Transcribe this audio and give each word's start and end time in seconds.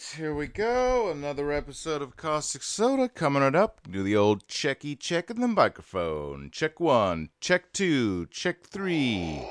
right, 0.00 0.18
here 0.18 0.34
we 0.34 0.46
go. 0.46 1.10
Another 1.10 1.52
episode 1.52 2.02
of 2.02 2.16
Caustic 2.16 2.62
Soda 2.62 3.08
coming 3.08 3.42
it 3.42 3.54
up. 3.54 3.80
Do 3.90 4.02
the 4.02 4.16
old 4.16 4.46
checky 4.46 4.98
check 4.98 5.30
in 5.30 5.40
the 5.40 5.48
microphone. 5.48 6.50
Check 6.52 6.80
one, 6.80 7.28
check 7.40 7.72
two, 7.72 8.26
check 8.26 8.64
three. 8.64 9.42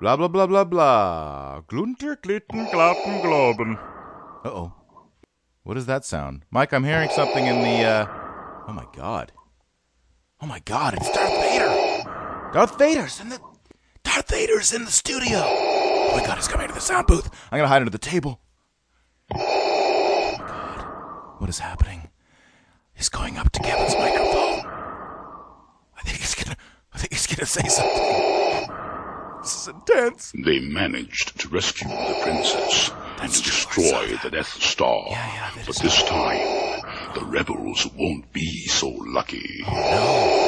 Blah 0.00 0.16
blah 0.16 0.28
blah 0.28 0.46
blah 0.46 0.64
blah. 0.64 1.62
Glunter 1.68 2.20
glitten 2.20 2.70
glatten 2.70 3.20
globen. 3.22 3.78
Uh 4.44 4.48
oh. 4.48 4.72
What 5.62 5.74
does 5.74 5.86
that 5.86 6.04
sound? 6.04 6.44
Mike, 6.50 6.72
I'm 6.72 6.84
hearing 6.84 7.10
something 7.10 7.46
in 7.46 7.62
the 7.62 7.84
uh 7.84 8.06
Oh 8.68 8.72
my 8.72 8.86
god. 8.94 9.32
Oh 10.40 10.46
my 10.46 10.58
god, 10.60 10.94
it's 10.94 11.10
Darth 11.12 11.40
Vader! 11.40 12.50
Darth 12.52 12.78
Vader's 12.78 13.20
in 13.20 13.28
the 13.28 13.40
Darth 14.02 14.28
Vader's 14.28 14.72
in 14.72 14.84
the 14.84 14.90
studio! 14.90 15.38
Oh 15.38 16.16
my 16.16 16.26
god, 16.26 16.36
he's 16.36 16.48
coming 16.48 16.68
to 16.68 16.74
the 16.74 16.80
sound 16.80 17.06
booth. 17.06 17.30
I'm 17.50 17.58
gonna 17.58 17.68
hide 17.68 17.82
under 17.82 17.90
the 17.90 17.98
table. 17.98 18.40
Oh 19.34 20.36
my 20.38 20.46
god. 20.46 20.84
What 21.42 21.48
is 21.50 21.58
happening? 21.58 22.08
He's 22.94 23.08
going 23.08 23.36
up 23.36 23.50
to 23.50 23.58
Kevin's 23.58 23.96
microphone. 23.96 24.60
I 24.64 26.02
think 26.04 26.18
he's 26.18 26.36
gonna 26.36 26.56
I 26.94 26.98
think 26.98 27.12
he's 27.12 27.26
gonna 27.26 27.46
say 27.46 27.66
something. 27.66 28.72
This 29.42 29.62
is 29.62 29.66
intense. 29.74 30.32
They 30.38 30.60
managed 30.60 31.40
to 31.40 31.48
rescue 31.48 31.88
the 31.88 32.20
princess 32.22 32.92
and 33.20 33.32
to 33.32 33.42
destroy 33.42 34.16
the 34.22 34.30
Death 34.30 34.62
Star. 34.62 35.06
Yeah, 35.10 35.34
yeah, 35.34 35.50
but 35.66 35.68
is- 35.74 35.82
this 35.82 36.02
time, 36.04 36.80
the 37.16 37.24
rebels 37.24 37.88
won't 37.88 38.32
be 38.32 38.46
so 38.68 38.90
lucky. 38.90 39.64
Oh 39.66 39.72
no, 39.72 40.41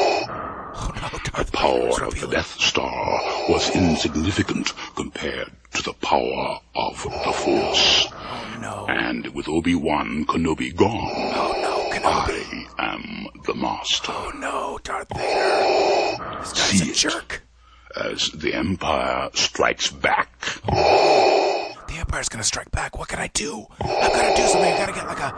The 0.75 1.51
power 1.53 2.05
of 2.05 2.21
the. 2.21 2.27
Death 2.27 2.59
Star 2.61 3.21
was 3.49 3.71
insignificant 3.77 4.73
compared 4.97 5.51
to 5.75 5.83
the 5.83 5.93
power 5.95 6.59
of 6.75 7.03
the 7.03 7.33
Force. 7.33 8.09
Oh 8.13 8.59
no. 8.61 8.87
And 8.89 9.29
with 9.35 9.49
Obi-Wan 9.49 10.25
Kenobi 10.27 10.75
gone, 10.75 10.91
Oh 11.35 11.55
no, 11.63 11.91
Kenobi. 11.97 12.67
I 12.79 12.95
am 12.95 13.27
the 13.47 13.55
Master. 13.55 14.13
Oh 14.13 14.33
no, 14.37 14.79
Darth 14.83 15.09
Vader. 15.17 16.39
This 16.41 16.53
guy's 16.53 16.79
See 16.81 16.89
a 16.89 16.91
it. 16.91 16.97
jerk. 16.97 17.43
As 17.97 18.31
the 18.31 18.55
Empire 18.55 19.31
strikes 19.35 19.91
back, 19.91 20.41
The 20.67 21.95
Empire's 21.99 22.29
gonna 22.29 22.43
strike 22.43 22.71
back. 22.73 22.99
What 22.99 23.09
can 23.09 23.21
I 23.21 23.29
do? 23.29 23.67
I've 23.81 24.13
gotta 24.13 24.35
do 24.35 24.49
something. 24.49 24.73
I 24.73 24.77
gotta 24.77 24.93
get 24.93 25.07
like 25.07 25.21
a 25.21 25.35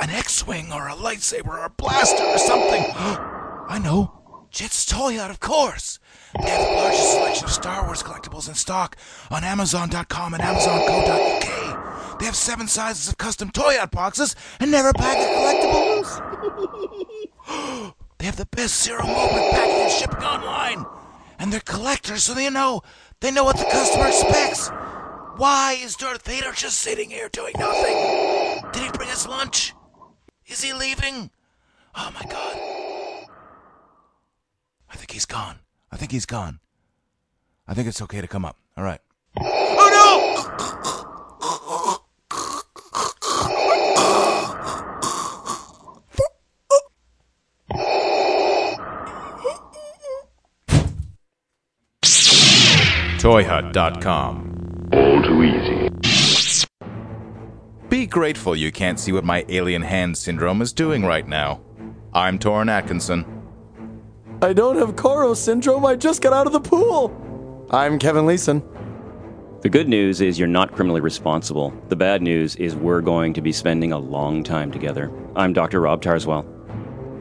an 0.00 0.10
X-wing 0.10 0.70
or 0.72 0.88
a 0.88 0.92
lightsaber 0.94 1.48
or 1.48 1.64
a 1.64 1.70
blaster 1.70 2.22
or 2.22 2.36
something. 2.38 2.84
I 3.68 3.80
know. 3.82 4.12
Jit's 4.56 4.86
Toyot, 4.86 5.28
of 5.28 5.38
course. 5.38 5.98
They 6.42 6.48
have 6.48 6.66
the 6.66 6.72
largest 6.76 7.12
selection 7.12 7.44
of 7.44 7.50
Star 7.52 7.84
Wars 7.84 8.02
collectibles 8.02 8.48
in 8.48 8.54
stock 8.54 8.96
on 9.30 9.44
Amazon.com 9.44 10.32
and 10.32 10.42
Amazon.co.uk. 10.42 12.18
They 12.18 12.24
have 12.24 12.34
seven 12.34 12.66
sizes 12.66 13.06
of 13.06 13.18
custom 13.18 13.50
Toyot 13.50 13.90
boxes 13.90 14.34
and 14.58 14.70
never 14.70 14.94
pack 14.94 15.18
of 15.18 15.26
collectibles. 15.26 16.08
they 18.16 18.24
have 18.24 18.36
the 18.36 18.46
best 18.46 18.82
zero 18.82 19.06
movement 19.06 19.50
packing 19.50 19.82
and 19.82 19.92
shipping 19.92 20.24
online. 20.24 20.86
And 21.38 21.52
they're 21.52 21.60
collectors, 21.60 22.22
so 22.22 22.32
they 22.32 22.48
know 22.48 22.80
they 23.20 23.30
know 23.30 23.44
what 23.44 23.58
the 23.58 23.64
customer 23.64 24.06
expects. 24.06 24.70
Why 25.36 25.76
is 25.78 25.96
Darth 25.96 26.24
Vader 26.24 26.52
just 26.52 26.80
sitting 26.80 27.10
here 27.10 27.28
doing 27.28 27.52
nothing? 27.58 28.62
Did 28.72 28.84
he 28.84 28.90
bring 28.96 29.10
us 29.10 29.28
lunch? 29.28 29.74
Is 30.46 30.62
he 30.62 30.72
leaving? 30.72 31.30
Oh 31.94 32.10
my 32.14 32.24
god. 32.30 32.95
I 34.96 34.98
think 34.98 35.10
he's 35.10 35.26
gone. 35.26 35.58
I 35.92 35.98
think 35.98 36.10
he's 36.10 36.24
gone. 36.24 36.58
I 37.68 37.74
think 37.74 37.86
it's 37.86 38.00
okay 38.00 38.22
to 38.22 38.26
come 38.26 38.46
up. 38.46 38.56
All 38.78 38.82
right. 38.82 38.98
Oh 39.38 39.90
no! 39.92 40.46
Toyhut.com. 53.20 54.88
all 54.94 55.22
too 55.22 55.42
easy. 55.42 55.90
Be 57.90 58.06
grateful 58.06 58.56
you 58.56 58.72
can't 58.72 58.98
see 58.98 59.12
what 59.12 59.24
my 59.24 59.44
alien 59.50 59.82
hand 59.82 60.16
syndrome 60.16 60.62
is 60.62 60.72
doing 60.72 61.04
right 61.04 61.28
now. 61.28 61.60
I'm 62.14 62.38
Toren 62.38 62.70
Atkinson. 62.70 63.35
I 64.42 64.52
don't 64.52 64.76
have 64.76 64.96
Koro 64.96 65.32
syndrome. 65.32 65.86
I 65.86 65.96
just 65.96 66.20
got 66.20 66.34
out 66.34 66.46
of 66.46 66.52
the 66.52 66.60
pool. 66.60 67.66
I'm 67.70 67.98
Kevin 67.98 68.26
Leeson. 68.26 68.62
The 69.62 69.70
good 69.70 69.88
news 69.88 70.20
is 70.20 70.38
you're 70.38 70.46
not 70.46 70.72
criminally 70.72 71.00
responsible. 71.00 71.72
The 71.88 71.96
bad 71.96 72.20
news 72.20 72.54
is 72.56 72.76
we're 72.76 73.00
going 73.00 73.32
to 73.32 73.40
be 73.40 73.50
spending 73.50 73.92
a 73.92 73.98
long 73.98 74.44
time 74.44 74.70
together. 74.70 75.10
I'm 75.34 75.54
Dr. 75.54 75.80
Rob 75.80 76.02
Tarzwell. 76.02 76.44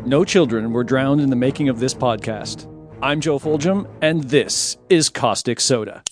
No 0.06 0.26
children 0.26 0.74
were 0.74 0.84
drowned 0.84 1.22
in 1.22 1.30
the 1.30 1.38
making 1.38 1.70
of 1.70 1.80
this 1.80 1.94
podcast. 1.94 2.70
I'm 3.02 3.22
Joe 3.22 3.40
Fulgham, 3.40 3.90
and 4.02 4.26
this 4.26 4.78
is 4.90 5.09
Caustic 5.09 5.62
Soda. 5.62 6.03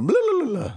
Blah. 0.00 0.72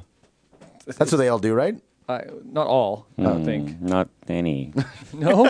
That's 0.85 1.13
what 1.13 1.17
they 1.17 1.29
all 1.29 1.39
do, 1.39 1.53
right? 1.53 1.77
I, 2.09 2.23
not 2.43 2.67
all, 2.67 3.07
I 3.17 3.23
don't 3.23 3.39
hmm, 3.39 3.45
think. 3.45 3.81
Not 3.81 4.09
any. 4.27 4.73
No? 5.13 5.49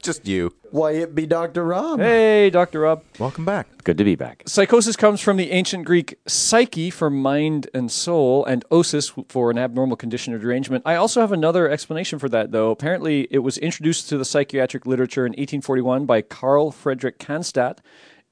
Just 0.00 0.26
you. 0.26 0.54
Why, 0.70 0.92
it 0.92 1.14
be 1.14 1.26
Dr. 1.26 1.66
Rob. 1.66 2.00
hey, 2.00 2.48
Dr. 2.48 2.80
Rob. 2.80 3.04
Welcome 3.18 3.44
back. 3.44 3.66
good 3.84 3.98
to 3.98 4.04
be 4.04 4.14
back. 4.14 4.42
Psychosis 4.46 4.96
comes 4.96 5.20
from 5.20 5.36
the 5.36 5.50
ancient 5.50 5.84
Greek 5.84 6.18
psyche 6.26 6.88
for 6.88 7.10
mind 7.10 7.68
and 7.74 7.92
soul, 7.92 8.42
and 8.46 8.64
osis 8.70 9.12
for 9.28 9.50
an 9.50 9.58
abnormal 9.58 9.98
condition 9.98 10.32
or 10.32 10.38
derangement. 10.38 10.82
I 10.86 10.94
also 10.94 11.20
have 11.20 11.32
another 11.32 11.68
explanation 11.68 12.18
for 12.18 12.30
that, 12.30 12.52
though. 12.52 12.70
Apparently, 12.70 13.28
it 13.30 13.40
was 13.40 13.58
introduced 13.58 14.08
to 14.08 14.16
the 14.16 14.24
psychiatric 14.24 14.86
literature 14.86 15.26
in 15.26 15.32
1841 15.32 16.06
by 16.06 16.22
Carl 16.22 16.70
Friedrich 16.70 17.18
Cannstatt 17.18 17.82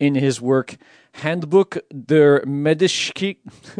in 0.00 0.14
his 0.14 0.40
work 0.40 0.78
Handbuch 1.12 1.78
der 1.90 2.44
Medischke. 2.46 3.36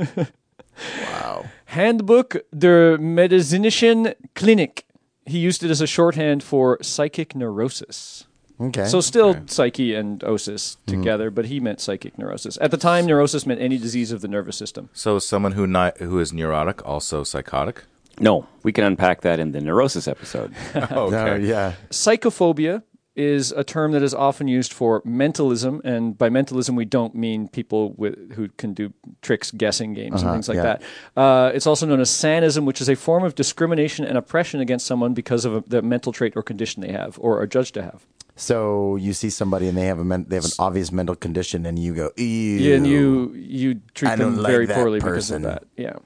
Wow. 0.07 1.47
Handbuch 1.67 2.41
der 2.53 2.99
Medizinischen 2.99 4.15
Klinik. 4.35 4.85
He 5.25 5.39
used 5.39 5.63
it 5.63 5.71
as 5.71 5.81
a 5.81 5.87
shorthand 5.87 6.43
for 6.43 6.79
psychic 6.83 7.35
neurosis. 7.35 8.27
Okay. 8.61 8.85
So 8.87 9.01
still 9.01 9.35
psyche 9.47 9.95
and 9.95 10.23
osis 10.23 10.77
mm-hmm. 10.87 10.99
together, 10.99 11.31
but 11.31 11.47
he 11.47 11.59
meant 11.61 11.81
psychic 11.81 12.17
neurosis. 12.19 12.59
At 12.61 12.71
the 12.71 12.77
time, 12.77 13.07
neurosis 13.07 13.47
meant 13.47 13.61
any 13.61 13.79
disease 13.79 14.13
of 14.13 14.21
the 14.21 14.29
nervous 14.29 14.57
system. 14.57 14.89
So, 14.93 15.19
someone 15.19 15.53
who 15.53 15.67
ni- 15.67 15.93
who 15.99 16.21
is 16.21 16.33
neurotic, 16.33 16.87
also 16.87 17.25
psychotic. 17.25 17.85
No, 18.21 18.47
we 18.63 18.73
can 18.73 18.85
unpack 18.85 19.23
that 19.23 19.41
in 19.41 19.53
the 19.53 19.61
neurosis 19.61 20.07
episode. 20.07 20.55
Oh, 20.75 21.07
okay. 21.07 21.17
Oh, 21.33 21.37
yeah. 21.37 21.75
Psychophobia 21.91 22.83
is 23.15 23.53
a 23.53 23.63
term 23.63 23.93
that 23.93 24.03
is 24.03 24.15
often 24.15 24.49
used 24.49 24.73
for 24.73 25.03
mentalism, 25.05 25.81
and 25.85 26.17
by 26.17 26.31
mentalism 26.31 26.75
we 26.77 26.85
don't 26.85 27.15
mean 27.15 27.49
people 27.49 27.93
with, 27.93 28.33
who 28.33 28.49
can 28.57 28.73
do 28.73 28.93
tricks, 29.21 29.51
guessing 29.51 29.95
games, 29.95 30.23
and 30.23 30.31
things 30.31 30.49
like 30.49 30.57
yeah. 30.57 30.63
that. 30.63 30.83
Uh, 31.17 31.51
it's 31.55 31.67
also 31.67 31.87
known 31.87 32.01
as 32.01 32.11
sanism, 32.11 32.65
which 32.65 32.81
is 32.81 32.89
a 32.89 32.97
form 32.97 33.25
of 33.25 33.35
discrimination 33.35 34.05
and 34.05 34.17
oppression 34.17 34.61
against 34.61 34.87
someone 34.87 35.15
because 35.15 35.45
of 35.45 35.55
a, 35.55 35.65
the 35.67 35.83
mental 35.83 36.13
trait 36.13 36.33
or 36.37 36.43
condition 36.43 36.81
they 36.83 36.93
have 36.93 37.19
or 37.21 37.41
are 37.41 37.47
judged 37.47 37.75
to 37.75 37.83
have. 37.83 38.07
So 38.35 38.97
you 38.97 39.13
see 39.13 39.29
somebody 39.29 39.69
and 39.69 39.77
they 39.77 39.87
have 39.87 39.99
a 39.99 40.05
men- 40.05 40.25
they 40.29 40.37
have 40.37 40.47
an 40.47 40.53
obvious 40.59 40.91
mental 40.91 41.15
condition, 41.15 41.67
and 41.67 41.79
you 41.79 41.95
go, 41.95 42.11
ew. 42.17 42.25
Yeah, 42.25 42.77
and 42.77 42.87
you 42.87 43.35
you 43.35 43.81
treat 43.95 44.17
them 44.17 44.39
like 44.39 44.51
very 44.51 44.67
poorly 44.67 45.01
person. 45.01 45.13
because 45.13 45.31
of 45.31 45.43
that. 45.43 45.65
Yeah. 45.77 45.99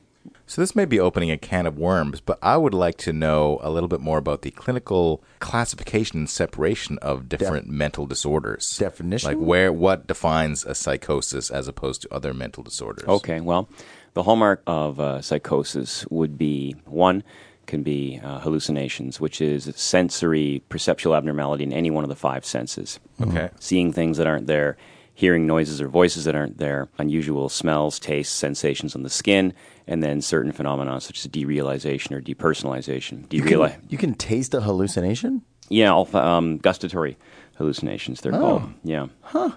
So 0.49 0.63
this 0.63 0.77
may 0.77 0.85
be 0.85 1.01
opening 1.01 1.31
a 1.33 1.37
can 1.37 1.67
of 1.67 1.77
worms, 1.77 2.21
but 2.21 2.39
I 2.41 2.57
would 2.57 2.73
like 2.73 2.97
to 2.99 3.13
know 3.13 3.59
a 3.63 3.71
little 3.71 3.89
bit 3.89 4.01
more 4.01 4.19
about 4.19 4.43
the 4.43 4.53
clinical 4.53 5.23
classification 5.41 6.19
and 6.19 6.31
separation 6.31 6.99
of 6.99 7.29
different 7.29 7.69
mental 7.69 8.07
disorders. 8.07 8.79
Definition? 8.79 9.29
Like 9.29 9.45
where 9.45 9.73
what 9.73 10.07
defines 10.07 10.65
a 10.65 10.75
psychosis 10.75 11.51
as 11.51 11.67
opposed 11.67 12.03
to 12.03 12.15
other 12.15 12.33
mental 12.33 12.63
disorders. 12.63 13.09
Okay, 13.09 13.41
well, 13.41 13.69
the 14.15 14.23
hallmark 14.23 14.63
of 14.69 15.01
uh, 15.01 15.21
psychosis 15.21 16.07
would 16.11 16.39
be 16.39 16.77
one, 16.85 17.25
can 17.67 17.83
be 17.83 18.21
uh, 18.23 18.39
hallucinations, 18.39 19.21
which 19.21 19.41
is 19.41 19.71
sensory 19.75 20.63
perceptual 20.69 21.17
abnormality 21.17 21.65
in 21.65 21.73
any 21.73 21.91
one 21.91 22.05
of 22.05 22.09
the 22.09 22.15
five 22.17 22.45
senses. 22.45 23.01
Okay. 23.21 23.51
Seeing 23.59 23.93
things 23.93 24.17
that 24.19 24.29
aren't 24.29 24.47
there, 24.47 24.77
hearing 25.13 25.47
noises 25.47 25.81
or 25.81 25.89
voices 25.89 26.25
that 26.25 26.37
aren't 26.37 26.59
there, 26.59 26.89
unusual 26.99 27.49
smells, 27.49 27.99
tastes, 27.99 28.33
sensations 28.33 28.95
on 28.95 29.03
the 29.03 29.11
skin, 29.11 29.53
and 29.87 30.03
then 30.03 30.21
certain 30.21 30.53
phenomena 30.53 31.01
such 31.01 31.25
as 31.25 31.31
derealization 31.31 32.13
or 32.13 32.21
depersonalization. 32.21 33.33
You 33.33 33.43
can, 33.43 33.83
you 33.89 33.99
can 33.99 34.15
taste 34.15 34.55
a 34.55 34.61
hallucination? 34.61 35.43
yeah, 35.69 35.89
alpha, 35.89 36.25
um, 36.25 36.59
gustatory 36.59 37.17
hallucinations, 37.57 38.21
they're 38.21 38.33
called. 38.33 38.63
Yeah. 38.85 39.07
Huh. 39.23 39.51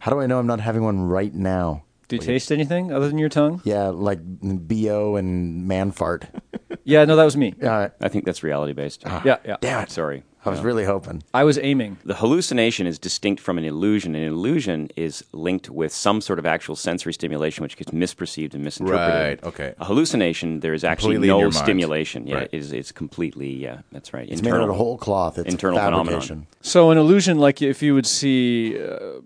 How 0.00 0.10
do 0.10 0.20
I 0.20 0.26
know 0.26 0.38
I'm 0.38 0.46
not 0.46 0.60
having 0.60 0.82
one 0.82 1.02
right 1.02 1.32
now? 1.32 1.84
Do 2.08 2.16
you 2.16 2.22
taste 2.22 2.50
anything 2.52 2.92
other 2.92 3.08
than 3.08 3.18
your 3.18 3.28
tongue? 3.28 3.62
Yeah, 3.64 3.88
like 3.88 4.18
BO 4.22 5.16
and 5.16 5.66
man 5.66 5.92
fart. 5.92 6.26
Yeah, 6.84 7.04
no, 7.04 7.14
that 7.14 7.24
was 7.24 7.36
me. 7.36 7.54
Yeah. 7.62 7.90
I 8.00 8.08
think 8.08 8.24
that's 8.24 8.42
reality 8.42 8.72
based. 8.72 9.04
Yeah, 9.24 9.36
yeah. 9.44 9.56
Damn 9.60 9.84
it. 9.84 9.90
Sorry. 9.92 10.24
I 10.44 10.50
was 10.50 10.60
really 10.60 10.84
hoping. 10.84 11.22
I 11.32 11.44
was 11.44 11.56
aiming. 11.58 11.98
The 12.04 12.14
hallucination 12.14 12.86
is 12.86 12.98
distinct 12.98 13.40
from 13.40 13.58
an 13.58 13.64
illusion. 13.64 14.14
An 14.16 14.24
illusion 14.24 14.88
is 14.96 15.24
linked 15.32 15.70
with 15.70 15.92
some 15.92 16.20
sort 16.20 16.38
of 16.40 16.46
actual 16.46 16.74
sensory 16.74 17.12
stimulation, 17.12 17.62
which 17.62 17.76
gets 17.76 17.92
misperceived 17.92 18.54
and 18.54 18.64
misinterpreted. 18.64 19.40
Right, 19.42 19.44
okay. 19.44 19.74
A 19.78 19.84
hallucination, 19.84 20.60
there 20.60 20.74
is 20.74 20.82
actually 20.84 21.14
Completely 21.14 21.28
in 21.28 21.38
your 21.40 21.50
no 21.50 21.54
mind. 21.54 21.64
stimulation. 21.64 22.26
Yeah, 22.26 22.34
Right. 22.36 22.48
it's, 22.52 22.72
it's 22.72 22.90
completely. 22.92 23.50
Yeah, 23.54 23.82
that's 23.92 24.12
right. 24.12 24.28
It's 24.28 24.42
made 24.42 24.52
out 24.52 24.62
of 24.62 24.70
a 24.70 24.74
whole 24.74 24.98
cloth. 24.98 25.38
It's 25.38 25.48
internal 25.48 25.78
a 25.78 25.82
phenomenon. 25.82 26.06
fabrication. 26.20 26.46
So 26.60 26.90
an 26.90 26.98
illusion, 26.98 27.38
like 27.38 27.62
if 27.62 27.80
you 27.82 27.94
would 27.94 28.06
see 28.06 28.76
uh, 28.82 29.20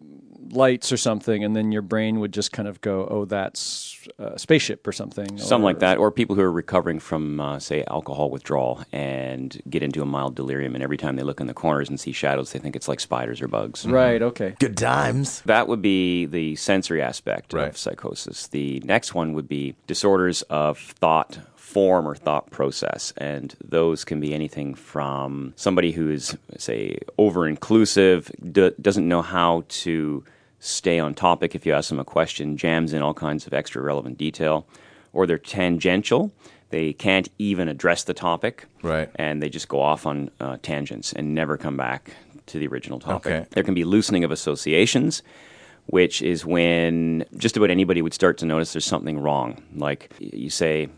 lights 0.53 0.93
or 0.93 0.97
something, 0.97 1.43
and 1.45 1.55
then 1.57 1.73
your 1.73 1.83
brain 1.83 2.21
would 2.21 2.33
just 2.33 2.53
kind 2.53 2.69
of 2.69 2.81
go, 2.81 3.07
"Oh, 3.11 3.25
that's 3.25 4.07
a 4.19 4.39
spaceship 4.39 4.87
or 4.87 4.93
something." 4.93 5.39
Something 5.39 5.63
or- 5.63 5.71
like 5.71 5.79
that, 5.81 5.99
or 5.99 6.11
people 6.11 6.37
who 6.37 6.43
are 6.43 6.51
recovering 6.53 6.99
from, 6.99 7.41
uh, 7.41 7.59
say, 7.59 7.85
alcohol 7.89 8.31
withdrawal 8.31 8.83
and 8.93 9.61
get 9.69 9.83
into 9.83 10.03
a 10.03 10.07
mild 10.07 10.35
delirium, 10.35 10.75
and 10.75 10.83
every 10.83 10.97
time 10.97 11.17
they 11.17 11.23
look 11.23 11.41
in 11.41 11.47
the 11.47 11.55
corners 11.55 11.89
and 11.89 11.99
see 11.99 12.13
shadows, 12.13 12.53
they 12.53 12.59
think 12.59 12.77
it's 12.77 12.89
like 12.89 13.01
spiders 13.01 13.41
or 13.43 13.49
bugs. 13.49 13.87
Right. 13.87 14.23
Okay. 14.23 14.55
Good 14.61 14.77
times. 14.77 15.43
That 15.47 15.69
would 15.69 15.83
be 15.83 16.27
the 16.27 16.57
sensory 16.57 17.03
aspect 17.03 17.53
Right. 17.53 17.69
of 17.69 17.77
psychosis. 17.77 18.47
The 18.49 18.81
next 18.85 19.15
one 19.15 19.33
would 19.35 19.49
be 19.49 19.75
disorders 19.87 20.43
of 20.43 20.79
thought 20.79 21.39
form 21.57 22.07
or 22.09 22.15
thought 22.15 22.51
process. 22.51 23.13
And 23.19 23.55
those 23.63 24.05
can 24.05 24.19
be 24.21 24.33
anything 24.33 24.75
from 24.75 25.53
somebody 25.57 25.93
who 25.93 26.09
is, 26.09 26.35
say, 26.57 26.97
over 27.19 27.47
inclusive, 27.47 28.31
d- 28.53 28.71
doesn't 28.81 29.07
know 29.07 29.21
how 29.21 29.65
to 29.69 30.25
stay 30.67 30.99
on 30.99 31.15
topic 31.15 31.55
if 31.55 31.65
you 31.67 31.73
ask 31.73 31.89
them 31.89 31.99
a 31.99 32.05
question, 32.05 32.57
jams 32.57 32.93
in 32.93 33.03
all 33.03 33.15
kinds 33.15 33.47
of 33.47 33.55
extra 33.55 33.83
relevant 33.83 34.19
detail, 34.19 34.67
or 35.13 35.27
they're 35.27 35.39
tangential. 35.39 36.33
They 36.71 36.93
can't 36.93 37.29
even 37.39 37.69
address 37.69 38.05
the 38.05 38.15
topic, 38.15 38.67
Right. 38.83 39.09
And 39.17 39.43
they 39.43 39.49
just 39.49 39.69
go 39.69 39.81
off 39.81 40.05
on 40.07 40.31
uh, 40.41 40.57
tangents 40.63 41.13
and 41.13 41.35
never 41.35 41.57
come 41.57 41.77
back 41.77 42.11
to 42.47 42.59
the 42.59 42.67
original 42.67 42.99
topic. 42.99 43.33
Okay. 43.33 43.47
There 43.51 43.63
can 43.63 43.75
be 43.75 43.85
loosening 43.85 44.25
of 44.25 44.31
associations, 44.31 45.23
which 45.87 46.23
is 46.23 46.45
when 46.45 47.25
just 47.37 47.57
about 47.57 47.71
anybody 47.71 48.03
would 48.03 48.15
start 48.15 48.39
to 48.39 48.47
notice 48.47 48.73
there's 48.73 48.85
something 48.85 49.19
wrong. 49.19 49.63
Like 49.75 50.13
you 50.19 50.51
say, 50.51 50.89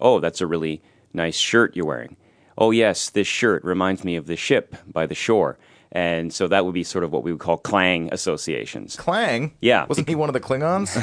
Oh, 0.00 0.18
that's 0.18 0.40
a 0.40 0.46
really 0.48 0.82
nice 1.12 1.36
shirt 1.36 1.76
you're 1.76 1.86
wearing. 1.86 2.16
Oh, 2.58 2.72
yes, 2.72 3.08
this 3.08 3.26
shirt 3.28 3.62
reminds 3.64 4.02
me 4.04 4.16
of 4.16 4.26
the 4.26 4.36
ship 4.36 4.74
by 4.92 5.06
the 5.06 5.14
shore. 5.14 5.56
And 5.94 6.32
so 6.32 6.48
that 6.48 6.64
would 6.64 6.72
be 6.74 6.84
sort 6.84 7.04
of 7.04 7.12
what 7.12 7.22
we 7.22 7.32
would 7.32 7.40
call 7.40 7.58
clang 7.58 8.08
associations. 8.12 8.96
Clang? 8.96 9.52
Yeah. 9.60 9.84
Wasn't 9.86 10.08
he 10.08 10.14
one 10.14 10.28
of 10.30 10.32
the 10.32 10.40
Klingons? 10.40 10.96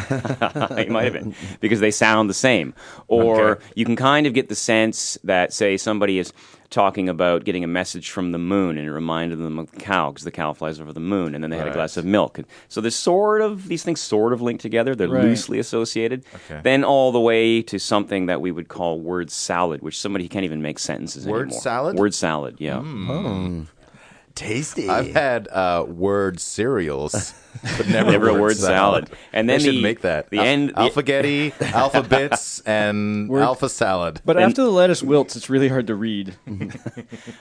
it 0.80 0.90
might 0.90 1.04
have 1.04 1.14
been 1.14 1.36
because 1.60 1.80
they 1.80 1.92
sound 1.92 2.30
the 2.30 2.34
same. 2.34 2.74
Or 3.08 3.52
Okay. 3.52 3.66
you 3.76 3.86
can 3.86 3.96
kind 3.96 4.26
of 4.26 4.34
get 4.34 4.50
the 4.50 4.56
sense 4.56 5.18
that, 5.24 5.54
say, 5.54 5.78
somebody 5.78 6.18
is 6.18 6.34
talking 6.72 7.08
about 7.10 7.46
getting 7.46 7.64
a 7.64 7.68
message 7.68 8.10
from 8.12 8.32
the 8.32 8.38
moon 8.38 8.78
and 8.78 8.88
it 8.88 8.92
reminded 8.92 9.38
them 9.40 9.58
of 9.60 9.72
the 9.72 9.78
cow 9.78 10.12
because 10.12 10.24
the 10.24 10.32
cow 10.32 10.54
flies 10.54 10.80
over 10.80 10.94
the 10.94 11.00
moon 11.00 11.34
and 11.34 11.44
then 11.44 11.50
they 11.52 11.58
had 11.58 11.68
a 11.68 11.74
glass 11.74 11.98
of 11.98 12.06
milk. 12.06 12.38
And 12.38 12.46
so 12.68 12.80
there's 12.82 12.96
sort 12.96 13.42
of, 13.42 13.68
these 13.68 13.84
things 13.84 14.00
sort 14.02 14.34
of 14.34 14.42
link 14.42 14.60
together. 14.62 14.96
They're 14.96 15.08
Right. 15.08 15.24
loosely 15.24 15.58
associated. 15.60 16.26
Okay. 16.50 16.62
Then 16.64 16.84
all 16.84 17.12
the 17.12 17.20
way 17.20 17.62
to 17.64 17.80
something 17.80 18.26
that 18.28 18.40
we 18.42 18.52
would 18.52 18.68
call 18.68 19.00
word 19.00 19.32
salad, 19.32 19.82
which 19.82 20.00
somebody 20.00 20.28
can't 20.28 20.46
even 20.46 20.62
make 20.62 20.78
sentences 20.80 21.26
Word 21.28 21.42
anymore. 21.48 21.58
Word 21.58 21.62
salad? 21.64 21.96
Word 21.98 22.14
salad, 22.14 22.56
yeah. 22.60 22.80
Hmm. 22.82 23.08
Hmm. 23.08 23.62
Tasty. 24.36 24.88
I've 24.90 25.12
had 25.12 25.48
uh, 25.50 25.86
word 25.88 26.40
cereals, 26.40 27.34
but 27.78 27.88
never, 27.90 28.12
Never 28.12 28.30
a 28.30 28.40
word 28.40 28.56
salad. 28.56 29.10
And 29.34 29.50
then 29.50 29.60
they 29.60 29.66
should 29.74 29.82
make 29.84 30.02
that. 30.02 30.30
the 30.30 30.40
Al- 30.40 30.46
end- 30.46 30.70
the- 30.70 30.74
Alphagetti, 30.76 31.62
Alpha 31.74 32.04
Bits, 32.04 32.62
and 32.62 33.30
Alpha 33.32 33.68
Salad. 33.68 34.22
But 34.24 34.38
after 34.40 34.64
the 34.64 34.70
lettuce 34.72 35.04
wilts, 35.04 35.36
it's 35.36 35.50
really 35.50 35.68
hard 35.68 35.88
to 35.88 35.96
read. 35.96 36.36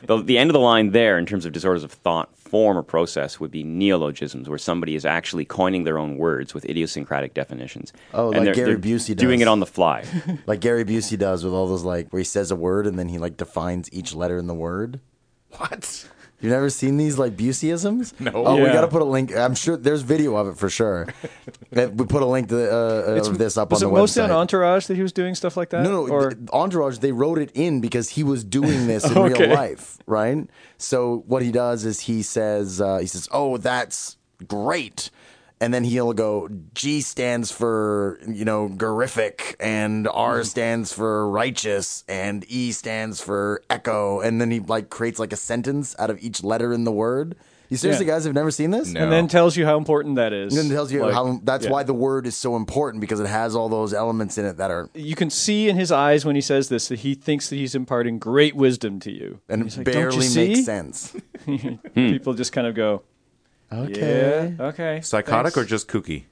The, 0.07 0.23
the 0.23 0.39
end 0.39 0.49
of 0.49 0.55
the 0.55 0.61
line 0.61 0.93
there, 0.93 1.19
in 1.19 1.27
terms 1.27 1.45
of 1.45 1.53
disorders 1.53 1.85
of 1.85 1.93
thought, 1.93 2.35
form, 2.39 2.79
or 2.79 2.83
process, 2.83 3.39
would 3.39 3.51
be 3.51 3.63
neologisms, 3.63 4.49
where 4.49 4.57
somebody 4.57 4.95
is 4.95 5.05
actually 5.05 5.45
coining 5.45 5.85
their 5.85 5.99
own 5.99 6.17
words 6.17 6.55
with 6.55 6.65
idiosyncratic 6.65 7.35
definitions. 7.35 7.93
Oh, 8.15 8.29
And 8.33 8.37
like 8.39 8.45
they're- 8.47 8.55
Gary 8.55 8.75
they're 8.77 8.97
Busey 8.99 9.15
Doing 9.15 9.41
it 9.41 9.49
on 9.49 9.61
the 9.61 9.67
fly. 9.67 10.05
like 10.47 10.61
Gary 10.61 10.85
Busey 10.85 11.19
does 11.19 11.45
with 11.45 11.53
all 11.53 11.67
those 11.69 11.85
like 11.85 12.09
where 12.11 12.21
he 12.21 12.25
says 12.25 12.51
a 12.51 12.57
word 12.57 12.87
and 12.87 12.99
then 12.99 13.09
he 13.09 13.19
like 13.19 13.37
defines 13.37 13.93
each 13.93 14.15
letter 14.15 14.39
in 14.39 14.47
the 14.47 14.55
word. 14.55 15.01
What? 15.59 16.09
You've 16.41 16.53
never 16.53 16.71
seen 16.71 16.97
these 16.99 17.19
like 17.19 17.37
Buseyisms? 17.37 18.19
No. 18.21 18.31
Oh, 18.33 18.57
we 18.57 18.67
got 18.67 18.83
to 18.83 18.89
put 18.89 19.03
a 19.03 19.05
link. 19.05 19.35
I'm 19.37 19.55
sure 19.57 19.77
there's 19.77 20.03
video 20.03 20.37
of 20.37 20.49
it 20.49 20.57
for 20.57 20.69
sure. 20.71 21.07
Uh, 21.77 21.87
we 21.91 22.07
put 22.07 22.23
a 22.23 22.27
link 22.27 22.49
to 22.49 22.57
uh, 22.75 23.21
of 23.21 23.37
this 23.37 23.59
up 23.59 23.71
Was 23.71 23.83
on 23.83 23.89
it 23.91 23.93
the 23.93 23.99
mostly 24.01 24.23
website. 24.23 24.25
on 24.25 24.31
Entourage 24.31 24.87
that 24.87 24.97
he 24.97 25.03
was 25.03 25.13
doing 25.13 25.35
stuff 25.35 25.55
like 25.55 25.69
that? 25.69 25.83
No, 25.83 25.91
no. 26.07 26.09
Or 26.13 26.33
Entourage, 26.51 26.99
they 26.99 27.13
wrote 27.13 27.37
it 27.39 27.51
in 27.53 27.83
because 27.83 28.09
he 28.09 28.25
was 28.25 28.43
doing 28.43 28.87
this 28.87 29.05
in 29.05 29.19
Okay. 29.19 29.45
real 29.47 29.55
life, 29.55 29.99
right? 30.07 30.49
So 30.79 31.25
what 31.27 31.43
he 31.43 31.53
does 31.53 31.85
is 31.85 32.01
he 32.01 32.23
says, 32.23 32.81
uh, 32.81 32.99
he 32.99 33.07
says, 33.07 33.29
"Oh, 33.33 33.59
that's 33.59 34.17
great," 34.47 35.11
and 35.61 35.73
then 35.75 35.85
he'll 35.85 36.13
go, 36.13 36.49
"G 36.75 37.01
stands 37.01 37.51
for 37.51 38.19
you 38.27 38.45
know 38.45 38.69
gorific, 38.69 39.57
and 39.61 40.07
R 40.09 40.37
mm-hmm. 40.37 40.43
stands 40.45 40.93
for 40.93 41.29
righteous, 41.29 42.05
and 42.09 42.45
E 42.49 42.73
stands 42.73 43.21
for 43.21 43.63
echo," 43.71 44.21
and 44.21 44.41
then 44.41 44.51
he 44.51 44.61
like 44.61 44.91
creates 44.91 45.19
like 45.19 45.33
a 45.33 45.37
sentence 45.37 45.95
out 45.99 46.11
of 46.11 46.23
each 46.23 46.43
letter 46.45 46.73
in 46.73 46.85
the 46.85 46.93
word. 46.93 47.37
You 47.71 47.77
seriously 47.77 48.07
Yeah. 48.07 48.15
guys 48.15 48.25
have 48.25 48.33
never 48.33 48.51
seen 48.51 48.71
this? 48.71 48.89
No. 48.95 49.03
and 49.03 49.13
then 49.13 49.29
tells 49.29 49.55
you 49.55 49.67
how 49.67 49.77
important 49.77 50.17
that 50.17 50.33
is. 50.33 50.57
And 50.57 50.65
then 50.71 50.75
tells 50.75 50.91
you 50.91 51.03
Like, 51.03 51.13
how 51.13 51.39
that's 51.45 51.67
yeah. 51.67 51.71
why 51.71 51.83
the 51.83 51.93
word 51.93 52.27
is 52.27 52.35
so 52.35 52.57
important 52.57 53.03
because 53.03 53.21
it 53.21 53.27
has 53.27 53.55
all 53.55 53.69
those 53.69 53.93
elements 53.93 54.39
in 54.39 54.47
it 54.47 54.57
that 54.57 54.71
are 54.71 54.89
you 54.95 55.15
can 55.15 55.29
see 55.29 55.69
in 55.69 55.77
his 55.77 55.93
eyes 55.93 56.25
when 56.25 56.35
he 56.35 56.41
says 56.41 56.71
this 56.71 56.89
that 56.89 57.01
he 57.01 57.15
thinks 57.15 57.51
that 57.51 57.57
he's 57.57 57.75
imparting 57.75 58.19
great 58.19 58.57
wisdom 58.57 58.99
to 59.01 59.13
you. 59.13 59.41
and 59.51 59.65
He's 59.65 59.77
like, 59.77 59.85
barely 59.85 60.03
Don't 60.03 60.15
you 60.15 60.23
see? 60.23 60.49
make 60.55 60.65
sense. 60.65 61.15
People 61.95 62.33
just 62.33 62.53
kind 62.53 62.67
of 62.67 62.75
go, 62.75 63.03
Okay. 63.73 64.55
yeah, 64.59 64.65
okay. 64.67 65.01
Psychotic 65.03 65.53
thanks." 65.55 65.59
or 65.59 65.65
just 65.69 65.89
kooky? 65.89 66.25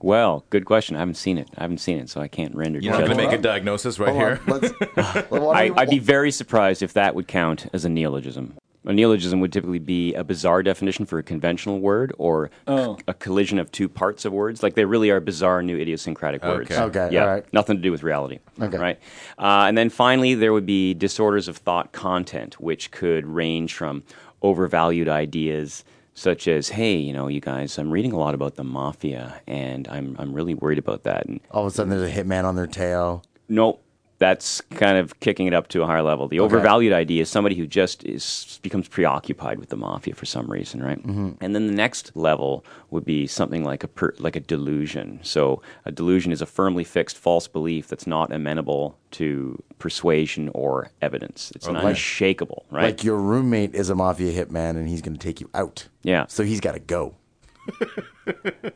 well, 0.00 0.44
good 0.50 0.64
question. 0.64 0.96
I 0.96 1.00
haven't 1.00 1.14
seen 1.16 1.36
it. 1.38 1.48
I 1.58 1.62
haven't 1.62 1.78
seen 1.78 1.98
it, 1.98 2.08
so 2.08 2.20
I 2.20 2.28
can't 2.28 2.54
render 2.54 2.78
You're 2.80 2.92
not 2.92 3.04
going 3.04 3.16
to 3.16 3.22
make 3.22 3.32
a 3.32 3.38
diagnosis 3.42 3.98
right 3.98 4.08
Hold 4.08 4.18
here. 4.20 4.40
let's- 4.46 5.30
well, 5.30 5.46
why 5.46 5.54
I, 5.60 5.66
don't 5.68 5.76
we- 5.76 5.82
I'd 5.82 5.90
be 5.90 5.98
very 5.98 6.30
surprised 6.30 6.82
if 6.82 6.94
that 6.94 7.14
would 7.14 7.28
count 7.28 7.66
as 7.72 7.84
a 7.84 7.88
neologism. 7.90 8.54
A 8.86 8.94
neologism 8.94 9.40
would 9.40 9.52
typically 9.52 9.78
be 9.78 10.14
a 10.14 10.24
bizarre 10.24 10.62
definition 10.62 11.04
for 11.04 11.18
a 11.18 11.22
conventional 11.22 11.80
word 11.80 12.14
or 12.16 12.50
Oh. 12.66 12.96
a 13.06 13.12
collision 13.12 13.58
of 13.58 13.70
two 13.70 13.90
parts 13.90 14.24
of 14.24 14.32
words. 14.32 14.62
Like 14.62 14.74
they 14.74 14.86
really 14.86 15.10
are 15.10 15.20
bizarre, 15.20 15.62
new 15.62 15.76
idiosyncratic 15.78 16.42
words. 16.42 16.70
Okay. 16.70 16.80
Okay, 16.84 17.14
Yeah. 17.14 17.20
all 17.24 17.28
right. 17.28 17.52
Nothing 17.52 17.76
to 17.76 17.82
do 17.82 17.90
with 17.92 18.02
reality. 18.02 18.38
Okay. 18.58 18.78
Right. 18.78 18.98
Uh, 19.38 19.66
and 19.68 19.76
then 19.76 19.90
finally, 19.90 20.34
there 20.34 20.54
would 20.54 20.64
be 20.64 20.94
disorders 20.94 21.46
of 21.46 21.58
thought 21.58 21.92
content, 21.92 22.58
which 22.58 22.90
could 22.90 23.26
range 23.26 23.74
from 23.74 24.02
overvalued 24.40 25.10
ideas. 25.10 25.84
Such 26.20 26.48
as, 26.48 26.68
hey, 26.68 26.96
you 26.96 27.14
know, 27.14 27.28
you 27.28 27.40
guys, 27.40 27.78
I'm 27.78 27.90
reading 27.90 28.12
a 28.12 28.18
lot 28.18 28.34
about 28.34 28.56
the 28.56 28.62
mafia, 28.62 29.40
and 29.46 29.88
I'm 29.88 30.16
I'm 30.18 30.34
really 30.34 30.52
worried 30.52 30.76
about 30.76 31.04
that. 31.04 31.24
And 31.24 31.40
all 31.50 31.64
of 31.66 31.72
a 31.72 31.74
sudden 31.74 31.88
there's 31.88 32.10
a 32.10 32.14
hitman 32.14 32.44
on 32.44 32.56
their 32.56 32.66
tail. 32.66 33.24
Nope. 33.48 33.82
That's 34.20 34.60
kind 34.72 34.98
of 34.98 35.18
kicking 35.20 35.46
it 35.46 35.54
up 35.54 35.68
to 35.68 35.82
a 35.82 35.86
higher 35.86 36.02
level. 36.02 36.28
The 36.28 36.40
overvalued 36.40 36.92
idea 36.92 37.22
is 37.22 37.30
somebody 37.30 37.56
who 37.56 37.66
just 37.66 38.04
is 38.04 38.60
becomes 38.62 38.86
preoccupied 38.86 39.58
with 39.58 39.70
the 39.70 39.76
mafia 39.78 40.14
for 40.14 40.26
some 40.26 40.46
reason, 40.50 40.82
right? 40.82 40.98
Mm-hmm. 41.02 41.30
And 41.40 41.54
then 41.54 41.66
the 41.66 41.72
next 41.72 42.12
level 42.14 42.62
would 42.90 43.06
be 43.06 43.26
something 43.26 43.64
like 43.64 43.82
a 43.82 43.88
per, 43.88 44.14
like 44.18 44.36
a 44.36 44.40
delusion. 44.40 45.20
So 45.22 45.62
a 45.86 45.90
delusion 45.90 46.32
is 46.32 46.42
a 46.42 46.46
firmly 46.46 46.84
fixed 46.84 47.16
false 47.16 47.48
belief 47.48 47.88
that's 47.88 48.06
not 48.06 48.30
amenable 48.30 48.98
to 49.12 49.60
persuasion 49.78 50.50
or 50.54 50.90
evidence. 51.00 51.50
It's 51.56 51.66
Okay. 51.66 51.80
unshakable, 51.88 52.66
right? 52.70 52.84
Like 52.84 53.02
your 53.02 53.16
roommate 53.16 53.74
is 53.74 53.88
a 53.88 53.94
mafia 53.94 54.32
hitman 54.32 54.76
and 54.76 54.86
he's 54.86 55.00
going 55.02 55.16
to 55.16 55.18
take 55.26 55.40
you 55.40 55.48
out. 55.54 55.88
yeah. 56.02 56.26
So 56.28 56.44
he's 56.44 56.60
got 56.60 56.72
to 56.72 56.78
go. 56.80 57.14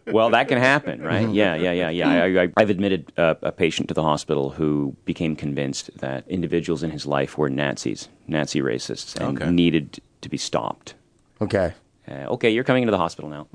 Well, 0.06 0.30
that 0.30 0.48
can 0.48 0.58
happen, 0.58 1.02
right? 1.02 1.28
Yeah, 1.28 1.54
yeah, 1.54 1.72
yeah, 1.72 1.90
yeah. 1.90 2.08
I, 2.10 2.42
I, 2.44 2.48
I've 2.56 2.70
admitted 2.70 3.12
uh, 3.16 3.34
a 3.42 3.52
patient 3.52 3.88
to 3.88 3.94
the 3.94 4.02
hospital 4.02 4.50
who 4.50 4.94
became 5.04 5.34
convinced 5.36 5.90
that 5.98 6.26
individuals 6.28 6.82
in 6.82 6.90
his 6.90 7.06
life 7.06 7.36
were 7.38 7.50
Nazis, 7.50 8.08
Nazi 8.26 8.60
racists, 8.60 9.16
and 9.20 9.40
Okay. 9.40 9.50
needed 9.50 10.00
to 10.20 10.28
be 10.28 10.36
stopped. 10.36 10.94
Okay. 11.40 11.72
Uh, 12.08 12.26
okay, 12.34 12.50
you're 12.50 12.64
coming 12.64 12.82
into 12.82 12.90
the 12.92 12.98
hospital 12.98 13.30
now. 13.30 13.46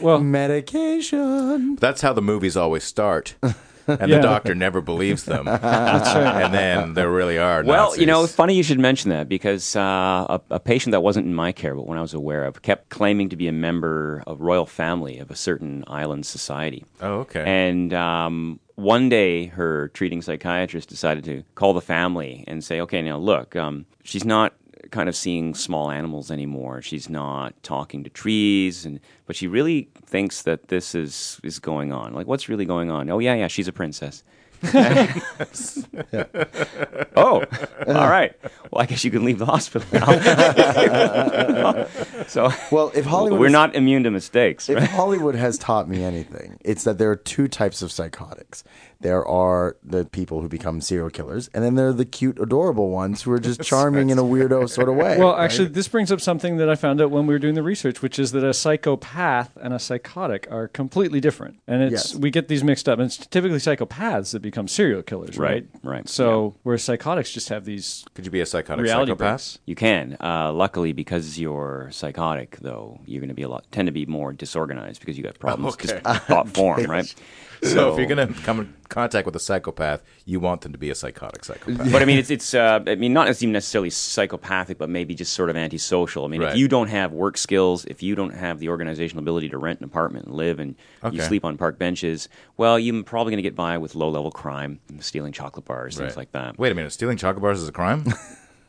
Well, 0.00 0.18
Medication. 0.20 1.76
That's 1.76 2.00
how 2.02 2.12
the 2.12 2.22
movies 2.22 2.56
always 2.56 2.84
start. 2.84 3.36
And 3.86 4.10
Yeah. 4.10 4.16
the 4.16 4.22
doctor 4.22 4.54
never 4.54 4.80
believes 4.80 5.24
them. 5.24 5.46
And 6.06 6.52
then 6.54 6.94
there 6.94 7.10
really 7.10 7.38
are 7.38 7.62
Well, 7.64 7.96
you 7.96 8.06
know, 8.06 8.26
funny 8.26 8.54
you 8.54 8.62
should 8.62 8.78
mention 8.78 9.10
that 9.10 9.28
because 9.28 9.76
uh, 9.76 10.26
a, 10.28 10.40
a 10.50 10.60
patient 10.60 10.92
that 10.92 11.00
wasn't 11.02 11.26
in 11.26 11.34
my 11.34 11.52
care, 11.52 11.74
but 11.74 11.86
one 11.86 11.98
I 11.98 12.02
was 12.02 12.14
aware 12.14 12.44
of, 12.44 12.62
kept 12.62 12.88
claiming 12.88 13.28
to 13.30 13.36
be 13.36 13.48
a 13.48 13.52
member 13.52 14.22
of 14.26 14.40
royal 14.40 14.66
family 14.66 15.18
of 15.18 15.30
a 15.30 15.36
certain 15.36 15.84
island 15.86 16.26
society. 16.26 16.84
Oh, 17.00 17.20
okay. 17.20 17.44
And 17.46 17.92
um, 17.94 18.60
one 18.74 19.08
day, 19.08 19.46
her 19.46 19.88
treating 19.88 20.22
psychiatrist 20.22 20.88
decided 20.88 21.24
to 21.24 21.42
call 21.54 21.72
the 21.72 21.80
family 21.80 22.44
and 22.46 22.62
say, 22.62 22.80
"Okay, 22.80 23.02
now 23.02 23.16
look, 23.18 23.56
um, 23.56 23.86
she's 24.02 24.24
not 24.24 24.54
kind 24.90 25.08
of 25.08 25.16
seeing 25.16 25.54
small 25.54 25.90
animals 25.90 26.30
anymore. 26.30 26.82
She's 26.82 27.08
not 27.08 27.54
talking 27.62 28.04
to 28.04 28.10
trees, 28.10 28.84
and 28.86 29.00
but 29.26 29.36
she 29.36 29.46
really 29.46 29.88
thinks 30.04 30.42
that 30.42 30.68
this 30.68 30.94
is 30.94 31.40
is 31.42 31.58
going 31.58 31.92
on. 31.92 32.12
Like, 32.14 32.26
what's 32.26 32.48
really 32.48 32.64
going 32.64 32.90
on? 32.90 33.08
Oh 33.10 33.18
yeah, 33.18 33.34
yeah, 33.34 33.48
she's 33.48 33.68
a 33.68 33.72
princess. 33.72 34.22
oh, 37.14 37.44
all 37.86 38.08
right. 38.08 38.34
Well, 38.70 38.82
I 38.82 38.86
guess 38.86 39.04
you 39.04 39.10
can 39.10 39.22
leave 39.24 39.38
the 39.38 39.44
hospital 39.46 39.86
now. 39.92 41.86
so, 42.26 42.50
Well, 42.70 42.90
if 42.94 43.04
Hollywood 43.04 43.38
we're 43.40 43.46
is- 43.46 43.52
not 43.52 43.74
immune 43.74 44.04
to 44.04 44.10
mistakes, 44.10 44.68
If 44.68 44.76
right? 44.76 44.88
Hollywood 44.88 45.34
has 45.34 45.58
taught 45.58 45.88
me 45.88 46.02
anything, 46.02 46.58
it's 46.64 46.84
that 46.84 46.98
there 46.98 47.10
are 47.10 47.16
two 47.16 47.48
types 47.48 47.82
of 47.82 47.92
psychotics. 47.92 48.64
There 49.00 49.24
are 49.26 49.76
the 49.84 50.06
people 50.06 50.40
who 50.40 50.48
become 50.48 50.80
serial 50.80 51.10
killers, 51.10 51.50
and 51.52 51.62
then 51.62 51.74
there 51.74 51.88
are 51.88 51.92
the 51.92 52.06
cute, 52.06 52.38
adorable 52.40 52.88
ones 52.90 53.22
who 53.22 53.30
are 53.32 53.38
just 53.38 53.60
charming 53.70 54.08
in 54.10 54.18
a 54.18 54.22
weirdo 54.22 54.68
sort 54.70 54.88
of 54.88 54.94
way. 54.96 55.18
Well, 55.18 55.32
right? 55.34 55.44
actually, 55.44 55.68
this 55.68 55.86
brings 55.86 56.10
up 56.10 56.20
something 56.20 56.56
that 56.56 56.70
I 56.70 56.76
found 56.76 57.00
out 57.02 57.10
when 57.10 57.26
we 57.26 57.34
were 57.34 57.38
doing 57.38 57.54
the 57.54 57.62
research, 57.62 58.00
which 58.00 58.18
is 58.18 58.32
that 58.32 58.42
a 58.42 58.54
psychopath 58.54 59.56
and 59.60 59.74
a 59.74 59.78
psychotic 59.78 60.48
are 60.50 60.68
completely 60.68 61.20
different, 61.20 61.58
and 61.66 61.82
it's 61.82 62.12
Yes. 62.12 62.16
we 62.16 62.30
get 62.30 62.48
these 62.48 62.64
mixed 62.64 62.88
up. 62.88 62.98
And 62.98 63.06
it's 63.06 63.18
typically 63.18 63.58
psychopaths 63.58 64.32
that 64.32 64.40
become 64.40 64.66
serial 64.66 65.02
killers, 65.02 65.36
right? 65.38 65.46
Right, 65.46 65.66
right, 65.84 66.08
So, 66.08 66.54
whereas 66.62 66.82
psychotics 66.82 67.30
just 67.32 67.48
have 67.50 67.64
these 67.66 68.04
Could 68.14 68.24
you 68.24 68.30
be 68.30 68.40
a 68.40 68.46
psychotic 68.46 68.82
reality 68.82 69.10
psychopath? 69.12 69.28
breaks. 69.28 69.58
You 69.66 69.74
can. 69.74 70.16
Uh, 70.20 70.52
luckily, 70.52 70.92
because 70.92 71.38
you're 71.38 71.88
psychotic, 71.92 72.56
though, 72.62 73.00
you're 73.04 73.20
going 73.20 73.28
to 73.28 73.34
be 73.34 73.42
a 73.42 73.48
lot 73.48 73.64
tend 73.70 73.86
to 73.86 73.92
be 73.92 74.06
more 74.06 74.32
disorganized 74.32 75.00
because 75.00 75.16
you 75.18 75.22
got 75.22 75.38
problems 75.38 75.74
Okay. 75.80 76.00
just 76.02 76.24
thought 76.26 76.48
form, 76.48 76.84
right? 76.88 77.14
So, 77.62 77.92
if 77.92 77.98
you're 77.98 78.06
going 78.14 78.28
to 78.28 78.34
come 78.42 78.60
in 78.60 78.74
contact 78.88 79.26
with 79.26 79.34
a 79.36 79.40
psychopath, 79.40 80.02
you 80.24 80.38
want 80.40 80.60
them 80.60 80.72
to 80.72 80.78
be 80.78 80.90
a 80.90 80.94
psychotic 80.94 81.44
psychopath. 81.44 81.90
But 81.90 82.02
I 82.02 82.04
mean, 82.04 82.18
it's 82.22 82.30
it's. 82.30 82.54
Uh, 82.54 82.80
I 82.86 82.94
mean, 82.94 83.12
not 83.12 83.28
even 83.28 83.52
necessarily 83.52 83.90
psychopathic, 83.90 84.78
but 84.78 84.88
maybe 84.88 85.14
just 85.14 85.32
sort 85.32 85.50
of 85.50 85.56
antisocial. 85.56 86.24
I 86.24 86.28
mean, 86.28 86.40
Right. 86.42 86.52
if 86.52 86.56
you 86.58 86.68
don't 86.68 86.88
have 86.88 87.12
work 87.12 87.36
skills, 87.36 87.84
if 87.86 88.02
you 88.02 88.14
don't 88.14 88.34
have 88.34 88.58
the 88.60 88.68
organizational 88.68 89.22
ability 89.22 89.48
to 89.50 89.58
rent 89.58 89.80
an 89.80 89.84
apartment 89.84 90.26
and 90.26 90.34
live, 90.34 90.58
and 90.60 90.74
you 91.02 91.08
Okay. 91.08 91.18
sleep 91.28 91.44
on 91.44 91.56
park 91.56 91.78
benches, 91.78 92.28
well, 92.56 92.78
you're 92.78 93.02
probably 93.02 93.30
going 93.32 93.38
to 93.38 93.42
get 93.42 93.54
by 93.56 93.78
with 93.78 93.94
low 93.94 94.08
level 94.08 94.30
crime, 94.30 94.80
stealing 95.00 95.32
chocolate 95.32 95.64
bars, 95.64 95.96
things 95.96 96.10
Right. 96.10 96.16
like 96.16 96.32
that. 96.32 96.58
Wait 96.58 96.72
a 96.72 96.74
minute, 96.74 96.92
stealing 96.92 97.16
chocolate 97.16 97.42
bars 97.42 97.60
is 97.60 97.68
a 97.68 97.72
crime? 97.72 98.04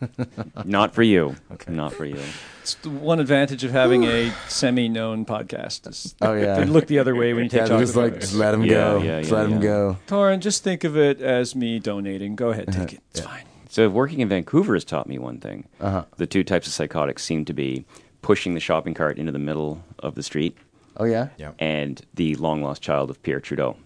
Not 0.66 0.94
for 0.94 1.04
you. 1.04 1.36
Not 1.68 1.94
for 1.94 2.06
you. 2.06 2.20
It's 2.62 2.76
the 2.76 2.90
one 2.90 3.20
advantage 3.20 3.64
of 3.64 3.72
having 3.72 4.04
a 4.04 4.32
semi-known 4.48 5.26
podcast. 5.26 5.88
Is 5.90 6.16
Oh, 6.22 6.34
yeah. 6.34 6.66
look 6.68 6.88
the 6.88 7.00
other 7.00 7.16
way 7.16 7.34
when 7.34 7.44
you 7.46 7.50
take 7.50 7.62
yeah, 7.62 7.68
chocolate 7.68 7.82
just 7.86 7.96
like 7.96 8.12
bars. 8.14 8.24
just 8.24 8.36
let 8.36 8.54
him 8.54 8.64
Yeah, 8.64 8.72
go. 8.74 9.02
yeah, 9.02 9.20
just 9.20 9.32
yeah, 9.32 9.38
let 9.38 9.50
him 9.50 9.60
go. 9.60 9.98
Toren, 10.08 10.40
just 10.40 10.64
think 10.64 10.84
of 10.84 10.98
it 10.98 11.22
as 11.22 11.56
me 11.56 11.80
donating. 11.80 12.36
Go 12.36 12.50
ahead, 12.50 12.72
take 12.72 12.94
it. 12.94 13.02
It's 13.12 13.22
fine. 13.22 13.44
So 13.70 13.90
working 13.90 14.20
in 14.20 14.30
Vancouver 14.30 14.74
has 14.74 14.84
taught 14.86 15.08
me 15.08 15.18
one 15.20 15.40
thing. 15.40 15.68
Uh-huh. 15.80 16.06
The 16.18 16.28
two 16.28 16.44
types 16.44 16.68
of 16.68 16.74
psychotics 16.74 17.24
seem 17.24 17.46
to 17.46 17.54
be 17.54 17.86
pushing 18.22 18.54
the 18.54 18.60
shopping 18.60 18.94
cart 18.94 19.18
into 19.18 19.32
the 19.32 19.40
middle 19.40 19.84
of 20.00 20.16
the 20.16 20.24
street 20.24 20.58
Oh 20.98 21.06
yeah. 21.06 21.30
Yeah. 21.38 21.52
and 21.60 22.02
the 22.16 22.36
long 22.36 22.64
lost 22.64 22.82
child 22.82 23.10
of 23.10 23.22
Pierre 23.24 23.40
Trudeau. 23.40 23.78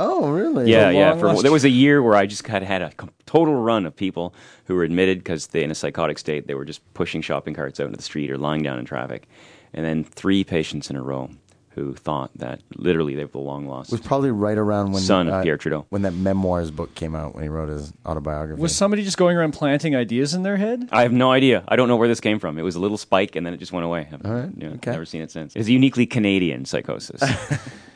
Oh 0.00 0.30
really? 0.30 0.70
Yeah, 0.70 0.88
yeah. 0.88 1.14
For, 1.14 1.42
there 1.42 1.52
was 1.52 1.64
a 1.64 1.70
year 1.70 2.02
where 2.02 2.16
I 2.16 2.24
just 2.24 2.46
had 2.46 2.62
had 2.62 2.80
a 2.80 2.90
total 3.26 3.54
run 3.54 3.84
of 3.84 3.94
people 3.94 4.34
who 4.64 4.74
were 4.74 4.82
admitted 4.82 5.18
because 5.18 5.48
they, 5.48 5.62
in 5.62 5.70
a 5.70 5.74
psychotic 5.74 6.18
state, 6.18 6.46
they 6.46 6.54
were 6.54 6.64
just 6.64 6.80
pushing 6.94 7.20
shopping 7.20 7.52
carts 7.52 7.78
out 7.78 7.86
into 7.86 7.98
the 7.98 8.02
street 8.02 8.30
or 8.30 8.38
lying 8.38 8.62
down 8.62 8.78
in 8.78 8.86
traffic, 8.86 9.28
and 9.74 9.84
then 9.84 10.02
three 10.02 10.42
patients 10.42 10.88
in 10.88 10.96
a 10.96 11.02
row 11.02 11.28
who 11.74 11.94
thought 11.94 12.30
that 12.34 12.60
literally 12.76 13.14
they 13.14 13.24
were 13.24 13.30
the 13.30 13.38
long 13.38 13.66
lost. 13.66 13.92
It 13.92 14.00
was 14.00 14.06
probably 14.06 14.30
right 14.30 14.56
around 14.56 14.92
when 14.92 15.02
Son 15.02 15.28
of 15.28 15.34
uh, 15.34 15.42
Pierre 15.42 15.58
Trudeau. 15.58 15.86
when 15.90 16.02
that 16.02 16.14
memoirs 16.14 16.70
book 16.70 16.94
came 16.94 17.14
out 17.14 17.34
when 17.34 17.42
he 17.44 17.48
wrote 17.50 17.68
his 17.68 17.92
autobiography. 18.06 18.60
Was 18.60 18.74
somebody 18.74 19.04
just 19.04 19.18
going 19.18 19.36
around 19.36 19.52
planting 19.52 19.94
ideas 19.94 20.32
in 20.32 20.42
their 20.42 20.56
head? 20.56 20.88
I 20.90 21.02
have 21.02 21.12
no 21.12 21.30
idea. 21.30 21.62
I 21.68 21.76
don't 21.76 21.88
know 21.88 21.96
where 21.96 22.08
this 22.08 22.20
came 22.20 22.38
from. 22.38 22.58
It 22.58 22.62
was 22.62 22.74
a 22.74 22.80
little 22.80 22.98
spike, 22.98 23.36
and 23.36 23.46
then 23.46 23.52
it 23.52 23.58
just 23.58 23.72
went 23.72 23.84
away. 23.84 24.08
I've 24.10 24.24
All 24.24 24.32
right, 24.32 24.50
you 24.56 24.68
know, 24.68 24.74
okay. 24.76 24.92
never 24.92 25.04
seen 25.04 25.20
it 25.20 25.30
since. 25.30 25.54
It's 25.54 25.68
a 25.68 25.72
uniquely 25.72 26.06
Canadian 26.06 26.64
psychosis. 26.64 27.22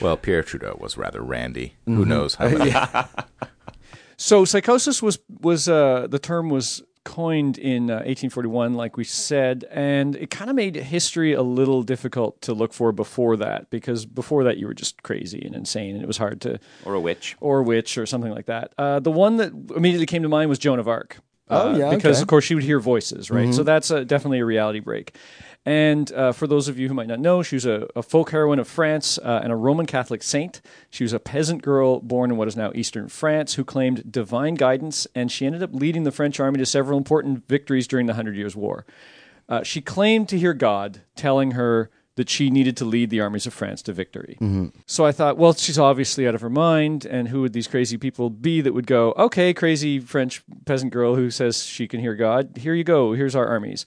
well, 0.00 0.16
Pierre 0.16 0.42
Trudeau 0.42 0.76
was 0.80 0.96
rather 0.96 1.20
randy. 1.22 1.74
Mm-hmm. 1.86 1.96
Who 1.96 2.04
knows 2.04 2.34
how 2.36 2.48
many? 2.56 2.72
So 4.16 4.44
psychosis 4.44 5.02
was 5.02 5.18
was 5.40 5.68
uh, 5.68 6.06
the 6.08 6.20
term 6.20 6.48
was 6.48 6.82
coined 7.04 7.58
in 7.58 7.90
uh, 7.90 7.94
1841, 8.06 8.74
like 8.74 8.96
we 8.96 9.04
said, 9.04 9.64
and 9.70 10.14
it 10.16 10.30
kind 10.30 10.48
of 10.48 10.56
made 10.56 10.76
history 10.76 11.32
a 11.34 11.42
little 11.42 11.82
difficult 11.82 12.40
to 12.42 12.54
look 12.54 12.72
for 12.72 12.92
before 12.92 13.36
that 13.36 13.68
because 13.70 14.06
before 14.06 14.44
that 14.44 14.56
you 14.56 14.66
were 14.68 14.72
just 14.72 15.02
crazy 15.02 15.42
and 15.44 15.54
insane, 15.54 15.96
and 15.96 16.02
it 16.02 16.06
was 16.06 16.16
hard 16.16 16.40
to 16.42 16.60
or 16.84 16.94
a 16.94 17.00
witch. 17.00 17.36
or 17.40 17.58
a 17.58 17.62
witch 17.64 17.98
or 17.98 18.06
something 18.06 18.30
like 18.32 18.46
that. 18.46 18.72
Uh, 18.78 19.00
the 19.00 19.10
one 19.10 19.36
that 19.38 19.52
immediately 19.76 20.06
came 20.06 20.22
to 20.22 20.28
mind 20.28 20.48
was 20.48 20.58
Joan 20.60 20.78
of 20.78 20.86
Arc. 20.88 21.18
Oh, 21.50 21.72
Uh, 21.74 21.76
yeah, 21.76 21.90
because 21.90 21.94
okay. 21.96 22.10
Mm-hmm. 22.12 22.22
of 22.22 22.28
course 22.28 22.44
she 22.44 22.54
would 22.54 22.64
hear 22.64 22.78
voices, 22.80 23.30
right? 23.30 23.52
So 23.52 23.64
that's 23.64 23.90
uh 23.90 24.04
definitely 24.04 24.38
a 24.38 24.46
reality 24.46 24.78
break. 24.80 25.16
And 25.66 26.12
uh, 26.12 26.32
for 26.32 26.46
those 26.46 26.68
of 26.68 26.78
you 26.78 26.88
who 26.88 26.94
might 26.94 27.06
not 27.06 27.20
know, 27.20 27.42
she 27.42 27.56
was 27.56 27.64
a, 27.64 27.88
a 27.96 28.02
folk 28.02 28.30
heroine 28.32 28.58
of 28.58 28.68
France 28.68 29.18
uh, 29.18 29.40
and 29.42 29.50
a 29.50 29.56
Roman 29.56 29.86
Catholic 29.86 30.22
saint. 30.22 30.60
She 30.90 31.04
was 31.04 31.14
a 31.14 31.18
peasant 31.18 31.62
girl 31.62 32.00
born 32.00 32.30
in 32.30 32.36
what 32.36 32.48
is 32.48 32.56
now 32.56 32.70
eastern 32.74 33.08
France 33.08 33.54
who 33.54 33.64
claimed 33.64 34.12
divine 34.12 34.56
guidance, 34.56 35.06
and 35.14 35.32
she 35.32 35.46
ended 35.46 35.62
up 35.62 35.70
leading 35.72 36.04
the 36.04 36.12
French 36.12 36.38
army 36.38 36.58
to 36.58 36.66
several 36.66 36.98
important 36.98 37.48
victories 37.48 37.86
during 37.88 38.06
the 38.06 38.14
Hundred 38.14 38.36
Years' 38.36 38.54
War. 38.54 38.84
Uh, 39.48 39.62
she 39.62 39.80
claimed 39.80 40.28
to 40.30 40.38
hear 40.38 40.52
God 40.54 41.00
telling 41.16 41.52
her 41.52 41.90
that 42.16 42.28
she 42.30 42.48
needed 42.48 42.76
to 42.76 42.84
lead 42.84 43.10
the 43.10 43.20
armies 43.20 43.44
of 43.46 43.52
France 43.52 43.82
to 43.82 43.92
victory. 43.92 44.36
So 44.86 45.04
I 45.04 45.10
thought, 45.12 45.36
well, 45.36 45.52
she's 45.52 45.78
obviously 45.80 46.28
out 46.28 46.34
of 46.34 46.42
her 46.42 46.50
mind, 46.50 47.04
and 47.04 47.28
who 47.28 47.40
would 47.40 47.52
these 47.52 47.66
crazy 47.66 47.96
people 47.96 48.30
be 48.30 48.60
that 48.60 48.72
would 48.72 48.86
go, 48.86 49.12
okay, 49.16 49.52
crazy 49.52 49.98
French 49.98 50.42
peasant 50.64 50.92
girl 50.92 51.16
who 51.16 51.30
says 51.30 51.64
she 51.64 51.88
can 51.88 51.98
hear 52.00 52.14
God, 52.14 52.56
here 52.58 52.74
you 52.74 52.84
go, 52.84 53.14
here's 53.14 53.34
our 53.34 53.48
armies. 53.48 53.84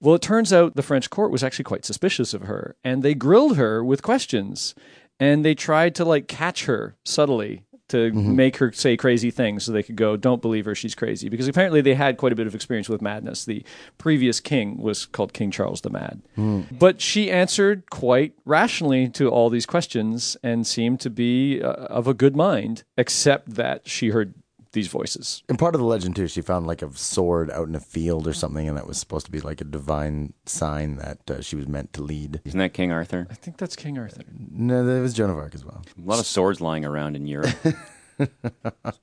Well, 0.00 0.14
it 0.14 0.22
turns 0.22 0.52
out 0.52 0.76
the 0.76 0.82
French 0.82 1.10
court 1.10 1.30
was 1.30 1.44
actually 1.44 1.64
quite 1.64 1.84
suspicious 1.84 2.32
of 2.32 2.42
her, 2.42 2.76
and 2.82 3.02
they 3.02 3.14
grilled 3.14 3.56
her 3.56 3.84
with 3.84 4.02
questions, 4.02 4.74
and 5.18 5.44
they 5.44 5.54
tried 5.54 5.94
to 5.96 6.04
like 6.04 6.26
catch 6.26 6.64
her 6.64 6.96
subtly 7.04 7.64
to 7.90 8.12
make 8.12 8.58
her 8.58 8.70
say 8.72 8.96
crazy 8.96 9.32
things 9.32 9.64
so 9.64 9.72
they 9.72 9.82
could 9.82 9.96
go, 9.96 10.16
don't 10.16 10.40
believe 10.40 10.64
her, 10.64 10.76
she's 10.76 10.94
crazy. 10.94 11.28
Because 11.28 11.48
apparently 11.48 11.80
they 11.80 11.94
had 11.94 12.18
quite 12.18 12.32
a 12.32 12.36
bit 12.36 12.46
of 12.46 12.54
experience 12.54 12.88
with 12.88 13.02
madness. 13.02 13.44
The 13.44 13.64
previous 13.98 14.38
king 14.38 14.78
was 14.78 15.06
called 15.06 15.32
King 15.32 15.50
Charles 15.50 15.80
the 15.80 15.90
Mad. 15.90 16.22
But 16.70 17.00
she 17.00 17.30
answered 17.32 17.90
quite 17.90 18.34
rationally 18.44 19.08
to 19.10 19.28
all 19.28 19.50
these 19.50 19.66
questions 19.66 20.36
and 20.42 20.66
seemed 20.66 21.00
to 21.00 21.10
be 21.10 21.60
uh, 21.60 21.72
of 21.72 22.06
a 22.06 22.14
good 22.14 22.36
mind, 22.36 22.84
except 22.96 23.56
that 23.56 23.88
she 23.88 24.10
heard 24.10 24.34
these 24.72 24.88
voices. 24.88 25.42
And 25.48 25.58
part 25.58 25.74
of 25.74 25.80
the 25.80 25.86
legend 25.86 26.16
too, 26.16 26.28
she 26.28 26.40
found 26.42 26.66
like 26.66 26.80
a 26.82 26.92
sword 26.96 27.50
out 27.50 27.66
in 27.68 27.74
a 27.74 27.80
field 27.80 28.26
or 28.28 28.32
something, 28.32 28.68
and 28.68 28.76
that 28.76 28.86
was 28.86 28.98
supposed 28.98 29.26
to 29.26 29.32
be 29.32 29.40
like 29.40 29.60
a 29.60 29.64
divine 29.64 30.32
sign 30.46 30.96
that 30.96 31.30
uh, 31.30 31.40
she 31.42 31.56
was 31.56 31.66
meant 31.66 31.92
to 31.94 32.02
lead. 32.02 32.40
Isn't 32.44 32.58
that 32.58 32.72
King 32.74 32.92
Arthur? 32.92 33.26
I 33.30 33.34
think 33.34 33.56
that's 33.56 33.74
King 33.76 33.98
Arthur. 33.98 34.22
No, 34.50 34.84
that 34.84 35.00
was 35.00 35.12
Joan 35.14 35.30
of 35.30 35.38
Arc 35.38 35.54
as 35.54 35.64
well. 35.64 35.82
A 35.98 36.08
lot 36.08 36.18
of 36.20 36.26
swords 36.26 36.60
lying 36.60 36.84
around 36.84 37.16
in 37.16 37.26
Europe. 37.26 37.54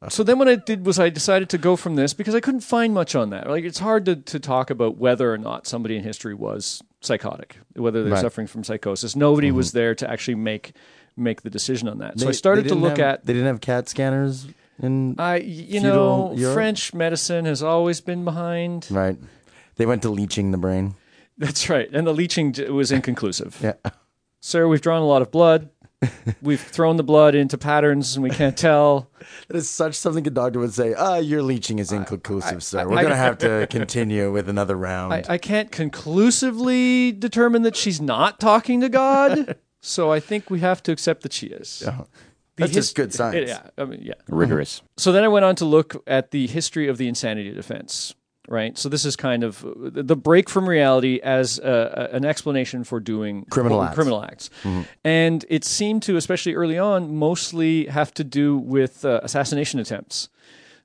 So 0.10 0.24
then 0.24 0.38
what 0.38 0.48
I 0.48 0.56
did 0.58 0.86
was 0.86 1.00
I 1.00 1.10
decided 1.10 1.50
to 1.50 1.58
go 1.58 1.76
from 1.76 1.96
this 1.96 2.14
because 2.14 2.36
I 2.36 2.40
couldn't 2.40 2.60
find 2.62 2.94
much 2.94 3.16
on 3.16 3.32
that. 3.32 3.50
Like 3.50 3.64
it's 3.64 3.80
hard 3.80 4.06
to, 4.06 4.16
to 4.16 4.40
talk 4.40 4.70
about 4.70 4.98
whether 4.98 5.34
or 5.34 5.40
not 5.40 5.66
somebody 5.66 5.96
in 5.98 6.04
history 6.04 6.36
was 6.36 6.84
psychotic, 7.02 7.58
whether 7.76 8.04
they're 8.04 8.14
Right. 8.14 8.22
suffering 8.22 8.46
from 8.46 8.64
psychosis. 8.64 9.16
Nobody 9.16 9.52
was 9.52 9.72
there 9.72 9.96
to 9.96 10.08
actually 10.10 10.36
make 10.36 10.74
make 11.16 11.42
the 11.42 11.50
decision 11.50 11.88
on 11.88 11.98
that. 11.98 12.20
so 12.20 12.28
I 12.30 12.32
started 12.32 12.68
to 12.68 12.76
look 12.76 12.98
have- 12.98 13.16
at 13.16 13.26
They 13.26 13.34
didn't 13.34 13.48
have 13.48 13.60
CAT 13.60 13.90
scanners 13.90 14.46
in 14.80 15.16
I 15.20 15.38
you 15.38 15.80
know 15.80 16.34
Europe? 16.36 16.54
French 16.56 16.94
medicine 16.94 17.46
has 17.46 17.62
always 17.64 18.02
been 18.02 18.24
behind. 18.24 18.88
right. 18.92 19.18
They 19.76 19.86
went 19.86 20.02
to 20.04 20.10
leeching 20.10 20.52
the 20.52 20.58
brain. 20.58 20.96
That's 21.38 21.70
right. 21.70 21.88
And 21.94 22.08
the 22.08 22.14
leaching 22.14 22.54
j- 22.54 22.70
was 22.70 22.92
inconclusive. 22.92 23.58
Yeah. 23.62 23.74
Sir, 24.40 24.68
we've 24.68 24.82
drawn 24.82 25.02
a 25.02 25.06
lot 25.06 25.22
of 25.22 25.30
blood. 25.32 25.70
we've 26.44 26.62
thrown 26.62 26.98
the 26.98 27.04
blood 27.04 27.34
into 27.36 27.58
patterns 27.58 28.16
and 28.16 28.24
we 28.24 28.30
can't 28.30 28.56
tell. 28.58 29.10
That 29.48 29.58
is 29.58 29.68
such 29.70 29.96
something 29.96 30.26
a 30.28 30.30
doctor 30.30 30.60
would 30.60 30.74
say. 30.74 30.94
Ah, 30.94 31.18
your 31.18 31.42
leeching 31.42 31.80
is 31.80 31.92
inconclusive, 31.92 32.64
sir. 32.64 32.88
We're 32.88 33.02
gonna 33.02 33.16
have 33.28 33.38
to 33.40 33.68
continue 33.70 34.32
with 34.32 34.48
another 34.50 34.76
round. 34.76 35.14
I, 35.14 35.24
I 35.28 35.38
can't 35.38 35.72
conclusively 35.72 37.12
determine 37.12 37.62
that 37.64 37.76
she's 37.76 38.00
not 38.02 38.40
talking 38.40 38.82
to 38.82 38.90
God. 38.90 39.58
so 39.82 40.12
I 40.12 40.20
think 40.20 40.50
we 40.50 40.60
have 40.62 40.82
to 40.84 40.92
accept 40.92 41.24
that 41.24 41.34
she 41.34 41.48
is. 41.48 41.80
The 41.80 42.08
That's 42.58 42.74
just 42.74 42.96
good 42.96 43.10
it- 43.10 43.14
science. 43.14 43.50
yeah, 43.50 43.70
I 43.78 43.86
mean, 43.86 44.02
yeah. 44.04 44.14
Rigorous. 44.28 44.82
So 44.98 45.12
then 45.12 45.24
I 45.24 45.28
went 45.28 45.46
on 45.46 45.56
to 45.58 45.66
look 45.66 46.04
at 46.08 46.32
the 46.32 46.48
history 46.48 46.88
of 46.88 46.98
the 46.98 47.08
insanity 47.08 47.52
defense. 47.54 48.14
Right, 48.50 48.78
so 48.78 48.88
this 48.88 49.04
is 49.04 49.18
kind 49.18 49.44
of 49.44 49.66
uh, 49.66 49.70
the 49.92 50.16
break 50.16 50.50
from 50.50 50.70
reality 50.70 51.20
as 51.22 51.60
a, 51.60 52.08
a- 52.12 52.16
an 52.16 52.24
explanation 52.24 52.86
for 52.86 53.02
doing 53.02 53.44
Criminal 53.50 53.84
acts. 53.84 53.96
criminal 53.96 54.24
acts, 54.24 54.50
and 55.04 55.44
it 55.50 55.66
seemed 55.66 56.02
to, 56.04 56.16
especially 56.16 56.56
early 56.56 56.78
on, 56.80 57.14
mostly 57.18 57.88
have 57.88 58.14
to 58.14 58.24
do 58.24 58.58
with 58.58 59.04
uh, 59.04 59.20
assassination 59.22 59.82
attempts. 59.82 60.30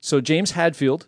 So 0.01 0.19
James 0.19 0.51
Hadfield, 0.51 1.07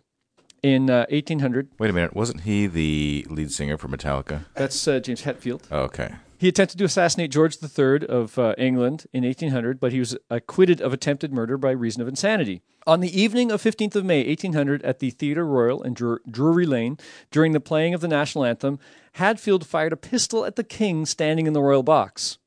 in 0.63 0.89
uh, 0.89 1.05
1800, 1.10 1.67
Wait 1.77 1.89
a 1.89 1.93
minute, 1.93 2.15
wasn't 2.15 2.41
he 2.43 2.67
the 2.67 3.27
lead 3.29 3.51
singer 3.51 3.77
for 3.77 3.89
Metallica? 3.89 4.45
that's 4.55 4.88
uh, 4.88 5.00
James 5.01 5.24
Hetfield. 5.24 5.63
Oh, 5.69 5.81
okay. 5.81 6.13
He 6.45 6.49
attempted 6.49 6.77
to 6.77 6.83
assassinate 6.83 7.31
George 7.31 7.57
III 7.57 8.05
of 8.05 8.37
uh, 8.37 8.53
England 8.55 9.07
in 9.11 9.23
1800, 9.23 9.79
but 9.79 9.91
he 9.91 9.97
was 9.97 10.15
acquitted 10.29 10.79
of 10.79 10.93
attempted 10.93 11.33
murder 11.33 11.57
by 11.57 11.71
reason 11.71 12.03
of 12.03 12.07
insanity. 12.07 12.61
On 12.85 12.99
the 12.99 13.19
evening 13.19 13.51
of 13.51 13.63
15th 13.63 13.95
of 13.95 14.05
May, 14.05 14.23
1800, 14.27 14.83
at 14.83 14.99
the 14.99 15.09
Theatre 15.09 15.43
Royal 15.43 15.81
in 15.81 15.95
Dru- 15.95 16.19
Drury 16.29 16.67
Lane, 16.67 16.99
during 17.31 17.53
the 17.53 17.59
playing 17.59 17.95
of 17.95 18.01
the 18.01 18.07
national 18.07 18.45
anthem, 18.45 18.77
Hadfield 19.13 19.65
fired 19.65 19.91
a 19.91 19.97
pistol 19.97 20.45
at 20.45 20.55
the 20.55 20.63
king 20.63 21.07
standing 21.07 21.47
in 21.47 21.53
the 21.53 21.63
royal 21.63 21.81
box. 21.81 22.37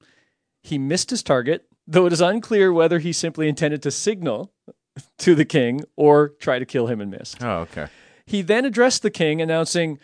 He 0.62 0.78
missed 0.78 1.10
his 1.10 1.24
target, 1.24 1.66
though 1.84 2.06
it 2.06 2.12
is 2.12 2.20
unclear 2.20 2.72
whether 2.72 3.00
he 3.00 3.12
simply 3.12 3.48
intended 3.48 3.82
to 3.82 3.90
signal 3.90 4.52
to 5.18 5.34
the 5.34 5.44
king 5.44 5.82
or 5.96 6.28
try 6.38 6.60
to 6.60 6.64
kill 6.64 6.86
him 6.86 7.00
and 7.00 7.10
missed. 7.10 7.42
Oh, 7.42 7.62
okay. 7.62 7.88
He 8.24 8.42
then 8.42 8.64
addressed 8.64 9.02
the 9.02 9.10
king, 9.10 9.42
announcing, 9.42 9.98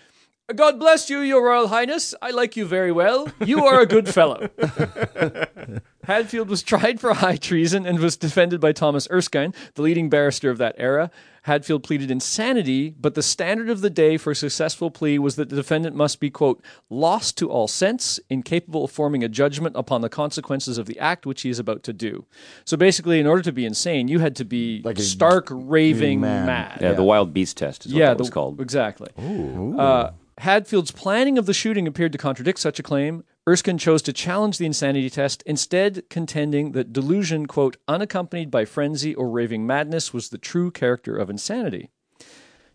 God 0.53 0.79
bless 0.79 1.09
you, 1.09 1.21
your 1.21 1.43
royal 1.47 1.69
highness. 1.69 2.15
I 2.21 2.31
like 2.31 2.55
you 2.55 2.67
very 2.67 2.93
well. 2.93 3.29
You 3.45 3.65
are 3.65 3.81
a 3.81 3.87
good 3.87 4.09
fellow. 4.09 4.51
Hadfield 6.07 6.49
was 6.49 6.63
tried 6.63 7.01
for 7.01 7.15
high 7.15 7.37
treason 7.37 7.87
and 7.87 7.99
was 7.99 8.17
defended 8.17 8.61
by 8.61 8.73
Thomas 8.73 9.09
Erskine, 9.11 9.55
the 9.75 9.83
leading 9.83 10.09
barrister 10.09 10.51
of 10.51 10.59
that 10.59 10.75
era. 10.79 11.11
Hadfield 11.43 11.83
pleaded 11.83 12.11
insanity, 12.11 12.95
but 12.99 13.15
the 13.15 13.23
standard 13.23 13.69
of 13.69 13.83
the 13.83 13.91
day 13.91 14.17
for 14.17 14.31
a 14.31 14.35
successful 14.35 14.91
plea 14.91 15.19
was 15.19 15.37
that 15.37 15.51
the 15.51 15.57
defendant 15.57 15.95
must 15.95 16.19
be, 16.19 16.31
quote, 16.31 16.63
lost 16.89 17.37
to 17.39 17.51
all 17.51 17.69
sense, 17.69 18.19
incapable 18.31 18.85
of 18.85 18.91
forming 18.91 19.23
a 19.23 19.29
judgment 19.29 19.77
upon 19.77 20.01
the 20.01 20.09
consequences 20.09 20.79
of 20.79 20.87
the 20.87 20.99
act 20.99 21.27
which 21.27 21.43
he 21.43 21.51
is 21.51 21.59
about 21.59 21.83
to 21.83 21.93
do. 21.93 22.25
So 22.65 22.79
basically, 22.79 23.21
in 23.21 23.27
order 23.27 23.43
to 23.43 23.53
be 23.53 23.67
insane, 23.67 24.09
you 24.09 24.21
had 24.21 24.37
to 24.37 24.45
be 24.47 24.81
Like 24.85 24.99
a 24.99 25.03
stark 25.03 25.49
raving 25.51 26.21
mad. 26.23 26.47
mad. 26.47 26.79
Yeah, 26.81 26.93
the 26.93 27.05
wild 27.05 27.35
beast 27.35 27.59
test 27.59 27.85
is 27.85 27.93
what 27.93 27.99
Yeah, 27.99 28.09
that 28.09 28.17
the- 28.19 28.23
was 28.23 28.31
called. 28.31 28.59
Exactly. 28.61 29.09
Uh, 29.19 30.11
Hadfield's 30.39 30.91
planning 30.93 31.37
of 31.37 31.45
the 31.47 31.55
shooting 31.55 31.87
appeared 31.87 32.13
to 32.13 32.19
contradict 32.19 32.59
such 32.59 32.79
a 32.79 32.83
claim. 32.83 33.23
Erskine 33.47 33.77
chose 33.77 34.01
to 34.03 34.13
challenge 34.13 34.57
the 34.57 34.65
insanity 34.65 35.11
test, 35.11 35.43
instead 35.45 36.05
contending 36.09 36.73
that 36.73 36.95
delusion, 36.95 37.47
quote, 37.47 37.77
unaccompanied 37.87 38.51
by 38.51 38.65
frenzy 38.65 39.15
or 39.15 39.29
raving 39.29 39.67
madness, 39.67 40.15
was 40.15 40.31
the 40.31 40.39
true 40.39 40.71
character 40.71 41.17
of 41.17 41.29
insanity. 41.29 41.91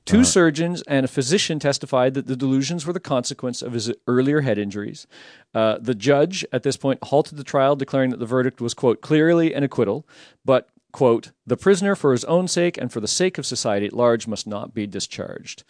Two 0.06 0.24
surgeons 0.24 0.82
and 0.88 1.06
a 1.06 1.08
physician 1.08 1.60
testified 1.60 2.16
that 2.16 2.26
the 2.26 2.36
delusions 2.36 2.86
were 2.86 2.94
the 2.94 3.00
consequence 3.00 3.62
of 3.62 3.74
his 3.74 3.92
earlier 4.08 4.42
head 4.42 4.58
injuries. 4.58 5.06
Uh, 5.54 5.78
the 5.80 5.94
judge, 5.94 6.44
at 6.52 6.64
this 6.64 6.78
point, 6.78 7.04
halted 7.04 7.38
the 7.38 7.44
trial, 7.44 7.76
declaring 7.76 8.10
that 8.10 8.20
the 8.20 8.26
verdict 8.26 8.60
was, 8.60 8.74
quote, 8.74 9.02
clearly 9.02 9.54
an 9.54 9.64
acquittal, 9.64 10.08
but, 10.44 10.70
quote, 10.92 11.32
the 11.46 11.58
prisoner, 11.58 11.96
for 11.96 12.12
his 12.12 12.26
own 12.26 12.48
sake 12.48 12.78
and 12.78 12.92
for 12.92 13.00
the 13.00 13.08
sake 13.08 13.38
of 13.38 13.46
society 13.46 13.86
at 13.86 13.94
large, 13.94 14.28
must 14.28 14.48
not 14.48 14.74
be 14.74 14.88
discharged. 14.88 15.64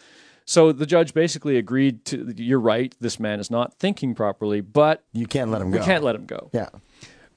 So 0.44 0.72
the 0.72 0.86
judge 0.86 1.14
basically 1.14 1.56
agreed 1.56 2.04
to, 2.06 2.32
you're 2.36 2.58
right, 2.60 2.94
this 3.00 3.20
man 3.20 3.38
is 3.40 3.50
not 3.50 3.74
thinking 3.74 4.14
properly, 4.14 4.60
but 4.60 5.04
You 5.12 5.26
can't 5.26 5.50
let 5.50 5.62
him 5.62 5.70
go. 5.70 5.78
we 5.78 5.84
can't 5.84 6.02
let 6.04 6.14
him 6.16 6.26
go. 6.26 6.50
Yeah. 6.52 6.68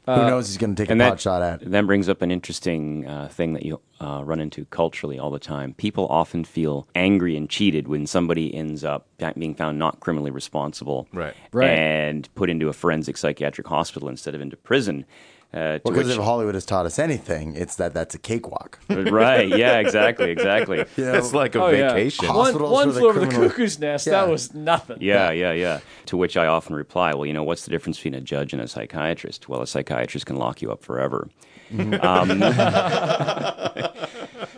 Who 0.05 0.11
knows 0.17 0.47
he's 0.49 0.57
going 0.57 0.75
to 0.75 0.81
take 0.83 0.89
a 0.89 0.91
and 0.91 0.99
pot 1.01 1.21
shot 1.21 1.41
at? 1.41 1.61
that 1.71 1.85
brings 1.85 2.09
up 2.09 2.21
an 2.21 2.29
interesting 2.29 3.07
uh, 3.07 3.29
thing 3.29 3.53
that 3.53 3.63
you 3.65 3.79
uh, 4.01 4.21
run 4.25 4.41
into 4.41 4.65
culturally 4.65 5.17
all 5.17 5.31
the 5.31 5.39
time. 5.39 5.73
People 5.75 6.07
often 6.09 6.43
feel 6.43 6.89
angry 6.93 7.37
and 7.37 7.49
cheated 7.49 7.87
when 7.87 8.05
somebody 8.05 8.53
ends 8.53 8.83
up 8.83 9.07
being 9.39 9.55
found 9.55 9.79
not 9.79 10.01
criminally 10.01 10.29
responsible 10.31 11.07
Right. 11.13 11.33
Right. 11.53 11.69
and 11.69 12.27
put 12.35 12.49
into 12.49 12.67
a 12.67 12.73
forensic 12.73 13.15
psychiatric 13.15 13.65
hospital 13.67 14.09
instead 14.09 14.35
of 14.35 14.41
into 14.41 14.57
prison. 14.57 15.05
Uh, 15.53 15.73
to 15.73 15.81
Because 15.85 16.09
if 16.09 16.17
Hollywood 16.17 16.55
has 16.55 16.65
taught 16.65 16.87
us 16.87 16.97
anything, 16.97 17.55
it's 17.55 17.75
that 17.75 17.93
that's 17.93 18.15
a 18.15 18.17
cakewalk. 18.17 18.79
right, 18.89 19.47
yeah, 19.47 19.77
exactly, 19.77 20.31
exactly. 20.31 20.83
You 20.97 21.05
know, 21.05 21.13
It's 21.13 21.31
like 21.31 21.53
a 21.53 21.61
Oh, 21.61 21.69
yeah. 21.69 21.93
vacation. 21.93 22.27
One, 22.27 22.35
Hospitals 22.37 22.71
one 22.71 22.87
for 22.87 22.93
the 22.93 22.99
flew 22.99 23.09
over 23.09 23.19
the 23.19 23.27
cuckoo's 23.27 23.77
nest. 23.79 24.07
Yeah. 24.07 24.13
That 24.13 24.29
was 24.29 24.51
nothing. 24.55 24.97
Yeah, 24.99 25.29
yeah, 25.29 25.51
yeah. 25.51 25.81
To 26.07 26.17
which 26.17 26.37
I 26.37 26.47
often 26.47 26.75
reply, 26.75 27.13
well, 27.13 27.27
you 27.27 27.33
know, 27.33 27.43
what's 27.43 27.65
the 27.65 27.69
difference 27.71 27.97
between 27.97 28.15
a 28.15 28.21
judge 28.21 28.51
and 28.53 28.61
a 28.63 28.67
psychiatrist? 28.67 29.47
Well, 29.47 29.61
a 29.61 29.67
psychiatrist 29.67 30.25
can 30.25 30.37
lock 30.37 30.63
you 30.63 30.71
up 30.71 30.81
forever. 30.83 31.29
Um, 32.01 32.39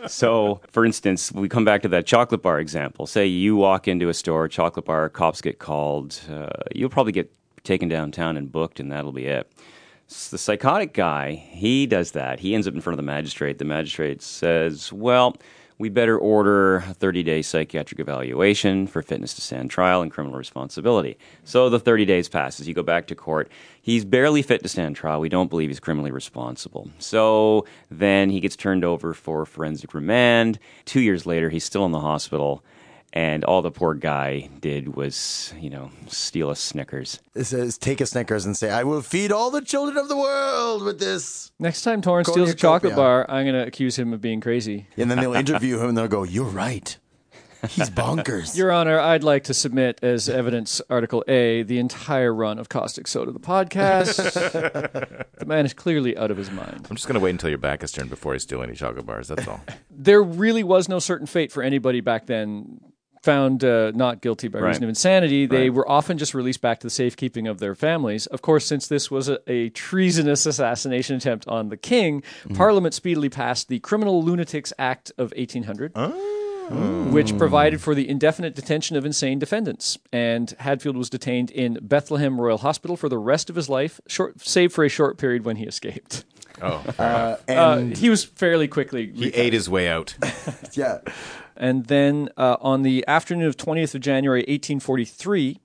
so, 0.06 0.60
for 0.70 0.84
instance, 0.84 1.32
we 1.32 1.48
come 1.48 1.64
back 1.64 1.82
to 1.82 1.88
that 1.88 2.06
chocolate 2.06 2.42
bar 2.42 2.60
example. 2.60 3.06
Say 3.06 3.26
you 3.26 3.56
walk 3.56 3.88
into 3.88 4.08
a 4.08 4.14
store, 4.14 4.48
chocolate 4.48 4.84
bar, 4.86 5.08
cops 5.08 5.40
get 5.40 5.58
called. 5.58 6.20
Uh, 6.30 6.48
you'll 6.74 6.90
probably 6.90 7.12
get 7.12 7.32
taken 7.64 7.88
downtown 7.88 8.36
and 8.36 8.50
booked, 8.50 8.80
and 8.80 8.90
that'll 8.92 9.12
be 9.12 9.26
it. 9.26 9.50
The 10.08 10.38
psychotic 10.38 10.92
guy, 10.94 11.34
he 11.34 11.86
does 11.86 12.12
that. 12.12 12.38
He 12.40 12.54
ends 12.54 12.68
up 12.68 12.74
in 12.74 12.80
front 12.80 12.94
of 12.94 12.98
the 12.98 13.02
magistrate. 13.02 13.58
The 13.58 13.64
magistrate 13.64 14.22
says, 14.22 14.92
well, 14.92 15.36
we 15.78 15.88
better 15.88 16.16
order 16.16 16.76
a 16.76 16.94
30 16.94 17.22
day 17.22 17.42
psychiatric 17.42 18.00
evaluation 18.00 18.86
for 18.86 19.02
fitness 19.02 19.34
to 19.34 19.40
stand 19.40 19.70
trial 19.70 20.02
and 20.02 20.10
criminal 20.10 20.38
responsibility. 20.38 21.18
So 21.44 21.68
the 21.68 21.80
30 21.80 22.04
days 22.04 22.28
passes. 22.28 22.68
You 22.68 22.74
go 22.74 22.82
back 22.82 23.08
to 23.08 23.14
court. 23.14 23.50
He's 23.82 24.04
barely 24.04 24.42
fit 24.42 24.62
to 24.62 24.68
stand 24.68 24.96
trial. 24.96 25.20
We 25.20 25.28
don't 25.28 25.50
believe 25.50 25.70
he's 25.70 25.80
criminally 25.80 26.12
responsible. 26.12 26.88
So 26.98 27.66
then 27.90 28.30
he 28.30 28.40
gets 28.40 28.56
turned 28.56 28.84
over 28.84 29.12
for 29.12 29.44
forensic 29.44 29.92
remand. 29.92 30.58
Two 30.84 31.00
years 31.00 31.26
later, 31.26 31.50
he's 31.50 31.64
still 31.64 31.84
in 31.84 31.92
the 31.92 32.00
hospital. 32.00 32.64
And 33.16 33.46
all 33.46 33.62
the 33.62 33.70
poor 33.70 33.94
guy 33.94 34.50
did 34.60 34.94
was, 34.94 35.54
you 35.58 35.70
know, 35.70 35.90
steal 36.06 36.50
a 36.50 36.54
Snickers. 36.54 37.18
It 37.34 37.44
says, 37.44 37.78
take 37.78 38.02
a 38.02 38.06
Snickers 38.06 38.44
and 38.44 38.54
say, 38.54 38.68
I 38.68 38.84
will 38.84 39.00
feed 39.00 39.32
all 39.32 39.50
the 39.50 39.62
children 39.62 39.96
of 39.96 40.08
the 40.08 40.16
world 40.18 40.82
with 40.82 41.00
this. 41.00 41.50
Next 41.58 41.80
time 41.80 42.02
Torrance 42.02 42.28
steals 42.28 42.50
a 42.50 42.54
chocolate 42.54 42.94
bar, 42.94 43.24
I'm 43.30 43.46
going 43.46 43.54
to 43.54 43.66
accuse 43.66 43.98
him 43.98 44.12
of 44.12 44.20
being 44.20 44.42
crazy. 44.42 44.88
And 44.98 45.10
then 45.10 45.18
they'll 45.18 45.32
interview 45.46 45.78
him 45.78 45.88
and 45.88 45.96
they'll 45.96 46.08
go, 46.08 46.24
You're 46.24 46.44
right. 46.44 46.98
He's 47.70 47.88
bonkers. 47.88 48.54
Your 48.54 48.70
Honor, 48.70 49.00
I'd 49.00 49.24
like 49.24 49.44
to 49.44 49.54
submit 49.54 49.98
as 50.02 50.28
evidence 50.28 50.82
Article 50.90 51.24
A 51.26 51.62
the 51.62 51.78
entire 51.78 52.34
run 52.34 52.58
of 52.58 52.68
Caustic 52.68 53.06
Soda, 53.06 53.32
the 53.32 53.40
podcast. 53.40 54.16
the 55.38 55.46
man 55.46 55.64
is 55.64 55.72
clearly 55.72 56.18
out 56.18 56.30
of 56.30 56.36
his 56.36 56.50
mind. 56.50 56.86
I'm 56.90 56.96
just 56.96 57.08
gonna 57.08 57.20
wait 57.20 57.30
until 57.30 57.48
your 57.48 57.58
back 57.58 57.82
is 57.82 57.92
turned 57.92 58.10
before 58.10 58.34
I 58.34 58.36
steal 58.36 58.62
any 58.62 58.74
chocolate 58.74 59.06
bars. 59.06 59.28
That's 59.28 59.48
all. 59.48 59.62
There 59.90 60.22
really 60.22 60.62
was 60.62 60.88
no 60.88 60.98
certain 60.98 61.26
fate 61.26 61.50
for 61.50 61.62
anybody 61.62 62.00
back 62.02 62.26
then 62.26 62.80
found 63.26 63.64
uh, 63.64 63.90
not 63.94 64.20
guilty 64.22 64.48
by 64.48 64.60
Right. 64.60 64.68
reason 64.68 64.84
of 64.84 64.88
insanity. 64.88 65.44
They 65.46 65.64
Right. 65.68 65.74
were 65.74 65.88
often 65.98 66.16
just 66.16 66.32
released 66.34 66.60
back 66.60 66.78
to 66.80 66.86
the 66.86 66.90
safekeeping 67.02 67.46
of 67.46 67.58
their 67.58 67.74
families. 67.74 68.26
Of 68.26 68.40
course, 68.40 68.64
since 68.64 68.86
this 68.86 69.10
was 69.10 69.28
a, 69.28 69.38
a 69.50 69.68
treasonous 69.70 70.46
assassination 70.46 71.16
attempt 71.16 71.46
on 71.48 71.68
the 71.68 71.76
king, 71.76 72.22
Parliament 72.54 72.94
speedily 72.94 73.28
passed 73.28 73.68
the 73.68 73.80
Criminal 73.80 74.22
Lunatics 74.22 74.72
Act 74.78 75.10
of 75.18 75.32
1800. 75.36 75.92
Which 77.12 77.36
provided 77.38 77.80
for 77.80 77.94
the 77.94 78.08
indefinite 78.08 78.54
detention 78.56 78.96
of 78.96 79.04
insane 79.06 79.38
defendants, 79.38 79.98
and 80.12 80.52
Hadfield 80.58 80.96
was 80.96 81.08
detained 81.08 81.50
in 81.52 81.78
Bethlehem 81.80 82.40
Royal 82.40 82.58
Hospital 82.58 82.96
for 82.96 83.08
the 83.08 83.18
rest 83.18 83.48
of 83.48 83.54
his 83.56 83.68
life, 83.68 84.00
short, 84.08 84.40
save 84.40 84.72
for 84.72 84.82
a 84.84 84.88
short 84.88 85.16
period 85.16 85.44
when 85.44 85.56
he 85.56 85.64
escaped. 85.64 86.24
Oh, 86.62 86.82
Uh, 86.98 87.02
Uh, 87.02 87.36
and 87.48 87.96
he 87.96 88.08
was 88.08 88.24
fairly 88.24 88.68
quickly 88.68 89.12
he 89.12 89.28
ate 89.28 89.52
his 89.52 89.68
way 89.68 89.88
out. 89.88 90.14
yeah. 90.72 90.98
And 91.56 91.86
then 91.86 92.28
uh, 92.36 92.56
on 92.60 92.82
the 92.82 93.04
afternoon 93.08 93.46
of 93.46 93.56
20th 93.56 93.94
of 93.94 94.00
January 94.00 94.40
1843, 94.40 95.58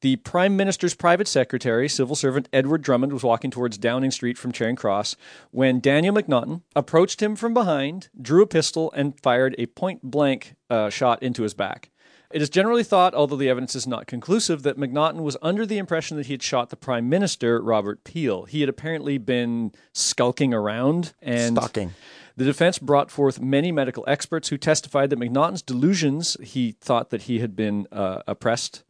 the 0.00 0.16
Prime 0.16 0.56
Minister's 0.56 0.94
private 0.94 1.26
secretary, 1.26 1.88
civil 1.88 2.14
servant 2.14 2.48
Edward 2.52 2.82
Drummond, 2.82 3.12
was 3.12 3.24
walking 3.24 3.50
towards 3.50 3.78
Downing 3.78 4.12
Street 4.12 4.38
from 4.38 4.52
Charing 4.52 4.76
Cross 4.76 5.16
when 5.50 5.80
Daniel 5.80 6.14
McNaughton 6.14 6.62
approached 6.76 7.20
him 7.20 7.34
from 7.34 7.52
behind, 7.52 8.08
drew 8.20 8.42
a 8.42 8.46
pistol, 8.46 8.92
and 8.94 9.18
fired 9.20 9.56
a 9.58 9.66
point 9.66 10.02
blank 10.02 10.54
uh, 10.70 10.88
shot 10.88 11.20
into 11.22 11.42
his 11.42 11.54
back. 11.54 11.90
It 12.30 12.42
is 12.42 12.50
generally 12.50 12.84
thought, 12.84 13.14
although 13.14 13.36
the 13.36 13.48
evidence 13.48 13.74
is 13.74 13.86
not 13.86 14.06
conclusive, 14.06 14.62
that 14.62 14.76
McNaughton 14.76 15.22
was 15.22 15.36
under 15.40 15.64
the 15.64 15.78
impression 15.78 16.18
that 16.18 16.26
he 16.26 16.34
had 16.34 16.42
shot 16.42 16.68
the 16.68 16.76
Prime 16.76 17.08
Minister, 17.08 17.62
Robert 17.62 18.04
Peel. 18.04 18.44
He 18.44 18.60
had 18.60 18.68
apparently 18.68 19.16
been 19.16 19.72
skulking 19.94 20.52
around 20.52 21.14
and 21.22 21.56
Stalking. 21.56 21.94
the 22.36 22.44
defense 22.44 22.78
brought 22.78 23.10
forth 23.10 23.40
many 23.40 23.72
medical 23.72 24.04
experts 24.06 24.48
who 24.48 24.58
testified 24.58 25.08
that 25.08 25.18
McNaughton's 25.18 25.62
delusions, 25.62 26.36
he 26.42 26.72
thought 26.72 27.08
that 27.10 27.22
he 27.22 27.38
had 27.38 27.56
been 27.56 27.86
uh, 27.90 28.20
oppressed 28.26 28.84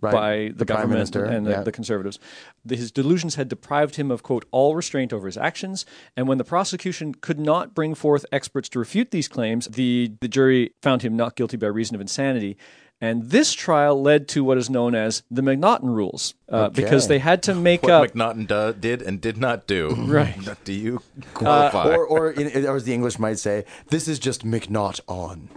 Right. 0.00 0.12
by 0.12 0.36
the, 0.36 0.52
The 0.58 0.66
Prime 0.66 0.76
government 0.76 0.90
Minister, 0.98 1.24
and 1.24 1.46
the, 1.46 1.50
yeah. 1.50 1.62
the 1.62 1.72
conservatives. 1.72 2.18
The- 2.64 2.76
His 2.76 2.92
delusions 2.92 3.34
had 3.34 3.48
deprived 3.48 3.96
him 3.96 4.10
of, 4.10 4.22
quote, 4.22 4.44
all 4.50 4.74
restraint 4.76 5.12
over 5.12 5.26
his 5.26 5.36
actions. 5.36 5.84
And 6.16 6.28
when 6.28 6.38
the 6.38 6.44
prosecution 6.44 7.14
could 7.14 7.38
not 7.40 7.74
bring 7.74 7.94
forth 7.94 8.24
experts 8.32 8.68
to 8.70 8.78
refute 8.78 9.10
these 9.10 9.28
claims, 9.28 9.66
the, 9.66 10.12
the 10.20 10.28
jury 10.28 10.70
found 10.82 11.02
him 11.02 11.16
not 11.16 11.34
guilty 11.36 11.56
by 11.56 11.66
reason 11.66 11.94
of 11.94 12.00
insanity. 12.00 12.56
And 13.00 13.30
this 13.30 13.52
trial 13.54 14.02
led 14.02 14.26
to 14.30 14.42
what 14.42 14.58
is 14.58 14.68
known 14.68 14.96
as 14.96 15.22
the 15.30 15.40
McNaughton 15.40 15.84
rules, 15.94 16.34
uh, 16.48 16.68
because 16.70 17.06
they 17.06 17.20
had 17.20 17.44
to 17.44 17.54
make 17.68 17.84
What 17.84 17.92
up. 17.92 18.10
McNaughton 18.10 18.48
do, 18.48 18.72
did 18.78 19.02
and 19.02 19.20
did 19.20 19.36
not 19.36 19.68
do. 19.68 19.94
Right. 20.08 20.36
Do 20.64 20.72
you 20.72 21.02
qualify? 21.32 21.94
Or, 21.94 22.04
or, 22.04 22.30
in, 22.32 22.66
or 22.66 22.74
as 22.74 22.82
the 22.84 22.94
English 22.94 23.18
might 23.20 23.38
say, 23.38 23.64
this 23.88 24.08
is 24.08 24.18
just 24.18 24.44
McNaught 24.44 24.98
on. 25.06 25.48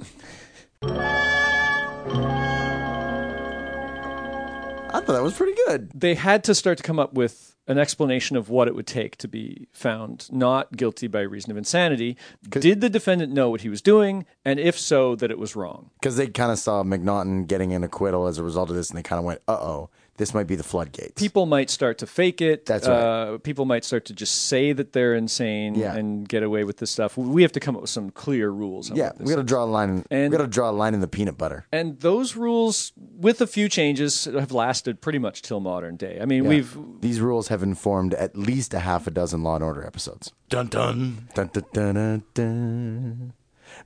I 4.94 5.00
thought 5.00 5.14
that 5.14 5.24
was 5.24 5.36
pretty 5.36 5.58
good. 5.68 5.92
they 5.96 6.16
had 6.16 6.44
to 6.46 6.56
start 6.56 6.78
to 6.78 6.84
come 6.84 7.00
up 7.00 7.14
with 7.14 7.56
an 7.68 7.78
explanation 7.78 8.36
of 8.36 8.50
what 8.50 8.68
it 8.68 8.76
would 8.76 8.88
take 8.88 9.16
to 9.18 9.28
be 9.28 9.68
found 9.72 10.30
not 10.32 10.76
guilty 10.76 11.08
by 11.08 11.22
reason 11.22 11.52
of 11.52 11.58
insanity. 11.58 12.18
Did 12.50 12.82
the 12.82 12.90
defendant 12.90 13.32
know 13.32 13.50
what 13.50 13.62
he 13.62 13.70
was 13.70 13.82
doing? 13.82 14.26
And 14.44 14.60
if 14.60 14.78
so, 14.78 15.16
that 15.16 15.32
it 15.32 15.38
was 15.38 15.56
wrong. 15.56 15.92
Because 16.02 16.18
they 16.18 16.28
kind 16.28 16.52
of 16.52 16.60
saw 16.60 16.84
McNaughton 16.84 17.48
getting 17.48 17.72
an 17.74 17.84
acquittal 17.84 18.28
as 18.28 18.38
a 18.38 18.44
result 18.44 18.70
of 18.70 18.76
this, 18.76 18.90
and 18.90 18.98
they 18.98 19.04
kind 19.04 19.20
of 19.20 19.26
went, 19.26 19.42
uh 19.48 19.54
oh, 19.54 19.90
this 20.18 20.34
might 20.34 20.46
be 20.48 20.56
the 20.56 20.64
floodgates. 20.64 21.14
people 21.20 21.46
might 21.46 21.70
start 21.70 21.98
to 22.00 22.06
fake 22.08 22.42
it. 22.42 22.66
That's 22.66 22.88
uh, 22.88 23.38
people 23.44 23.66
might 23.66 23.84
start 23.84 24.06
to 24.06 24.14
just 24.14 24.48
say 24.48 24.72
that 24.74 24.94
they're 24.94 25.16
insane 25.16 25.76
Yeah. 25.76 25.96
and 25.96 26.28
get 26.30 26.44
away 26.44 26.64
with 26.64 26.78
this 26.78 26.92
stuff. 26.92 27.18
We 27.18 27.42
have 27.42 27.52
to 27.54 27.60
come 27.60 27.76
up 27.76 27.82
with 27.82 27.90
some 27.90 28.12
clear 28.12 28.50
rules. 28.50 28.92
On 28.92 28.98
yeah, 28.98 29.12
we 29.20 29.30
got 29.32 29.38
to 29.38 29.44
draw 29.44 29.64
a 29.64 29.66
line. 29.66 30.04
And- 30.12 30.32
we 30.32 30.38
got 30.38 30.44
to 30.44 30.50
draw 30.50 30.70
a 30.70 30.72
line 30.72 30.94
in 30.94 31.00
the 31.02 31.08
peanut 31.08 31.38
butter. 31.38 31.66
And 31.72 32.00
those 32.02 32.36
rules, 32.36 32.92
with 32.98 33.42
a 33.42 33.48
few 33.48 33.68
changes, 33.70 34.26
have 34.26 34.52
lasted 34.52 35.02
pretty 35.02 35.20
much 35.20 35.42
till 35.42 35.60
modern 35.60 35.96
day. 35.96 36.20
I 36.22 36.26
mean, 36.26 36.44
Yeah. 36.44 36.50
we've 36.50 36.78
These 37.02 37.20
rules 37.20 37.48
have 37.48 37.64
informed 37.64 38.14
at 38.14 38.38
least 38.38 38.74
a 38.74 38.80
half 38.80 39.08
a 39.08 39.12
dozen 39.12 39.42
Law 39.44 39.56
and 39.56 39.64
Order 39.64 39.86
episodes. 39.86 40.32
Dun 40.50 40.68
dun. 40.68 41.28
Dun, 41.34 41.50
dun, 41.54 41.64
dun, 41.74 41.96
dun, 41.96 42.24
dun. 42.34 43.34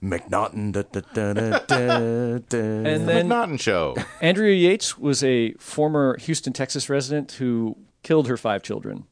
McNaughton. 0.01 0.71
Dun, 0.71 0.86
dun, 0.91 1.03
dun, 1.13 1.36
dun, 1.36 1.62
dun, 1.67 2.43
dun. 2.49 2.86
and 2.86 3.08
then 3.08 3.29
McNaughton 3.29 3.60
show. 3.60 3.95
Andrea 4.21 4.55
Yates 4.55 4.97
was 4.97 5.23
a 5.23 5.53
former 5.53 6.17
Houston, 6.17 6.53
Texas 6.53 6.89
resident 6.89 7.34
who 7.34 7.77
killed 8.03 8.27
her 8.27 8.38
five 8.38 8.63
children 8.63 9.05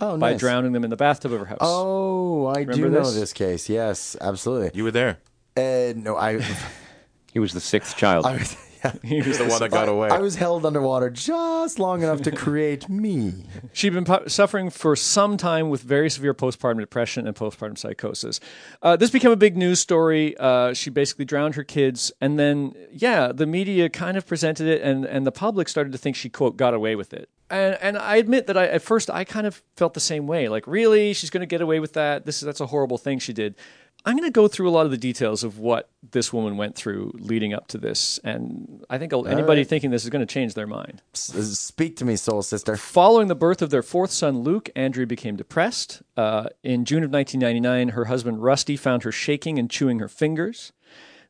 oh, 0.00 0.16
by 0.16 0.32
nice. 0.32 0.40
drowning 0.40 0.72
them 0.72 0.84
in 0.84 0.90
the 0.90 0.96
bathtub 0.96 1.32
of 1.32 1.40
her 1.40 1.46
house. 1.46 1.58
Oh, 1.60 2.46
I 2.46 2.64
do 2.64 2.88
know 2.88 3.04
this? 3.04 3.14
this 3.14 3.32
case. 3.32 3.68
Yes, 3.68 4.16
absolutely. 4.20 4.70
You 4.74 4.84
were 4.84 4.90
there. 4.90 5.18
Uh, 5.56 5.92
no, 5.96 6.16
I, 6.16 6.44
He 7.32 7.38
was 7.38 7.52
the 7.52 7.60
sixth 7.60 7.96
child. 7.96 8.26
I 8.26 8.36
was, 8.36 8.56
yeah. 8.84 8.92
He 9.02 9.22
was 9.22 9.38
The 9.38 9.46
one 9.46 9.60
that 9.60 9.70
got 9.70 9.88
away. 9.88 10.08
I 10.08 10.18
was 10.18 10.36
held 10.36 10.64
underwater 10.64 11.10
just 11.10 11.78
long 11.78 12.02
enough 12.02 12.22
to 12.22 12.30
create 12.30 12.88
me. 12.88 13.44
She'd 13.72 13.92
been 13.92 14.04
pu- 14.04 14.28
suffering 14.28 14.70
for 14.70 14.96
some 14.96 15.36
time 15.36 15.70
with 15.70 15.82
very 15.82 16.10
severe 16.10 16.34
postpartum 16.34 16.80
depression 16.80 17.26
and 17.26 17.36
postpartum 17.36 17.78
psychosis. 17.78 18.40
Uh, 18.82 18.96
this 18.96 19.10
became 19.10 19.30
a 19.30 19.36
big 19.36 19.56
news 19.56 19.80
story. 19.80 20.36
Uh, 20.38 20.72
she 20.72 20.90
basically 20.90 21.24
drowned 21.24 21.54
her 21.54 21.64
kids, 21.64 22.12
and 22.20 22.38
then, 22.38 22.74
yeah, 22.90 23.32
the 23.32 23.46
media 23.46 23.88
kind 23.88 24.16
of 24.16 24.26
presented 24.26 24.66
it, 24.66 24.82
and, 24.82 25.04
and 25.04 25.26
the 25.26 25.32
public 25.32 25.68
started 25.68 25.92
to 25.92 25.98
think 25.98 26.16
she, 26.16 26.28
quote, 26.28 26.56
got 26.56 26.74
away 26.74 26.96
with 26.96 27.12
it. 27.12 27.28
And, 27.50 27.76
and 27.82 27.98
I 27.98 28.16
admit 28.16 28.46
that 28.46 28.56
I, 28.56 28.66
at 28.66 28.80
first 28.80 29.10
I 29.10 29.24
kind 29.24 29.46
of 29.46 29.62
felt 29.76 29.92
the 29.92 30.00
same 30.00 30.26
way. 30.26 30.48
Like, 30.48 30.66
really? 30.66 31.12
She's 31.12 31.28
going 31.28 31.42
to 31.42 31.46
get 31.46 31.60
away 31.60 31.80
with 31.80 31.92
that? 31.92 32.24
This 32.24 32.36
is, 32.36 32.42
that's 32.42 32.60
a 32.60 32.66
horrible 32.66 32.96
thing 32.96 33.18
she 33.18 33.34
did. 33.34 33.56
I'm 34.04 34.16
going 34.16 34.28
to 34.28 34.32
go 34.32 34.48
through 34.48 34.68
a 34.68 34.72
lot 34.72 34.84
of 34.84 34.90
the 34.90 34.96
details 34.96 35.44
of 35.44 35.58
what 35.58 35.88
this 36.10 36.32
woman 36.32 36.56
went 36.56 36.74
through 36.74 37.12
leading 37.14 37.54
up 37.54 37.68
to 37.68 37.78
this. 37.78 38.18
And 38.24 38.84
I 38.90 38.98
think 38.98 39.12
anybody 39.12 39.62
thinking 39.64 39.90
this 39.90 40.02
is 40.04 40.10
going 40.10 40.26
to 40.26 40.32
change 40.32 40.54
their 40.54 40.66
mind. 40.66 41.02
S- 41.14 41.32
Speak 41.58 41.96
to 41.98 42.04
me, 42.04 42.16
soul 42.16 42.42
sister. 42.42 42.76
Following 42.76 43.28
the 43.28 43.34
birth 43.36 43.62
of 43.62 43.70
their 43.70 43.82
fourth 43.82 44.10
son, 44.10 44.40
Luke, 44.40 44.70
Andrea 44.74 45.06
became 45.06 45.36
depressed. 45.36 46.02
Uh, 46.16 46.48
in 46.64 46.84
June 46.84 47.04
of 47.04 47.10
1999, 47.12 47.90
her 47.90 48.06
husband, 48.06 48.42
Rusty, 48.42 48.76
found 48.76 49.04
her 49.04 49.12
shaking 49.12 49.58
and 49.58 49.70
chewing 49.70 50.00
her 50.00 50.08
fingers. 50.08 50.72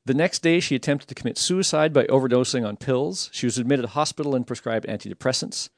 The 0.05 0.15
next 0.15 0.41
day, 0.43 0.59
she 0.59 0.75
attempted 0.75 1.07
to 1.09 1.15
commit 1.15 1.39
suicide 1.39 1.93
by 1.93 2.05
overdosing 2.05 2.67
on 2.67 2.77
pills. 2.77 3.29
She 3.33 3.47
was 3.47 3.59
admitted 3.59 3.83
to 3.83 3.89
hospital 3.89 4.35
and 4.35 4.47
prescribed 4.47 4.87
antidepressants. 4.87 5.69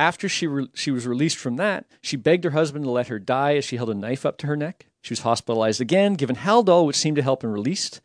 After 0.00 0.30
she, 0.30 0.46
re- 0.46 0.70
she 0.72 0.90
was 0.90 1.06
released 1.06 1.36
from 1.36 1.56
that, 1.56 1.84
she 2.00 2.16
begged 2.16 2.44
her 2.44 2.52
husband 2.52 2.86
to 2.86 2.90
let 2.90 3.08
her 3.08 3.18
die 3.18 3.56
as 3.56 3.66
she 3.66 3.76
held 3.76 3.90
a 3.90 3.94
knife 3.94 4.24
up 4.24 4.38
to 4.38 4.46
her 4.46 4.56
neck. 4.56 4.86
She 5.02 5.12
was 5.12 5.20
hospitalized 5.20 5.78
again, 5.78 6.14
given 6.14 6.36
Haldol, 6.36 6.86
which 6.86 6.96
seemed 6.96 7.16
to 7.16 7.22
help 7.22 7.44
and 7.44 7.52
released. 7.52 8.00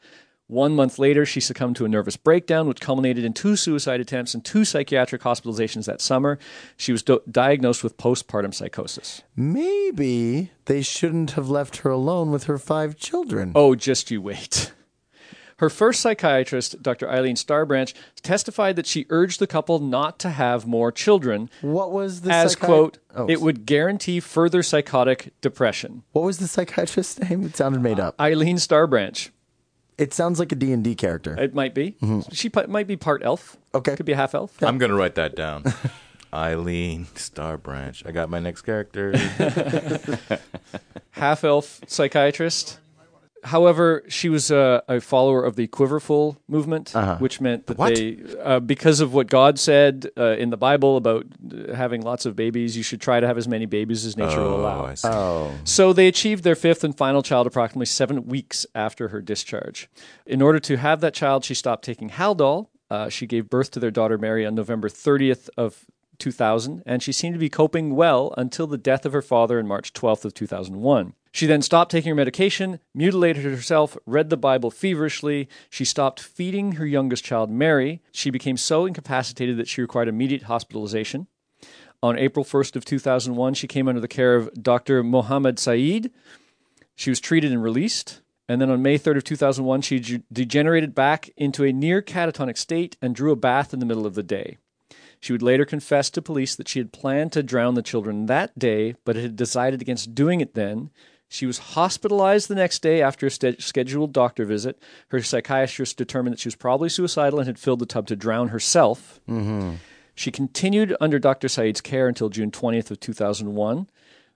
One 0.48 0.76
month 0.76 1.00
later, 1.00 1.26
she 1.26 1.40
succumbed 1.40 1.78
to 1.78 1.86
a 1.86 1.88
nervous 1.88 2.18
breakdown, 2.18 2.68
which 2.68 2.82
culminated 2.82 3.24
in 3.24 3.32
two 3.32 3.56
suicide 3.56 4.02
attempts 4.02 4.34
and 4.34 4.44
two 4.44 4.66
psychiatric 4.66 5.22
hospitalizations 5.22 5.86
that 5.86 6.02
summer. 6.02 6.38
She 6.76 6.92
was 6.92 7.02
do- 7.02 7.22
diagnosed 7.32 7.82
with 7.82 7.96
postpartum 7.96 8.54
psychosis. 8.54 9.22
Maybe 9.38 10.52
they 10.66 10.82
shouldn't 10.82 11.32
have 11.32 11.50
left 11.50 11.78
her 11.78 11.92
alone 11.92 12.30
with 12.30 12.44
her 12.44 12.58
five 12.58 12.98
children. 12.98 13.54
Oh, 13.56 13.74
just 13.74 14.12
you 14.12 14.22
wait. 14.22 14.74
Her 15.58 15.70
first 15.70 16.02
psychiatrist, 16.02 16.84
Dr. 16.84 17.10
Eileen 17.10 17.36
Starbranch, 17.36 17.94
testified 18.22 18.76
that 18.76 18.86
she 18.86 19.06
urged 19.10 19.40
the 19.40 19.48
couple 19.48 19.80
not 19.80 20.20
to 20.20 20.30
have 20.30 20.68
more 20.68 20.92
children, 20.92 21.50
What 21.62 21.92
was 21.94 22.22
the 22.22 22.32
as, 22.34 22.56
psychi- 22.58 22.60
quote, 22.66 22.98
Oh, 23.16 23.26
it 23.30 23.40
would 23.40 23.66
guarantee 23.66 24.20
further 24.20 24.62
psychotic 24.64 25.32
depression. 25.40 26.04
What 26.12 26.24
was 26.26 26.40
the 26.40 26.48
psychiatrist's 26.50 27.20
name? 27.30 27.44
It 27.46 27.56
sounded 27.56 27.82
made 27.82 28.00
up. 28.02 28.16
Uh, 28.20 28.24
Eileen 28.24 28.58
Starbranch. 28.58 29.30
It 29.98 30.14
sounds 30.14 30.40
like 30.40 30.52
a 30.52 30.56
D&D 30.56 30.94
character. 30.96 31.40
It 31.40 31.54
might 31.56 31.74
be. 31.74 31.92
Mm-hmm. 32.02 32.30
She 32.34 32.50
pi- 32.50 32.66
might 32.66 32.86
be 32.88 32.98
part 32.98 33.22
elf. 33.24 33.56
Okay. 33.74 33.96
Could 33.96 34.06
be 34.06 34.12
a 34.12 34.18
half 34.18 34.36
elf. 34.36 34.62
I'm 34.62 34.78
gonna 34.78 34.96
write 34.96 35.16
that 35.16 35.38
down. 35.38 35.64
Eileen 36.34 37.06
Starbranch. 37.16 38.06
I 38.06 38.12
got 38.12 38.30
my 38.30 38.40
next 38.42 38.64
character. 38.64 39.16
half 41.12 41.46
elf 41.46 41.80
psychiatrist. 41.88 42.80
However, 43.46 44.04
she 44.08 44.28
was 44.28 44.50
a, 44.50 44.84
a 44.88 45.00
follower 45.00 45.44
of 45.44 45.56
the 45.56 45.68
Quiverful 45.68 46.38
movement, 46.48 46.94
which 47.20 47.40
meant 47.40 47.68
that 47.68 47.78
What? 47.78 47.94
they, 47.94 48.18
uh, 48.44 48.60
because 48.60 49.02
of 49.02 49.14
what 49.14 49.28
God 49.28 49.60
said 49.60 50.08
uh, 50.18 50.36
in 50.38 50.50
the 50.50 50.58
Bible 50.58 50.98
about 50.98 51.28
uh, 51.28 51.74
having 51.76 52.02
lots 52.02 52.26
of 52.26 52.36
babies, 52.36 52.76
you 52.76 52.82
should 52.82 53.00
try 53.02 53.20
to 53.20 53.28
have 53.28 53.38
as 53.38 53.48
many 53.48 53.68
babies 53.68 54.04
as 54.04 54.18
nature 54.18 54.42
will 54.42 54.56
oh, 54.56 54.62
allow. 54.62 54.86
I 54.86 54.96
see. 54.96 55.08
oh. 55.08 55.52
So 55.64 55.94
they 55.94 56.08
achieved 56.08 56.44
their 56.44 56.56
fifth 56.56 56.84
and 56.84 56.98
final 56.98 57.22
child 57.22 57.46
approximately 57.46 57.86
seven 57.86 58.26
weeks 58.26 58.66
after 58.74 59.10
her 59.10 59.22
discharge. 59.22 59.90
In 60.26 60.42
order 60.42 60.60
to 60.62 60.78
have 60.78 61.00
that 61.02 61.14
child, 61.14 61.46
she 61.46 61.54
stopped 61.54 61.86
taking 61.86 62.10
Haldol. 62.10 62.70
Uh, 62.90 63.10
she 63.10 63.28
gave 63.28 63.50
birth 63.50 63.70
to 63.72 63.80
their 63.80 63.92
daughter 63.92 64.18
Mary 64.18 64.44
on 64.46 64.56
November 64.56 64.90
30th 64.90 65.50
of 65.56 65.86
2000, 66.18 66.82
and 66.86 67.04
she 67.04 67.12
seemed 67.12 67.36
to 67.36 67.40
be 67.40 67.50
coping 67.50 67.96
well 67.96 68.34
until 68.38 68.68
the 68.68 68.78
death 68.78 69.06
of 69.06 69.14
her 69.14 69.22
father 69.22 69.60
in 69.60 69.68
March 69.68 69.94
12th 69.94 70.26
of 70.26 70.34
2001. 70.34 71.14
She 71.36 71.48
then 71.48 71.62
stopped 71.62 71.92
taking 71.92 72.12
her 72.12 72.16
medication, 72.16 72.80
mutilated 72.94 73.44
herself, 73.44 73.98
read 74.06 74.30
the 74.30 74.38
Bible 74.38 74.72
feverishly. 74.72 75.50
She 75.70 75.84
stopped 75.84 76.22
feeding 76.22 76.74
her 76.74 76.86
youngest 76.86 77.26
child, 77.26 77.52
Mary. 77.52 78.02
She 78.14 78.30
became 78.30 78.56
so 78.56 78.86
incapacitated 78.86 79.58
that 79.58 79.68
she 79.68 79.82
required 79.82 80.08
immediate 80.08 80.44
hospitalization. 80.44 81.28
On 82.02 82.18
April 82.18 82.46
1st 82.46 82.78
of 82.78 82.86
2001, 82.86 83.54
she 83.56 83.68
came 83.68 83.90
under 83.90 84.00
the 84.00 84.08
care 84.08 84.38
of 84.38 84.50
Dr. 84.54 85.04
Mohammed 85.04 85.60
Saeed. 85.60 86.10
She 86.96 87.10
was 87.10 87.20
treated 87.20 87.52
and 87.52 87.62
released. 87.62 88.22
And 88.48 88.62
then 88.62 88.70
on 88.70 88.82
May 88.82 88.98
3rd 88.98 89.18
of 89.18 89.24
2001, 89.26 89.82
she 89.82 90.00
ge- 90.00 90.24
degenerated 90.32 90.96
back 90.96 91.32
into 91.36 91.66
a 91.66 91.74
near 91.74 92.02
catatonic 92.02 92.58
state 92.58 92.96
and 93.02 93.14
drew 93.14 93.34
a 93.34 93.36
bath 93.36 93.74
in 93.74 93.82
the 93.82 93.86
middle 93.86 94.06
of 94.06 94.16
the 94.16 94.24
day. 94.24 94.58
She 95.20 95.34
would 95.34 95.42
later 95.42 95.66
confess 95.66 96.10
to 96.12 96.22
police 96.22 96.56
that 96.56 96.70
she 96.70 96.80
had 96.80 96.94
planned 96.94 97.34
to 97.34 97.44
drown 97.44 97.74
the 97.74 97.82
children 97.82 98.28
that 98.28 98.58
day, 98.58 98.96
but 99.04 99.18
had 99.18 99.36
decided 99.36 99.82
against 99.82 100.16
doing 100.16 100.40
it 100.40 100.54
then. 100.54 100.92
She 101.36 101.46
was 101.46 101.58
hospitalized 101.58 102.48
the 102.48 102.56
next 102.56 102.82
day 102.82 103.02
after 103.02 103.28
a 103.28 103.30
ste- 103.30 103.62
scheduled 103.62 104.14
doctor 104.14 104.46
visit. 104.46 104.82
Her 105.10 105.22
psychiatrist 105.22 105.98
determined 105.98 106.32
that 106.34 106.40
she 106.40 106.48
was 106.48 106.56
probably 106.56 106.88
suicidal 106.88 107.40
and 107.40 107.48
had 107.48 107.60
filled 107.60 107.80
the 107.80 107.86
tub 107.86 108.08
to 108.08 108.16
drown 108.16 108.48
herself. 108.48 109.20
Mm-hmm. 109.30 109.74
She 110.16 110.32
continued 110.32 110.96
under 111.02 111.20
Dr. 111.20 111.50
Saeed's 111.50 111.82
care 111.82 112.08
until 112.08 112.30
June 112.30 112.52
20th 112.52 112.90
of 112.90 113.02
2001, 113.02 113.90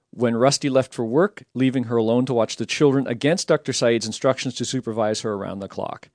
when 0.10 0.36
Rusty 0.36 0.70
left 0.70 0.94
for 0.94 1.06
work, 1.06 1.44
leaving 1.54 1.86
her 1.86 1.96
alone 1.96 2.26
to 2.26 2.34
watch 2.34 2.58
the 2.58 2.66
children 2.66 3.08
against 3.08 3.48
Dr. 3.48 3.72
Saeed's 3.72 4.06
instructions 4.06 4.56
to 4.56 4.66
supervise 4.66 5.22
her 5.22 5.34
around 5.36 5.60
the 5.60 5.70
clock. 5.70 6.10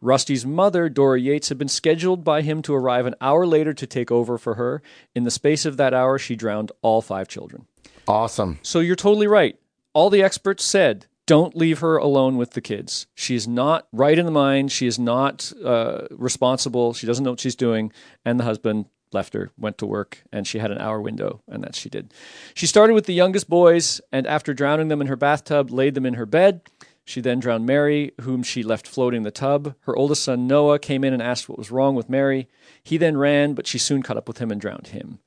Rusty's 0.00 0.44
mother, 0.44 0.88
Dora 0.88 1.20
Yates, 1.20 1.48
had 1.48 1.58
been 1.58 1.68
scheduled 1.68 2.24
by 2.24 2.42
him 2.42 2.60
to 2.62 2.74
arrive 2.74 3.06
an 3.06 3.14
hour 3.20 3.46
later 3.46 3.72
to 3.72 3.86
take 3.86 4.10
over 4.10 4.36
for 4.36 4.54
her. 4.54 4.82
In 5.14 5.22
the 5.22 5.30
space 5.30 5.64
of 5.64 5.76
that 5.76 5.94
hour, 5.94 6.18
she 6.18 6.34
drowned 6.34 6.72
all 6.82 7.02
five 7.02 7.28
children. 7.28 7.66
Awesome. 8.08 8.58
So 8.62 8.80
you're 8.80 8.96
totally 8.96 9.28
right. 9.28 9.56
All 9.94 10.10
the 10.10 10.22
experts 10.22 10.64
said, 10.64 11.06
don't 11.26 11.56
leave 11.56 11.78
her 11.78 11.96
alone 11.96 12.36
with 12.36 12.50
the 12.50 12.60
kids. 12.60 13.06
She 13.14 13.34
is 13.34 13.48
not 13.48 13.88
right 13.92 14.18
in 14.18 14.26
the 14.26 14.30
mind. 14.30 14.70
She 14.70 14.86
is 14.86 14.98
not 14.98 15.52
uh, 15.64 16.02
responsible. 16.10 16.92
She 16.92 17.06
doesn't 17.06 17.24
know 17.24 17.30
what 17.30 17.40
she's 17.40 17.56
doing. 17.56 17.92
And 18.24 18.38
the 18.38 18.44
husband 18.44 18.86
left 19.12 19.32
her, 19.32 19.50
went 19.56 19.78
to 19.78 19.86
work, 19.86 20.22
and 20.32 20.46
she 20.46 20.58
had 20.58 20.70
an 20.70 20.78
hour 20.78 21.00
window, 21.00 21.40
and 21.48 21.62
that 21.62 21.76
she 21.76 21.88
did. 21.88 22.12
She 22.52 22.66
started 22.66 22.94
with 22.94 23.06
the 23.06 23.14
youngest 23.14 23.48
boys, 23.48 24.00
and 24.12 24.26
after 24.26 24.52
drowning 24.52 24.88
them 24.88 25.00
in 25.00 25.06
her 25.06 25.16
bathtub, 25.16 25.70
laid 25.70 25.94
them 25.94 26.04
in 26.04 26.14
her 26.14 26.26
bed. 26.26 26.62
She 27.04 27.20
then 27.20 27.38
drowned 27.38 27.64
Mary, 27.64 28.12
whom 28.22 28.42
she 28.42 28.62
left 28.62 28.88
floating 28.88 29.18
in 29.18 29.22
the 29.22 29.30
tub. 29.30 29.74
Her 29.82 29.96
oldest 29.96 30.24
son, 30.24 30.46
Noah, 30.46 30.78
came 30.78 31.04
in 31.04 31.12
and 31.12 31.22
asked 31.22 31.48
what 31.48 31.58
was 31.58 31.70
wrong 31.70 31.94
with 31.94 32.08
Mary. 32.08 32.48
He 32.82 32.96
then 32.96 33.16
ran, 33.16 33.54
but 33.54 33.66
she 33.66 33.78
soon 33.78 34.02
caught 34.02 34.16
up 34.16 34.26
with 34.26 34.38
him 34.38 34.50
and 34.50 34.60
drowned 34.60 34.88
him. 34.88 35.20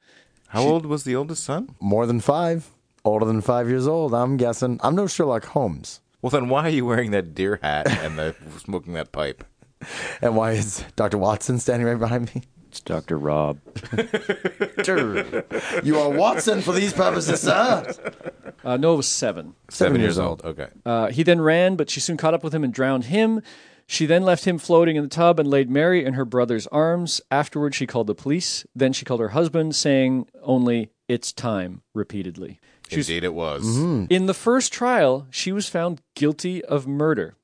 How 0.50 0.64
old 0.64 0.86
was 0.86 1.04
the 1.04 1.16
oldest 1.16 1.44
son? 1.44 1.76
More 1.80 2.06
than 2.06 2.20
five. 2.20 2.72
Older 3.08 3.26
than 3.26 3.40
five 3.40 3.70
years 3.70 3.88
old, 3.88 4.14
I'm 4.14 4.36
guessing. 4.36 4.82
I'm 4.84 4.94
no 4.94 5.08
Sherlock 5.08 5.46
Holmes. 5.46 6.02
Well, 6.22 6.30
then 6.30 6.50
why 6.50 6.64
are 6.64 6.70
you 6.70 6.86
wearing 6.86 7.12
that 7.12 7.34
deer 7.34 7.58
hat 7.62 7.90
and 7.90 8.20
the, 8.20 8.36
smoking 8.58 8.94
that 8.94 9.14
pipe? 9.14 9.46
And 10.22 10.36
why 10.36 10.52
is 10.52 10.84
Dr. 10.98 11.18
Watson 11.18 11.58
standing 11.58 11.88
right 11.88 11.98
behind 11.98 12.36
me? 12.36 12.44
It's 12.68 12.82
Dr. 12.82 13.18
Rob. 13.18 13.60
you 15.86 15.98
are 15.98 16.10
Watson 16.10 16.62
for 16.62 16.74
these 16.74 16.92
purposes, 16.92 17.40
sir. 17.40 17.94
Uh, 18.66 18.76
Noah 18.76 18.98
was 18.98 19.08
seven. 19.08 19.56
Seven, 19.70 20.02
years 20.02 20.18
years 20.18 20.20
old. 20.20 20.44
Okay. 20.44 20.68
Uh, 20.86 21.08
he 21.08 21.24
then 21.24 21.40
ran, 21.40 21.78
but 21.78 21.90
she 21.90 22.02
soon 22.02 22.18
caught 22.18 22.34
up 22.34 22.44
with 22.44 22.54
him 22.54 22.66
and 22.66 22.74
drowned 22.74 23.06
him. 23.06 23.42
She 23.88 24.06
then 24.06 24.24
left 24.24 24.44
him 24.44 24.58
floating 24.58 24.98
in 24.98 25.04
the 25.04 25.10
tub 25.10 25.40
and 25.40 25.50
laid 25.50 25.70
Mary 25.70 26.04
in 26.04 26.16
her 26.16 26.26
brother's 26.26 26.68
arms. 26.68 27.22
Afterward, 27.32 27.74
she 27.74 27.88
called 27.88 28.08
the 28.08 28.16
police. 28.16 28.66
Then 28.76 28.92
she 28.92 29.06
called 29.06 29.22
her 29.22 29.30
husband, 29.30 29.78
saying 29.78 30.28
only, 30.44 30.92
It's 31.08 31.32
time, 31.32 31.84
repeatedly. 31.94 32.60
She 32.90 32.98
was- 32.98 33.10
Indeed, 33.10 33.24
it 33.24 33.34
was. 33.34 33.64
Mm-hmm. 33.66 34.06
in 34.10 34.26
the 34.26 34.34
first 34.34 34.72
trial, 34.74 35.28
she 35.30 35.52
was 35.52 35.68
found 35.70 36.02
guilty 36.16 36.64
of 36.66 36.88
murder 36.88 37.36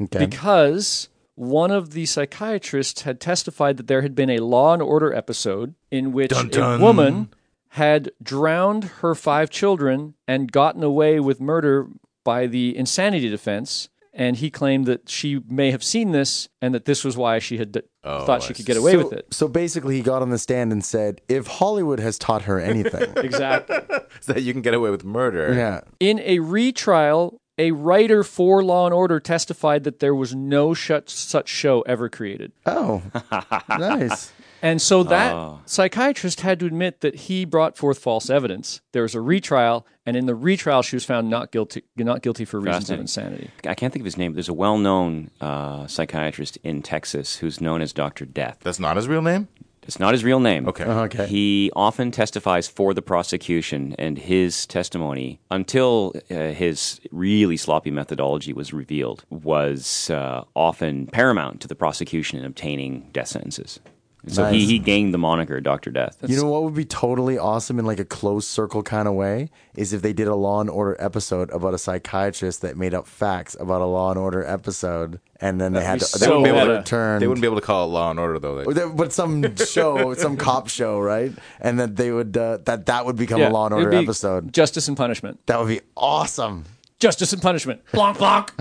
Okay. 0.00 0.24
because 0.26 1.08
one 1.34 1.70
of 1.70 1.92
the 1.92 2.06
psychiatrists 2.06 3.02
had 3.02 3.20
testified 3.20 3.76
that 3.76 3.86
there 3.86 4.02
had 4.02 4.14
been 4.14 4.30
a 4.30 4.38
Law 4.38 4.72
and 4.74 4.82
Order 4.82 5.12
episode 5.14 5.74
in 5.90 6.12
which 6.12 6.30
Dun, 6.30 6.50
a 6.54 6.78
woman 6.82 7.28
had 7.74 8.10
drowned 8.22 8.84
her 9.00 9.14
five 9.14 9.48
children 9.50 10.14
and 10.26 10.50
gotten 10.52 10.82
away 10.82 11.20
with 11.20 11.40
murder 11.40 11.86
by 12.24 12.46
the 12.46 12.76
insanity 12.76 13.28
defense. 13.28 13.88
And 14.12 14.36
he 14.36 14.50
claimed 14.50 14.86
that 14.86 15.08
she 15.08 15.40
may 15.48 15.70
have 15.70 15.84
seen 15.84 16.10
this 16.10 16.48
and 16.60 16.74
that 16.74 16.84
this 16.84 17.04
was 17.04 17.16
why 17.16 17.38
she 17.38 17.58
had 17.58 17.70
d- 17.72 17.82
oh, 18.02 18.24
thought 18.26 18.42
she 18.42 18.52
could 18.54 18.66
get 18.66 18.76
away 18.76 18.92
so, 18.92 18.98
with 18.98 19.12
it. 19.12 19.26
So 19.30 19.46
basically, 19.46 19.96
he 19.96 20.02
got 20.02 20.20
on 20.20 20.30
the 20.30 20.38
stand 20.38 20.72
and 20.72 20.84
said, 20.84 21.20
"If 21.28 21.46
Hollywood 21.46 22.00
has 22.00 22.18
taught 22.18 22.42
her 22.42 22.58
anything, 22.58 23.12
Exactly. 23.16 23.76
So 24.20 24.32
that 24.32 24.42
you 24.42 24.52
can 24.52 24.62
get 24.62 24.74
away 24.74 24.90
with 24.90 25.04
murder. 25.04 25.54
yeah, 25.54 25.80
In 26.00 26.18
a 26.20 26.40
retrial, 26.40 27.40
a 27.56 27.70
writer 27.70 28.24
for 28.24 28.62
Law 28.64 28.86
and 28.86 28.92
Order 28.94 29.20
testified 29.20 29.84
that 29.84 30.00
there 30.00 30.14
was 30.14 30.34
no 30.34 30.74
such, 30.74 31.08
such 31.10 31.48
show 31.48 31.82
ever 31.82 32.08
created. 32.08 32.50
oh, 32.66 33.02
nice." 33.68 34.32
And 34.62 34.80
so 34.82 35.02
that 35.04 35.58
psychiatrist 35.66 36.40
had 36.40 36.60
to 36.60 36.66
admit 36.66 37.00
that 37.00 37.14
he 37.14 37.44
brought 37.44 37.76
forth 37.76 37.98
false 37.98 38.28
evidence. 38.28 38.80
There 38.92 39.02
was 39.02 39.14
a 39.14 39.20
retrial, 39.20 39.86
and 40.04 40.16
in 40.16 40.26
the 40.26 40.34
retrial, 40.34 40.82
she 40.82 40.96
was 40.96 41.04
found 41.04 41.30
not 41.30 41.50
guilty, 41.50 41.82
not 41.96 42.22
guilty 42.22 42.44
for 42.44 42.60
reasons 42.60 42.90
of 42.90 43.00
insanity. 43.00 43.50
I 43.66 43.74
can't 43.74 43.92
think 43.92 44.02
of 44.02 44.06
his 44.06 44.16
name. 44.16 44.34
There's 44.34 44.48
a 44.48 44.54
well-known 44.54 45.30
uh, 45.40 45.86
psychiatrist 45.86 46.58
in 46.62 46.82
Texas 46.82 47.36
who's 47.36 47.60
known 47.60 47.80
as 47.80 47.92
Doctor 47.92 48.26
Death. 48.26 48.58
That's 48.60 48.80
not 48.80 48.96
his 48.96 49.08
real 49.08 49.22
name? 49.22 49.48
It's 49.84 49.98
not 49.98 50.12
his 50.12 50.22
real 50.22 50.40
name. 50.40 50.68
Okay. 50.68 50.84
Okay. 50.84 51.26
He 51.26 51.72
often 51.74 52.10
testifies 52.10 52.68
for 52.68 52.92
the 52.92 53.02
prosecution, 53.02 53.94
and 53.98 54.18
his 54.18 54.66
testimony, 54.66 55.40
until 55.50 56.12
uh, 56.30 56.52
his 56.52 57.00
really 57.10 57.56
sloppy 57.56 57.90
methodology 57.90 58.52
was 58.52 58.72
revealed, 58.74 59.24
was 59.30 60.10
uh, 60.10 60.44
often 60.54 61.06
paramount 61.06 61.62
to 61.62 61.66
the 61.66 61.74
prosecution 61.74 62.38
in 62.38 62.44
obtaining 62.44 63.08
death 63.12 63.28
sentences. 63.28 63.80
And 64.22 64.34
so 64.34 64.44
he, 64.50 64.58
Nice. 64.58 64.68
he 64.68 64.78
gained 64.78 65.14
the 65.14 65.18
moniker 65.18 65.60
Doctor 65.60 65.90
Death. 65.90 66.18
You 66.26 66.36
know 66.36 66.48
what 66.48 66.62
would 66.64 66.74
be 66.74 66.84
totally 66.84 67.38
awesome 67.38 67.78
in 67.78 67.86
like 67.86 67.98
a 67.98 68.04
closed 68.04 68.48
circle 68.48 68.82
kind 68.82 69.08
of 69.08 69.14
way 69.14 69.48
is 69.74 69.92
if 69.94 70.02
they 70.02 70.12
did 70.12 70.28
a 70.28 70.34
Law 70.34 70.60
and 70.60 70.68
Order 70.68 70.94
episode 70.98 71.48
about 71.50 71.72
a 71.72 71.78
psychiatrist 71.78 72.60
that 72.60 72.76
made 72.76 72.92
up 72.92 73.06
facts 73.06 73.56
about 73.58 73.80
a 73.80 73.86
Law 73.86 74.10
and 74.10 74.18
Order 74.18 74.44
episode, 74.44 75.20
and 75.40 75.58
then 75.58 75.72
they 75.72 75.82
had 75.82 76.00
to 76.00 76.04
so 76.04 76.18
they 76.18 76.28
wouldn't 76.28 76.44
be 76.44 76.50
able 76.50 76.60
to 76.60 76.66
meta. 76.66 76.78
return. 76.80 77.20
They 77.20 77.26
wouldn't 77.28 77.40
be 77.40 77.46
able 77.48 77.60
to 77.60 77.66
call 77.66 77.86
it 77.86 77.92
Law 77.92 78.10
and 78.10 78.20
Order 78.20 78.38
though. 78.38 78.64
They- 78.72 78.88
but 78.88 79.12
some 79.12 79.56
show, 79.56 80.12
some 80.14 80.36
cop 80.36 80.68
show, 80.68 81.00
right? 81.00 81.32
And 81.60 81.80
that 81.80 81.96
they 81.96 82.10
would 82.12 82.36
uh, 82.36 82.58
that 82.66 82.86
that 82.86 83.06
would 83.06 83.16
become 83.16 83.40
Yeah, 83.40 83.48
a 83.48 83.52
Law 83.52 83.64
and 83.66 83.74
Order 83.74 83.90
be 83.90 83.96
episode. 83.96 84.52
Justice 84.52 84.86
and 84.86 84.96
punishment. 84.96 85.40
That 85.46 85.58
would 85.60 85.68
be 85.68 85.80
awesome. 85.96 86.64
Justice 86.98 87.32
and 87.32 87.40
punishment. 87.40 87.80
Blanc, 87.92 88.18
blanc. 88.18 88.52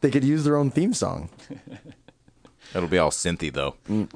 They 0.00 0.10
could 0.10 0.22
use 0.24 0.44
their 0.44 0.56
own 0.56 0.70
theme 0.70 0.92
song. 0.92 1.30
It'll 2.74 2.88
be 2.88 2.98
all 2.98 3.10
synthy 3.10 3.52
though. 3.52 3.74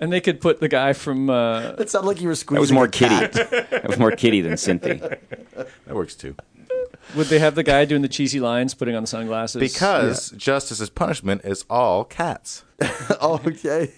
and 0.00 0.12
they 0.12 0.20
could 0.20 0.40
put 0.40 0.60
the 0.60 0.68
guy 0.68 0.92
from. 0.92 1.30
Uh, 1.30 1.74
It 1.78 1.90
sounded 1.90 2.08
like 2.08 2.20
you 2.20 2.28
were 2.28 2.34
That 2.34 2.40
squeezing. 2.40 2.60
was 2.60 2.72
more 2.72 2.84
a 2.84 2.88
cat. 2.90 3.32
kitty. 3.32 3.66
that 3.70 3.88
was 3.88 3.98
more 3.98 4.12
kitty 4.12 4.40
than 4.40 4.56
Cynthia. 4.56 5.18
That 5.86 5.94
works 5.94 6.14
too. 6.14 6.34
would 7.14 7.26
they 7.26 7.38
have 7.38 7.54
the 7.54 7.62
guy 7.62 7.84
doing 7.84 8.02
the 8.02 8.08
cheesy 8.08 8.40
lines, 8.40 8.74
putting 8.74 8.94
on 8.96 9.02
the 9.02 9.06
sunglasses? 9.06 9.60
Because 9.60 10.30
justice's 10.32 10.90
punishment 10.90 11.42
is 11.44 11.64
all 11.68 12.04
cats. 12.04 12.64
oh, 13.20 13.40
okay. 13.46 13.92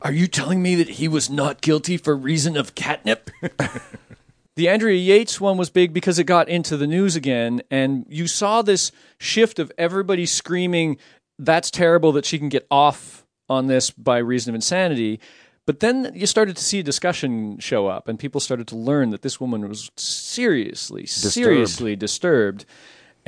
Are 0.00 0.12
you 0.12 0.28
telling 0.28 0.62
me 0.62 0.74
that 0.76 0.90
he 0.90 1.08
was 1.08 1.28
not 1.28 1.60
guilty 1.60 1.96
for 1.96 2.16
reason 2.16 2.56
of 2.56 2.74
catnip? 2.74 3.30
the 4.58 4.68
Andrea 4.68 4.96
Yates 4.96 5.40
one 5.40 5.56
was 5.56 5.70
big 5.70 5.92
because 5.92 6.18
it 6.18 6.24
got 6.24 6.48
into 6.48 6.76
the 6.76 6.88
news 6.88 7.14
again, 7.14 7.62
and 7.70 8.04
you 8.08 8.26
saw 8.26 8.60
this 8.60 8.90
shift 9.20 9.60
of 9.60 9.70
everybody 9.78 10.26
screaming, 10.26 10.98
"That's 11.38 11.70
terrible 11.70 12.10
that 12.12 12.24
she 12.24 12.40
can 12.40 12.48
get 12.48 12.66
off 12.68 13.24
on 13.48 13.68
this 13.68 13.90
by 13.92 14.18
reason 14.18 14.50
of 14.50 14.56
insanity." 14.56 15.20
But 15.64 15.78
then 15.78 16.10
you 16.12 16.26
started 16.26 16.56
to 16.56 16.64
see 16.64 16.80
a 16.80 16.82
discussion 16.82 17.60
show 17.60 17.86
up, 17.86 18.08
and 18.08 18.18
people 18.18 18.40
started 18.40 18.66
to 18.68 18.76
learn 18.76 19.10
that 19.10 19.22
this 19.22 19.38
woman 19.38 19.68
was 19.68 19.92
seriously, 19.96 21.06
seriously 21.06 21.94
disturbed 21.94 22.66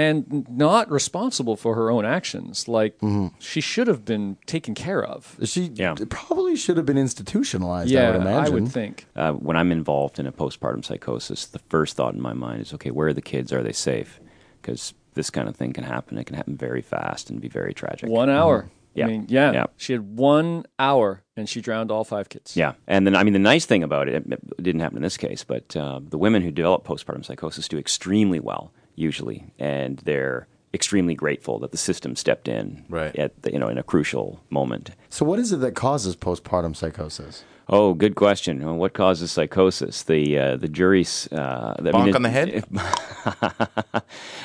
and 0.00 0.46
not 0.48 0.90
responsible 0.90 1.56
for 1.56 1.74
her 1.74 1.90
own 1.90 2.04
actions. 2.06 2.66
Like 2.68 2.98
she 3.38 3.60
should 3.60 3.86
have 3.86 4.04
been 4.04 4.38
taken 4.46 4.74
care 4.74 5.02
of. 5.04 5.36
She 5.44 5.70
Yeah. 5.74 5.94
probably 6.08 6.56
should 6.56 6.76
have 6.78 6.86
been 6.86 6.96
institutionalized. 6.98 7.90
Yeah, 7.90 8.08
I 8.08 8.10
would 8.12 8.20
imagine. 8.22 8.54
would 8.54 8.68
think. 8.72 9.06
Uh, 9.14 9.32
when 9.32 9.56
I'm 9.58 9.70
involved 9.72 10.18
in 10.18 10.26
a 10.26 10.32
postpartum 10.32 10.84
psychosis, 10.84 11.46
the 11.46 11.58
first 11.68 11.96
thought 11.96 12.14
in 12.14 12.20
my 12.22 12.32
mind 12.32 12.62
is, 12.62 12.72
okay, 12.74 12.90
where 12.90 13.08
are 13.08 13.12
the 13.12 13.20
kids? 13.22 13.52
Are 13.52 13.62
they 13.62 13.72
safe? 13.72 14.20
Because 14.62 14.94
this 15.14 15.28
kind 15.30 15.48
of 15.48 15.56
thing 15.56 15.72
can 15.72 15.84
happen. 15.84 16.16
It 16.18 16.24
can 16.24 16.36
happen 16.36 16.56
very 16.56 16.82
fast 16.82 17.28
and 17.30 17.40
be 17.40 17.48
very 17.48 17.74
tragic. 17.74 18.08
One 18.08 18.30
hour. 18.30 18.70
Yeah. 18.94 19.04
I 19.04 19.08
mean, 19.08 19.26
yeah, 19.28 19.52
Yeah. 19.52 19.66
She 19.76 19.92
had 19.92 20.16
one 20.16 20.64
hour 20.78 21.22
and 21.36 21.48
she 21.48 21.60
drowned 21.60 21.90
all 21.90 22.04
five 22.04 22.28
kids. 22.28 22.56
Yeah, 22.56 22.72
and 22.88 23.06
then 23.06 23.14
I 23.14 23.22
mean 23.22 23.34
the 23.34 23.38
nice 23.54 23.64
thing 23.66 23.82
about 23.84 24.08
it, 24.08 24.14
it 24.26 24.62
didn't 24.62 24.80
happen 24.80 24.96
in 24.96 25.02
this 25.02 25.16
case, 25.16 25.44
but 25.44 25.76
uh, 25.76 26.00
the 26.02 26.18
women 26.18 26.42
who 26.42 26.50
develop 26.50 26.84
postpartum 26.84 27.24
psychosis 27.24 27.68
do 27.68 27.78
extremely 27.78 28.40
well 28.40 28.72
usually, 28.94 29.52
and 29.58 29.98
they're 30.04 30.46
extremely 30.72 31.14
grateful 31.14 31.58
that 31.58 31.72
the 31.72 31.76
system 31.76 32.14
stepped 32.14 32.46
in 32.46 32.84
Right. 32.88 33.14
at 33.16 33.42
the, 33.42 33.52
you 33.52 33.58
know 33.58 33.68
in 33.68 33.76
a 33.78 33.82
crucial 33.82 34.40
moment. 34.50 34.90
So, 35.08 35.24
what 35.24 35.38
is 35.38 35.52
it 35.52 35.56
that 35.60 35.74
causes 35.74 36.14
postpartum 36.16 36.76
psychosis? 36.76 37.44
Oh, 37.72 37.94
good 37.94 38.16
question. 38.16 38.64
Well, 38.64 38.74
What 38.76 38.94
causes 38.94 39.30
psychosis? 39.30 40.02
The 40.04 40.38
uh, 40.38 40.56
the 40.56 40.68
jury's 40.68 41.28
uh, 41.32 41.74
I 41.78 41.82
Bonk 41.82 42.04
mean, 42.06 42.16
on 42.16 42.22
the 42.22 42.30
head? 42.30 42.64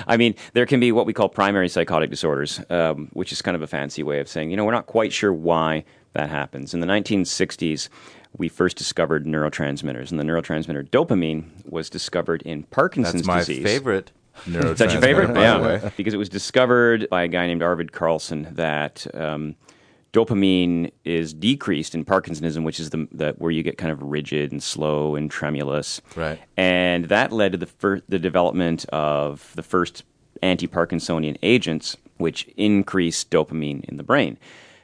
I 0.07 0.17
mean, 0.17 0.35
there 0.53 0.65
can 0.65 0.79
be 0.79 0.91
what 0.91 1.05
we 1.05 1.13
call 1.13 1.29
primary 1.29 1.69
psychotic 1.69 2.09
disorders, 2.09 2.61
um, 2.69 3.09
which 3.13 3.31
is 3.31 3.41
kind 3.41 3.55
of 3.55 3.61
a 3.61 3.67
fancy 3.67 4.03
way 4.03 4.19
of 4.19 4.27
saying, 4.27 4.51
you 4.51 4.57
know, 4.57 4.65
we're 4.65 4.71
not 4.71 4.85
quite 4.87 5.11
sure 5.13 5.33
why 5.33 5.83
that 6.13 6.29
happens. 6.29 6.73
In 6.73 6.79
the 6.79 6.87
1960s, 6.87 7.89
we 8.37 8.47
first 8.49 8.77
discovered 8.77 9.25
neurotransmitters, 9.25 10.11
and 10.11 10.19
the 10.19 10.23
neurotransmitter 10.23 10.87
dopamine 10.89 11.45
was 11.65 11.89
discovered 11.89 12.41
in 12.43 12.63
Parkinson's 12.63 13.21
That's 13.23 13.27
my 13.27 13.39
disease. 13.39 13.63
favorite 13.63 14.11
neurotransmitter. 14.11 14.11
Is 14.47 14.77
that 14.77 14.91
your 14.91 15.01
favorite? 15.01 15.33
by 15.33 15.57
the 15.57 15.63
way. 15.63 15.79
yeah, 15.83 15.89
because 15.97 16.13
it 16.13 16.17
was 16.17 16.29
discovered 16.29 17.07
by 17.09 17.23
a 17.23 17.27
guy 17.27 17.47
named 17.47 17.63
Arvid 17.63 17.91
Carlsson 17.91 18.53
that 18.55 19.07
um, 19.13 19.55
dopamine 20.13 20.91
is 21.03 21.33
decreased 21.33 21.93
in 21.93 22.05
Parkinsonism, 22.05 22.63
which 22.63 22.79
is 22.79 22.89
the, 22.91 23.07
the 23.11 23.35
where 23.37 23.51
you 23.51 23.63
get 23.63 23.77
kind 23.77 23.91
of 23.91 24.01
rigid 24.01 24.51
and 24.51 24.63
slow 24.63 25.15
and 25.15 25.29
tremulous. 25.29 26.01
Right. 26.15 26.39
And 26.57 27.05
that 27.05 27.31
led 27.31 27.51
to 27.51 27.57
the 27.57 27.65
fir- 27.65 28.01
the 28.07 28.19
development 28.19 28.85
of 28.89 29.51
the 29.55 29.63
first 29.63 30.03
anti-Parkinsonian 30.41 31.37
agents, 31.43 31.97
which 32.17 32.47
increased 32.55 33.29
dopamine 33.29 33.83
in 33.85 33.97
the 33.97 34.03
brain. 34.03 34.37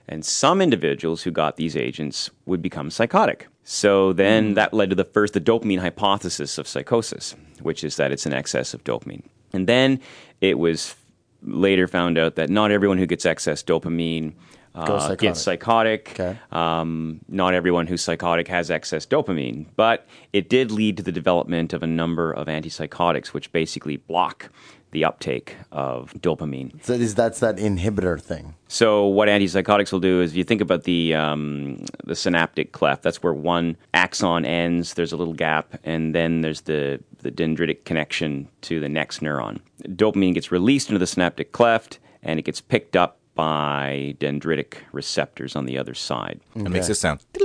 And 0.07 0.25
some 0.25 0.61
individuals 0.61 1.23
who 1.23 1.31
got 1.31 1.55
these 1.55 1.77
agents 1.77 2.29
would 2.45 2.61
become 2.61 2.89
psychotic. 2.89 3.47
So 3.63 4.11
then 4.11 4.55
that 4.55 4.73
led 4.73 4.89
to 4.89 4.95
the 4.95 5.05
first, 5.05 5.33
the 5.33 5.39
dopamine 5.39 5.79
hypothesis 5.79 6.57
of 6.57 6.67
psychosis, 6.67 7.35
which 7.61 7.83
is 7.83 7.95
that 7.95 8.11
it's 8.11 8.25
an 8.25 8.33
excess 8.33 8.73
of 8.73 8.83
dopamine. 8.83 9.23
And 9.53 9.67
then 9.67 9.99
it 10.39 10.57
was 10.57 10.95
later 11.43 11.87
found 11.87 12.17
out 12.17 12.35
that 12.35 12.49
not 12.49 12.71
everyone 12.71 12.97
who 12.97 13.05
gets 13.05 13.25
excess 13.25 13.63
dopamine 13.63 14.33
uh, 14.73 14.85
psychotic. 14.85 15.19
gets 15.19 15.41
psychotic. 15.41 16.11
Okay. 16.19 16.39
Um, 16.51 17.19
not 17.27 17.53
everyone 17.53 17.87
who's 17.87 18.01
psychotic 18.01 18.47
has 18.47 18.71
excess 18.71 19.05
dopamine, 19.05 19.65
but 19.75 20.07
it 20.31 20.49
did 20.49 20.71
lead 20.71 20.97
to 20.97 21.03
the 21.03 21.11
development 21.11 21.73
of 21.73 21.83
a 21.83 21.87
number 21.87 22.31
of 22.31 22.47
antipsychotics, 22.47 23.27
which 23.27 23.51
basically 23.51 23.97
block 23.97 24.49
the 24.91 25.05
uptake 25.05 25.55
of 25.71 26.13
dopamine. 26.13 26.83
So 26.83 26.93
is 26.93 27.15
that's 27.15 27.39
that 27.39 27.57
inhibitor 27.57 28.21
thing? 28.21 28.55
So 28.67 29.05
what 29.05 29.27
antipsychotics 29.27 29.91
will 29.91 29.99
do 29.99 30.21
is, 30.21 30.31
if 30.31 30.37
you 30.37 30.43
think 30.43 30.61
about 30.61 30.83
the 30.83 31.15
um, 31.15 31.85
the 32.03 32.15
synaptic 32.15 32.71
cleft, 32.71 33.03
that's 33.03 33.23
where 33.23 33.33
one 33.33 33.77
axon 33.93 34.45
ends. 34.45 34.93
There's 34.93 35.11
a 35.11 35.17
little 35.17 35.33
gap, 35.33 35.79
and 35.83 36.13
then 36.15 36.41
there's 36.41 36.61
the 36.61 37.01
the 37.19 37.31
dendritic 37.31 37.85
connection 37.85 38.47
to 38.61 38.79
the 38.79 38.89
next 38.89 39.21
neuron. 39.21 39.59
Dopamine 39.83 40.33
gets 40.33 40.51
released 40.51 40.89
into 40.89 40.99
the 40.99 41.07
synaptic 41.07 41.51
cleft, 41.51 41.99
and 42.23 42.39
it 42.39 42.43
gets 42.43 42.61
picked 42.61 42.95
up 42.95 43.17
by 43.33 44.15
dendritic 44.19 44.75
receptors 44.91 45.55
on 45.55 45.65
the 45.65 45.77
other 45.77 45.93
side. 45.93 46.39
It 46.55 46.69
makes 46.69 46.89
it 46.89 46.95
sound. 46.95 47.23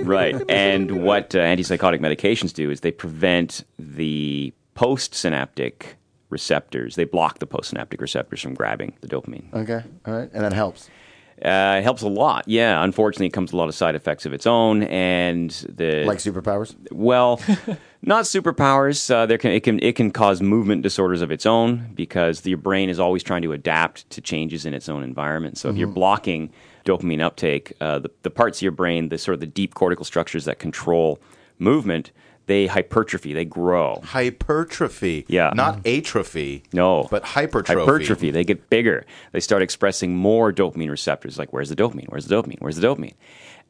Right. 0.00 0.36
and 0.48 1.02
what 1.02 1.34
uh, 1.34 1.40
antipsychotic 1.40 1.98
medications 1.98 2.52
do 2.54 2.70
is 2.70 2.80
they 2.80 2.92
prevent 2.92 3.64
the 3.78 4.52
postsynaptic 4.76 5.94
receptors. 6.30 6.94
They 6.96 7.04
block 7.04 7.38
the 7.38 7.46
postsynaptic 7.46 8.00
receptors 8.00 8.40
from 8.40 8.54
grabbing 8.54 8.94
the 9.00 9.08
dopamine. 9.08 9.52
Okay, 9.54 9.82
all 10.06 10.14
right, 10.14 10.30
and 10.32 10.44
that 10.44 10.52
helps. 10.52 10.88
Uh, 11.44 11.76
it 11.78 11.82
helps 11.84 12.02
a 12.02 12.08
lot. 12.08 12.42
Yeah. 12.48 12.82
Unfortunately, 12.82 13.26
it 13.26 13.32
comes 13.32 13.50
with 13.50 13.54
a 13.54 13.58
lot 13.58 13.68
of 13.68 13.74
side 13.76 13.94
effects 13.94 14.26
of 14.26 14.32
its 14.32 14.44
own, 14.44 14.82
and 14.82 15.50
the 15.68 16.02
Like 16.04 16.18
superpowers. 16.18 16.74
well, 16.90 17.40
not 18.02 18.24
superpowers. 18.24 19.08
Uh, 19.08 19.24
there 19.24 19.38
can 19.38 19.52
it 19.52 19.60
can 19.62 19.78
it 19.80 19.94
can 19.94 20.10
cause 20.10 20.42
movement 20.42 20.82
disorders 20.82 21.22
of 21.22 21.30
its 21.30 21.46
own 21.46 21.92
because 21.94 22.44
your 22.44 22.58
brain 22.58 22.88
is 22.90 22.98
always 22.98 23.22
trying 23.22 23.42
to 23.42 23.52
adapt 23.52 24.10
to 24.10 24.20
changes 24.20 24.66
in 24.66 24.74
its 24.74 24.88
own 24.88 25.04
environment. 25.04 25.58
So 25.58 25.68
if 25.68 25.76
you're 25.76 25.86
blocking 25.86 26.50
dopamine 26.84 27.20
uptake, 27.20 27.72
uh, 27.80 28.00
the 28.00 28.10
the 28.22 28.30
parts 28.30 28.58
of 28.58 28.62
your 28.62 28.72
brain, 28.72 29.08
the 29.08 29.16
sort 29.18 29.34
of 29.34 29.40
the 29.40 29.46
deep 29.46 29.74
cortical 29.74 30.04
structures 30.04 30.44
that 30.46 30.58
control 30.58 31.20
movement, 31.60 32.10
they 32.48 32.66
hypertrophy, 32.66 33.32
they 33.32 33.44
grow. 33.44 34.00
Hypertrophy. 34.02 35.24
Yeah. 35.28 35.52
Not 35.54 35.86
atrophy. 35.86 36.64
No. 36.72 37.06
But 37.10 37.22
hypertrophy. 37.24 37.78
Hypertrophy. 37.80 38.30
They 38.30 38.42
get 38.44 38.68
bigger. 38.70 39.06
They 39.32 39.40
start 39.40 39.62
expressing 39.62 40.16
more 40.16 40.52
dopamine 40.52 40.90
receptors. 40.90 41.38
Like, 41.38 41.52
where's 41.52 41.68
the 41.68 41.76
dopamine? 41.76 42.08
Where's 42.08 42.26
the 42.26 42.34
dopamine? 42.34 42.60
Where's 42.60 42.76
the 42.76 42.86
dopamine? 42.86 43.14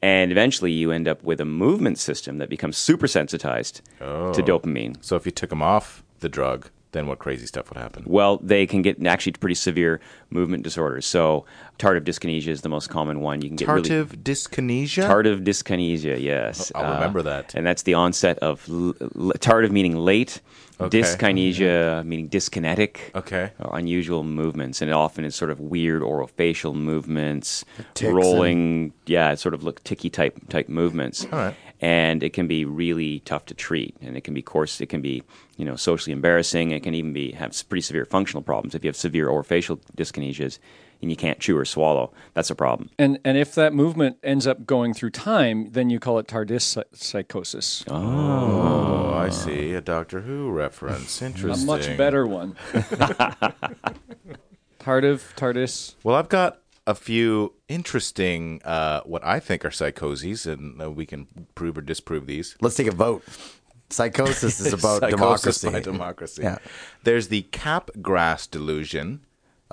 And 0.00 0.30
eventually 0.30 0.70
you 0.72 0.92
end 0.92 1.08
up 1.08 1.22
with 1.24 1.40
a 1.40 1.44
movement 1.44 1.98
system 1.98 2.38
that 2.38 2.48
becomes 2.48 2.76
super 2.78 3.06
sensitized 3.08 3.82
Oh. 4.00 4.32
to 4.32 4.42
dopamine. 4.42 4.96
So 5.04 5.16
if 5.16 5.26
you 5.26 5.32
took 5.32 5.50
them 5.50 5.60
off 5.62 6.02
the 6.20 6.28
drug, 6.28 6.70
then 6.92 7.06
what 7.06 7.18
crazy 7.18 7.46
stuff 7.46 7.68
would 7.70 7.76
happen? 7.78 8.04
Well, 8.06 8.38
they 8.38 8.66
can 8.66 8.82
get 8.82 9.04
actually 9.06 9.32
pretty 9.32 9.54
severe 9.54 10.00
movement 10.30 10.62
disorders. 10.62 11.06
So, 11.06 11.44
tardive 11.78 12.04
dyskinesia 12.04 12.48
is 12.48 12.62
the 12.62 12.68
most 12.68 12.88
common 12.88 13.20
one. 13.20 13.42
You 13.42 13.48
can 13.48 13.56
get 13.56 13.68
really 13.68 13.88
Tardive 13.88 14.22
dyskinesia? 14.22 15.06
tardive 15.06 15.44
dyskinesia. 15.44 16.20
Yes, 16.20 16.72
oh, 16.74 16.80
I'll 16.80 16.94
remember 16.94 17.20
uh, 17.20 17.24
that. 17.24 17.54
And 17.54 17.66
that's 17.66 17.82
the 17.82 17.94
onset 17.94 18.38
of 18.38 18.66
l- 18.68 18.94
l- 19.00 19.32
tardive 19.38 19.70
meaning 19.70 19.96
late, 19.96 20.40
Okay. 20.80 21.00
dyskinesia 21.00 22.00
mm-hmm. 22.00 22.08
meaning 22.08 22.28
dyskinetic. 22.28 23.14
Okay. 23.14 23.50
or 23.58 23.76
unusual 23.76 24.22
movements, 24.22 24.80
and 24.80 24.90
it 24.90 24.94
often 24.94 25.24
is 25.24 25.34
sort 25.34 25.50
of 25.50 25.58
weird 25.60 26.02
orofacial 26.02 26.74
movements, 26.74 27.64
Tics 27.94 28.12
rolling, 28.12 28.92
yeah, 29.06 29.34
sort 29.34 29.54
of 29.54 29.62
look 29.64 29.82
ticky 29.84 30.08
type 30.08 30.38
type 30.48 30.68
movements. 30.68 31.26
All 31.32 31.38
right. 31.38 31.54
And 31.80 32.22
it 32.22 32.32
can 32.32 32.48
be 32.48 32.64
really 32.64 33.20
tough 33.20 33.46
to 33.46 33.54
treat, 33.54 33.96
and 34.00 34.16
it 34.16 34.22
can 34.22 34.34
be 34.34 34.42
course, 34.42 34.80
it 34.80 34.86
can 34.86 35.00
be 35.00 35.22
you 35.58 35.66
know 35.66 35.76
socially 35.76 36.12
embarrassing. 36.12 36.70
It 36.70 36.82
can 36.82 36.94
even 36.94 37.12
be 37.12 37.32
have 37.32 37.52
pretty 37.68 37.82
severe 37.82 38.06
functional 38.06 38.42
problems 38.42 38.74
if 38.74 38.82
you 38.82 38.88
have 38.88 38.96
severe 38.96 39.28
or 39.28 39.42
facial 39.42 39.76
dyskinesias 39.96 40.58
and 41.00 41.10
you 41.10 41.16
can't 41.16 41.38
chew 41.38 41.56
or 41.56 41.64
swallow. 41.64 42.12
That's 42.34 42.50
a 42.50 42.54
problem. 42.54 42.90
And 42.98 43.18
and 43.24 43.36
if 43.36 43.54
that 43.54 43.72
movement 43.74 44.16
ends 44.22 44.46
up 44.46 44.66
going 44.66 44.94
through 44.94 45.10
time, 45.10 45.70
then 45.72 45.90
you 45.90 46.00
call 46.00 46.18
it 46.18 46.26
tardis 46.26 46.82
psychosis. 46.92 47.84
Oh, 47.88 49.12
I 49.14 49.28
see. 49.28 49.74
A 49.74 49.80
Doctor 49.80 50.22
Who 50.22 50.50
reference. 50.50 51.20
A 51.22 51.26
Interesting. 51.26 51.66
much 51.66 51.96
better 51.96 52.26
one. 52.26 52.56
Tardive, 54.80 55.34
tardis. 55.34 55.94
Well, 56.02 56.16
I've 56.16 56.28
got 56.28 56.60
a 56.86 56.94
few 56.94 57.52
interesting, 57.68 58.62
uh, 58.64 59.02
what 59.02 59.22
I 59.24 59.40
think 59.40 59.64
are 59.64 59.70
psychoses, 59.70 60.46
and 60.46 60.80
uh, 60.80 60.90
we 60.90 61.04
can 61.04 61.26
prove 61.54 61.76
or 61.76 61.82
disprove 61.82 62.26
these. 62.26 62.56
Let's 62.62 62.76
take 62.76 62.86
a 62.86 62.92
vote. 62.92 63.22
Psychosis 63.90 64.60
is 64.60 64.72
about 64.78 65.00
Psychosis 65.00 65.60
democracy. 65.60 65.70
by 65.70 65.80
democracy. 65.80 66.42
Yeah. 66.42 66.58
There's 67.04 67.28
the 67.28 67.42
cap 67.42 67.90
grass 68.02 68.46
delusion, 68.46 69.20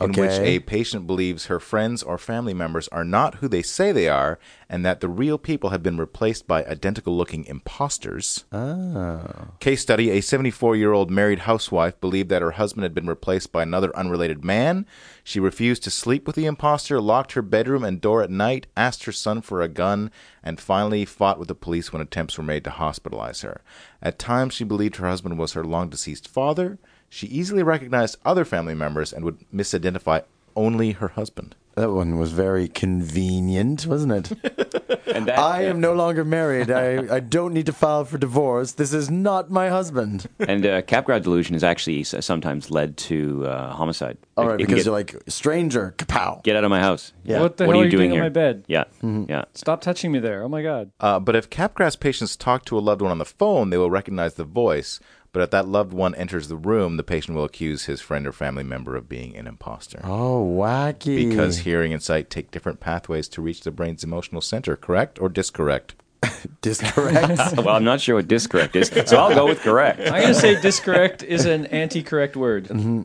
in 0.02 0.12
which 0.12 0.40
a 0.40 0.60
patient 0.60 1.08
believes 1.08 1.46
her 1.46 1.60
friends 1.60 2.04
or 2.04 2.18
family 2.18 2.54
members 2.54 2.90
are 2.90 3.06
not 3.06 3.36
who 3.36 3.48
they 3.48 3.62
say 3.62 3.92
they 3.92 4.10
are, 4.10 4.38
and 4.70 4.86
that 4.86 5.00
the 5.00 5.08
real 5.08 5.38
people 5.38 5.70
have 5.70 5.82
been 5.82 5.98
replaced 5.98 6.48
by 6.48 6.66
identical 6.66 7.16
looking 7.16 7.46
imposters. 7.46 8.44
Oh. 8.52 9.52
Case 9.60 9.82
study 9.82 10.10
A 10.12 10.22
74 10.22 10.76
year 10.76 10.92
old 10.92 11.10
married 11.10 11.40
housewife 11.40 12.00
believed 12.02 12.30
that 12.30 12.42
her 12.42 12.52
husband 12.52 12.84
had 12.84 12.94
been 12.94 13.08
replaced 13.08 13.52
by 13.54 13.64
another 13.64 13.96
unrelated 13.96 14.44
man. 14.44 14.86
She 15.24 15.40
refused 15.40 15.84
to 15.84 15.92
sleep 15.92 16.28
with 16.28 16.36
the 16.36 16.46
imposter, 16.46 17.00
locked 17.00 17.32
her 17.34 17.42
bedroom 17.42 17.84
and 17.86 18.02
door 18.02 18.22
at 18.22 18.30
night, 18.30 18.68
asked 18.76 19.06
her 19.06 19.12
son 19.12 19.42
for 19.42 19.62
a 19.62 19.70
gun, 19.70 20.12
and 20.44 20.60
finally 20.60 21.06
fought 21.06 21.40
with 21.40 21.48
the 21.48 21.56
police 21.56 21.94
when 21.94 22.02
attempts 22.02 22.38
were 22.38 22.44
made 22.44 22.64
to 22.66 22.70
hospitalize 22.70 23.44
her. 23.44 23.62
At 24.02 24.20
times, 24.20 24.54
she 24.54 24.66
believed 24.66 24.98
her 24.98 25.08
husband 25.08 25.40
was 25.40 25.54
her 25.54 25.64
long 25.64 25.90
deceased 25.90 26.28
father. 26.28 26.80
She 27.10 27.28
easily 27.28 27.64
recognized 27.64 28.18
other 28.26 28.46
family 28.46 28.76
members 28.76 29.14
and 29.14 29.24
would 29.26 29.40
misidentify 29.54 30.24
only 30.56 30.92
her 30.94 31.10
husband. 31.10 31.56
That 31.76 31.92
one 31.92 32.18
was 32.18 32.32
very 32.32 32.70
convenient, 32.70 33.86
wasn't 33.86 34.32
it? 34.32 34.72
And 35.08 35.28
that, 35.28 35.38
I 35.40 35.64
am 35.66 35.80
no 35.80 35.94
longer 35.94 36.26
married. 36.26 36.70
I, 36.72 37.16
I 37.16 37.20
don't 37.22 37.54
need 37.54 37.68
to 37.68 37.72
file 37.74 38.04
for 38.06 38.18
divorce. 38.18 38.74
This 38.74 38.92
is 38.92 39.10
not 39.10 39.50
my 39.52 39.70
husband. 39.70 40.28
and 40.40 40.66
uh, 40.66 40.82
Capgras 40.82 41.22
delusion 41.22 41.56
is 41.56 41.64
actually 41.64 42.04
sometimes 42.04 42.70
led 42.72 42.98
to 42.98 43.46
uh, 43.46 43.72
homicide. 43.72 44.18
All 44.36 44.44
It- 44.44 44.48
right, 44.48 44.54
it 44.56 44.58
because 44.58 44.76
get, 44.78 44.86
you're 44.86 44.94
like, 44.94 45.16
stranger, 45.28 45.94
kapow. 45.98 46.44
get 46.44 46.56
out 46.56 46.64
of 46.66 46.70
my 46.70 46.80
house. 46.82 47.14
Yeah. 47.24 47.40
What 47.40 47.58
the 47.58 47.66
what 47.66 47.76
hell 47.76 47.82
are 47.84 47.86
you 47.86 47.92
doing 47.92 48.10
on 48.12 48.16
here? 48.16 48.24
my 48.24 48.30
bed? 48.30 48.66
Yeah, 48.68 48.86
Mm-hmm. 49.04 49.30
yeah. 49.30 49.46
Stop 49.54 49.80
touching 49.82 50.12
me 50.12 50.20
there. 50.20 50.44
Oh 50.44 50.50
my 50.50 50.64
god. 50.64 50.92
Uh, 51.00 51.20
but 51.20 51.36
if 51.36 51.50
Capgras 51.50 51.98
patients 51.98 52.36
talk 52.36 52.66
to 52.66 52.78
a 52.78 52.82
loved 52.82 53.02
one 53.02 53.12
on 53.12 53.20
the 53.20 53.26
phone, 53.26 53.70
they 53.70 53.78
will 53.78 53.92
recognize 53.92 54.34
the 54.34 54.44
voice. 54.44 55.00
But 55.36 55.42
if 55.44 55.50
that 55.52 55.68
loved 55.68 55.92
one 55.92 56.16
enters 56.16 56.48
the 56.48 56.56
room, 56.56 56.96
the 56.96 57.04
patient 57.04 57.36
will 57.36 57.44
accuse 57.44 57.88
his 57.88 58.00
friend 58.00 58.26
or 58.26 58.32
family 58.32 58.64
member 58.64 58.96
of 58.96 59.10
being 59.10 59.36
an 59.36 59.48
imposter. 59.48 60.00
Oh, 60.02 60.46
wacky. 60.58 61.30
Because 61.30 61.58
hearing 61.58 61.92
and 61.92 62.02
sight 62.02 62.30
take 62.30 62.52
different 62.52 62.80
pathways 62.80 63.28
to 63.28 63.42
reach 63.42 63.60
the 63.60 63.72
brain's 63.72 64.02
emotional 64.02 64.40
center, 64.40 64.78
correct 64.78 65.20
or 65.20 65.28
discorrect? 65.28 65.96
discorrect. 66.62 67.58
well, 67.58 67.76
I'm 67.76 67.84
not 67.84 68.00
sure 68.00 68.16
what 68.16 68.30
discorrect 68.30 68.78
is, 68.78 68.88
so 69.10 69.18
I'll 69.18 69.36
go 69.36 69.46
with 69.46 69.60
correct. 69.60 70.00
I'm 70.00 70.22
gonna 70.22 70.34
say 70.34 70.56
discorrect 70.62 71.22
is 71.22 71.46
an 71.46 71.66
anti-correct 71.66 72.38
word. 72.38 72.70
Mm-hmm. 72.70 73.02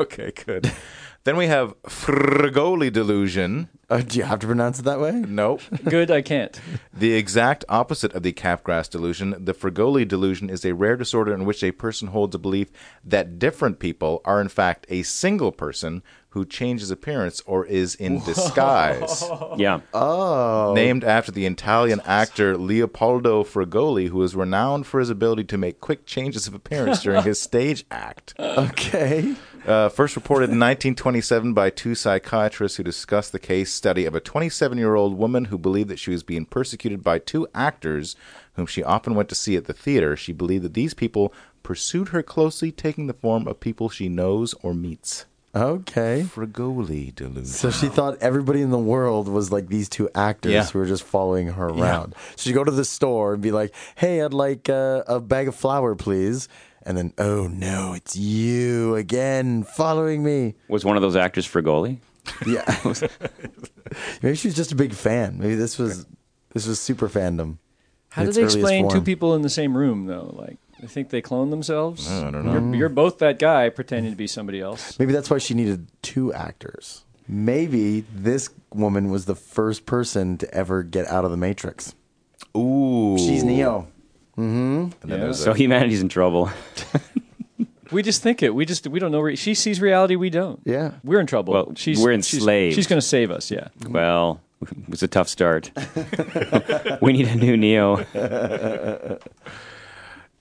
Okay, 0.00 0.32
good. 0.44 0.72
then 1.22 1.36
we 1.36 1.46
have 1.46 1.80
Fregoli 1.84 2.92
delusion. 2.92 3.68
Uh, 3.90 3.98
do 4.02 4.18
you 4.18 4.24
have 4.24 4.38
to 4.38 4.46
pronounce 4.46 4.78
it 4.78 4.84
that 4.84 5.00
way? 5.00 5.10
Nope. 5.10 5.62
Good, 5.84 6.10
I 6.12 6.22
can't. 6.22 6.58
The 6.94 7.14
exact 7.14 7.64
opposite 7.68 8.12
of 8.14 8.22
the 8.22 8.32
Capgras 8.32 8.88
delusion, 8.88 9.34
the 9.36 9.52
Fregoli 9.52 10.06
delusion 10.06 10.48
is 10.48 10.64
a 10.64 10.74
rare 10.74 10.96
disorder 10.96 11.34
in 11.34 11.44
which 11.44 11.64
a 11.64 11.72
person 11.72 12.08
holds 12.08 12.34
a 12.34 12.38
belief 12.38 12.68
that 13.04 13.38
different 13.40 13.80
people 13.80 14.20
are 14.24 14.40
in 14.40 14.48
fact 14.48 14.86
a 14.88 15.02
single 15.02 15.50
person 15.50 16.04
who 16.30 16.44
changes 16.44 16.92
appearance 16.92 17.42
or 17.44 17.66
is 17.66 17.96
in 17.96 18.20
disguise. 18.24 19.24
Yeah. 19.56 19.80
Oh. 19.92 20.72
Named 20.74 21.02
after 21.02 21.32
the 21.32 21.44
Italian 21.44 22.00
actor 22.04 22.56
Leopoldo 22.56 23.42
Fregoli, 23.42 24.08
who 24.08 24.22
is 24.22 24.36
renowned 24.36 24.86
for 24.86 25.00
his 25.00 25.10
ability 25.10 25.44
to 25.44 25.58
make 25.58 25.80
quick 25.80 26.06
changes 26.06 26.46
of 26.46 26.54
appearance 26.54 27.02
during 27.02 27.24
his 27.24 27.40
stage 27.50 27.84
act. 27.90 28.34
Okay. 28.38 29.34
Uh, 29.66 29.88
first 29.90 30.16
reported 30.16 30.44
in 30.44 30.58
1927 30.58 31.52
by 31.52 31.68
two 31.70 31.94
psychiatrists 31.94 32.76
who 32.78 32.82
discussed 32.82 33.30
the 33.32 33.38
case 33.38 33.72
study 33.72 34.06
of 34.06 34.14
a 34.14 34.20
27 34.20 34.78
year 34.78 34.94
old 34.94 35.16
woman 35.18 35.46
who 35.46 35.58
believed 35.58 35.88
that 35.90 35.98
she 35.98 36.10
was 36.10 36.22
being 36.22 36.46
persecuted 36.46 37.04
by 37.04 37.18
two 37.18 37.46
actors 37.54 38.16
whom 38.54 38.66
she 38.66 38.82
often 38.82 39.14
went 39.14 39.28
to 39.28 39.34
see 39.34 39.56
at 39.56 39.66
the 39.66 39.72
theater. 39.74 40.16
She 40.16 40.32
believed 40.32 40.64
that 40.64 40.74
these 40.74 40.94
people 40.94 41.32
pursued 41.62 42.08
her 42.08 42.22
closely, 42.22 42.72
taking 42.72 43.06
the 43.06 43.12
form 43.12 43.46
of 43.46 43.60
people 43.60 43.88
she 43.90 44.08
knows 44.08 44.54
or 44.62 44.72
meets. 44.74 45.26
Okay. 45.54 46.24
Fregoli 46.28 47.14
delusion. 47.14 47.44
So 47.44 47.70
she 47.70 47.88
thought 47.88 48.16
everybody 48.20 48.62
in 48.62 48.70
the 48.70 48.78
world 48.78 49.28
was 49.28 49.50
like 49.52 49.68
these 49.68 49.88
two 49.88 50.08
actors 50.14 50.52
Yeah. 50.52 50.64
who 50.64 50.78
were 50.78 50.86
just 50.86 51.02
following 51.02 51.48
her 51.48 51.68
around. 51.68 52.14
So 52.36 52.48
she'd 52.48 52.52
go 52.54 52.64
to 52.64 52.70
the 52.70 52.84
store 52.84 53.34
and 53.34 53.42
be 53.42 53.50
like, 53.50 53.74
"Hey, 53.96 54.22
I'd 54.22 54.32
like 54.32 54.68
uh, 54.68 55.02
a 55.08 55.18
bag 55.20 55.48
of 55.48 55.54
flour, 55.56 55.94
please." 55.96 56.48
And 56.82 56.96
then, 56.96 57.12
"Oh 57.18 57.46
no, 57.46 57.92
it's 57.92 58.16
you 58.16 58.94
again, 58.96 59.64
following 59.64 60.24
me." 60.24 60.54
Was 60.68 60.84
one 60.84 60.96
of 60.96 61.02
those 61.02 61.16
actors 61.16 61.46
Fregoli? 61.46 61.98
Yeah. 62.46 62.64
Maybe 64.22 64.36
she 64.36 64.48
was 64.48 64.54
just 64.54 64.72
a 64.72 64.76
big 64.76 64.92
fan. 64.94 65.38
Maybe 65.38 65.54
this 65.54 65.78
was 65.78 66.06
this 66.52 66.66
was 66.66 66.80
super 66.80 67.08
fandom. 67.08 67.58
How 68.10 68.24
do 68.24 68.32
they 68.32 68.40
earliest 68.40 68.56
explain 68.56 68.88
two 68.88 69.02
people 69.02 69.34
in 69.34 69.42
the 69.42 69.50
same 69.50 69.76
room 69.76 70.06
though? 70.06 70.34
Like, 70.36 70.58
I 70.82 70.86
think 70.86 71.10
they 71.10 71.20
clone 71.20 71.50
themselves. 71.50 72.10
I 72.10 72.30
don't 72.30 72.44
know. 72.44 72.52
You're, 72.52 72.74
you're 72.74 72.88
both 72.88 73.18
that 73.18 73.38
guy 73.38 73.68
pretending 73.68 74.12
to 74.12 74.16
be 74.16 74.26
somebody 74.26 74.60
else. 74.60 74.98
Maybe 74.98 75.12
that's 75.12 75.30
why 75.30 75.38
she 75.38 75.54
needed 75.54 75.88
two 76.02 76.32
actors. 76.32 77.04
Maybe 77.28 78.00
this 78.12 78.50
woman 78.74 79.10
was 79.10 79.26
the 79.26 79.36
first 79.36 79.86
person 79.86 80.36
to 80.38 80.52
ever 80.52 80.82
get 80.82 81.06
out 81.06 81.24
of 81.24 81.30
the 81.30 81.36
Matrix. 81.36 81.94
Ooh. 82.56 83.16
She's 83.18 83.44
Neo. 83.44 83.86
And 84.40 84.92
then 85.02 85.20
Yeah. 85.20 85.32
So 85.32 85.52
humanity's 85.52 86.00
in 86.00 86.08
trouble. 86.08 86.50
We 87.92 88.04
just 88.04 88.22
think 88.22 88.40
it. 88.42 88.54
We 88.54 88.66
just 88.66 88.86
we 88.86 89.00
don't 89.00 89.10
know. 89.10 89.18
Re- 89.20 89.34
she 89.36 89.54
sees 89.54 89.80
reality. 89.80 90.14
We 90.14 90.30
don't. 90.30 90.60
Yeah. 90.64 90.92
we're 91.02 91.18
in 91.18 91.26
trouble. 91.26 91.54
Well, 91.54 91.72
she's 91.74 91.98
we're 92.00 92.12
she's- 92.22 92.34
enslaved. 92.34 92.76
She's, 92.76 92.86
going 92.86 93.00
to 93.00 93.06
save 93.06 93.30
us. 93.32 93.50
Yeah. 93.50 93.68
well, 93.88 94.40
it 94.62 94.88
was 94.88 95.02
a 95.02 95.08
tough 95.08 95.28
start. 95.28 95.72
we 97.02 97.12
need 97.12 97.26
a 97.26 97.34
new 97.34 97.56
Neo. 97.56 98.04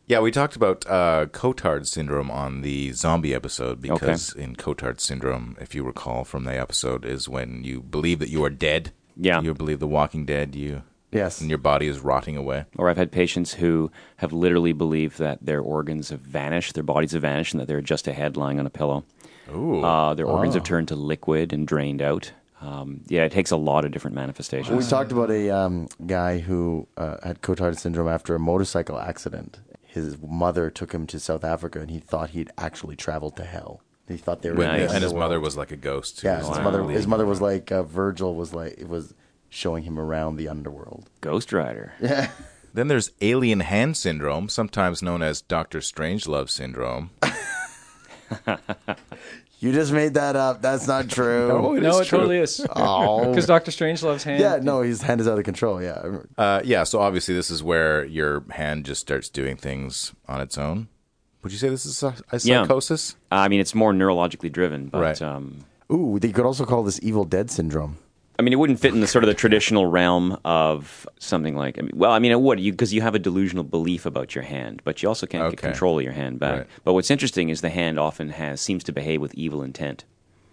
Yeah, 0.08 0.22
we 0.22 0.32
talked 0.32 0.56
about 0.56 0.88
uh, 0.88 1.28
Cotard 1.28 1.86
syndrome 1.86 2.32
on 2.32 2.62
the 2.62 2.94
zombie 2.94 3.36
episode 3.36 3.80
because 3.80 4.34
in 4.34 4.56
Cotard 4.56 5.00
syndrome, 5.00 5.56
if 5.62 5.76
you 5.76 5.84
recall 5.84 6.24
from 6.24 6.46
the 6.46 6.60
episode, 6.60 7.06
is 7.06 7.30
when 7.30 7.64
you 7.64 7.80
believe 7.80 8.18
that 8.18 8.30
you 8.30 8.44
are 8.44 8.50
dead. 8.50 8.92
Yeah. 9.16 9.40
You 9.40 9.54
believe 9.54 9.80
the 9.80 9.86
Walking 9.88 10.26
Dead. 10.26 10.56
You 10.56 10.82
Yes. 11.12 11.41
and 11.41 11.50
your 11.50 11.58
body 11.60 11.88
is 11.88 12.00
rotting 12.00 12.38
away. 12.38 12.65
Or 12.78 12.89
I've 12.89 12.98
had 12.98 13.12
patients 13.12 13.54
who 13.56 13.91
have 14.17 14.32
literally 14.32 14.74
believed 14.74 15.17
that 15.17 15.39
their 15.43 15.62
organs 15.62 16.10
have 16.10 16.19
vanished, 16.22 16.74
their 16.76 16.84
bodies 16.84 17.13
have 17.13 17.22
vanished, 17.24 17.54
and 17.54 17.62
that 17.62 17.67
they're 17.67 17.82
just 17.82 18.08
a 18.08 18.13
head 18.13 18.38
lying 18.38 18.60
on 18.60 18.65
a 18.65 18.69
pillow. 18.69 19.04
Ooh. 19.52 19.84
Uh, 19.84 20.13
their 20.13 20.28
organs 20.28 20.54
have 20.54 20.63
turned 20.63 20.88
to 20.89 20.95
liquid 20.95 21.52
and 21.54 21.67
drained 21.67 22.02
out. 22.02 22.32
Um, 22.62 23.02
yeah, 23.08 23.24
it 23.24 23.32
takes 23.32 23.52
a 23.52 23.58
lot 23.58 23.86
of 23.86 23.91
different 23.91 24.15
manifestations. 24.15 24.78
We 24.78 24.88
talked 24.88 25.12
about 25.12 25.32
a 25.32 25.50
um, 25.50 25.88
guy 26.06 26.39
who 26.39 26.88
uh, 26.98 27.15
had 27.23 27.42
Cotard 27.42 27.77
syndrome 27.79 28.08
after 28.10 28.36
a 28.36 28.40
motorcycle 28.40 29.00
accident. 29.00 29.60
His 29.81 30.17
mother 30.21 30.69
took 30.69 30.92
him 30.92 31.08
to 31.08 31.19
South 31.19 31.44
Africa, 31.44 31.79
and 31.79 31.90
he 31.90 32.00
thought 32.00 32.31
he'd 32.31 32.52
actually 32.58 32.96
traveled 32.96 33.36
to 33.38 33.46
hell. 33.46 33.81
He 34.08 34.17
thought 34.17 34.42
they 34.42 34.50
were 34.52 34.58
When- 34.58 34.69
in 34.71 34.75
the 34.75 34.81
and 34.81 34.92
his 34.96 35.04
underworld. 35.06 35.19
mother 35.19 35.40
was 35.40 35.56
like 35.58 35.71
a 35.71 35.75
ghost. 35.77 36.21
Yeah, 36.23 36.40
his 36.40 36.50
like 36.50 36.63
mother. 36.63 36.84
His 36.90 37.08
mother 37.08 37.25
was 37.25 37.42
like 37.42 37.71
uh, 37.71 37.84
Virgil 37.84 38.36
was 38.36 38.54
like 38.54 38.73
it 38.77 38.90
was 38.90 39.13
showing 39.50 39.83
him 39.83 40.00
around 40.00 40.35
the 40.37 40.47
underworld. 40.47 41.10
Ghost 41.21 41.52
Rider. 41.54 41.93
Then 42.71 42.87
there's 42.87 43.10
alien 43.19 43.62
hand 43.62 43.97
syndrome, 43.97 44.47
sometimes 44.47 45.02
known 45.02 45.23
as 45.23 45.41
Doctor 45.41 45.79
Strangelove 45.79 46.52
syndrome. 46.52 47.10
You 49.62 49.73
just 49.73 49.91
made 49.91 50.13
that 50.13 50.37
up. 50.37 50.62
That's 50.62 50.87
not 50.87 51.10
true. 51.10 51.75
it 51.75 51.81
no, 51.81 52.00
is 52.00 52.00
it 52.00 52.06
true. 52.10 52.17
totally 52.19 52.37
is. 52.37 52.65
Oh. 52.77 53.27
Because 53.27 53.45
Doctor 53.45 53.71
Strange 53.71 54.02
loves 54.04 54.23
hand. 54.23 54.39
Yeah, 54.39 54.60
no, 54.62 54.81
his 54.83 55.02
hand 55.02 55.19
is 55.19 55.27
out 55.27 55.37
of 55.37 55.43
control. 55.43 55.81
Yeah. 55.83 56.19
Uh, 56.37 56.62
yeah, 56.63 56.83
so 56.85 57.02
obviously 57.02 57.35
this 57.35 57.52
is 57.52 57.62
where 57.62 58.06
your 58.06 58.45
hand 58.52 58.85
just 58.85 59.02
starts 59.02 59.27
doing 59.27 59.58
things 59.58 60.13
on 60.29 60.39
its 60.39 60.58
own. 60.58 60.87
Would 61.43 61.52
you 61.52 61.58
say 61.58 61.67
this 61.67 61.85
is 61.85 62.02
a, 62.04 62.15
a 62.31 62.39
Yeah. 62.41 62.62
psychosis? 62.63 63.17
I 63.31 63.50
mean, 63.50 63.60
it's 63.60 63.75
more 63.75 63.91
neurologically 63.91 64.50
driven, 64.52 64.87
but 64.87 65.02
Right. 65.02 65.21
um, 65.21 65.65
Ooh, 65.91 66.19
they 66.19 66.31
could 66.31 66.45
also 66.45 66.65
call 66.65 66.83
this 66.83 67.00
Evil 67.04 67.25
Dead 67.25 67.52
syndrome. 67.52 67.97
I 68.40 68.42
mean, 68.42 68.54
it 68.54 68.56
wouldn't 68.56 68.79
fit 68.79 68.94
in 68.94 69.02
the 69.02 69.08
sort 69.08 69.25
of 69.25 69.27
the 69.27 69.33
traditional 69.33 69.85
realm 69.85 70.40
of 70.46 71.06
something 71.19 71.58
like. 71.58 71.77
I 71.77 71.81
mean, 71.81 71.92
well, 71.94 72.12
I 72.12 72.19
mean, 72.19 72.31
it 72.31 72.40
would 72.40 72.58
because 72.58 72.94
you 72.94 73.02
have 73.02 73.13
a 73.13 73.19
delusional 73.19 73.65
belief 73.65 74.06
about 74.06 74.33
your 74.33 74.46
hand, 74.46 74.81
but 74.85 75.04
you 75.04 75.10
also 75.10 75.27
can't 75.27 75.52
get 75.52 75.60
control 75.60 76.00
of 76.00 76.06
your 76.06 76.13
hand 76.13 76.40
back. 76.40 76.58
Right. 76.60 76.67
But 76.85 76.94
what's 76.94 77.12
interesting 77.12 77.50
is 77.50 77.60
the 77.60 77.69
hand 77.69 78.00
often 78.00 78.29
has 78.29 78.62
seems 78.62 78.85
to 78.85 78.94
behave 78.94 79.19
with 79.19 79.33
evil 79.35 79.62
intent. 79.62 80.06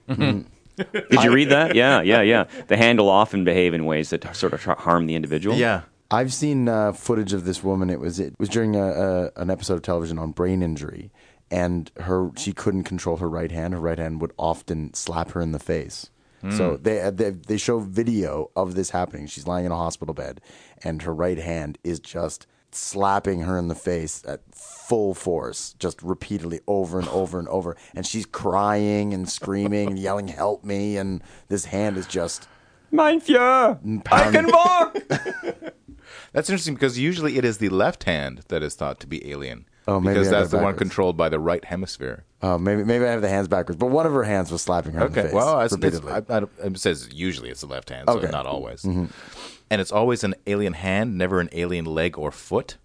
Mm-hmm. 0.09 0.49
Did 1.11 1.23
you 1.23 1.33
read 1.33 1.51
that? 1.51 1.77
Yeah, 1.77 2.03
yeah, 2.03 2.23
yeah. 2.23 2.47
The 2.67 2.77
hand 2.77 2.99
will 2.99 3.09
often 3.09 3.45
behave 3.45 3.73
in 3.73 3.85
ways 3.85 4.11
that 4.11 4.35
sort 4.35 4.53
of 4.53 4.65
harm 4.65 5.07
the 5.07 5.15
individual. 5.15 5.57
Yeah. 5.57 5.83
I've 6.11 6.33
seen 6.33 6.69
uh, 6.69 6.93
footage 6.93 7.33
of 7.33 7.45
this 7.45 7.63
woman. 7.63 7.89
It 7.89 8.01
was 8.01 8.19
it 8.19 8.35
was 8.39 8.49
during 8.49 8.75
a, 8.75 8.83
a, 8.83 9.31
an 9.37 9.49
episode 9.49 9.75
of 9.75 9.83
television 9.83 10.19
on 10.19 10.33
brain 10.33 10.61
injury, 10.61 11.13
and 11.53 11.89
her 11.99 12.31
she 12.37 12.53
couldn't 12.53 12.83
control 12.83 13.19
her 13.19 13.29
right 13.29 13.53
hand. 13.53 13.75
Her 13.75 13.81
right 13.81 13.99
hand 13.99 14.21
would 14.21 14.33
often 14.37 14.93
slap 14.93 15.31
her 15.33 15.41
in 15.41 15.53
the 15.53 15.61
face. 15.61 16.11
So 16.51 16.77
hmm. 16.77 16.83
they, 16.83 17.01
uh, 17.01 17.11
they 17.11 17.31
they 17.31 17.57
show 17.57 17.79
video 17.81 18.51
of 18.55 18.75
this 18.75 18.91
happening. 18.91 19.27
She's 19.27 19.47
lying 19.47 19.67
in 19.67 19.73
a 19.73 19.77
hospital 19.77 20.15
bed, 20.15 20.41
and 20.85 21.03
her 21.03 21.15
right 21.15 21.39
hand 21.39 21.79
is 21.83 21.99
just 21.99 22.47
slapping 22.71 23.41
her 23.41 23.57
in 23.59 23.69
the 23.69 23.75
face 23.75 24.23
at 24.29 24.43
full 24.55 25.15
force, 25.15 25.75
just 25.79 26.03
repeatedly 26.03 26.61
over 26.67 26.99
and 26.99 27.09
over 27.09 27.39
and 27.39 27.49
over. 27.49 27.77
And 27.95 28.07
she's 28.07 28.27
crying 28.27 29.15
and 29.15 29.29
screaming 29.29 29.89
and 29.89 29.99
yelling, 29.99 30.29
"Help 30.29 30.63
me!" 30.63 30.97
And 30.97 31.23
this 31.49 31.67
hand 31.67 31.97
is 31.97 32.07
just 32.07 32.49
Mein 32.91 33.21
Führer, 33.21 33.79
I 34.11 34.31
can 34.31 34.47
walk. 34.47 34.99
That's 36.33 36.49
interesting 36.51 36.75
because 36.75 36.99
usually 36.99 37.39
it 37.39 37.45
is 37.45 37.59
the 37.59 37.69
left 37.69 38.05
hand 38.05 38.43
that 38.49 38.63
is 38.63 38.75
thought 38.75 39.01
to 39.01 39.07
be 39.07 39.31
alien. 39.31 39.67
Oh, 39.89 40.01
maybe 40.01 40.15
because 40.15 40.31
that's 40.31 40.51
the 40.51 40.59
one 40.59 40.75
controlled 40.77 41.17
by 41.17 41.29
the 41.29 41.39
right 41.39 41.65
hemisphere. 41.65 42.25
Oh, 42.43 42.59
maybe 42.59 42.83
maybe 42.85 43.05
I 43.05 43.11
have 43.13 43.23
the 43.23 43.29
hands 43.29 43.49
backwards, 43.49 43.79
but 43.79 43.87
one 43.87 44.05
of 44.07 44.13
her 44.13 44.25
hands 44.25 44.51
was 44.51 44.63
slapping 44.63 44.93
her 44.95 45.07
in 45.07 45.13
the 45.13 45.19
Okay, 45.21 45.29
face 45.29 45.35
well, 45.35 45.61
it's, 45.61 45.75
it's. 45.75 46.05
I, 46.07 46.23
I, 46.29 46.43
it 46.65 46.79
says 46.79 47.09
usually 47.13 47.51
it's 47.51 47.61
the 47.61 47.67
left 47.69 47.91
hand, 47.91 48.09
so 48.09 48.17
Okay. 48.17 48.25
Mm-hmm. 48.27 48.33
not 48.33 48.47
always. 48.47 48.85
And 48.85 49.81
it's 49.81 49.93
always 49.93 50.23
an 50.25 50.35
alien 50.47 50.73
hand, 50.75 51.17
never 51.19 51.41
an 51.41 51.49
alien 51.53 51.85
leg 51.87 52.19
or 52.19 52.31
foot. 52.31 52.77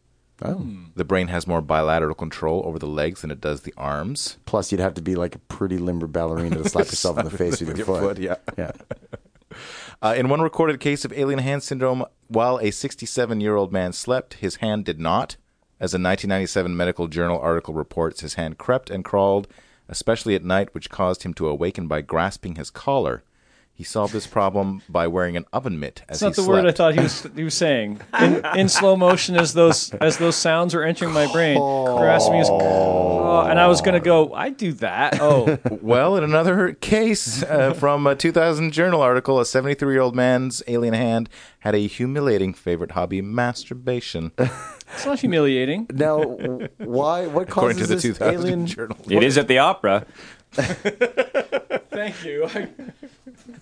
oh. 0.44 0.66
The 0.96 1.04
brain 1.06 1.28
has 1.28 1.46
more 1.48 1.62
bilateral 1.62 2.16
control 2.16 2.64
over 2.66 2.80
the 2.80 2.88
legs 2.88 3.22
than 3.22 3.30
it 3.32 3.42
does 3.42 3.62
the 3.62 3.74
arms. 3.78 4.38
Plus, 4.46 4.72
you'd 4.72 4.82
have 4.82 4.94
to 4.96 5.02
be 5.02 5.16
like 5.16 5.36
a 5.36 5.40
pretty 5.40 5.78
limber 5.78 6.08
ballerina 6.08 6.58
to 6.58 6.70
slap 6.70 6.86
yourself 6.88 7.18
in 7.20 7.26
the 7.26 7.32
face 7.38 7.62
with, 7.62 7.78
your, 7.78 7.86
foot. 7.86 8.18
yeah. 8.20 8.36
Yeah. 8.58 8.72
Uh, 10.04 10.16
in 10.18 10.30
one 10.30 10.42
recorded 10.42 10.80
case 10.80 11.06
of 11.06 11.14
alien 11.14 11.40
hand 11.40 11.62
syndrome, 11.62 12.04
while 12.28 12.58
a 12.60 12.72
67 12.72 13.40
year 13.42 13.56
old 13.56 13.72
man 13.72 13.94
slept, 13.94 14.36
his 14.36 14.56
hand 14.56 14.84
did 14.86 15.00
not. 15.00 15.36
As 15.82 15.96
a 15.96 15.98
1997 15.98 16.78
medical 16.78 17.08
journal 17.08 17.40
article 17.40 17.74
reports, 17.74 18.22
his 18.22 18.36
hand 18.36 18.60
crept 18.60 18.92
and 18.92 19.04
crawled, 19.04 19.48
especially 19.90 20.36
at 20.36 20.44
night, 20.44 20.76
which 20.76 20.92
caused 20.92 21.24
him 21.24 21.34
to 21.34 21.48
awaken 21.48 21.88
by 21.88 22.02
grasping 22.02 22.54
his 22.54 22.70
collar. 22.70 23.24
He 23.74 23.84
solved 23.84 24.14
this 24.14 24.28
problem 24.28 24.84
by 24.88 25.08
wearing 25.08 25.36
an 25.36 25.46
oven 25.52 25.80
mitt 25.80 26.04
as 26.08 26.20
That's 26.20 26.38
not 26.38 26.44
he 26.44 26.44
the 26.44 26.48
word 26.48 26.68
I 26.68 26.72
thought 26.72 26.94
he 26.94 27.00
was 27.00 27.28
he 27.36 27.44
was 27.44 27.56
saying. 27.56 28.00
In, 28.20 28.46
in 28.56 28.70
slow 28.70 28.96
motion, 28.96 29.36
as 29.36 29.54
those 29.56 29.92
as 29.96 30.20
those 30.20 30.36
sounds 30.36 30.76
were 30.76 30.84
entering 30.84 31.12
my 31.14 31.26
brain, 31.32 31.58
grasping 31.58 32.38
his, 32.38 32.48
oh, 32.52 33.48
and 33.50 33.60
I 33.60 33.66
was 33.66 33.82
gonna 33.82 34.00
go. 34.00 34.36
I 34.36 34.50
do 34.52 34.74
that. 34.74 35.20
Oh, 35.20 35.58
Well, 35.82 36.16
in 36.16 36.24
another 36.24 36.74
case 36.74 37.42
uh, 37.42 37.74
from 37.74 38.06
a 38.06 38.16
2000 38.16 38.72
journal 38.72 39.02
article, 39.02 39.40
a 39.40 39.46
73 39.48 39.92
year 39.92 40.02
old 40.02 40.16
man's 40.16 40.62
alien 40.68 40.94
hand 40.94 41.28
had 41.62 41.74
a 41.74 41.88
humiliating 41.88 42.54
favorite 42.54 42.92
hobby 42.92 43.24
masturbation. 43.24 44.32
It's 44.94 45.06
not 45.06 45.20
humiliating. 45.20 45.88
Now, 45.94 46.22
why? 46.78 47.28
What 47.28 47.50
According 47.50 47.78
causes 47.78 47.88
to 47.88 47.88
the 47.88 47.96
this 47.96 48.18
2000 48.18 48.34
alien? 48.34 48.66
journal. 48.68 48.98
It 49.10 49.24
is 49.24 49.38
at 49.38 49.48
the 49.48 49.58
opera. 49.60 50.06
Thank 50.54 52.24
you. 52.26 52.46
I 52.46 52.70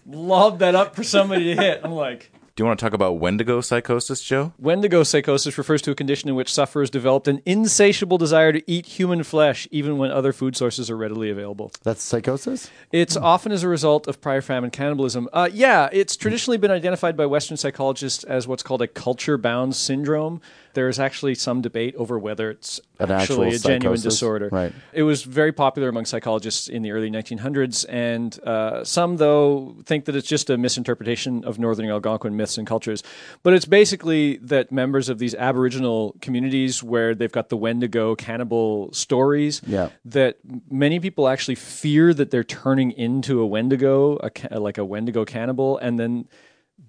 lobbed 0.08 0.60
that 0.60 0.76
up 0.76 0.96
for 0.96 1.04
somebody 1.04 1.56
to 1.56 1.62
hit. 1.62 1.82
I'm 1.84 1.92
like. 1.92 2.32
Do 2.56 2.64
you 2.64 2.68
want 2.68 2.78
to 2.78 2.86
talk 2.86 2.94
about 2.94 3.20
Wendigo 3.20 3.62
psychosis, 3.62 4.22
Joe? 4.22 4.52
Wendigo 4.60 5.04
psychosis 5.04 5.58
refers 5.58 5.82
to 5.84 5.92
a 5.92 5.96
condition 5.96 6.28
in 6.28 6.36
which 6.36 6.54
sufferers 6.54 6.90
developed 6.90 7.30
an 7.30 7.42
insatiable 7.46 8.18
desire 8.18 8.52
to 8.52 8.62
eat 8.70 8.86
human 8.86 9.24
flesh, 9.24 9.66
even 9.72 9.98
when 9.98 10.12
other 10.12 10.34
food 10.34 10.58
sources 10.58 10.90
are 10.90 10.98
readily 10.98 11.30
available. 11.30 11.72
That's 11.84 12.04
psychosis. 12.04 12.70
It's 12.92 13.16
often 13.16 13.54
as 13.54 13.64
a 13.64 13.70
result 13.70 14.08
of 14.10 14.20
prior 14.20 14.42
famine 14.42 14.72
cannibalism. 14.72 15.30
Uh, 15.32 15.48
yeah, 15.54 15.88
it's 15.94 16.18
traditionally 16.18 16.58
been 16.58 16.72
identified 16.72 17.16
by 17.16 17.28
Western 17.28 17.56
psychologists 17.56 18.26
as 18.26 18.46
what's 18.46 18.64
called 18.64 18.82
a 18.82 18.88
culture 18.88 19.38
bound 19.38 19.74
syndrome. 19.74 20.42
There's 20.74 21.00
actually 21.00 21.36
some 21.36 21.62
debate 21.62 21.96
over 21.96 22.18
whether 22.20 22.50
it's 22.52 22.80
An 23.00 23.12
actually 23.12 23.48
actual 23.50 23.70
a 23.72 23.74
genuine 23.74 23.98
psychosis? 23.98 24.04
disorder. 24.14 24.50
Right. 24.52 24.74
It 24.94 25.04
was 25.04 25.24
very 25.24 25.52
popular 25.52 25.90
among 25.90 26.06
psychologists 26.06 26.68
in 26.68 26.82
the 26.84 26.92
early 26.92 27.10
1900s, 27.10 27.86
and 27.90 28.40
uh, 28.46 28.84
some, 28.84 29.18
though, 29.18 29.76
think 29.86 30.06
that 30.06 30.16
it's 30.16 30.28
just 30.28 30.50
a 30.50 30.58
misinterpretation 30.58 31.44
of 31.44 31.60
Northern 31.60 31.90
Algonquin 31.90 32.36
myths 32.38 32.58
and 32.58 32.68
cultures. 32.68 33.04
But 33.44 33.54
it's 33.54 33.66
basically 33.66 34.38
that 34.38 34.72
members 34.72 35.10
of 35.10 35.20
these 35.20 35.34
Aboriginal 35.36 36.16
communities, 36.22 36.84
where 36.84 37.16
they've 37.16 37.32
got 37.32 37.50
the 37.50 37.58
Wendigo 37.58 38.16
cannibal 38.16 38.92
stories, 38.94 39.62
Yeah. 39.66 39.90
that 40.06 40.38
many 40.70 41.00
people 41.00 41.28
actually 41.28 41.56
fear 41.56 42.14
that 42.14 42.32
they're 42.32 42.44
turning 42.44 42.92
into 42.92 43.42
a 43.42 43.46
Wendigo, 43.48 44.18
a, 44.18 44.30
ca- 44.30 44.58
like 44.60 44.78
a 44.78 44.86
Wendigo 44.86 45.26
cannibal, 45.26 45.78
and 45.78 46.00
then 46.00 46.28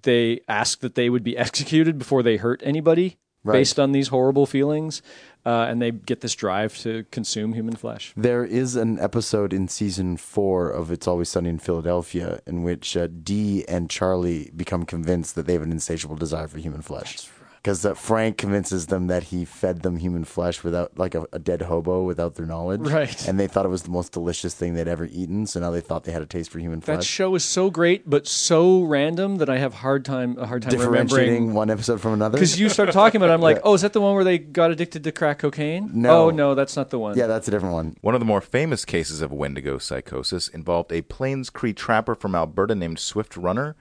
they 0.03 0.39
ask 0.47 0.79
that 0.79 0.95
they 0.95 1.09
would 1.09 1.23
be 1.23 1.37
executed 1.45 1.97
before 1.97 2.23
they 2.23 2.37
hurt 2.37 2.61
anybody 2.63 3.17
Right. 3.43 3.53
based 3.53 3.79
on 3.79 3.91
these 3.91 4.09
horrible 4.09 4.45
feelings. 4.45 5.01
Uh, 5.43 5.65
and 5.67 5.81
they 5.81 5.89
get 5.89 6.21
this 6.21 6.35
drive 6.35 6.77
to 6.77 7.03
consume 7.09 7.53
human 7.53 7.75
flesh. 7.75 8.13
There 8.15 8.45
is 8.45 8.75
an 8.75 8.99
episode 8.99 9.53
in 9.53 9.67
season 9.67 10.17
four 10.17 10.69
of 10.69 10.91
It's 10.91 11.07
Always 11.07 11.29
Sunny 11.29 11.49
in 11.49 11.57
Philadelphia 11.57 12.41
in 12.45 12.61
which 12.61 12.95
uh, 12.95 13.07
Dee 13.07 13.65
and 13.67 13.89
Charlie 13.89 14.51
become 14.55 14.85
convinced 14.85 15.33
that 15.33 15.47
they 15.47 15.53
have 15.53 15.63
an 15.63 15.71
insatiable 15.71 16.15
desire 16.15 16.47
for 16.47 16.59
human 16.59 16.83
flesh. 16.83 17.27
Because 17.61 17.85
uh, 17.85 17.93
Frank 17.93 18.37
convinces 18.37 18.87
them 18.87 19.05
that 19.05 19.25
he 19.25 19.45
fed 19.45 19.83
them 19.83 19.97
human 19.97 20.23
flesh 20.23 20.63
without, 20.63 20.97
like 20.97 21.13
a, 21.13 21.27
a 21.31 21.37
dead 21.37 21.61
hobo, 21.61 22.01
without 22.01 22.33
their 22.33 22.47
knowledge. 22.47 22.81
Right. 22.81 23.27
And 23.27 23.39
they 23.39 23.45
thought 23.45 23.65
it 23.67 23.69
was 23.69 23.83
the 23.83 23.91
most 23.91 24.11
delicious 24.11 24.55
thing 24.55 24.73
they'd 24.73 24.87
ever 24.87 25.05
eaten. 25.05 25.45
So 25.45 25.59
now 25.59 25.69
they 25.69 25.79
thought 25.81 26.03
they 26.03 26.11
had 26.11 26.23
a 26.23 26.25
taste 26.25 26.49
for 26.49 26.57
human 26.57 26.81
flesh. 26.81 26.97
That 26.97 27.03
show 27.03 27.35
is 27.35 27.43
so 27.43 27.69
great, 27.69 28.09
but 28.09 28.25
so 28.25 28.81
random 28.81 29.35
that 29.37 29.47
I 29.47 29.59
have 29.59 29.75
hard 29.75 30.05
time 30.05 30.39
a 30.39 30.47
hard 30.47 30.63
time 30.63 30.71
Differentiating 30.71 31.33
remembering. 31.33 31.53
one 31.53 31.69
episode 31.69 32.01
from 32.01 32.13
another. 32.13 32.37
Because 32.37 32.59
you 32.59 32.67
start 32.67 32.91
talking 32.91 33.21
about, 33.21 33.29
it, 33.29 33.33
I'm 33.33 33.41
like, 33.41 33.59
oh, 33.63 33.75
is 33.75 33.81
that 33.81 33.93
the 33.93 34.01
one 34.01 34.15
where 34.15 34.23
they 34.23 34.39
got 34.39 34.71
addicted 34.71 35.03
to 35.03 35.11
crack 35.11 35.37
cocaine? 35.37 35.91
No. 35.93 36.25
Oh 36.25 36.29
no, 36.31 36.55
that's 36.55 36.75
not 36.75 36.89
the 36.89 36.97
one. 36.97 37.15
yeah, 37.15 37.27
that's 37.27 37.47
a 37.47 37.51
different 37.51 37.75
one. 37.75 37.95
One 38.01 38.15
of 38.15 38.21
the 38.21 38.25
more 38.25 38.41
famous 38.41 38.85
cases 38.85 39.21
of 39.21 39.31
Wendigo 39.31 39.77
psychosis 39.77 40.47
involved 40.47 40.91
a 40.91 41.03
Plains 41.03 41.51
Cree 41.51 41.73
trapper 41.73 42.15
from 42.15 42.33
Alberta 42.33 42.73
named 42.73 42.97
Swift 42.97 43.37
Runner. 43.37 43.75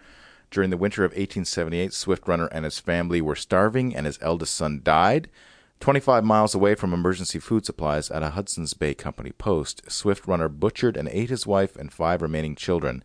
During 0.50 0.70
the 0.70 0.76
winter 0.76 1.04
of 1.04 1.12
1878, 1.12 1.92
Swift 1.92 2.26
Runner 2.26 2.46
and 2.46 2.64
his 2.64 2.80
family 2.80 3.20
were 3.20 3.36
starving, 3.36 3.94
and 3.94 4.04
his 4.04 4.18
eldest 4.20 4.54
son 4.54 4.80
died. 4.82 5.30
25 5.78 6.24
miles 6.24 6.54
away 6.54 6.74
from 6.74 6.92
emergency 6.92 7.38
food 7.38 7.64
supplies 7.64 8.10
at 8.10 8.22
a 8.22 8.30
Hudson's 8.30 8.74
Bay 8.74 8.92
Company 8.92 9.30
post, 9.30 9.88
Swift 9.90 10.26
Runner 10.26 10.48
butchered 10.48 10.96
and 10.96 11.08
ate 11.08 11.30
his 11.30 11.46
wife 11.46 11.76
and 11.76 11.92
five 11.92 12.20
remaining 12.20 12.56
children. 12.56 13.04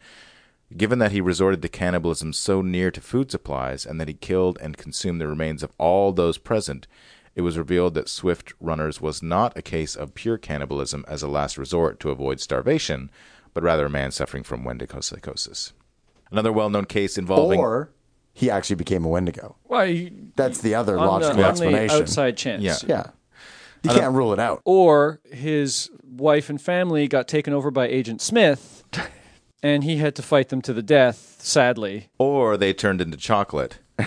Given 0.76 0.98
that 1.00 1.12
he 1.12 1.22
resorted 1.22 1.62
to 1.62 1.70
cannibalism 1.70 2.34
so 2.34 2.64
near 2.64 2.90
to 2.90 3.00
food 3.00 3.30
supplies 3.30 3.86
and 3.86 4.02
that 4.02 4.08
he 4.08 4.16
killed 4.16 4.58
and 4.60 4.76
consumed 4.76 5.22
the 5.22 5.28
remains 5.28 5.62
of 5.62 5.72
all 5.78 6.12
those 6.12 6.40
present, 6.40 6.88
it 7.36 7.42
was 7.42 7.58
revealed 7.58 7.94
that 7.94 8.10
Swift 8.10 8.54
Runners 8.60 9.00
was 9.00 9.22
not 9.22 9.56
a 9.56 9.62
case 9.62 9.96
of 9.96 10.16
pure 10.16 10.40
cannibalism 10.40 11.06
as 11.08 11.22
a 11.22 11.28
last 11.28 11.58
resort 11.58 12.00
to 12.00 12.10
avoid 12.10 12.40
starvation, 12.40 13.12
but 13.54 13.64
rather 13.64 13.86
a 13.86 13.90
man 13.90 14.12
suffering 14.12 14.44
from 14.44 14.64
Wendigo 14.64 15.00
psychosis. 15.00 15.74
Another 16.36 16.52
well 16.52 16.70
known 16.70 16.84
case 16.84 17.18
involving. 17.18 17.62
Or 17.62 17.92
he 18.34 18.50
actually 18.52 18.76
became 18.76 19.06
a 19.06 19.08
Wendigo. 19.08 19.56
Why? 19.64 20.12
That's 20.36 20.60
the 20.60 20.76
other 20.76 21.00
On, 21.00 21.08
logical 21.08 21.38
the, 21.38 21.44
on 21.46 21.50
explanation. 21.52 21.96
the 21.96 22.04
outside 22.04 22.36
chance. 22.36 22.62
Yeah. 22.62 22.76
Yeah. 22.86 23.08
You 23.84 23.92
can't 23.92 24.14
rule 24.14 24.34
it 24.34 24.40
out. 24.40 24.62
Or 24.66 25.22
his 25.32 25.90
wife 26.04 26.50
and 26.50 26.62
family 26.62 27.08
got 27.08 27.30
taken 27.30 27.54
over 27.54 27.72
by 27.72 27.88
Agent 27.88 28.22
Smith, 28.22 28.84
and 29.64 29.86
he 29.86 29.96
had 29.96 30.14
to 30.16 30.22
fight 30.22 30.50
them 30.50 30.62
to 30.64 30.74
the 30.74 30.84
death. 30.84 31.38
Sadly, 31.40 32.10
or 32.18 32.58
they 32.58 32.74
turned 32.74 33.00
into 33.00 33.16
chocolate. 33.16 33.80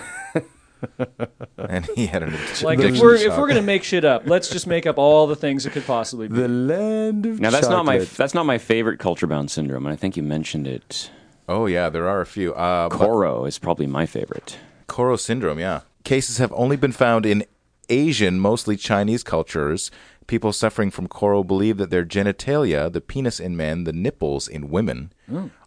and 1.57 1.87
he 1.95 2.07
had 2.07 2.22
an 2.22 2.37
like 2.62 2.79
if 2.81 3.01
we're 3.01 3.14
if 3.14 3.39
we're 3.39 3.49
gonna 3.49 3.62
make 3.62 3.85
shit 3.85 4.05
up, 4.05 4.24
let's 4.26 4.51
just 4.51 4.66
make 4.66 4.87
up 4.87 4.99
all 4.99 5.26
the 5.26 5.37
things 5.37 5.64
it 5.64 5.70
could 5.70 5.87
possibly 5.87 6.29
be. 6.29 6.35
The 6.35 6.49
land 6.49 7.24
of 7.24 7.41
Now 7.41 7.51
that's 7.51 7.68
not 7.68 7.87
my 7.87 7.99
that's 8.01 8.35
not 8.35 8.45
my 8.45 8.59
favorite 8.59 8.99
culture 8.99 9.26
bound 9.26 9.51
syndrome, 9.51 9.87
and 9.87 9.93
I 9.93 9.97
think 9.97 10.16
you 10.16 10.22
mentioned 10.22 10.66
it. 10.66 11.11
Oh, 11.49 11.66
yeah, 11.66 11.88
there 11.88 12.07
are 12.09 12.20
a 12.20 12.26
few. 12.26 12.53
Uh, 12.55 12.88
but- 12.88 12.99
Koro 12.99 13.44
is 13.44 13.59
probably 13.59 13.86
my 13.86 14.07
favorite. 14.07 14.59
Koro 14.86 15.16
syndrome, 15.16 15.59
yeah. 15.59 15.80
Cases 16.05 16.38
have 16.38 16.53
only 16.53 16.76
been 16.76 16.92
found 16.92 17.26
in 17.26 17.44
Asian, 17.90 18.38
mostly 18.38 18.76
Chinese 18.76 19.22
cultures, 19.22 19.90
people 20.26 20.53
suffering 20.53 20.90
from 20.90 21.09
Koro 21.09 21.42
believe 21.42 21.78
that 21.78 21.88
their 21.90 22.05
genitalia, 22.05 22.92
the 22.92 23.01
penis 23.01 23.40
in 23.40 23.57
men, 23.57 23.84
the 23.84 23.92
nipples 23.94 24.46
in 24.46 24.68
women, 24.70 25.11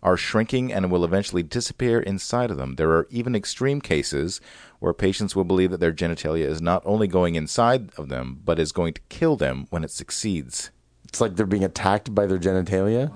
are 0.04 0.18
shrinking 0.18 0.72
and 0.72 0.92
will 0.92 1.04
eventually 1.06 1.42
disappear 1.44 2.00
inside 2.00 2.52
of 2.52 2.58
them. 2.58 2.76
There 2.76 2.92
are 2.92 3.08
even 3.10 3.36
extreme 3.36 3.82
cases 3.82 4.40
where 4.80 4.94
patients 4.94 5.36
will 5.36 5.44
believe 5.44 5.72
that 5.72 5.80
their 5.80 5.92
genitalia 5.94 6.46
is 6.46 6.62
not 6.62 6.82
only 6.86 7.08
going 7.08 7.34
inside 7.36 7.90
of 7.98 8.10
them, 8.10 8.40
but 8.44 8.60
is 8.60 8.72
going 8.72 8.94
to 8.94 9.02
kill 9.10 9.36
them 9.36 9.66
when 9.72 9.84
it 9.84 9.92
succeeds. 9.92 10.70
It's 11.06 11.22
like 11.22 11.36
they're 11.36 11.46
being 11.48 11.64
attacked 11.64 12.14
by 12.16 12.26
their 12.28 12.40
genitalia. 12.40 13.12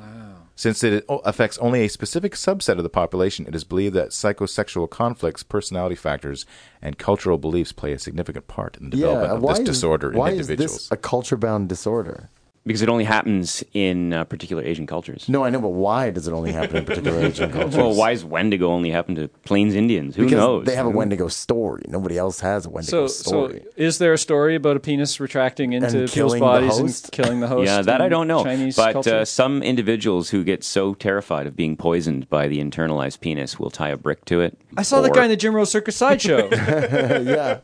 Since 0.58 0.86
it 0.86 1.06
affects 1.10 1.58
only 1.58 1.84
a 1.84 1.90
specific 1.90 2.34
subset 2.34 2.78
of 2.78 2.84
the 2.84 2.90
population, 2.90 3.46
it 3.46 3.56
is 3.56 3.66
believed 3.66 3.94
that 3.96 4.10
psychosexual 4.10 4.90
conflicts, 4.90 5.44
personality 5.44 5.96
factors, 5.96 6.46
and 6.82 6.98
cultural 6.98 7.38
beliefs 7.38 7.74
play 7.74 7.92
a 7.92 8.00
significant 8.00 8.48
part 8.48 8.78
in 8.78 8.90
the 8.90 8.96
development 8.96 9.34
of 9.34 9.42
why 9.42 9.52
this 9.52 9.60
is, 9.60 9.66
disorder 9.66 10.12
why 10.12 10.30
in 10.30 10.36
is 10.36 10.50
individuals. 10.50 10.84
this 10.84 10.92
a 10.92 10.98
culture-bound 10.98 11.68
disorder? 11.68 12.30
Because 12.66 12.82
it 12.82 12.90
only 12.90 13.04
happens 13.04 13.64
in 13.74 14.12
uh, 14.14 14.24
particular 14.24 14.64
Asian 14.64 14.88
cultures. 14.88 15.30
No, 15.30 15.44
I 15.44 15.50
know, 15.50 15.60
but 15.62 15.70
why 15.70 16.10
does 16.10 16.28
it 16.28 16.34
only 16.34 16.52
happen 16.52 16.78
in 16.78 16.86
particular 16.86 17.20
Asian 17.26 17.52
cultures? 17.52 17.76
Well, 17.78 17.94
why 17.94 18.14
does 18.14 18.26
Wendigo 18.26 18.68
only 18.72 18.90
happen 18.90 19.16
to 19.16 19.28
Plains 19.28 19.76
Indians? 19.76 20.16
Who 20.16 20.24
because 20.24 20.38
knows? 20.38 20.66
they 20.66 20.76
have 20.76 20.86
a 20.86 20.90
Wendigo 20.90 21.28
story. 21.28 21.84
Nobody 21.88 22.18
else 22.18 22.40
has 22.40 22.66
a 22.66 22.70
Wendigo 22.70 23.08
So, 23.08 23.08
so 23.08 23.30
story. 23.48 23.66
is 23.76 23.98
there 24.00 24.14
a 24.14 24.18
story 24.18 24.56
about 24.56 24.78
a 24.78 24.80
penis 24.80 25.20
retracting 25.20 25.74
into 25.74 26.00
And 26.02 26.12
people's 26.12 26.40
bodies 26.40 26.78
and 26.80 27.12
killing 27.12 27.40
the 27.40 27.48
host? 27.56 27.68
yeah, 27.68 27.82
that 27.84 28.02
I 28.02 28.10
don't 28.10 28.28
know. 28.28 28.44
Chinese 28.44 28.76
but 28.76 29.06
uh, 29.08 29.26
some 29.26 29.62
individuals 29.62 30.30
who 30.32 30.44
get 30.44 30.64
so 30.64 30.94
terrified 30.94 31.46
of 31.48 31.56
being 31.56 31.78
poisoned 31.78 32.30
by 32.30 32.48
the 32.48 32.60
internalized 32.60 33.20
penis 33.20 33.60
will 33.60 33.70
tie 33.70 33.90
a 33.90 33.98
brick 33.98 34.26
to 34.26 34.42
it. 34.42 34.58
I 34.78 34.82
saw 34.82 35.02
that 35.02 35.12
or- 35.12 35.14
guy 35.14 35.26
in 35.26 35.30
the 35.30 35.38
Jim 35.38 35.54
Rose 35.56 35.72
Circus 35.72 35.96
sideshow. 35.96 36.50
yeah, 36.52 37.60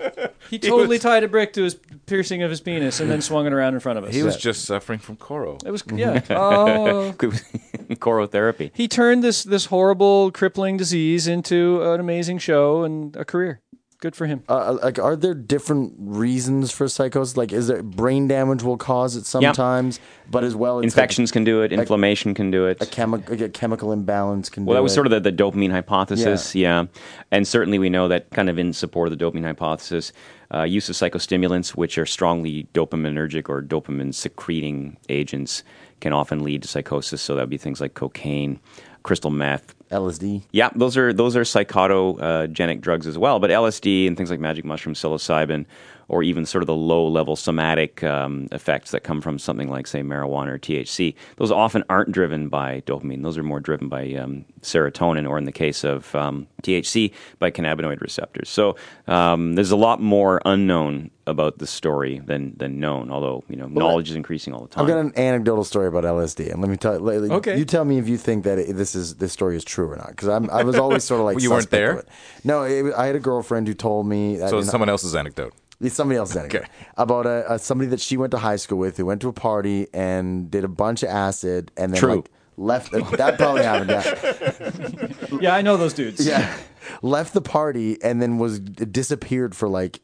he 0.50 0.60
totally 0.60 1.00
tied 1.00 1.24
a 1.24 1.28
brick 1.28 1.54
to 1.54 1.64
his 1.64 1.78
piercing 2.06 2.44
of 2.44 2.50
his 2.50 2.62
penis 2.62 3.00
and 3.00 3.10
then 3.10 3.22
swung 3.22 3.46
it 3.48 3.54
around 3.54 3.74
in 3.74 3.80
front 3.80 3.98
of 3.98 4.06
us. 4.06 4.14
he 4.14 4.24
was 4.24 4.38
just 4.38 4.66
suffering 4.66 4.91
from 5.00 5.16
Koro. 5.18 5.58
It 5.66 5.72
was 5.72 5.84
yeah. 5.94 6.22
Oh, 6.30 7.14
Chorotherapy. 8.00 8.72
he 8.74 8.88
turned 8.88 9.24
this 9.24 9.44
this 9.44 9.66
horrible 9.66 10.32
crippling 10.32 10.78
disease 10.78 11.28
into 11.28 11.82
an 11.84 12.00
amazing 12.00 12.38
show 12.38 12.84
and 12.84 13.16
a 13.16 13.26
career. 13.26 13.62
Good 14.00 14.16
for 14.16 14.26
him. 14.26 14.44
uh, 14.50 14.80
like, 14.82 14.98
are 14.98 15.16
there 15.16 15.36
different 15.36 15.94
reasons 16.00 16.72
for 16.72 16.88
psychosis? 16.88 17.38
Like, 17.38 17.52
is 17.52 17.68
there 17.68 17.84
brain 17.84 18.28
damage 18.28 18.64
will 18.64 18.76
cause 18.78 19.16
it 19.16 19.28
sometimes, 19.28 20.00
but 20.28 20.44
as 20.44 20.56
well, 20.56 20.80
it's 20.80 20.86
like 20.86 21.04
Infections 21.04 21.32
can 21.32 21.44
do 21.44 21.62
it. 21.62 21.72
Inflammation 21.72 22.34
can 22.34 22.50
do 22.50 22.66
it. 22.66 22.82
a, 22.82 22.86
chemi- 22.88 23.30
like 23.30 23.42
a 23.42 23.50
chemical 23.50 23.92
imbalance 23.92 24.50
can. 24.50 24.64
Do 24.64 24.66
it. 24.66 24.68
Well, 24.70 24.74
do 24.74 24.78
that 24.80 24.84
was 24.84 24.94
it. 24.94 24.96
sort 24.96 25.06
of 25.06 25.12
the, 25.12 25.20
the 25.30 25.32
dopamine 25.32 25.70
hypothesis, 25.70 26.56
yeah. 26.56 26.86
And 27.30 27.48
certainly 27.48 27.78
we 27.78 27.90
know 27.90 28.08
that 28.08 28.32
kind 28.32 28.50
of 28.50 28.58
in 28.58 28.74
support 28.74 29.12
of 29.12 29.20
the 29.20 29.24
dopamine 29.24 29.46
hypothesis, 29.46 30.14
uh, 30.54 30.64
use 30.64 30.90
of 30.90 30.96
psychostimulants, 30.96 31.70
which 31.70 31.98
are 31.98 32.06
strongly 32.06 32.68
dopaminergic 32.74 33.50
or 33.50 33.62
dopamine 33.62 34.14
secreting 34.14 34.98
agents, 35.10 35.64
can 36.00 36.14
often 36.14 36.44
lead 36.44 36.62
to 36.64 36.68
psychosis. 36.68 37.22
So 37.22 37.36
that 37.36 37.44
would 37.44 37.50
be 37.50 37.58
things 37.58 37.80
like 37.80 37.94
cocaine, 37.94 38.60
crystal 39.04 39.32
meth. 39.32 39.76
LSD. 39.92 40.44
Yeah, 40.52 40.70
those 40.74 40.96
are 40.96 41.12
those 41.12 41.36
are 41.36 41.42
psychotogenic 41.42 42.80
drugs 42.80 43.08
as 43.08 43.18
well. 43.18 43.40
But 43.40 43.50
LSD 43.50 44.08
and 44.08 44.16
things 44.16 44.30
like 44.30 44.40
magic 44.40 44.64
mushroom, 44.64 44.96
psilocybin, 44.96 45.66
or 46.12 46.24
even 46.24 46.46
sort 46.46 46.62
of 46.62 46.68
the 46.68 46.76
low 46.76 47.08
level 47.08 47.38
somatic 47.38 48.04
um, 48.04 48.50
effects 48.52 48.92
that 48.92 49.02
come 49.02 49.22
from 49.22 49.40
something 49.40 49.70
like, 49.70 49.88
say, 49.88 50.02
marijuana 50.02 50.48
or 50.50 50.60
THC, 50.60 51.16
those 51.38 51.52
often 51.52 51.86
aren't 51.90 52.12
driven 52.12 52.50
by 52.50 52.82
dopamine. 52.82 53.24
Those 53.24 53.38
are 53.38 53.44
more 53.44 53.62
driven 53.62 53.88
by 53.88 54.14
um, 54.16 54.44
serotonin, 54.62 55.28
or 55.28 55.38
in 55.38 55.46
the 55.46 55.54
case 55.54 55.86
of 55.86 56.14
um, 56.14 56.48
THC, 56.64 57.14
by 57.40 57.50
cannabinoid 57.50 58.02
receptors. 58.02 58.50
So 58.50 58.76
um, 59.08 59.54
there's 59.56 59.72
a 59.72 59.78
lot 59.78 60.02
more 60.02 60.42
unknown 60.44 61.12
about 61.28 61.60
the 61.60 61.68
story 61.68 62.20
than 62.20 62.54
than 62.58 62.80
known. 62.80 63.12
Although 63.12 63.44
you 63.48 63.56
know, 63.56 63.68
knowledge 63.68 64.10
is 64.10 64.16
increasing 64.16 64.54
all 64.54 64.62
the 64.64 64.68
time. 64.68 64.84
I've 64.84 64.88
got 64.90 64.98
an 65.00 65.14
anecdotal 65.18 65.64
story 65.64 65.88
about 65.88 66.04
LSD, 66.04 66.52
and 66.52 66.62
let 66.62 66.70
me 66.70 66.78
tell. 66.78 66.94
you. 67.00 67.32
Okay. 67.34 67.58
You 67.58 67.66
tell 67.66 67.86
me 67.86 67.98
if 67.98 68.08
you 68.10 68.18
think 68.18 68.44
that 68.44 68.58
it, 68.60 68.76
this 68.76 68.96
is 68.96 69.16
this 69.16 69.32
story 69.32 69.56
is 69.56 69.64
true 69.64 69.90
or 69.92 69.96
not, 69.96 70.10
because 70.10 70.28
I'm 70.30 70.50
I 70.50 70.64
was 70.64 70.76
always 70.78 71.04
sort 71.04 71.20
of 71.20 71.26
like 71.26 71.36
Well, 71.36 71.44
you 71.44 71.52
weren't 71.52 71.70
there? 71.70 72.00
it. 72.00 72.08
No, 72.44 72.64
it, 72.64 72.94
I 72.96 73.06
had 73.08 73.16
a 73.16 73.20
girlfriend 73.20 73.68
who 73.68 73.74
told 73.74 74.08
me. 74.08 74.38
That 74.38 74.50
So 74.50 74.60
it's 74.60 74.70
someone 74.70 74.90
else's 74.90 75.16
anecdote. 75.16 75.54
It's 75.80 75.96
somebody 75.96 76.18
else's 76.18 76.38
anecdote 76.42 76.60
Okay. 76.64 76.68
about 76.98 77.26
a, 77.26 77.54
a 77.54 77.60
somebody 77.60 77.90
that 77.90 78.00
she 78.00 78.16
went 78.18 78.32
to 78.32 78.38
high 78.38 78.56
school 78.58 78.78
with 78.78 78.98
who 78.98 79.06
went 79.06 79.22
to 79.22 79.30
a 79.30 79.34
party 79.34 79.88
and 79.94 80.50
did 80.52 80.64
a 80.64 80.68
bunch 80.68 81.02
of 81.04 81.10
acid 81.10 81.72
and 81.76 81.92
then 81.94 82.00
True. 82.00 82.16
like 82.18 82.30
left. 82.58 82.92
that 82.92 83.38
probably 83.38 83.64
happened. 83.64 83.90
Yeah, 83.90 85.38
Yeah, 85.42 85.56
I 85.56 85.62
know 85.64 85.78
those 85.78 85.94
dudes. 85.94 86.26
yeah. 86.26 86.56
left 87.02 87.34
the 87.34 87.42
party 87.42 87.98
and 88.04 88.22
then 88.22 88.38
was 88.38 88.60
disappeared 88.60 89.56
for 89.56 89.68
like 89.68 90.02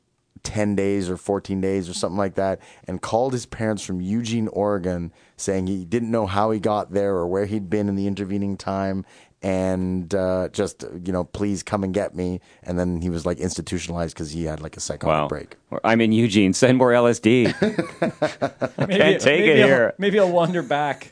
10 0.47 0.75
days 0.75 1.09
or 1.09 1.17
14 1.17 1.59
days 1.59 1.89
or 1.89 1.93
something 1.93 2.17
like 2.17 2.35
that 2.35 2.61
and 2.87 3.01
called 3.01 3.33
his 3.33 3.45
parents 3.45 3.83
from 3.83 3.99
Eugene, 3.99 4.47
Oregon 4.47 5.11
saying 5.35 5.67
he 5.67 5.83
didn't 5.83 6.09
know 6.09 6.25
how 6.25 6.51
he 6.51 6.59
got 6.59 6.93
there 6.93 7.15
or 7.15 7.27
where 7.27 7.45
he'd 7.45 7.69
been 7.69 7.89
in 7.89 7.95
the 7.95 8.07
intervening 8.07 8.55
time 8.55 9.05
and 9.43 10.15
uh, 10.15 10.47
just 10.51 10.83
you 11.05 11.13
know 11.13 11.23
please 11.23 11.61
come 11.61 11.83
and 11.83 11.93
get 11.93 12.15
me 12.15 12.39
and 12.63 12.79
then 12.79 13.01
he 13.01 13.09
was 13.09 13.25
like 13.25 13.37
institutionalized 13.39 14.15
because 14.15 14.31
he 14.31 14.45
had 14.45 14.61
like 14.61 14.75
a 14.75 14.79
psychotic 14.79 15.07
Wow. 15.07 15.27
break 15.27 15.55
Or, 15.69 15.79
I'm 15.83 16.01
in 16.01 16.11
Eugene. 16.11 16.53
Send 16.53 16.77
more 16.77 16.91
LSD. 16.91 17.53
Maybe, 18.77 18.95
Can't 18.97 19.21
take 19.21 19.41
it 19.41 19.45
maybe 19.47 19.61
I'll- 19.61 19.67
here. 19.67 19.93
maybe 19.97 20.19
I'll 20.19 20.31
wander 20.31 20.63
back. 20.63 21.11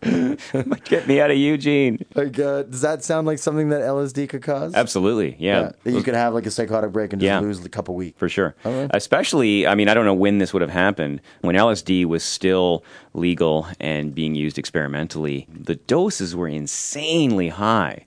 Get 0.02 1.06
me 1.08 1.20
out 1.20 1.30
of 1.30 1.36
Eugene. 1.36 2.04
like 2.14 2.38
uh, 2.38 2.62
does 2.62 2.80
that 2.82 3.04
sound 3.04 3.26
like 3.26 3.38
something 3.38 3.68
that 3.70 3.82
LSD 3.82 4.28
could 4.28 4.42
cause 4.42 4.74
Absolutely. 4.74 5.36
Yeah. 5.38 5.60
yeah 5.60 5.72
that 5.84 5.92
you 5.92 6.02
could 6.02 6.14
have 6.14 6.34
like 6.34 6.46
a 6.46 6.50
psychotic 6.50 6.92
break 6.92 7.12
and 7.12 7.20
just 7.20 7.26
Yeah. 7.26 7.40
lose 7.40 7.64
a 7.64 7.68
couple 7.68 7.94
weeks 7.94 8.18
For 8.18 8.28
sure. 8.28 8.54
Especially, 8.64 9.66
I 9.66 9.74
mean, 9.74 9.88
I 9.88 9.94
don't 9.94 10.04
know 10.04 10.14
when 10.14 10.38
this 10.38 10.52
would 10.52 10.62
have 10.62 10.70
happened. 10.70 11.20
When 11.42 11.56
LSD 11.56 12.04
was 12.06 12.22
still 12.24 12.84
legal 13.18 13.66
and 13.80 14.14
being 14.14 14.34
used 14.34 14.58
experimentally, 14.58 15.46
the 15.52 15.74
doses 15.76 16.34
were 16.34 16.48
insanely 16.48 17.48
high. 17.48 18.06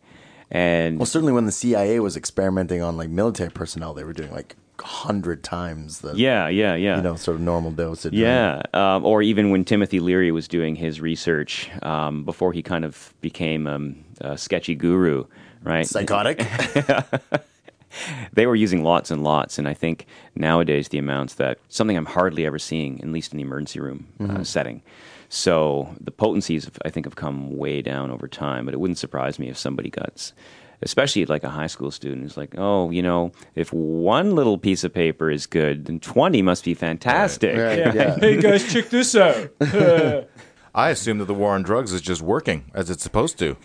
And 0.49 0.99
Well, 0.99 1.05
certainly 1.05 1.34
when 1.34 1.45
the 1.45 1.51
CIA 1.51 1.99
was 1.99 2.18
experimenting 2.18 2.82
on 2.82 2.97
like 2.97 3.09
military 3.09 3.51
personnel, 3.51 3.93
they 3.93 4.03
were 4.03 4.14
doing 4.14 4.32
like 4.32 4.55
hundred 4.82 5.43
times 5.43 5.99
the 5.99 6.14
yeah, 6.16 6.47
yeah, 6.47 6.76
yeah. 6.76 6.97
you 6.97 7.01
know 7.03 7.16
sort 7.16 7.36
of 7.36 7.41
normal 7.41 7.72
dosage. 7.72 8.14
Yeah, 8.14 8.64
um, 8.74 9.05
or 9.05 9.22
even 9.22 9.51
when 9.51 9.64
Timothy 9.64 9.99
Leary 9.99 10.32
was 10.32 10.47
doing 10.47 10.76
his 10.76 10.99
research 10.99 11.70
um, 11.84 12.24
before 12.24 12.51
he 12.51 12.62
kind 12.64 12.84
of 12.84 13.14
became 13.22 13.68
um, 13.68 14.03
a 14.20 14.38
sketchy 14.38 14.76
guru, 14.76 15.26
right? 15.64 15.86
psychotic. 15.86 16.39
they 18.33 18.45
were 18.47 18.55
using 18.55 18.83
lots 18.83 19.11
and 19.11 19.23
lots, 19.23 19.57
and 19.57 19.67
I 19.67 19.73
think 19.73 20.05
nowadays 20.35 20.89
the 20.89 20.97
amounts 20.97 21.35
that 21.35 21.59
something 21.69 21.97
I'm 21.97 22.05
hardly 22.05 22.45
ever 22.45 22.59
seeing, 22.59 23.01
at 23.01 23.09
least 23.09 23.31
in 23.33 23.37
the 23.37 23.43
emergency 23.43 23.79
room 23.79 24.07
uh, 24.19 24.43
setting. 24.43 24.81
So 25.29 25.95
the 26.01 26.11
potencies, 26.11 26.69
I 26.83 26.89
think, 26.89 27.05
have 27.05 27.15
come 27.15 27.57
way 27.57 27.81
down 27.81 28.11
over 28.11 28.27
time. 28.27 28.65
But 28.65 28.73
it 28.73 28.79
wouldn't 28.79 28.97
surprise 28.97 29.39
me 29.39 29.47
if 29.47 29.57
somebody 29.57 29.89
got, 29.89 30.33
especially 30.81 31.25
like 31.25 31.45
a 31.45 31.49
high 31.49 31.67
school 31.67 31.89
student, 31.89 32.23
who's 32.23 32.35
like, 32.35 32.55
"Oh, 32.57 32.89
you 32.89 33.01
know, 33.01 33.31
if 33.55 33.71
one 33.71 34.35
little 34.35 34.57
piece 34.57 34.83
of 34.83 34.93
paper 34.93 35.31
is 35.31 35.45
good, 35.45 35.85
then 35.85 36.01
twenty 36.01 36.41
must 36.41 36.65
be 36.65 36.73
fantastic." 36.73 37.57
Right, 37.57 37.77
yeah. 37.95 38.17
Hey 38.19 38.41
guys, 38.41 38.71
check 38.71 38.89
this 38.89 39.15
out. 39.15 39.51
I 40.75 40.89
assume 40.89 41.17
that 41.19 41.25
the 41.25 41.33
war 41.33 41.53
on 41.53 41.63
drugs 41.63 41.91
is 41.93 42.01
just 42.01 42.21
working 42.21 42.69
as 42.73 42.89
it's 42.89 43.03
supposed 43.03 43.37
to. 43.39 43.57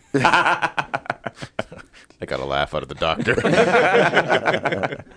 I 2.21 2.27
got 2.27 2.41
a 2.41 2.45
laugh 2.45 2.75
out 2.75 2.83
of 2.83 2.89
the 2.89 2.95
doctor. 2.95 3.35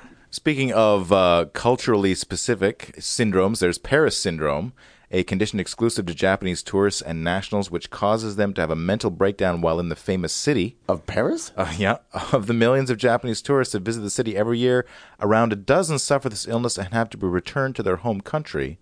Speaking 0.32 0.72
of 0.74 1.12
uh, 1.12 1.46
culturally 1.54 2.14
specific 2.14 2.94
syndromes, 2.98 3.60
there's 3.60 3.78
Paris 3.78 4.16
syndrome, 4.18 4.74
a 5.10 5.24
condition 5.24 5.60
exclusive 5.60 6.06
to 6.06 6.14
Japanese 6.14 6.62
tourists 6.62 7.02
and 7.02 7.24
nationals, 7.24 7.72
which 7.72 7.90
causes 7.90 8.36
them 8.36 8.54
to 8.54 8.62
have 8.62 8.70
a 8.70 8.76
mental 8.76 9.10
breakdown 9.10 9.62
while 9.62 9.80
in 9.80 9.90
the 9.90 9.96
famous 9.96 10.32
city. 10.32 10.78
of 10.88 11.08
Paris? 11.08 11.52
Uh, 11.58 11.74
yeah, 11.78 11.98
of 12.32 12.46
the 12.46 12.54
millions 12.54 12.92
of 12.92 12.98
Japanese 12.98 13.42
tourists 13.42 13.72
that 13.72 13.82
visit 13.82 14.02
the 14.02 14.10
city 14.10 14.38
every 14.38 14.60
year, 14.60 14.86
around 15.20 15.52
a 15.52 15.56
dozen 15.56 15.98
suffer 15.98 16.30
this 16.30 16.48
illness 16.48 16.78
and 16.78 16.94
have 16.94 17.10
to 17.10 17.18
be 17.18 17.26
returned 17.26 17.76
to 17.76 17.84
their 17.84 17.98
home 17.98 18.22
country. 18.22 18.78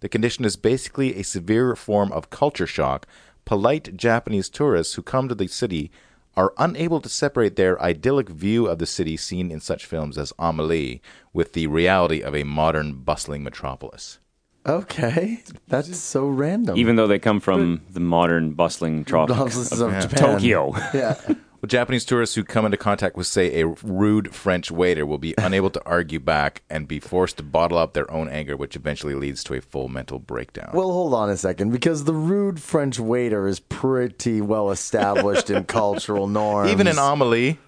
The 0.00 0.08
condition 0.08 0.44
is 0.44 0.56
basically 0.56 1.16
a 1.16 1.24
severe 1.24 1.74
form 1.74 2.12
of 2.12 2.30
culture 2.30 2.66
shock. 2.66 3.06
Polite 3.44 3.96
Japanese 3.96 4.48
tourists 4.48 4.94
who 4.94 5.02
come 5.02 5.28
to 5.28 5.34
the 5.34 5.48
city 5.48 5.90
are 6.36 6.54
unable 6.58 7.00
to 7.00 7.08
separate 7.08 7.56
their 7.56 7.80
idyllic 7.82 8.28
view 8.28 8.66
of 8.66 8.78
the 8.78 8.86
city 8.86 9.16
seen 9.16 9.50
in 9.50 9.60
such 9.60 9.84
films 9.86 10.16
as 10.16 10.32
Amelie 10.38 11.02
with 11.32 11.52
the 11.52 11.66
reality 11.66 12.22
of 12.22 12.34
a 12.34 12.44
modern, 12.44 12.94
bustling 12.94 13.42
metropolis. 13.42 14.18
Okay, 14.64 15.42
that's 15.66 15.96
so 15.98 16.26
random. 16.26 16.76
Even 16.76 16.94
though 16.96 17.08
they 17.08 17.18
come 17.18 17.40
from 17.40 17.82
the 17.90 18.00
modern, 18.00 18.52
bustling 18.52 19.04
tropics 19.04 19.72
Of 19.72 19.80
of 19.80 20.02
Japan. 20.02 20.34
Tokyo. 20.34 20.72
yeah, 20.94 21.20
Well, 21.62 21.68
Japanese 21.68 22.04
tourists 22.04 22.34
who 22.34 22.42
come 22.42 22.64
into 22.64 22.76
contact 22.76 23.16
with, 23.16 23.28
say, 23.28 23.60
a 23.60 23.68
rude 23.68 24.34
French 24.34 24.72
waiter 24.72 25.06
will 25.06 25.18
be 25.18 25.32
unable 25.38 25.70
to 25.70 25.82
argue 25.86 26.18
back 26.18 26.62
and 26.68 26.88
be 26.88 26.98
forced 26.98 27.36
to 27.36 27.44
bottle 27.44 27.78
up 27.78 27.92
their 27.92 28.10
own 28.10 28.28
anger, 28.28 28.56
which 28.56 28.74
eventually 28.74 29.14
leads 29.14 29.44
to 29.44 29.54
a 29.54 29.60
full 29.60 29.86
mental 29.88 30.18
breakdown. 30.18 30.70
Well, 30.74 30.90
hold 30.90 31.14
on 31.14 31.30
a 31.30 31.36
second, 31.36 31.70
because 31.70 32.02
the 32.02 32.14
rude 32.14 32.60
French 32.60 32.98
waiter 32.98 33.46
is 33.46 33.60
pretty 33.60 34.40
well 34.40 34.72
established 34.72 35.50
in 35.50 35.62
cultural 35.66 36.26
norms. 36.26 36.68
Even 36.72 36.88
in 36.88 36.98
Amelie, 36.98 37.60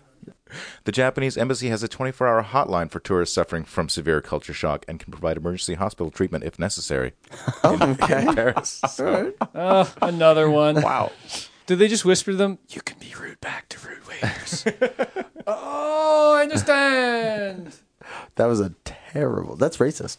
The 0.83 0.93
Japanese 0.93 1.37
embassy 1.37 1.69
has 1.69 1.85
a 1.85 1.89
24 1.89 2.27
hour 2.27 2.43
hotline 2.43 2.91
for 2.91 2.99
tourists 2.99 3.35
suffering 3.35 3.63
from 3.63 3.89
severe 3.89 4.21
culture 4.21 4.53
shock 4.53 4.85
and 4.89 4.99
can 4.99 5.13
provide 5.13 5.37
emergency 5.37 5.75
hospital 5.75 6.11
treatment 6.11 6.43
if 6.43 6.59
necessary. 6.59 7.13
Okay. 7.65 8.27
Paris. 8.35 8.81
So, 8.91 9.33
uh, 9.55 9.85
Another 10.03 10.51
one. 10.51 10.83
Wow. 10.83 11.13
Do 11.67 11.77
they 11.77 11.89
just 11.89 12.05
whisper 12.05 12.33
to 12.33 12.37
them, 12.37 12.59
you 12.69 12.83
can 12.83 12.99
be 12.99 13.15
rude 13.19 13.41
back 13.41 13.71
to 13.71 13.89
rude 13.89 14.07
waiters? 14.07 14.67
oh, 15.47 16.35
I 16.37 16.43
understand. 16.43 17.75
That 18.35 18.47
was 18.47 18.61
a 18.61 18.75
terrible. 18.85 19.57
That's 19.57 19.79
racist. 19.79 20.19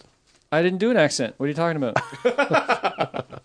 I 0.52 0.64
didn't 0.64 0.80
do 0.80 0.90
an 0.90 0.98
accent. 0.98 1.36
What 1.38 1.46
are 1.46 1.50
you 1.50 1.54
talking 1.54 1.78
about? 1.78 2.00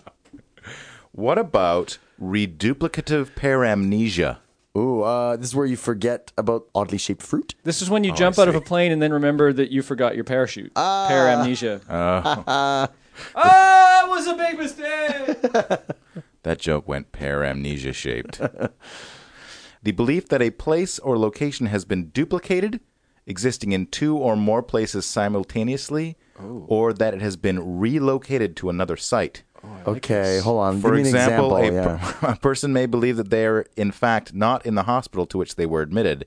what 1.12 1.36
about 1.36 1.98
reduplicative 2.20 3.34
paramnesia? 3.34 4.38
Ooh, 4.78 5.03
uh, 5.03 5.36
this 5.36 5.48
is 5.48 5.57
where 5.57 5.66
you 5.66 5.76
forget 5.76 6.32
about 6.38 6.68
oddly 6.74 6.96
shaped 6.96 7.22
fruit. 7.22 7.55
This 7.64 7.82
is 7.82 7.90
when 7.90 8.05
you 8.05 8.14
jump 8.14 8.38
out 8.38 8.48
of 8.48 8.55
a 8.55 8.61
plane 8.62 8.92
and 8.92 9.03
then 9.03 9.12
remember 9.12 9.53
that 9.53 9.70
you 9.70 9.82
forgot 9.82 10.14
your 10.14 10.24
parachute. 10.24 10.72
Paramnesia. 10.74 11.82
ah, 11.88 12.88
it 13.34 14.09
was 14.09 14.26
a 14.26 14.34
big 14.34 14.59
mistake. 14.59 16.24
That 16.43 16.59
joke 16.59 16.88
went 16.88 17.12
paramnesia 17.12 17.95
shaped. 17.95 18.41
the 19.82 19.93
belief 19.93 20.28
that 20.28 20.43
a 20.43 20.51
place 20.51 20.99
or 20.99 21.18
location 21.18 21.66
has 21.66 21.84
been 21.84 22.09
duplicated, 22.09 22.80
existing 23.26 23.72
in 23.72 23.86
two 23.86 24.16
or 24.16 24.36
more 24.36 24.62
places 24.62 25.05
simultaneously, 25.05 26.16
oh. 26.38 26.64
or 26.68 26.93
that 26.93 27.14
it 27.14 27.20
has 27.20 27.36
been 27.36 27.78
relocated 27.78 28.57
to 28.57 28.70
another 28.70 28.97
site. 28.97 29.43
Oh, 29.62 29.93
okay, 29.93 30.41
hold 30.41 30.61
on. 30.61 30.80
For 30.80 30.88
Give 30.88 30.95
me 30.95 31.01
an 31.01 31.07
example, 31.07 31.57
example. 31.57 31.93
a, 31.93 31.97
yeah. 31.97 32.12
per- 32.12 32.26
a 32.32 32.36
person 32.36 32.72
may 32.72 32.86
believe 32.86 33.18
that 33.18 33.30
they 33.30 33.45
are, 33.45 33.66
in 33.76 33.93
fact, 33.93 34.32
not 34.32 34.64
in 34.64 34.74
the 34.74 34.84
hospital 34.84 35.26
to 35.26 35.38
which 35.38 35.57
they 35.57 35.66
were 35.66 35.82
admitted, 35.82 36.24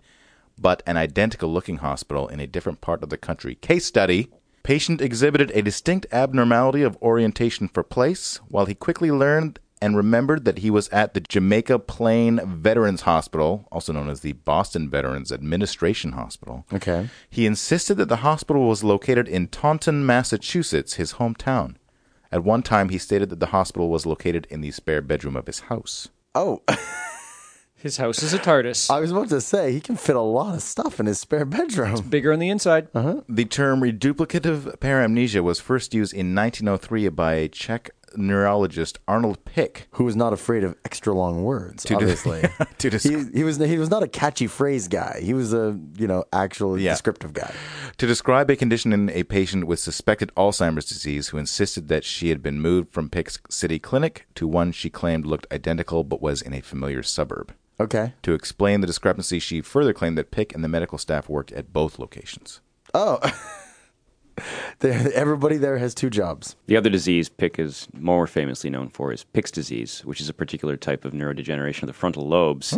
but 0.59 0.83
an 0.85 0.97
identical 0.97 1.51
looking 1.51 1.77
hospital 1.77 2.27
in 2.27 2.39
a 2.39 2.45
different 2.45 2.81
part 2.81 3.01
of 3.01 3.09
the 3.09 3.17
country. 3.17 3.55
Case 3.55 3.85
study 3.85 4.29
Patient 4.63 5.01
exhibited 5.01 5.51
a 5.51 5.61
distinct 5.61 6.05
abnormality 6.09 6.83
of 6.83 6.95
orientation 7.01 7.67
for 7.67 7.83
place, 7.83 8.37
while 8.47 8.65
he 8.65 8.73
quickly 8.73 9.11
learned 9.11 9.59
and 9.83 9.97
remembered 9.97 10.45
that 10.45 10.59
he 10.59 10.69
was 10.69 10.87
at 10.89 11.13
the 11.13 11.19
Jamaica 11.19 11.77
Plain 11.77 12.39
Veterans 12.45 13.01
Hospital, 13.01 13.67
also 13.69 13.91
known 13.91 14.07
as 14.07 14.21
the 14.21 14.31
Boston 14.31 14.89
Veterans 14.89 15.29
Administration 15.29 16.13
Hospital. 16.13 16.65
Okay. 16.71 17.09
He 17.29 17.45
insisted 17.45 17.95
that 17.95 18.07
the 18.07 18.23
hospital 18.23 18.65
was 18.65 18.81
located 18.81 19.27
in 19.27 19.49
Taunton, 19.49 20.05
Massachusetts, 20.05 20.93
his 20.93 21.15
hometown. 21.15 21.75
At 22.31 22.45
one 22.45 22.63
time, 22.63 22.89
he 22.89 22.97
stated 22.97 23.27
that 23.27 23.41
the 23.41 23.47
hospital 23.47 23.89
was 23.89 24.05
located 24.05 24.47
in 24.49 24.61
the 24.61 24.71
spare 24.71 25.01
bedroom 25.01 25.35
of 25.35 25.47
his 25.47 25.59
house. 25.59 26.07
Oh, 26.33 26.61
His 27.83 27.97
house 27.97 28.23
is 28.23 28.33
a 28.33 28.39
TARDIS. 28.39 28.89
I 28.89 29.01
was 29.01 29.11
about 29.11 29.27
to 29.27 29.41
say 29.41 29.73
he 29.73 29.81
can 29.81 29.97
fit 29.97 30.15
a 30.15 30.21
lot 30.21 30.55
of 30.55 30.61
stuff 30.61 31.01
in 31.01 31.05
his 31.05 31.19
spare 31.19 31.43
bedroom. 31.43 32.07
Bigger 32.07 32.31
on 32.31 32.39
the 32.39 32.47
inside. 32.47 32.87
Uh-huh. 32.95 33.23
The 33.27 33.43
term 33.43 33.81
reduplicative 33.81 34.77
paramnesia 34.77 35.43
was 35.43 35.59
first 35.59 35.93
used 35.93 36.13
in 36.13 36.33
1903 36.33 37.09
by 37.09 37.33
a 37.33 37.49
Czech 37.49 37.89
neurologist 38.15 38.99
Arnold 39.07 39.43
Pick. 39.45 39.87
Who 39.91 40.03
was 40.03 40.15
not 40.15 40.33
afraid 40.33 40.63
of 40.63 40.75
extra 40.85 41.13
long 41.13 41.43
words? 41.43 41.83
To 41.83 41.89
de- 41.89 41.95
obviously, 41.95 42.41
to 42.77 42.89
desc- 42.89 43.31
he, 43.33 43.37
he 43.37 43.43
was 43.43 43.57
he 43.57 43.77
was 43.77 43.89
not 43.89 44.03
a 44.03 44.07
catchy 44.07 44.47
phrase 44.47 44.87
guy. 44.87 45.19
He 45.21 45.33
was 45.33 45.53
a 45.53 45.79
you 45.97 46.07
know 46.07 46.23
actual 46.33 46.77
Yeah. 46.79 46.91
descriptive 46.91 47.33
guy. 47.33 47.53
To 47.97 48.07
describe 48.07 48.49
a 48.49 48.55
condition 48.55 48.93
in 48.93 49.09
a 49.09 49.23
patient 49.23 49.65
with 49.67 49.79
suspected 49.79 50.31
Alzheimer's 50.35 50.85
disease 50.85 51.29
who 51.29 51.37
insisted 51.37 51.87
that 51.89 52.03
she 52.03 52.29
had 52.29 52.41
been 52.41 52.59
moved 52.59 52.91
from 52.91 53.09
Pick's 53.09 53.39
city 53.49 53.79
clinic 53.79 54.25
to 54.35 54.47
one 54.47 54.71
she 54.71 54.89
claimed 54.89 55.25
looked 55.25 55.47
identical 55.51 56.03
but 56.03 56.21
was 56.21 56.41
in 56.41 56.53
a 56.53 56.61
familiar 56.61 57.03
suburb. 57.03 57.53
Okay. 57.79 58.13
To 58.21 58.33
explain 58.33 58.81
the 58.81 58.87
discrepancy, 58.87 59.39
she 59.39 59.59
further 59.61 59.93
claimed 59.93 60.17
that 60.17 60.31
Pick 60.31 60.53
and 60.53 60.63
the 60.63 60.67
medical 60.67 60.97
staff 60.99 61.27
worked 61.27 61.51
at 61.53 61.73
both 61.73 61.97
locations. 61.99 62.61
Oh, 62.93 63.19
everybody 64.81 65.57
there 65.57 65.77
has 65.77 65.93
two 65.93 66.09
jobs. 66.09 66.55
The 66.67 66.77
other 66.77 66.89
disease 66.89 67.29
Pick 67.29 67.59
is 67.59 67.87
more 67.93 68.27
famously 68.27 68.69
known 68.69 68.89
for 68.89 69.11
is 69.11 69.23
Pick's 69.23 69.51
disease, 69.51 70.03
which 70.05 70.19
is 70.21 70.29
a 70.29 70.33
particular 70.33 70.77
type 70.77 71.05
of 71.05 71.13
neurodegeneration 71.13 71.83
of 71.83 71.87
the 71.87 71.93
frontal 71.93 72.27
lobes, 72.27 72.77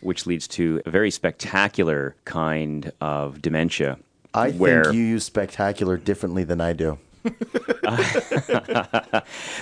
which 0.00 0.26
leads 0.26 0.48
to 0.48 0.80
a 0.86 0.90
very 0.90 1.10
spectacular 1.10 2.14
kind 2.24 2.92
of 3.00 3.40
dementia. 3.42 3.98
I 4.34 4.50
where, 4.50 4.84
think 4.84 4.96
you 4.96 5.02
use 5.02 5.24
spectacular 5.24 5.96
differently 5.96 6.44
than 6.44 6.60
I 6.60 6.72
do. 6.72 6.98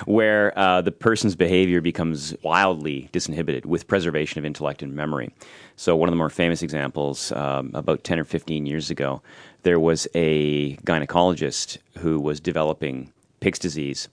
where 0.05 0.57
uh, 0.59 0.81
the 0.83 0.93
person's 0.93 1.35
behavior 1.35 1.81
becomes 1.81 2.35
wildly 2.43 3.09
disinhibited 3.13 3.65
with 3.67 3.89
preservation 3.89 4.39
of 4.39 4.45
intellect 4.45 4.83
and 4.83 4.95
memory. 4.95 5.33
So, 5.77 5.97
one 5.97 6.09
of 6.09 6.13
the 6.13 6.17
more 6.17 6.31
famous 6.31 6.63
examples, 6.63 7.33
um, 7.33 7.71
about 7.75 8.05
10 8.05 8.19
or 8.19 8.25
15 8.25 8.67
years 8.67 8.91
ago, 8.91 9.23
there 9.67 9.81
was 9.81 10.07
a 10.15 10.77
gynecologist 10.87 11.79
who 11.99 12.21
was 12.21 12.39
developing 12.39 13.13
Pick's 13.41 13.59
disease, 13.59 14.09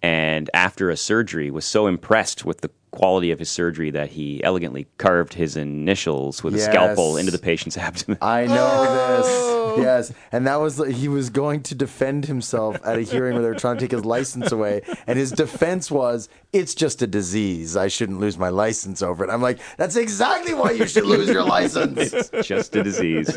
and 0.00 0.48
after 0.54 0.90
a 0.90 0.96
surgery, 0.96 1.50
was 1.50 1.64
so 1.64 1.88
impressed 1.88 2.44
with 2.44 2.60
the 2.60 2.70
quality 2.92 3.30
of 3.32 3.38
his 3.38 3.50
surgery 3.50 3.90
that 3.90 4.10
he 4.10 4.42
elegantly 4.44 4.86
carved 4.98 5.34
his 5.34 5.56
initials 5.56 6.44
with 6.44 6.54
a 6.54 6.58
scalpel 6.58 7.16
into 7.16 7.32
the 7.32 7.38
patient's 7.38 7.76
abdomen. 7.88 8.18
I 8.22 8.46
know 8.46 8.82
this. 9.16 9.26
Oh. 9.26 9.76
Yes, 9.78 10.12
and 10.30 10.46
that 10.46 10.56
was 10.56 10.76
he 10.86 11.08
was 11.08 11.30
going 11.30 11.62
to 11.62 11.74
defend 11.74 12.26
himself 12.26 12.76
at 12.84 12.98
a 12.98 13.02
hearing 13.02 13.32
where 13.32 13.42
they 13.42 13.48
were 13.48 13.54
trying 13.54 13.76
to 13.76 13.80
take 13.80 13.90
his 13.90 14.04
license 14.04 14.52
away, 14.52 14.82
and 15.06 15.18
his 15.18 15.32
defense 15.32 15.90
was, 15.90 16.28
"It's 16.52 16.74
just 16.74 17.00
a 17.00 17.06
disease. 17.06 17.74
I 17.74 17.88
shouldn't 17.88 18.20
lose 18.20 18.36
my 18.36 18.50
license 18.50 19.00
over 19.00 19.24
it." 19.24 19.30
I'm 19.30 19.40
like, 19.40 19.58
"That's 19.78 19.96
exactly 19.96 20.52
why 20.52 20.72
you 20.72 20.86
should 20.86 21.06
lose 21.06 21.28
your 21.28 21.44
license." 21.44 22.12
It's 22.32 22.46
just 22.46 22.76
a 22.76 22.82
disease. 22.82 23.34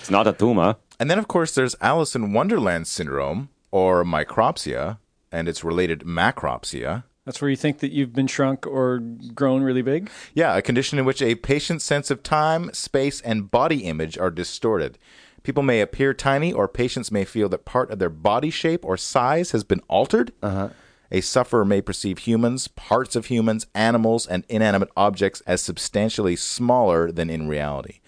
It's 0.00 0.10
not 0.10 0.26
a 0.26 0.32
tumor. 0.32 0.76
And 1.00 1.10
then, 1.10 1.18
of 1.18 1.28
course, 1.28 1.54
there's 1.54 1.74
Alice 1.80 2.14
in 2.14 2.32
Wonderland 2.34 2.86
syndrome, 2.86 3.48
or 3.70 4.04
micropsia, 4.04 4.98
and 5.30 5.48
its 5.48 5.64
related 5.64 6.00
macropsia. 6.00 7.04
That's 7.24 7.40
where 7.40 7.50
you 7.50 7.56
think 7.56 7.78
that 7.78 7.92
you've 7.92 8.12
been 8.12 8.26
shrunk 8.26 8.66
or 8.66 8.98
grown 8.98 9.62
really 9.62 9.82
big. 9.82 10.10
Yeah, 10.34 10.56
a 10.56 10.62
condition 10.62 10.98
in 10.98 11.04
which 11.04 11.22
a 11.22 11.36
patient's 11.36 11.84
sense 11.84 12.10
of 12.10 12.22
time, 12.22 12.72
space, 12.72 13.20
and 13.20 13.50
body 13.50 13.84
image 13.84 14.18
are 14.18 14.30
distorted. 14.30 14.98
People 15.44 15.62
may 15.62 15.80
appear 15.80 16.14
tiny, 16.14 16.52
or 16.52 16.68
patients 16.68 17.12
may 17.12 17.24
feel 17.24 17.48
that 17.48 17.64
part 17.64 17.90
of 17.90 17.98
their 17.98 18.08
body 18.08 18.50
shape 18.50 18.84
or 18.84 18.96
size 18.96 19.52
has 19.52 19.64
been 19.64 19.80
altered. 19.88 20.32
Uh-huh. 20.42 20.70
A 21.10 21.20
sufferer 21.20 21.64
may 21.64 21.80
perceive 21.80 22.18
humans, 22.18 22.68
parts 22.68 23.14
of 23.14 23.26
humans, 23.26 23.66
animals, 23.74 24.26
and 24.26 24.44
inanimate 24.48 24.88
objects 24.96 25.42
as 25.46 25.60
substantially 25.60 26.36
smaller 26.36 27.12
than 27.12 27.28
in 27.28 27.48
reality. 27.48 28.00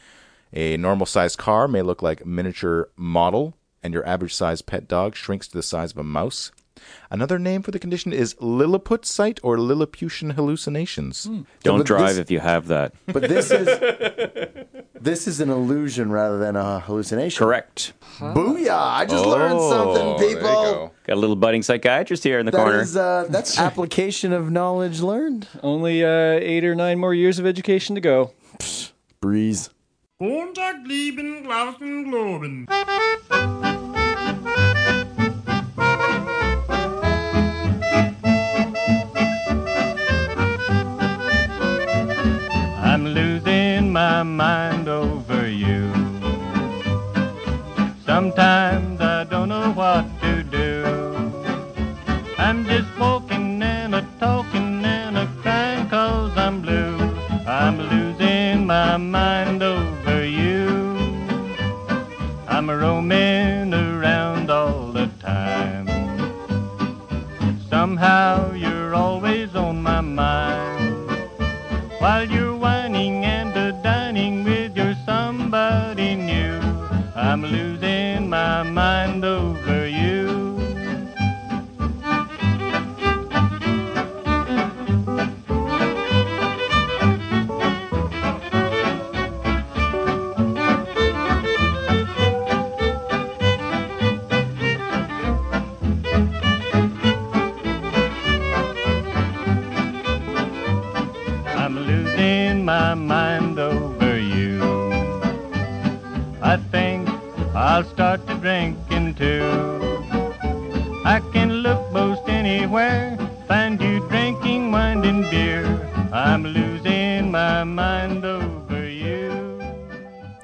A 0.53 0.77
normal 0.77 1.07
sized 1.07 1.39
car 1.39 1.69
may 1.69 1.83
look 1.83 2.03
like 2.03 2.23
a 2.23 2.29
miniature 2.29 2.89
model, 2.97 3.55
and 3.83 3.93
your 3.93 4.07
average 4.07 4.35
sized 4.35 4.67
pet 4.67 4.89
dog 4.89 5.15
shrinks 5.15 5.47
to 5.49 5.57
the 5.57 5.63
size 5.63 5.93
of 5.93 5.99
a 5.99 6.05
mouse. 6.05 6.51
Another 7.11 7.39
name 7.39 7.63
for 7.63 7.71
the 7.71 7.79
condition 7.79 8.13
is 8.13 8.35
Lilliput 8.41 9.05
sight 9.05 9.39
or 9.43 9.59
Lilliputian 9.59 10.31
hallucinations. 10.31 11.25
Don't 11.63 11.79
but 11.79 11.87
drive 11.87 12.09
this- 12.11 12.19
if 12.19 12.31
you 12.31 12.41
have 12.41 12.69
that. 12.69 12.93
But 13.07 13.23
this 13.23 13.51
is 13.51 13.67
this 15.01 15.27
is 15.29 15.41
an 15.41 15.51
illusion 15.51 16.11
rather 16.11 16.39
than 16.39 16.57
a 16.57 16.81
hallucination. 16.81 17.39
Correct. 17.45 17.93
Booyah! 18.19 18.71
I 19.01 19.05
just 19.07 19.25
learned 19.27 19.61
something, 19.61 20.07
Oh, 20.07 20.19
there 20.19 20.31
you 20.31 20.37
people. 20.37 20.51
go. 20.51 20.91
Got 21.07 21.15
a 21.15 21.21
little 21.21 21.37
budding 21.37 21.63
psychiatrist 21.63 22.25
here 22.25 22.39
in 22.39 22.47
the 22.47 22.53
That 22.53 22.59
corner. 22.59 22.81
is 22.81 22.97
uh, 22.97 23.27
that's 23.29 23.59
application 23.69 24.33
of 24.33 24.51
knowledge 24.51 25.01
learned. 25.01 25.49
Only 25.63 26.05
uh, 26.05 26.09
eight 26.09 26.65
or 26.65 26.75
nine 26.75 26.99
more 26.99 27.15
years 27.15 27.39
of 27.39 27.47
education 27.47 27.95
to 27.95 28.01
go. 28.01 28.33
Breeze. 29.21 29.71
Montag, 30.21 30.87
lieben, 30.87 31.43
glauben, 31.45 32.05
globen. 32.07 33.64
Mind 44.25 44.89
over 44.89 45.49
you. 45.49 45.93
Sometimes 48.05 48.94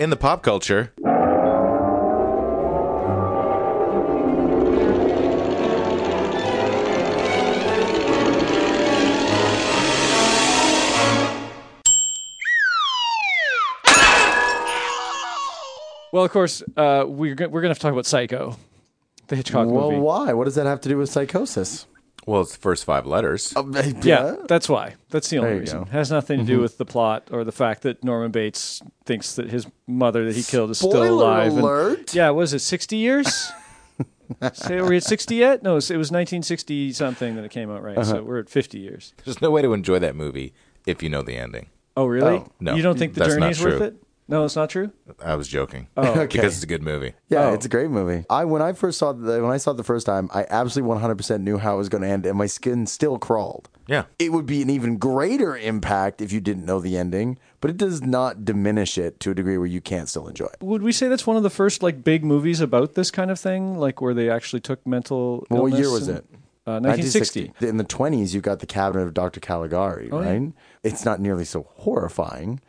In 0.00 0.08
the 0.08 0.16
pop 0.16 0.42
culture, 0.42 0.92
Well, 16.12 16.24
of 16.24 16.32
course, 16.32 16.60
uh, 16.76 17.04
we're 17.06 17.36
go- 17.36 17.46
we're 17.46 17.60
gonna 17.60 17.70
have 17.70 17.78
to 17.78 17.82
talk 17.82 17.92
about 17.92 18.04
Psycho, 18.04 18.56
the 19.28 19.36
Hitchcock 19.36 19.66
movie. 19.66 19.76
Well, 19.78 19.90
movie. 19.92 20.02
why? 20.02 20.32
What 20.32 20.44
does 20.46 20.56
that 20.56 20.66
have 20.66 20.80
to 20.80 20.88
do 20.88 20.96
with 20.98 21.08
psychosis? 21.08 21.86
Well, 22.26 22.42
it's 22.42 22.52
the 22.52 22.58
first 22.60 22.84
five 22.84 23.06
letters. 23.06 23.52
Yeah, 24.02 24.36
that's 24.46 24.68
why. 24.68 24.94
That's 25.10 25.28
the 25.30 25.38
only 25.38 25.60
reason. 25.60 25.78
go. 25.78 25.84
Mm-hmm. 25.84 25.92
Has 25.92 26.10
nothing 26.10 26.40
to 26.40 26.44
do 26.44 26.60
with 26.60 26.78
the 26.78 26.84
plot 26.84 27.28
or 27.30 27.44
the 27.44 27.52
fact 27.52 27.82
that 27.82 28.04
Norman 28.04 28.30
Bates 28.30 28.82
thinks 29.04 29.34
that 29.36 29.50
his 29.50 29.66
mother 29.86 30.24
that 30.26 30.36
he 30.36 30.42
killed 30.42 30.70
is 30.70 30.78
still 30.78 30.90
Spoiler 30.92 31.06
alive. 31.08 31.52
and- 31.52 31.60
alert. 31.60 32.14
yeah, 32.14 32.30
was 32.30 32.52
it 32.52 32.60
sixty 32.60 32.96
years? 32.96 33.50
Say, 34.52 34.78
are 34.78 34.86
we 34.88 34.96
at 34.96 35.02
sixty 35.02 35.36
yet? 35.36 35.62
No, 35.62 35.76
it 35.76 35.90
was 35.96 36.12
nineteen 36.12 36.42
sixty 36.42 36.92
something 36.92 37.34
that 37.36 37.44
it 37.44 37.50
came 37.50 37.70
out, 37.70 37.82
right? 37.82 37.96
Uh-huh. 37.98 38.04
So 38.10 38.22
we're 38.22 38.38
at 38.38 38.48
fifty 38.48 38.78
years. 38.78 39.12
There's 39.24 39.40
no 39.42 39.50
way 39.50 39.62
to 39.62 39.72
enjoy 39.72 39.98
that 39.98 40.14
movie 40.14 40.54
if 40.86 41.02
you 41.02 41.08
know 41.08 41.22
the 41.22 41.36
ending. 41.36 41.68
Oh, 41.96 42.06
really? 42.06 42.36
Oh, 42.38 42.52
no. 42.60 42.76
You 42.76 42.82
don't 42.82 42.96
think 42.98 43.14
the 43.14 43.20
That's 43.20 43.34
not 43.34 43.40
journey's 43.52 43.64
worth 43.64 43.82
it? 43.82 43.96
No, 44.30 44.44
it's 44.44 44.56
not 44.56 44.70
true. 44.70 44.92
I 45.22 45.34
was 45.34 45.48
joking. 45.48 45.88
Oh, 45.96 46.02
okay. 46.20 46.26
Because 46.26 46.54
it's 46.54 46.62
a 46.62 46.66
good 46.66 46.82
movie. 46.82 47.14
Yeah, 47.28 47.48
Oh. 47.48 47.52
it's 47.54 47.66
a 47.66 47.68
great 47.68 47.90
movie. 47.90 48.24
I 48.30 48.44
when 48.44 48.62
I 48.62 48.72
first 48.72 48.98
saw 48.98 49.12
the 49.12 49.42
when 49.42 49.50
I 49.50 49.56
saw 49.58 49.72
it 49.72 49.76
the 49.76 49.84
first 49.84 50.06
time, 50.06 50.30
I 50.32 50.46
absolutely 50.48 50.96
100% 50.98 51.40
knew 51.42 51.58
how 51.58 51.74
it 51.74 51.78
was 51.78 51.88
going 51.88 52.02
to 52.02 52.08
end, 52.08 52.24
and 52.26 52.38
my 52.38 52.46
skin 52.46 52.86
still 52.86 53.18
crawled. 53.18 53.68
Yeah. 53.88 54.04
It 54.20 54.32
would 54.32 54.46
be 54.46 54.62
an 54.62 54.70
even 54.70 54.98
greater 54.98 55.56
impact 55.56 56.22
if 56.22 56.30
you 56.32 56.40
didn't 56.40 56.64
know 56.64 56.78
the 56.80 56.96
ending, 56.96 57.38
but 57.60 57.70
it 57.70 57.76
does 57.76 58.02
not 58.02 58.44
diminish 58.44 58.96
it 58.96 59.18
to 59.20 59.32
a 59.32 59.34
degree 59.34 59.58
where 59.58 59.66
you 59.66 59.80
can't 59.80 60.08
still 60.08 60.28
enjoy 60.28 60.46
it. 60.46 60.58
Would 60.62 60.82
we 60.82 60.92
say 60.92 61.08
that's 61.08 61.26
one 61.26 61.36
of 61.36 61.42
the 61.42 61.50
first 61.50 61.82
like 61.82 62.04
big 62.04 62.24
movies 62.24 62.60
about 62.60 62.94
this 62.94 63.10
kind 63.10 63.30
of 63.32 63.40
thing, 63.40 63.78
like 63.78 64.00
where 64.00 64.14
they 64.14 64.30
actually 64.30 64.60
took 64.60 64.86
mental? 64.86 65.44
Well, 65.50 65.62
what 65.62 65.72
illness 65.72 65.80
year 65.80 65.90
was 65.90 66.08
and- 66.08 66.18
it? 66.18 66.24
Uh, 66.66 66.78
1960. 66.78 67.52
In 67.66 67.78
the 67.78 67.84
20s, 67.84 68.32
you 68.32 68.40
got 68.40 68.60
the 68.60 68.66
Cabinet 68.66 69.02
of 69.02 69.14
Dr. 69.14 69.40
Caligari, 69.40 70.08
Oh, 70.12 70.20
yeah. 70.20 70.30
right? 70.30 70.52
It's 70.84 71.04
not 71.04 71.18
nearly 71.18 71.44
so 71.44 71.66
horrifying, 71.74 72.60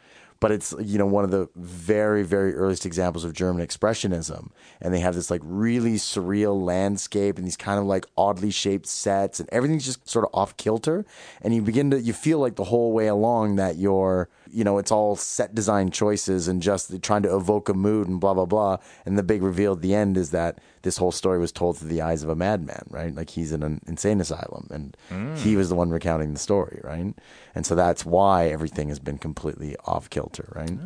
but 0.42 0.52
it's 0.52 0.76
you 0.82 0.98
know 0.98 1.06
one 1.06 1.24
of 1.24 1.32
the 1.32 1.48
very 1.56 2.24
very 2.24 2.54
earliest 2.54 2.86
examples 2.86 3.24
of 3.24 3.32
German 3.32 3.66
expressionism, 3.66 4.50
and 4.82 4.94
they 4.94 5.00
have 5.00 5.16
this 5.16 5.32
like 5.32 5.39
really 5.46 5.94
surreal 5.94 6.62
landscape 6.62 7.38
and 7.38 7.48
these 7.48 7.56
kind 7.56 7.80
of 7.80 7.86
like 7.86 8.06
oddly 8.18 8.52
shaped 8.52 8.88
sets, 8.88 9.39
and 9.39 9.48
everything's 9.54 9.86
just 9.86 10.10
sort 10.10 10.26
of 10.26 10.32
off 10.34 10.58
kilter, 10.58 11.06
and 11.42 11.56
you 11.56 11.62
begin 11.62 11.92
to 11.92 12.02
you 12.02 12.12
feel 12.12 12.39
like 12.39 12.58
the 12.58 12.66
whole 12.66 12.92
way 12.92 13.08
along 13.08 13.56
that 13.56 13.78
you're 13.78 14.28
you 14.52 14.64
know 14.64 14.78
it's 14.78 14.91
all 14.91 15.16
set 15.16 15.56
design 15.56 15.91
choices 15.91 16.47
and 16.47 16.62
just 16.62 17.02
trying 17.02 17.24
to 17.24 17.36
evoke 17.36 17.70
a 17.70 17.74
mood 17.74 18.08
and 18.08 18.20
blah 18.20 18.34
blah 18.34 18.45
blah, 18.45 18.78
and 19.06 19.18
the 19.18 19.24
big 19.24 19.41
reveal 19.41 19.74
at 19.74 19.82
the 19.82 19.93
end 19.95 20.18
is 20.18 20.32
that 20.32 20.60
this 20.84 20.97
whole 20.97 21.12
story 21.12 21.39
was 21.39 21.52
told 21.52 21.78
through 21.78 21.89
the 21.89 22.02
eyes 22.02 22.24
of 22.24 22.30
a 22.30 22.36
madman, 22.36 22.86
right? 22.89 23.14
Like 23.14 23.30
he's 23.30 23.52
in 23.52 23.64
an 23.64 23.82
insane 23.88 24.20
asylum, 24.22 24.68
and 24.72 24.97
he 25.34 25.56
was 25.56 25.70
the 25.70 25.76
one 25.76 25.89
recounting 25.89 26.34
the 26.34 26.39
story, 26.39 26.80
right? 26.84 27.14
And 27.56 27.66
so 27.66 27.76
that's 27.76 28.06
why 28.06 28.47
everything 28.47 28.89
has 28.89 28.99
been 28.99 29.18
completely 29.18 29.76
off 29.86 30.10
kilter, 30.10 30.52
right? 30.56 30.78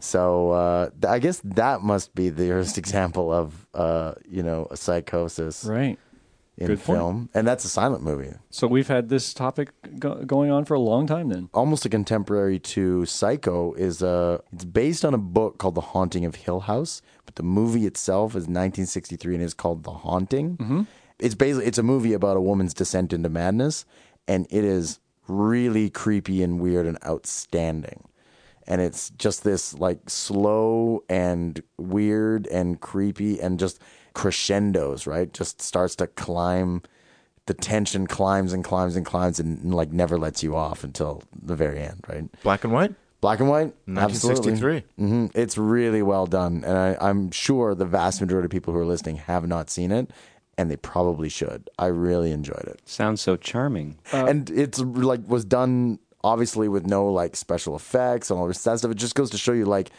So 0.00 0.52
uh, 0.52 0.90
I 1.08 1.18
guess 1.18 1.40
that 1.44 1.82
must 1.82 2.14
be 2.14 2.28
the 2.28 2.48
first 2.48 2.78
example 2.82 3.32
of, 3.32 3.66
uh, 3.74 4.14
you 4.28 4.42
know, 4.42 4.68
a 4.70 4.76
psychosis 4.76 5.64
Right. 5.64 5.98
In 6.58 6.66
Good 6.66 6.82
point. 6.82 6.98
film, 6.98 7.28
and 7.34 7.46
that's 7.46 7.64
a 7.64 7.68
silent 7.68 8.02
movie. 8.02 8.32
So 8.50 8.66
we've 8.66 8.88
had 8.88 9.08
this 9.08 9.32
topic 9.32 9.70
go- 9.98 10.22
going 10.24 10.50
on 10.50 10.64
for 10.64 10.74
a 10.74 10.80
long 10.80 11.06
time 11.06 11.28
then. 11.28 11.48
almost 11.54 11.86
a 11.86 11.88
contemporary 11.88 12.58
to 12.58 13.06
Psycho 13.06 13.72
is 13.74 14.02
uh 14.02 14.38
it's 14.52 14.64
based 14.64 15.04
on 15.04 15.14
a 15.14 15.18
book 15.18 15.58
called 15.58 15.76
The 15.76 15.80
Haunting 15.92 16.24
of 16.24 16.34
Hill 16.34 16.60
House, 16.60 17.00
but 17.26 17.36
the 17.36 17.44
movie 17.44 17.86
itself 17.86 18.32
is 18.32 18.42
1963 18.48 19.34
and 19.36 19.42
is 19.44 19.54
called 19.54 19.84
The 19.84 19.92
Haunting. 19.92 20.86
It's 21.20 21.34
basically 21.36 21.66
it's 21.66 21.78
a 21.78 21.82
movie 21.82 22.12
about 22.12 22.36
a 22.36 22.40
woman's 22.40 22.74
descent 22.74 23.12
into 23.12 23.28
madness, 23.28 23.84
and 24.26 24.46
it 24.50 24.64
is 24.64 24.98
really 25.28 25.90
creepy 25.90 26.42
and 26.42 26.60
weird 26.60 26.86
and 26.86 26.98
outstanding. 27.06 28.04
And 28.66 28.80
it's 28.80 29.10
just 29.10 29.44
this 29.44 29.74
like 29.74 30.10
slow 30.10 31.02
and 31.08 31.62
weird 31.78 32.46
and 32.48 32.78
creepy 32.80 33.40
and 33.40 33.58
just 33.58 33.80
crescendos, 34.18 35.06
right? 35.06 35.32
Just 35.32 35.62
starts 35.62 35.94
to 35.96 36.06
climb 36.08 36.82
the 37.46 37.54
tension 37.54 38.06
climbs 38.06 38.52
and 38.52 38.62
climbs 38.64 38.96
and 38.96 39.06
climbs 39.06 39.38
and, 39.40 39.72
like 39.72 39.92
never 39.92 40.18
lets 40.18 40.42
you 40.42 40.54
off 40.56 40.82
until 40.84 41.22
the 41.40 41.54
very 41.54 41.78
end, 41.80 42.04
right? 42.08 42.24
Black 42.42 42.64
and 42.64 42.72
white? 42.72 42.94
Black 43.20 43.40
and 43.40 43.48
white, 43.48 43.72
absolutely. 43.96 44.52
1963. 44.52 44.82
hmm 45.06 45.26
It's 45.34 45.56
really 45.56 46.02
well 46.02 46.26
done, 46.26 46.62
and 46.64 46.76
I, 46.76 46.96
I'm 47.00 47.30
sure 47.30 47.74
the 47.74 47.84
vast 47.86 48.20
majority 48.20 48.46
of 48.46 48.50
people 48.50 48.72
who 48.74 48.80
are 48.80 48.84
listening 48.86 49.16
have 49.16 49.46
not 49.48 49.70
seen 49.70 49.90
it, 49.92 50.10
and 50.56 50.70
they 50.70 50.76
probably 50.76 51.28
should. 51.28 51.70
I 51.78 51.86
really 51.86 52.32
enjoyed 52.32 52.66
it, 52.66 52.80
Sounds 52.84 53.20
so 53.20 53.36
charming. 53.36 53.98
and 54.12 54.50
it's 54.50 54.78
like 54.80 55.20
was 55.26 55.44
done 55.44 55.98
obviously 56.24 56.68
with 56.68 56.84
no 56.86 57.06
like 57.06 57.34
special 57.36 57.74
effects 57.76 58.30
and 58.30 58.38
all 58.38 58.46
this 58.48 58.62
that 58.64 58.78
stuff. 58.78 58.90
It 58.90 58.98
just 58.98 59.14
goes 59.14 59.30
to 59.30 59.38
show 59.38 59.52
you 59.52 59.64
like. 59.64 59.90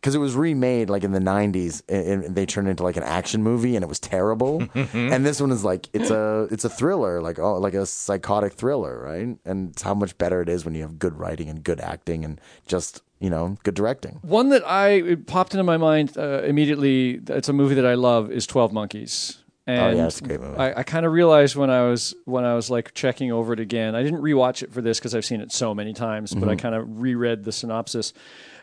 Because 0.00 0.14
it 0.14 0.18
was 0.18 0.36
remade 0.36 0.88
like 0.88 1.02
in 1.02 1.10
the 1.12 1.18
'90s, 1.18 1.82
and 1.88 2.34
they 2.36 2.46
turned 2.46 2.68
it 2.68 2.70
into 2.72 2.84
like 2.84 2.96
an 2.96 3.02
action 3.02 3.42
movie, 3.42 3.74
and 3.74 3.82
it 3.82 3.88
was 3.88 3.98
terrible. 3.98 4.62
and 4.74 5.26
this 5.26 5.40
one 5.40 5.50
is 5.50 5.64
like 5.64 5.88
it's 5.92 6.10
a 6.10 6.46
it's 6.52 6.64
a 6.64 6.68
thriller, 6.70 7.20
like 7.20 7.38
oh, 7.40 7.58
like 7.58 7.74
a 7.74 7.84
psychotic 7.84 8.52
thriller, 8.52 9.02
right? 9.02 9.36
And 9.44 9.70
it's 9.70 9.82
how 9.82 9.94
much 9.94 10.16
better 10.16 10.40
it 10.40 10.48
is 10.48 10.64
when 10.64 10.74
you 10.76 10.82
have 10.82 10.98
good 11.00 11.18
writing 11.18 11.48
and 11.48 11.64
good 11.64 11.80
acting 11.80 12.24
and 12.24 12.40
just 12.66 13.02
you 13.18 13.28
know 13.28 13.56
good 13.64 13.74
directing. 13.74 14.20
One 14.22 14.50
that 14.50 14.64
I 14.68 14.90
it 14.90 15.26
popped 15.26 15.52
into 15.54 15.64
my 15.64 15.76
mind 15.76 16.16
uh, 16.16 16.42
immediately. 16.44 17.20
It's 17.28 17.48
a 17.48 17.52
movie 17.52 17.74
that 17.74 17.86
I 17.86 17.94
love. 17.94 18.30
Is 18.30 18.46
Twelve 18.46 18.72
Monkeys. 18.72 19.38
And 19.66 19.80
Oh, 19.94 19.98
yeah, 19.98 20.06
it's 20.06 20.20
a 20.20 20.24
great 20.24 20.40
movie. 20.40 20.56
I, 20.56 20.78
I 20.78 20.82
kind 20.82 21.04
of 21.04 21.12
realized 21.12 21.54
when 21.54 21.68
I 21.68 21.82
was 21.90 22.14
when 22.24 22.44
I 22.44 22.54
was 22.54 22.70
like 22.70 22.94
checking 22.94 23.32
over 23.32 23.52
it 23.52 23.60
again. 23.60 23.94
I 23.94 24.02
didn't 24.02 24.22
rewatch 24.22 24.62
it 24.62 24.72
for 24.72 24.80
this 24.80 24.98
because 24.98 25.14
I've 25.14 25.26
seen 25.26 25.40
it 25.42 25.52
so 25.52 25.74
many 25.74 25.92
times, 25.92 26.32
but 26.34 26.48
I 26.48 26.52
Mm-hmm. 26.52 26.58
kind 26.60 26.74
of 26.74 27.00
reread 27.00 27.44
the 27.44 27.52
synopsis, 27.52 28.14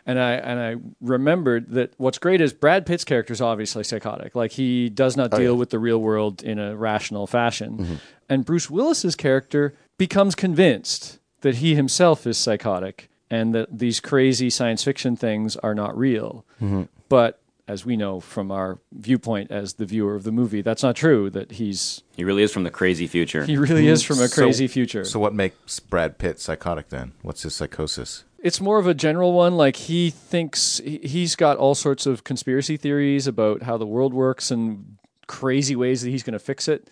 and 0.06 0.18
I 0.18 0.32
and 0.34 0.60
I 0.60 0.76
remembered 1.00 1.70
that 1.72 1.92
what's 1.98 2.18
great 2.18 2.40
is 2.40 2.52
Brad 2.52 2.86
Pitt's 2.86 3.04
character 3.04 3.32
is 3.32 3.40
obviously 3.40 3.84
psychotic. 3.84 4.34
Like 4.34 4.52
he 4.52 4.88
does 4.88 5.16
not 5.16 5.30
deal 5.30 5.38
Oh, 5.38 5.42
yeah. 5.42 5.48
Mm-hmm. 5.50 5.58
with 5.58 5.70
the 5.70 5.78
real 5.78 5.98
world 5.98 6.42
in 6.42 6.58
a 6.58 6.76
rational 6.76 7.26
fashion, 7.26 8.00
and 8.28 8.44
Bruce 8.44 8.70
Willis's 8.70 9.16
character 9.16 9.74
becomes 9.98 10.34
convinced 10.34 11.18
that 11.42 11.56
he 11.56 11.74
himself 11.74 12.26
is 12.26 12.38
psychotic 12.38 13.08
and 13.30 13.54
that 13.54 13.78
these 13.78 14.00
crazy 14.00 14.48
science 14.50 14.84
fiction 14.84 15.16
things 15.16 15.56
are 15.56 15.74
not 15.74 15.96
real. 15.96 16.44
Mm-hmm. 16.62 16.82
But 17.08 17.40
as 17.68 17.84
we 17.84 17.96
know 17.96 18.20
from 18.20 18.52
our 18.52 18.78
viewpoint 18.92 19.50
as 19.50 19.74
the 19.74 19.84
viewer 19.86 20.14
of 20.14 20.22
the 20.22 20.30
movie, 20.30 20.62
that's 20.62 20.84
not 20.84 20.94
true. 20.94 21.28
That 21.30 21.52
he's 21.52 22.02
He 22.16 22.22
really 22.22 22.44
is 22.44 22.52
from 22.52 22.62
the 22.62 22.70
crazy 22.70 23.08
future. 23.08 23.44
he 23.44 23.56
really 23.56 23.88
is 23.88 24.02
from 24.04 24.20
a 24.20 24.28
So- 24.28 24.42
crazy 24.42 24.68
future. 24.68 25.04
So 25.04 25.18
what 25.18 25.34
makes 25.34 25.80
Brad 25.80 26.18
Pitt 26.18 26.38
psychotic 26.38 26.90
then? 26.90 27.12
What's 27.22 27.42
his 27.42 27.54
psychosis? 27.56 28.22
It's 28.46 28.60
more 28.60 28.78
of 28.78 28.86
a 28.86 28.94
general 28.94 29.32
one. 29.32 29.56
Like 29.56 29.76
he 29.76 30.10
thinks 30.10 30.78
he- 30.84 31.00
he's 31.02 31.34
got 31.36 31.56
all 31.58 31.74
sorts 31.74 32.06
of 32.06 32.24
conspiracy 32.24 32.76
theories 32.76 33.26
about 33.26 33.62
how 33.62 33.76
the 33.76 33.86
world 33.86 34.14
works 34.14 34.50
and 34.50 34.96
crazy 35.26 35.74
ways 35.76 36.02
that 36.02 36.10
he's 36.10 36.22
going 36.22 36.32
to 36.32 36.38
fix 36.38 36.68
it. 36.68 36.88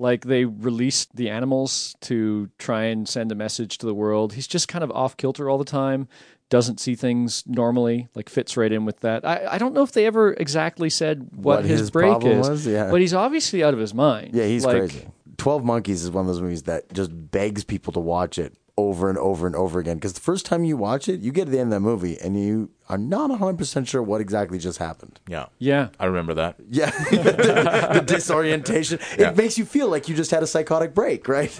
Like 0.00 0.24
they 0.24 0.44
released 0.44 1.16
the 1.16 1.28
animals 1.30 1.96
to 2.02 2.50
try 2.58 2.84
and 2.84 3.08
send 3.08 3.32
a 3.32 3.34
message 3.34 3.78
to 3.78 3.86
the 3.86 3.94
world. 3.94 4.32
He's 4.34 4.46
just 4.46 4.68
kind 4.68 4.84
of 4.84 4.90
off 4.92 5.16
kilter 5.16 5.48
all 5.50 5.58
the 5.58 5.64
time. 5.64 6.06
Doesn't 6.50 6.80
see 6.80 6.94
things 6.94 7.42
normally. 7.46 8.08
Like 8.14 8.28
fits 8.28 8.56
right 8.56 8.72
in 8.72 8.84
with 8.84 9.00
that. 9.00 9.24
I, 9.24 9.46
I 9.52 9.58
don't 9.58 9.74
know 9.74 9.82
if 9.82 9.92
they 9.92 10.06
ever 10.06 10.32
exactly 10.34 10.88
said 10.88 11.28
what, 11.34 11.56
What 11.58 11.64
his, 11.64 11.80
his 11.80 11.90
break 11.90 12.24
is. 12.24 12.48
was? 12.48 12.66
Yeah. 12.66 12.90
But 12.90 13.00
he's 13.00 13.12
obviously 13.12 13.62
out 13.62 13.74
of 13.74 13.80
his 13.80 13.92
mind. 13.92 14.30
Yeah, 14.34 14.46
he's 14.46 14.64
Like, 14.64 14.78
crazy. 14.78 15.06
Twelve 15.36 15.64
Monkeys 15.64 16.02
is 16.04 16.10
one 16.10 16.22
of 16.22 16.26
those 16.28 16.40
movies 16.40 16.62
that 16.64 16.92
just 16.92 17.10
begs 17.30 17.62
people 17.64 17.92
to 17.92 18.00
watch 18.00 18.38
it 18.38 18.54
over 18.78 19.08
and 19.08 19.18
over 19.18 19.46
and 19.46 19.56
over 19.56 19.80
again. 19.80 19.96
Because 19.96 20.12
the 20.12 20.20
first 20.20 20.46
time 20.46 20.64
you 20.64 20.76
watch 20.76 21.08
it, 21.08 21.20
you 21.20 21.32
get 21.32 21.46
to 21.46 21.50
the 21.50 21.58
end 21.58 21.72
of 21.74 21.82
that 21.82 21.86
movie 21.88 22.16
and 22.20 22.40
you 22.40 22.70
are 22.88 22.96
not 22.96 23.28
100% 23.28 23.88
sure 23.88 24.00
what 24.02 24.20
exactly 24.20 24.58
just 24.58 24.78
happened. 24.78 25.20
Yeah. 25.26 25.46
Yeah. 25.58 25.88
I 25.98 26.06
remember 26.06 26.32
that. 26.34 26.54
Yeah, 26.70 26.90
the, 27.10 27.90
the 27.94 28.00
disorientation. 28.00 29.00
Yeah. 29.18 29.30
It 29.30 29.36
makes 29.36 29.58
you 29.58 29.64
feel 29.64 29.88
like 29.88 30.08
you 30.08 30.14
just 30.14 30.30
had 30.30 30.44
a 30.44 30.46
psychotic 30.46 30.94
break, 30.94 31.26
right? 31.26 31.58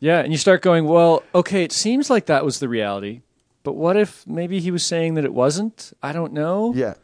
Yeah, 0.00 0.20
and 0.20 0.30
you 0.32 0.36
start 0.36 0.60
going, 0.60 0.84
well, 0.84 1.22
okay, 1.34 1.62
it 1.64 1.72
seems 1.72 2.10
like 2.10 2.26
that 2.26 2.44
was 2.44 2.58
the 2.58 2.68
reality, 2.68 3.22
but 3.62 3.72
what 3.72 3.96
if 3.96 4.26
maybe 4.26 4.60
he 4.60 4.70
was 4.70 4.84
saying 4.84 5.14
that 5.14 5.24
it 5.24 5.32
wasn't? 5.32 5.94
I 6.02 6.12
don't 6.12 6.34
know. 6.34 6.74
Yeah. 6.74 6.94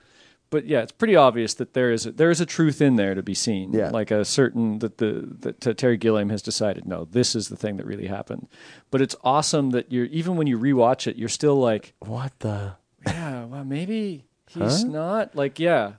But 0.51 0.67
yeah, 0.67 0.81
it's 0.83 0.93
pretty 0.93 1.17
obvious 1.17 1.55
that 1.55 1.73
there 1.75 1.91
is 1.93 2.07
a, 2.07 2.13
there 2.13 2.31
is 2.31 2.41
a 2.41 2.47
truth 2.47 2.81
in 2.83 2.97
there 2.97 3.15
to 3.15 3.23
be 3.23 3.35
seen. 3.35 3.73
Yeah. 3.73 3.91
like 3.91 4.11
a 4.11 4.25
certain 4.25 4.81
that 4.81 4.99
the 4.99 5.29
that 5.41 5.79
Terry 5.79 5.97
Gilliam 5.97 6.29
has 6.31 6.43
decided 6.43 6.87
no, 6.87 7.05
this 7.05 7.35
is 7.35 7.49
the 7.49 7.57
thing 7.57 7.77
that 7.79 7.87
really 7.87 8.09
happened. 8.09 8.49
But 8.91 9.01
it's 9.01 9.17
awesome 9.25 9.71
that 9.71 9.91
you're 9.93 10.07
even 10.07 10.37
when 10.37 10.47
you 10.47 10.59
rewatch 10.59 11.07
it, 11.07 11.17
you're 11.17 11.29
still 11.29 11.57
like, 11.57 11.95
What 12.01 12.33
the? 12.41 12.75
yeah, 13.07 13.45
well, 13.47 13.65
maybe 13.65 14.25
he's 14.49 14.85
not 14.85 15.35
like 15.35 15.59
yeah. 15.59 15.93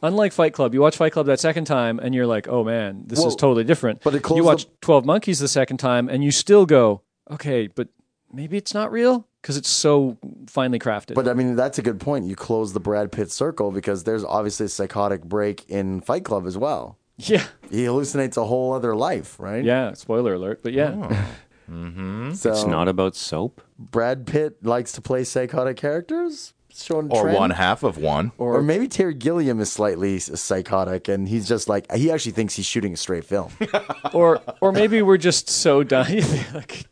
Unlike 0.00 0.32
Fight 0.32 0.52
Club, 0.52 0.74
you 0.74 0.80
watch 0.80 0.96
Fight 0.96 1.12
Club 1.12 1.26
that 1.26 1.40
second 1.40 1.64
time 1.64 1.98
and 1.98 2.14
you're 2.14 2.26
like, 2.26 2.46
oh 2.46 2.62
man, 2.62 3.02
this 3.06 3.18
Well, 3.18 3.28
is 3.28 3.34
totally 3.34 3.64
different. 3.64 4.00
but 4.04 4.14
you 4.30 4.44
watch 4.44 4.64
the- 4.66 4.70
Twelve 4.80 5.04
Monkeys 5.04 5.40
the 5.40 5.48
second 5.48 5.78
time 5.78 6.08
and 6.08 6.22
you 6.22 6.30
still 6.30 6.66
go, 6.66 7.02
okay, 7.28 7.66
but 7.66 7.88
maybe 8.32 8.56
it's 8.56 8.72
not 8.72 8.92
real 8.92 9.26
because 9.48 9.56
it's 9.56 9.70
so 9.70 10.18
finely 10.46 10.78
crafted. 10.78 11.14
But 11.14 11.26
I 11.26 11.32
mean, 11.32 11.56
that's 11.56 11.78
a 11.78 11.82
good 11.82 11.98
point. 11.98 12.26
You 12.26 12.36
close 12.36 12.74
the 12.74 12.80
Brad 12.80 13.10
Pitt 13.10 13.30
circle 13.32 13.70
because 13.70 14.04
there's 14.04 14.22
obviously 14.22 14.66
a 14.66 14.68
psychotic 14.68 15.24
break 15.24 15.64
in 15.70 16.02
Fight 16.02 16.22
Club 16.22 16.46
as 16.46 16.58
well. 16.58 16.98
yeah, 17.16 17.46
He 17.70 17.84
hallucinates 17.84 18.36
a 18.36 18.44
whole 18.44 18.74
other 18.74 18.94
life, 18.94 19.40
right? 19.40 19.64
yeah. 19.64 19.94
Spoiler 19.94 20.34
alert, 20.34 20.60
but 20.62 20.74
yeah. 20.74 20.94
Oh. 20.94 21.26
Mm-hmm. 21.70 22.32
So 22.32 22.50
It's 22.50 22.64
not 22.64 22.88
about 22.88 23.14
soap. 23.16 23.60
Brad 23.78 24.26
Pitt 24.26 24.64
likes 24.64 24.92
to 24.92 25.02
play 25.02 25.22
psychotic 25.24 25.76
characters, 25.76 26.54
showing 26.74 27.10
a 27.10 27.14
Or 27.14 27.22
trend? 27.24 27.36
one 27.36 27.50
half 27.50 27.82
of 27.82 27.98
one. 27.98 28.32
Or 28.38 28.62
maybe 28.62 28.88
Terry 28.88 29.12
Gilliam 29.14 29.60
is 29.60 29.70
slightly 29.70 30.18
psychotic, 30.18 31.08
and 31.08 31.28
he's 31.28 31.46
just 31.46 31.68
like 31.68 31.90
he 31.94 32.10
actually 32.10 32.32
thinks 32.32 32.54
he's 32.56 32.64
shooting 32.64 32.94
a 32.94 32.96
straight 32.96 33.24
film. 33.26 33.52
or 34.14 34.40
or 34.62 34.72
maybe 34.72 35.02
we're 35.02 35.18
just 35.18 35.50
so 35.50 35.82
done. 35.82 36.10
like, 36.54 36.86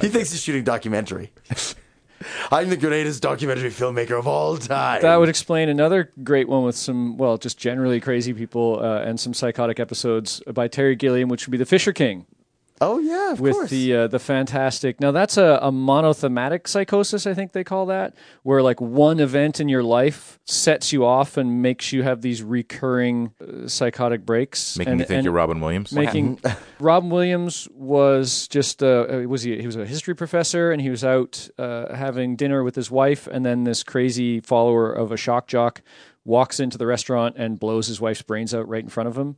he 0.00 0.08
thinks 0.08 0.30
he's 0.30 0.42
shooting 0.42 0.64
documentary. 0.64 1.32
I'm 2.50 2.68
the 2.68 2.76
greatest 2.76 3.22
documentary 3.22 3.70
filmmaker 3.70 4.18
of 4.18 4.26
all 4.26 4.56
time. 4.56 5.02
that 5.02 5.16
would 5.16 5.28
explain 5.28 5.68
another 5.68 6.10
great 6.24 6.48
one 6.48 6.64
with 6.64 6.76
some, 6.76 7.16
well, 7.16 7.38
just 7.38 7.58
generally 7.58 8.00
crazy 8.00 8.34
people 8.34 8.80
uh, 8.82 9.02
and 9.02 9.20
some 9.20 9.32
psychotic 9.34 9.78
episodes 9.78 10.42
by 10.52 10.66
Terry 10.66 10.96
Gilliam, 10.96 11.28
which 11.28 11.46
would 11.46 11.52
be 11.52 11.58
The 11.58 11.66
Fisher 11.66 11.92
King. 11.92 12.26
Oh 12.80 12.98
yeah, 12.98 13.32
of 13.32 13.40
with 13.40 13.54
course. 13.54 13.70
the 13.70 13.94
uh, 13.94 14.06
the 14.06 14.18
fantastic. 14.18 15.00
Now 15.00 15.10
that's 15.10 15.36
a, 15.36 15.58
a 15.62 15.72
monothematic 15.72 16.68
psychosis, 16.68 17.26
I 17.26 17.34
think 17.34 17.52
they 17.52 17.64
call 17.64 17.86
that, 17.86 18.14
where 18.42 18.62
like 18.62 18.80
one 18.80 19.20
event 19.20 19.60
in 19.60 19.68
your 19.68 19.82
life 19.82 20.38
sets 20.44 20.92
you 20.92 21.04
off 21.04 21.36
and 21.36 21.62
makes 21.62 21.92
you 21.92 22.02
have 22.02 22.22
these 22.22 22.42
recurring 22.42 23.32
uh, 23.40 23.68
psychotic 23.68 24.24
breaks, 24.24 24.76
Making 24.76 24.92
and, 24.92 25.00
you 25.00 25.06
think 25.06 25.24
you're 25.24 25.32
Robin 25.32 25.60
Williams. 25.60 25.92
Making 25.92 26.40
Robin 26.80 27.10
Williams 27.10 27.68
was 27.72 28.48
just 28.48 28.82
uh, 28.82 29.06
was 29.26 29.42
he 29.42 29.58
he 29.60 29.66
was 29.66 29.76
a 29.76 29.86
history 29.86 30.14
professor 30.14 30.70
and 30.70 30.80
he 30.80 30.90
was 30.90 31.04
out 31.04 31.48
uh, 31.58 31.94
having 31.94 32.36
dinner 32.36 32.62
with 32.62 32.74
his 32.74 32.90
wife 32.90 33.26
and 33.26 33.44
then 33.44 33.64
this 33.64 33.82
crazy 33.82 34.40
follower 34.40 34.92
of 34.92 35.12
a 35.12 35.16
shock 35.16 35.46
jock 35.46 35.82
walks 36.24 36.60
into 36.60 36.76
the 36.76 36.86
restaurant 36.86 37.36
and 37.38 37.58
blows 37.58 37.86
his 37.86 38.00
wife's 38.00 38.22
brains 38.22 38.54
out 38.54 38.68
right 38.68 38.82
in 38.82 38.88
front 38.90 39.08
of 39.08 39.16
him 39.16 39.36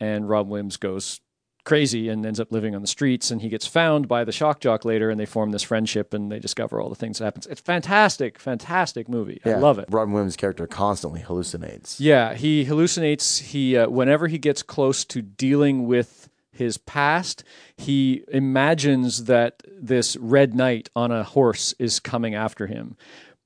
and 0.00 0.28
Robin 0.28 0.50
Williams 0.50 0.76
goes 0.76 1.20
crazy 1.64 2.08
and 2.08 2.24
ends 2.24 2.40
up 2.40 2.52
living 2.52 2.74
on 2.74 2.80
the 2.80 2.88
streets 2.88 3.30
and 3.30 3.42
he 3.42 3.48
gets 3.48 3.66
found 3.66 4.08
by 4.08 4.24
the 4.24 4.32
shock 4.32 4.60
jock 4.60 4.84
later 4.84 5.10
and 5.10 5.18
they 5.18 5.26
form 5.26 5.50
this 5.50 5.62
friendship 5.62 6.14
and 6.14 6.30
they 6.30 6.38
discover 6.38 6.80
all 6.80 6.88
the 6.88 6.94
things 6.94 7.18
that 7.18 7.24
happens. 7.24 7.46
It's 7.46 7.60
fantastic, 7.60 8.38
fantastic 8.38 9.08
movie. 9.08 9.40
I 9.44 9.54
love 9.54 9.78
it. 9.78 9.86
Robin 9.90 10.12
Williams' 10.12 10.36
character 10.36 10.66
constantly 10.66 11.20
hallucinates. 11.20 11.96
Yeah, 11.98 12.34
he 12.34 12.64
hallucinates. 12.64 13.40
He 13.40 13.76
uh, 13.76 13.88
whenever 13.88 14.26
he 14.28 14.38
gets 14.38 14.62
close 14.62 15.04
to 15.06 15.22
dealing 15.22 15.86
with 15.86 16.28
his 16.52 16.76
past, 16.76 17.44
he 17.76 18.22
imagines 18.28 19.24
that 19.24 19.62
this 19.66 20.16
red 20.16 20.54
knight 20.54 20.90
on 20.94 21.10
a 21.10 21.24
horse 21.24 21.74
is 21.78 22.00
coming 22.00 22.34
after 22.34 22.66
him. 22.66 22.96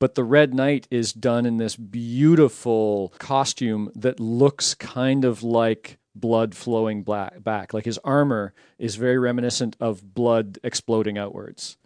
But 0.00 0.16
the 0.16 0.24
red 0.24 0.52
knight 0.52 0.88
is 0.90 1.12
done 1.12 1.46
in 1.46 1.56
this 1.58 1.76
beautiful 1.76 3.14
costume 3.18 3.90
that 3.94 4.18
looks 4.18 4.74
kind 4.74 5.24
of 5.24 5.42
like 5.42 5.98
blood 6.14 6.54
flowing 6.54 7.02
black, 7.02 7.42
back. 7.42 7.74
Like 7.74 7.84
his 7.84 7.98
armor 7.98 8.54
is 8.78 8.96
very 8.96 9.18
reminiscent 9.18 9.76
of 9.80 10.14
blood 10.14 10.58
exploding 10.62 11.18
outwards. 11.18 11.76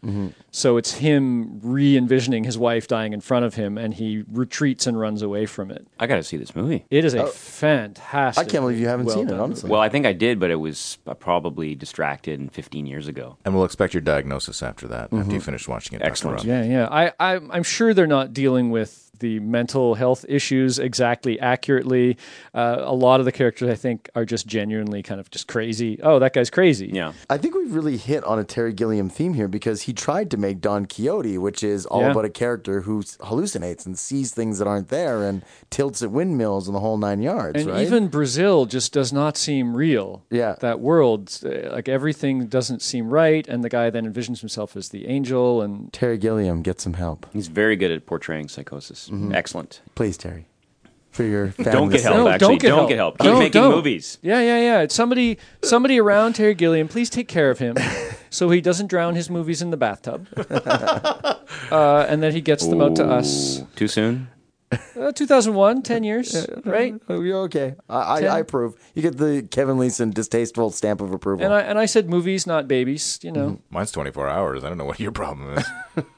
So 0.51 0.77
it's 0.77 0.95
him 0.95 1.61
re 1.63 1.97
envisioning 1.97 2.45
his 2.45 2.57
wife 2.59 2.89
dying 2.89 3.13
in 3.13 3.21
front 3.21 3.45
of 3.45 3.55
him, 3.55 3.77
and 3.79 3.95
he 3.95 4.25
retreats 4.31 4.87
and 4.87 4.99
runs 4.99 5.23
away 5.23 5.47
from 5.47 5.71
it. 5.71 5.87
I 6.01 6.07
got 6.07 6.17
to 6.17 6.23
see 6.23 6.37
this 6.37 6.57
movie. 6.57 6.85
It 6.91 7.05
is 7.05 7.15
a 7.15 7.27
fantastic. 7.27 8.43
Oh. 8.43 8.47
I 8.47 8.51
can't 8.51 8.63
believe 8.63 8.79
you 8.79 8.89
haven't 8.89 9.07
well 9.07 9.17
seen 9.17 9.27
it, 9.27 9.31
done 9.31 9.41
honestly. 9.41 9.71
Well, 9.71 9.81
I 9.81 9.89
think 9.89 10.07
I 10.07 10.13
did, 10.13 10.41
but 10.41 10.51
it 10.51 10.57
was 10.57 10.99
uh, 11.07 11.15
probably 11.15 11.75
distracted 11.75 12.51
15 12.53 12.87
years 12.87 13.09
ago. 13.09 13.37
and 13.45 13.55
we'll 13.55 13.65
expect 13.65 13.95
your 13.95 14.01
diagnosis 14.01 14.63
after 14.63 14.87
that, 14.89 15.13
after 15.13 15.33
you 15.33 15.41
finish 15.41 15.69
watching 15.69 15.99
it. 15.99 16.05
Excellent. 16.05 16.45
Yeah, 16.45 16.63
yeah. 16.65 16.89
I, 16.91 17.13
I, 17.21 17.41
I'm 17.51 17.63
sure 17.63 17.93
they're 17.95 18.07
not 18.07 18.33
dealing 18.33 18.71
with 18.71 19.08
the 19.21 19.41
mental 19.41 19.95
health 19.95 20.25
issues 20.29 20.79
exactly 20.79 21.39
accurately. 21.41 22.17
Uh, 22.55 22.77
a 22.81 22.95
lot 22.95 23.21
of 23.21 23.27
the 23.27 23.33
characters, 23.33 23.69
I 23.69 23.75
think, 23.75 24.09
are 24.15 24.25
just 24.25 24.47
genuinely 24.47 25.03
kind 25.03 25.21
of 25.21 25.31
just 25.31 25.49
crazy. 25.49 25.99
Oh, 26.03 26.19
that 26.19 26.33
guy's 26.35 26.51
crazy. 26.51 26.91
Yeah. 26.93 27.13
I 27.31 27.39
think 27.39 27.55
we've 27.55 27.75
really 27.75 27.97
hit 27.97 28.25
on 28.25 28.39
a 28.39 28.45
Terry 28.45 28.73
Gilliam 28.73 29.09
theme 29.09 29.35
here 29.35 29.49
because 29.49 29.83
he 29.83 29.93
tried 29.93 30.31
to 30.31 30.37
make 30.37 30.61
Don 30.61 30.87
Quixote, 30.87 31.39
which 31.39 31.63
is 31.63 31.87
all 31.87 32.03
Yeah. 32.03 32.11
about 32.13 32.25
a 32.25 32.31
character 32.31 32.83
who 32.83 33.03
hallucinates 33.03 33.87
and 33.87 33.99
sees 33.99 34.33
things 34.33 34.59
that 34.59 34.67
aren't 34.69 34.89
there 34.89 35.23
and 35.23 35.43
tilts 35.71 36.03
at 36.03 36.11
windmills 36.11 36.69
and 36.69 36.75
the 36.75 36.81
whole 36.81 36.97
nine 36.99 37.21
yards, 37.23 37.61
And 37.63 37.71
right? 37.71 37.87
even 37.87 38.09
Brazil 38.09 38.67
just 38.67 38.93
does 38.93 39.13
not 39.13 39.37
seem 39.37 39.77
real. 39.77 40.25
Yeah. 40.31 40.57
That 40.61 40.81
world, 40.81 41.39
uh, 41.45 41.71
like 41.73 41.89
everything 41.89 42.47
doesn't 42.47 42.83
seem 42.83 43.11
right. 43.11 43.47
And 43.49 43.63
the 43.65 43.69
guy 43.69 43.91
then 43.91 44.11
envisions 44.13 44.41
himself 44.41 44.77
as 44.77 44.89
the 44.91 45.07
angel. 45.07 45.63
And 45.63 45.93
Terry 45.93 46.19
Gilliam, 46.19 46.63
get 46.63 46.81
some 46.81 46.95
help. 46.95 47.27
He's 47.33 47.49
very 47.49 47.77
good 47.77 47.91
at 47.91 48.07
portraying 48.07 48.49
psychosis. 48.49 49.08
Mm-hmm. 49.11 49.35
Excellent. 49.35 49.81
Please, 49.95 50.17
Terry. 50.17 50.47
For 51.11 51.25
your 51.25 51.49
family. 51.53 51.73
Don't 51.73 51.89
get 51.91 52.03
help, 52.03 52.17
No, 52.17 52.29
actually. 52.29 52.47
don't 52.49 52.61
get 52.61 52.69
help. 52.69 52.89
get 52.89 52.97
help. 52.97 53.19
Keep 53.19 53.25
Don't- 53.25 53.39
making 53.39 53.63
don't. 53.63 53.75
movies. 53.75 54.19
Yeah, 54.23 54.41
yeah, 54.41 54.61
yeah. 54.61 54.81
It's 54.83 54.95
somebody, 54.95 55.39
somebody 55.65 55.99
around 55.99 56.35
Terry 56.35 56.55
Gilliam. 56.55 56.87
Please 56.87 57.11
take 57.11 57.27
care 57.29 57.51
of 57.51 57.59
him, 57.59 57.77
so 58.31 58.51
he 58.51 58.61
doesn't 58.61 58.87
drown 58.89 59.15
his 59.17 59.29
movies 59.31 59.61
in 59.63 59.71
the 59.71 59.77
bathtub, 59.77 60.29
uh, 61.71 62.07
and 62.09 62.23
then 62.23 62.33
he 62.33 62.41
gets 62.41 62.67
them 62.67 62.81
out 62.81 62.95
to 62.97 63.05
us. 63.09 63.63
Too 63.75 63.89
soon? 63.89 64.29
Uh, 64.99 65.13
2001, 65.13 65.83
10 65.83 66.03
years, 66.03 66.47
right? 66.65 66.93
You're 67.09 67.43
okay. 67.43 67.77
I, 67.89 67.99
I, 67.99 68.21
I 68.23 68.39
approve. 68.41 68.75
You 68.97 69.03
get 69.03 69.17
the 69.17 69.47
Kevin 69.49 69.79
Leeson 69.79 70.11
distasteful 70.11 70.73
stamp 70.73 71.01
of 71.01 71.13
approval. 71.13 71.45
And 71.45 71.55
I 71.55 71.61
and 71.61 71.79
I 71.79 71.87
said 71.87 72.11
movies, 72.11 72.49
not 72.49 72.67
babies. 72.67 73.21
You 73.23 73.31
know. 73.31 73.61
Mine's 73.71 73.93
24 73.93 74.29
hours. 74.29 74.65
I 74.65 74.69
don't 74.69 74.77
know 74.77 74.85
what 74.85 74.99
your 74.99 75.13
problem 75.13 75.57
is. 75.57 75.65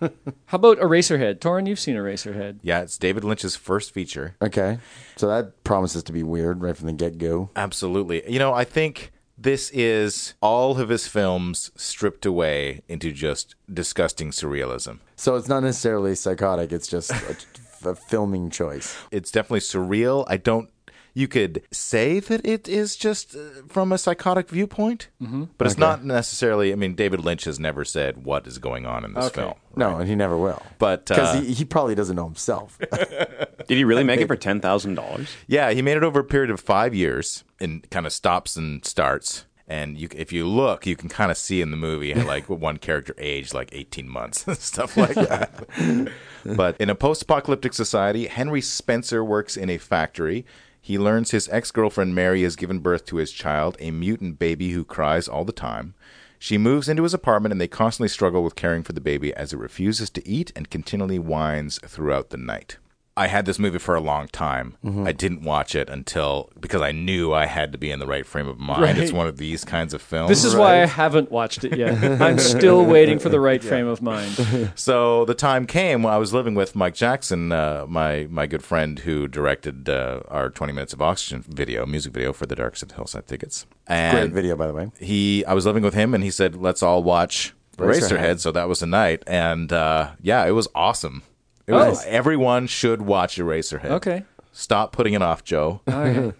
How 0.46 0.56
about 0.56 0.78
Eraserhead? 0.78 1.40
Toren, 1.40 1.68
you've 1.68 1.78
seen 1.78 1.94
Eraserhead. 1.94 2.60
yeah, 2.62 2.80
it's 2.80 2.96
David 2.96 3.22
Lynch's 3.22 3.54
first 3.54 3.92
feature. 3.92 4.34
okay. 4.40 4.78
So 5.16 5.28
that 5.28 5.62
promises 5.62 6.02
to 6.04 6.12
be 6.12 6.22
weird 6.22 6.62
right 6.62 6.74
from 6.74 6.86
the 6.86 6.94
get 6.94 7.18
go. 7.18 7.50
Absolutely. 7.54 8.22
You 8.32 8.38
know, 8.38 8.54
I 8.54 8.64
think 8.64 9.12
this 9.36 9.70
is 9.70 10.34
all 10.40 10.78
of 10.78 10.88
his 10.88 11.06
films 11.06 11.70
stripped 11.76 12.24
away 12.24 12.80
into 12.88 13.12
just 13.12 13.54
disgusting 13.72 14.30
surrealism. 14.30 15.00
So 15.16 15.36
it's 15.36 15.48
not 15.48 15.62
necessarily 15.62 16.14
psychotic, 16.14 16.72
it's 16.72 16.88
just 16.88 17.12
a, 17.84 17.90
a 17.90 17.94
filming 17.94 18.50
choice. 18.50 18.96
It's 19.10 19.30
definitely 19.30 19.60
surreal. 19.60 20.24
I 20.28 20.36
don't. 20.36 20.70
You 21.12 21.26
could 21.26 21.62
say 21.72 22.20
that 22.20 22.46
it 22.46 22.68
is 22.68 22.94
just 22.94 23.34
uh, 23.34 23.62
from 23.68 23.90
a 23.90 23.98
psychotic 23.98 24.48
viewpoint, 24.48 25.08
mm-hmm. 25.20 25.44
but 25.58 25.66
it's 25.66 25.76
not 25.76 26.04
necessarily. 26.04 26.72
I 26.72 26.76
mean, 26.76 26.94
David 26.94 27.24
Lynch 27.24 27.44
has 27.44 27.58
never 27.58 27.84
said 27.84 28.24
what 28.24 28.46
is 28.46 28.58
going 28.58 28.86
on 28.86 29.04
in 29.04 29.14
this 29.14 29.30
film. 29.30 29.54
No, 29.74 29.98
and 29.98 30.08
he 30.08 30.14
never 30.14 30.36
will. 30.36 30.62
But 30.78 31.06
Because 31.06 31.36
uh, 31.36 31.40
he, 31.40 31.52
he 31.52 31.64
probably 31.64 31.96
doesn't 31.96 32.14
know 32.14 32.26
himself. 32.26 32.78
Did 32.90 33.76
he 33.76 33.84
really 33.84 34.04
make 34.04 34.20
it 34.20 34.28
for 34.28 34.36
$10,000? 34.36 35.28
Yeah, 35.48 35.72
he 35.72 35.82
made 35.82 35.96
it 35.96 36.04
over 36.04 36.20
a 36.20 36.24
period 36.24 36.50
of 36.50 36.60
five 36.60 36.94
years 36.94 37.44
and 37.60 37.88
kind 37.90 38.06
of 38.06 38.12
stops 38.12 38.56
and 38.56 38.84
starts. 38.84 39.46
And 39.70 39.96
you, 39.96 40.08
if 40.16 40.32
you 40.32 40.48
look, 40.48 40.84
you 40.84 40.96
can 40.96 41.08
kind 41.08 41.30
of 41.30 41.36
see 41.36 41.60
in 41.60 41.70
the 41.70 41.76
movie 41.76 42.12
like 42.12 42.48
one 42.48 42.78
character 42.78 43.14
aged 43.18 43.54
like 43.54 43.68
18 43.70 44.08
months 44.08 44.44
and 44.48 44.58
stuff 44.58 44.96
like 44.96 45.14
that. 45.14 45.64
but 46.44 46.76
in 46.80 46.90
a 46.90 46.96
post 46.96 47.22
apocalyptic 47.22 47.72
society, 47.72 48.26
Henry 48.26 48.60
Spencer 48.60 49.24
works 49.24 49.56
in 49.56 49.70
a 49.70 49.78
factory. 49.78 50.44
He 50.80 50.98
learns 50.98 51.30
his 51.30 51.48
ex 51.50 51.70
girlfriend 51.70 52.16
Mary 52.16 52.42
has 52.42 52.56
given 52.56 52.80
birth 52.80 53.04
to 53.06 53.16
his 53.16 53.30
child, 53.30 53.76
a 53.78 53.92
mutant 53.92 54.40
baby 54.40 54.72
who 54.72 54.84
cries 54.84 55.28
all 55.28 55.44
the 55.44 55.52
time. 55.52 55.94
She 56.36 56.58
moves 56.58 56.88
into 56.88 57.04
his 57.04 57.14
apartment 57.14 57.52
and 57.52 57.60
they 57.60 57.68
constantly 57.68 58.08
struggle 58.08 58.42
with 58.42 58.56
caring 58.56 58.82
for 58.82 58.92
the 58.92 59.00
baby 59.00 59.32
as 59.34 59.52
it 59.52 59.58
refuses 59.58 60.10
to 60.10 60.28
eat 60.28 60.50
and 60.56 60.68
continually 60.68 61.20
whines 61.20 61.78
throughout 61.86 62.30
the 62.30 62.38
night. 62.38 62.78
I 63.20 63.26
had 63.26 63.44
this 63.44 63.58
movie 63.58 63.76
for 63.76 63.94
a 63.94 64.00
long 64.00 64.28
time. 64.28 64.78
Mm-hmm. 64.82 65.06
I 65.06 65.12
didn't 65.12 65.42
watch 65.42 65.74
it 65.74 65.90
until 65.90 66.48
because 66.58 66.80
I 66.80 66.90
knew 66.90 67.34
I 67.34 67.44
had 67.44 67.70
to 67.72 67.76
be 67.76 67.90
in 67.90 67.98
the 67.98 68.06
right 68.06 68.24
frame 68.24 68.48
of 68.48 68.58
mind. 68.58 68.80
Right. 68.80 68.96
It's 68.96 69.12
one 69.12 69.26
of 69.26 69.36
these 69.36 69.62
kinds 69.62 69.92
of 69.92 70.00
films. 70.00 70.30
This 70.30 70.42
is 70.42 70.56
why 70.56 70.80
I 70.80 70.86
haven't 70.86 71.30
watched 71.30 71.62
it 71.62 71.76
yet. 71.76 72.02
I'm 72.22 72.38
still 72.38 72.82
waiting 72.82 73.18
for 73.18 73.28
the 73.28 73.38
right 73.48 73.62
frame 73.62 73.86
of 73.86 74.00
mind. 74.00 74.38
So 74.74 75.26
the 75.26 75.34
time 75.34 75.66
came 75.66 76.02
when 76.02 76.14
I 76.14 76.16
was 76.16 76.32
living 76.32 76.54
with 76.54 76.74
Mike 76.74 76.94
Jackson, 76.94 77.52
uh, 77.52 77.84
my 77.86 78.26
my 78.30 78.46
good 78.46 78.62
friend 78.62 78.98
who 79.00 79.28
directed 79.28 79.88
uh, 79.90 80.20
our 80.28 80.48
20 80.48 80.72
Minutes 80.72 80.94
of 80.94 81.02
Oxygen 81.02 81.44
video, 81.46 81.84
music 81.84 82.14
video 82.14 82.32
for 82.32 82.46
the 82.46 82.56
Darkest 82.56 82.90
Hillside 82.92 83.26
Thickets. 83.26 83.66
And 83.86 84.16
Great 84.16 84.32
video, 84.32 84.56
by 84.56 84.66
the 84.66 84.72
way. 84.72 84.90
He, 84.98 85.44
I 85.44 85.52
was 85.52 85.66
living 85.66 85.82
with 85.82 85.94
him, 85.94 86.14
and 86.14 86.24
he 86.24 86.30
said, 86.30 86.56
"Let's 86.56 86.82
all 86.82 87.02
watch 87.02 87.54
Eraserhead. 87.76 88.00
Eraserhead." 88.00 88.40
So 88.40 88.52
that 88.52 88.68
was 88.68 88.80
the 88.80 88.86
night, 88.86 89.22
and 89.26 89.70
uh, 89.72 90.12
yeah, 90.22 90.46
it 90.46 90.52
was 90.52 90.68
awesome. 90.74 91.22
It 91.70 91.88
was, 91.88 92.04
Oh. 92.06 92.08
Everyone 92.08 92.66
should 92.66 93.02
watch 93.02 93.36
Eraserhead. 93.36 93.90
Okay. 93.90 94.24
Stop 94.52 94.90
putting 94.92 95.14
it 95.14 95.22
off, 95.22 95.44
Joe, 95.44 95.80
Okay. 95.88 96.32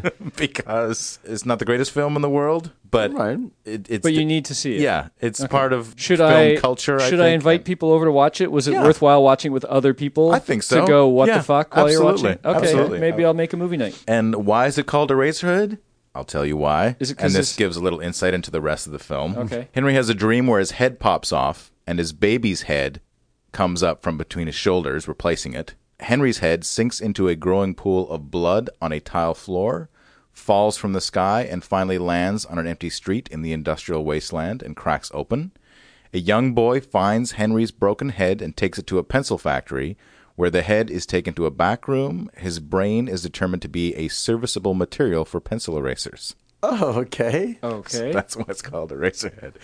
because 0.36 1.18
it's 1.24 1.44
not 1.44 1.58
the 1.58 1.64
greatest 1.66 1.90
film 1.90 2.16
in 2.16 2.22
the 2.22 2.30
world, 2.30 2.70
but 2.90 3.12
Right. 3.12 3.38
it, 3.66 3.88
it's 3.90 4.02
but 4.02 4.14
you 4.14 4.24
need 4.24 4.46
to 4.46 4.54
see 4.54 4.76
it. 4.76 4.80
yeah, 4.80 5.08
it's 5.20 5.46
part 5.48 5.74
of 5.74 5.94
Should 5.96 6.18
film 6.18 6.30
I 6.32 6.56
culture. 6.56 6.98
Should 6.98 7.20
I, 7.20 7.26
I, 7.26 7.28
invite 7.30 7.64
people 7.64 7.92
over 7.92 8.06
to 8.06 8.10
watch 8.12 8.40
it? 8.40 8.50
Was 8.50 8.68
it 8.68 8.72
Yeah. 8.72 8.82
worthwhile 8.82 9.22
watching 9.22 9.52
with 9.52 9.64
other 9.66 9.92
people? 9.92 10.32
I 10.32 10.38
think 10.38 10.62
so. 10.62 10.80
To 10.80 10.86
go, 10.86 11.08
what 11.08 11.28
Yeah, 11.28 11.38
the 11.38 11.44
fuck 11.44 11.76
while 11.76 11.90
you're 11.90 12.00
absolutely. 12.08 12.38
watching? 12.42 12.56
Okay, 12.56 12.66
Absolutely. 12.72 12.98
maybe 13.00 13.24
I'll 13.24 13.34
make 13.34 13.52
a 13.52 13.56
movie 13.58 13.76
night. 13.76 14.02
And 14.08 14.46
why 14.46 14.66
is 14.66 14.78
it 14.78 14.86
called 14.86 15.10
Eraserhead? 15.10 15.78
I'll 16.14 16.24
tell 16.24 16.44
you 16.44 16.56
why. 16.56 16.96
Is 17.00 17.10
it 17.10 17.20
and 17.20 17.32
this 17.32 17.54
gives 17.56 17.76
a 17.76 17.80
little 17.80 18.00
insight 18.00 18.34
into 18.34 18.50
the 18.50 18.60
rest 18.60 18.86
of 18.86 18.92
the 18.92 18.98
film. 18.98 19.36
Okay. 19.36 19.68
Henry 19.74 19.94
has 19.94 20.08
a 20.08 20.14
dream 20.14 20.46
where 20.46 20.58
his 20.60 20.72
head 20.72 20.98
pops 21.00 21.32
off 21.32 21.70
and 21.86 21.98
his 21.98 22.12
baby's 22.12 22.62
head 22.62 23.00
comes 23.52 23.82
up 23.82 24.02
from 24.02 24.18
between 24.18 24.46
his 24.46 24.56
shoulders, 24.56 25.06
replacing 25.06 25.54
it. 25.54 25.74
Henry's 26.00 26.38
head 26.38 26.64
sinks 26.64 27.00
into 27.00 27.28
a 27.28 27.36
growing 27.36 27.74
pool 27.74 28.10
of 28.10 28.30
blood 28.30 28.68
on 28.80 28.92
a 28.92 29.00
tile 29.00 29.34
floor, 29.34 29.88
falls 30.32 30.76
from 30.76 30.94
the 30.94 31.00
sky, 31.00 31.42
and 31.42 31.62
finally 31.62 31.98
lands 31.98 32.44
on 32.44 32.58
an 32.58 32.66
empty 32.66 32.90
street 32.90 33.28
in 33.30 33.42
the 33.42 33.52
industrial 33.52 34.04
wasteland 34.04 34.62
and 34.62 34.76
cracks 34.76 35.10
open. 35.14 35.52
A 36.12 36.18
young 36.18 36.52
boy 36.52 36.80
finds 36.80 37.32
Henry's 37.32 37.70
broken 37.70 38.10
head 38.10 38.42
and 38.42 38.56
takes 38.56 38.78
it 38.78 38.86
to 38.88 38.98
a 38.98 39.04
pencil 39.04 39.38
factory, 39.38 39.96
where 40.34 40.50
the 40.50 40.62
head 40.62 40.90
is 40.90 41.06
taken 41.06 41.34
to 41.34 41.46
a 41.46 41.50
back 41.50 41.86
room. 41.86 42.30
His 42.36 42.58
brain 42.58 43.06
is 43.06 43.22
determined 43.22 43.62
to 43.62 43.68
be 43.68 43.94
a 43.94 44.08
serviceable 44.08 44.74
material 44.74 45.24
for 45.24 45.40
pencil 45.40 45.76
erasers. 45.78 46.34
Oh, 46.62 47.00
okay. 47.00 47.58
Okay. 47.62 48.12
That's 48.14 48.36
why 48.36 48.44
it's 48.48 48.62
called 48.62 48.90
Eraserhead. 48.90 49.54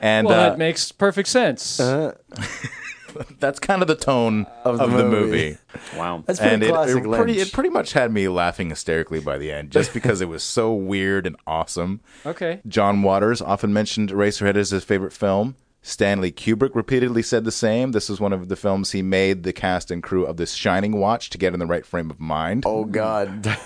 And 0.00 0.26
well, 0.26 0.38
uh, 0.40 0.50
that 0.50 0.58
makes 0.58 0.92
perfect 0.92 1.28
sense. 1.28 1.80
that's 3.38 3.58
kind 3.58 3.82
of 3.82 3.88
the 3.88 3.94
tone 3.96 4.46
of 4.64 4.80
Of 4.80 4.90
the, 4.90 4.96
the 4.98 5.04
movie. 5.04 5.30
movie. 5.30 5.58
Wow. 5.96 6.22
That's 6.26 6.38
pretty 6.38 6.54
And 6.54 6.62
it, 6.62 6.68
classic 6.70 6.96
it 7.04 7.08
pretty, 7.10 7.32
Lynch. 7.34 7.48
it 7.48 7.52
pretty 7.52 7.70
much 7.70 7.92
had 7.92 8.12
me 8.12 8.28
laughing 8.28 8.70
hysterically 8.70 9.20
by 9.20 9.38
the 9.38 9.50
end, 9.52 9.70
just 9.70 9.92
because 9.94 10.20
it 10.20 10.28
was 10.28 10.42
so 10.42 10.72
weird 10.74 11.26
and 11.26 11.36
awesome. 11.46 12.00
okay. 12.26 12.60
John 12.66 13.02
Waters 13.02 13.40
often 13.42 13.72
mentioned 13.72 14.10
Eraserhead 14.10 14.56
as 14.56 14.70
his 14.70 14.84
favorite 14.84 15.12
film. 15.12 15.56
Stanley 15.82 16.30
Kubrick 16.30 16.74
repeatedly 16.74 17.22
said 17.22 17.44
the 17.44 17.50
same. 17.50 17.92
This 17.92 18.10
was 18.10 18.20
one 18.20 18.34
of 18.34 18.48
the 18.48 18.56
films 18.56 18.92
he 18.92 19.00
made 19.00 19.44
the 19.44 19.52
cast 19.54 19.90
and 19.90 20.02
crew 20.02 20.26
of 20.26 20.36
The 20.36 20.44
Shining 20.44 20.92
watch 21.00 21.30
to 21.30 21.38
get 21.38 21.54
in 21.54 21.58
the 21.58 21.66
right 21.66 21.86
frame 21.86 22.10
of 22.10 22.20
mind. 22.20 22.64
oh 22.66 22.84
God. 22.84 23.56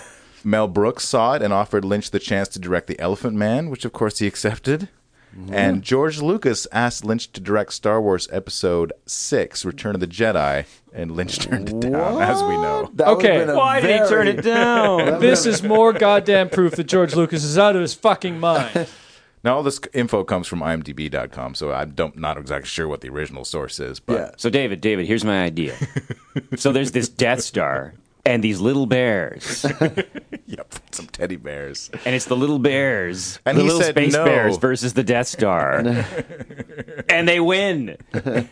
Mel 0.45 0.69
Brooks 0.69 1.09
saw 1.09 1.33
it 1.35 1.43
and 1.43 1.53
offered 1.53 1.85
Lynch 1.85 2.11
the 2.11 2.19
chance 2.21 2.49
to 2.49 2.59
direct 2.61 2.87
The 2.87 3.01
Elephant 3.01 3.35
Man, 3.35 3.69
which 3.71 3.85
of 3.85 3.93
course 3.93 4.19
he 4.19 4.27
accepted. 4.27 4.89
Mm-hmm. 5.35 5.55
And 5.55 5.83
George 5.83 6.21
Lucas 6.23 6.67
asked 6.73 7.05
Lynch 7.05 7.31
to 7.33 7.41
direct 7.41 7.73
Star 7.73 8.01
Wars 8.01 8.29
Episode 8.31 8.93
6, 9.07 9.65
Return 9.65 9.95
of 9.95 10.01
the 10.01 10.07
Jedi, 10.07 10.65
and 10.93 11.11
Lynch 11.11 11.39
turned 11.39 11.69
it 11.71 11.81
down, 11.81 12.23
as 12.23 12.43
we 12.43 12.51
know. 12.57 12.89
That 12.95 13.09
Okay. 13.09 13.39
been 13.39 13.51
a 13.51 13.57
Why 13.57 13.81
did 13.81 14.01
he 14.03 14.09
turn 14.09 14.29
it 14.29 14.43
down? 14.45 15.21
This 15.21 15.45
is 15.47 15.63
more 15.63 15.93
goddamn 15.93 16.51
proof 16.51 16.77
that 16.77 16.85
George 16.85 17.15
Lucas 17.15 17.43
is 17.43 17.59
out 17.59 17.75
of 17.75 17.83
his 17.83 17.95
fucking 17.95 18.39
mind. 18.39 18.87
Now, 19.43 19.57
all 19.57 19.63
this 19.63 19.79
info 19.93 20.25
comes 20.25 20.47
from 20.47 20.61
IMDb.com, 20.61 21.55
so 21.55 21.71
I'm 21.71 21.91
don't, 21.91 22.17
not 22.17 22.39
exactly 22.39 22.67
sure 22.67 22.89
what 22.89 23.03
the 23.03 23.11
original 23.11 23.45
source 23.45 23.79
is. 23.79 24.01
But 24.01 24.15
Yeah. 24.15 24.31
So, 24.39 24.49
David, 24.49 24.81
David, 24.81 25.05
here's 25.07 25.23
my 25.23 25.45
idea. 25.45 25.77
so 26.57 26.73
there's 26.73 26.93
this 26.93 27.11
Death 27.11 27.43
Star 27.43 27.93
and 28.27 28.43
these 28.43 28.61
little 28.61 28.87
bears, 28.87 29.65
yep, 30.47 30.73
some 30.93 31.07
teddy 31.07 31.37
bears. 31.37 31.91
and 32.05 32.15
it's 32.15 32.25
the 32.27 32.37
little 32.37 32.59
bears, 32.59 33.39
And 33.45 33.57
the 33.59 33.63
he 33.63 33.69
little 33.69 33.83
said 33.83 33.95
space 33.95 34.13
no. 34.13 34.25
bears 34.25 34.57
versus 34.57 34.95
the 34.95 35.03
Death 35.03 35.27
Star, 35.29 35.79
and 37.09 37.29
they 37.29 37.41
win. 37.41 37.97
Have 38.13 38.49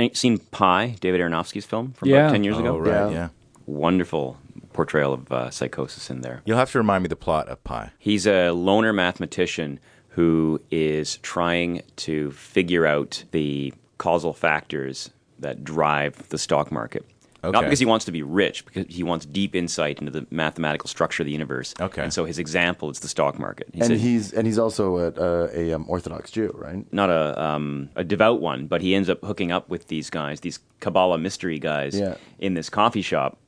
you 0.00 0.10
seen 0.14 0.38
Pi, 0.38 0.96
David 1.00 1.20
Aronofsky's 1.20 1.64
film 1.64 1.92
from 1.92 2.08
Yeah. 2.08 2.16
about 2.26 2.32
ten 2.32 2.44
years 2.44 2.58
ago? 2.58 2.74
Oh, 2.76 2.78
right, 2.78 2.90
Yeah. 2.90 3.10
yeah. 3.10 3.28
Wonderful 3.66 4.38
portrayal 4.72 5.12
of 5.14 5.30
uh, 5.32 5.50
psychosis 5.50 6.10
in 6.10 6.20
there. 6.20 6.42
You'll 6.44 6.58
have 6.58 6.72
to 6.72 6.78
remind 6.78 7.02
me 7.04 7.08
the 7.08 7.16
plot 7.16 7.48
of 7.48 7.62
Pi. 7.64 7.90
He's 7.98 8.26
a 8.26 8.50
loner 8.50 8.92
mathematician 8.92 9.78
who 10.10 10.60
is 10.70 11.16
trying 11.18 11.82
to 11.96 12.30
figure 12.32 12.84
out 12.86 13.24
the 13.30 13.72
causal 13.98 14.32
factors 14.32 15.10
that 15.38 15.64
drive 15.64 16.28
the 16.28 16.38
stock 16.38 16.70
market. 16.70 17.04
Not 17.52 17.64
because 17.64 17.78
he 17.78 17.86
wants 17.86 18.04
to 18.06 18.12
be 18.12 18.22
rich, 18.22 18.64
because 18.64 18.86
he 18.88 19.02
wants 19.02 19.26
deep 19.26 19.54
insight 19.54 19.98
into 20.00 20.10
the 20.10 20.26
mathematical 20.30 20.88
structure 20.88 21.22
of 21.22 21.26
the 21.26 21.32
universe. 21.32 21.74
Okay. 21.80 22.02
And 22.02 22.12
so 22.12 22.24
his 22.24 22.38
example 22.38 22.90
is 22.90 23.00
the 23.00 23.08
stock 23.08 23.38
market. 23.38 23.68
He 23.72 23.80
And 23.80 23.88
said, 23.88 23.98
he's 23.98 24.32
and 24.32 24.46
he's 24.46 24.58
also 24.58 24.96
a, 24.98 25.08
a, 25.12 25.70
a 25.70 25.72
um, 25.74 25.84
Orthodox 25.88 26.30
Jew, 26.30 26.52
right? 26.54 26.84
not 26.92 27.10
a 27.10 27.40
um, 27.42 27.88
a 27.96 28.04
devout 28.04 28.40
one, 28.40 28.66
but 28.66 28.80
he 28.80 28.94
ends 28.94 29.08
up 29.08 29.22
hooking 29.24 29.52
up 29.52 29.68
with 29.68 29.88
these 29.88 30.10
guys, 30.10 30.40
these 30.40 30.58
Kabbalah 30.80 31.18
mystery 31.18 31.58
guys, 31.58 31.98
Yeah. 31.98 32.14
in 32.38 32.54
this 32.54 32.68
coffee 32.70 33.02
shop, 33.02 33.38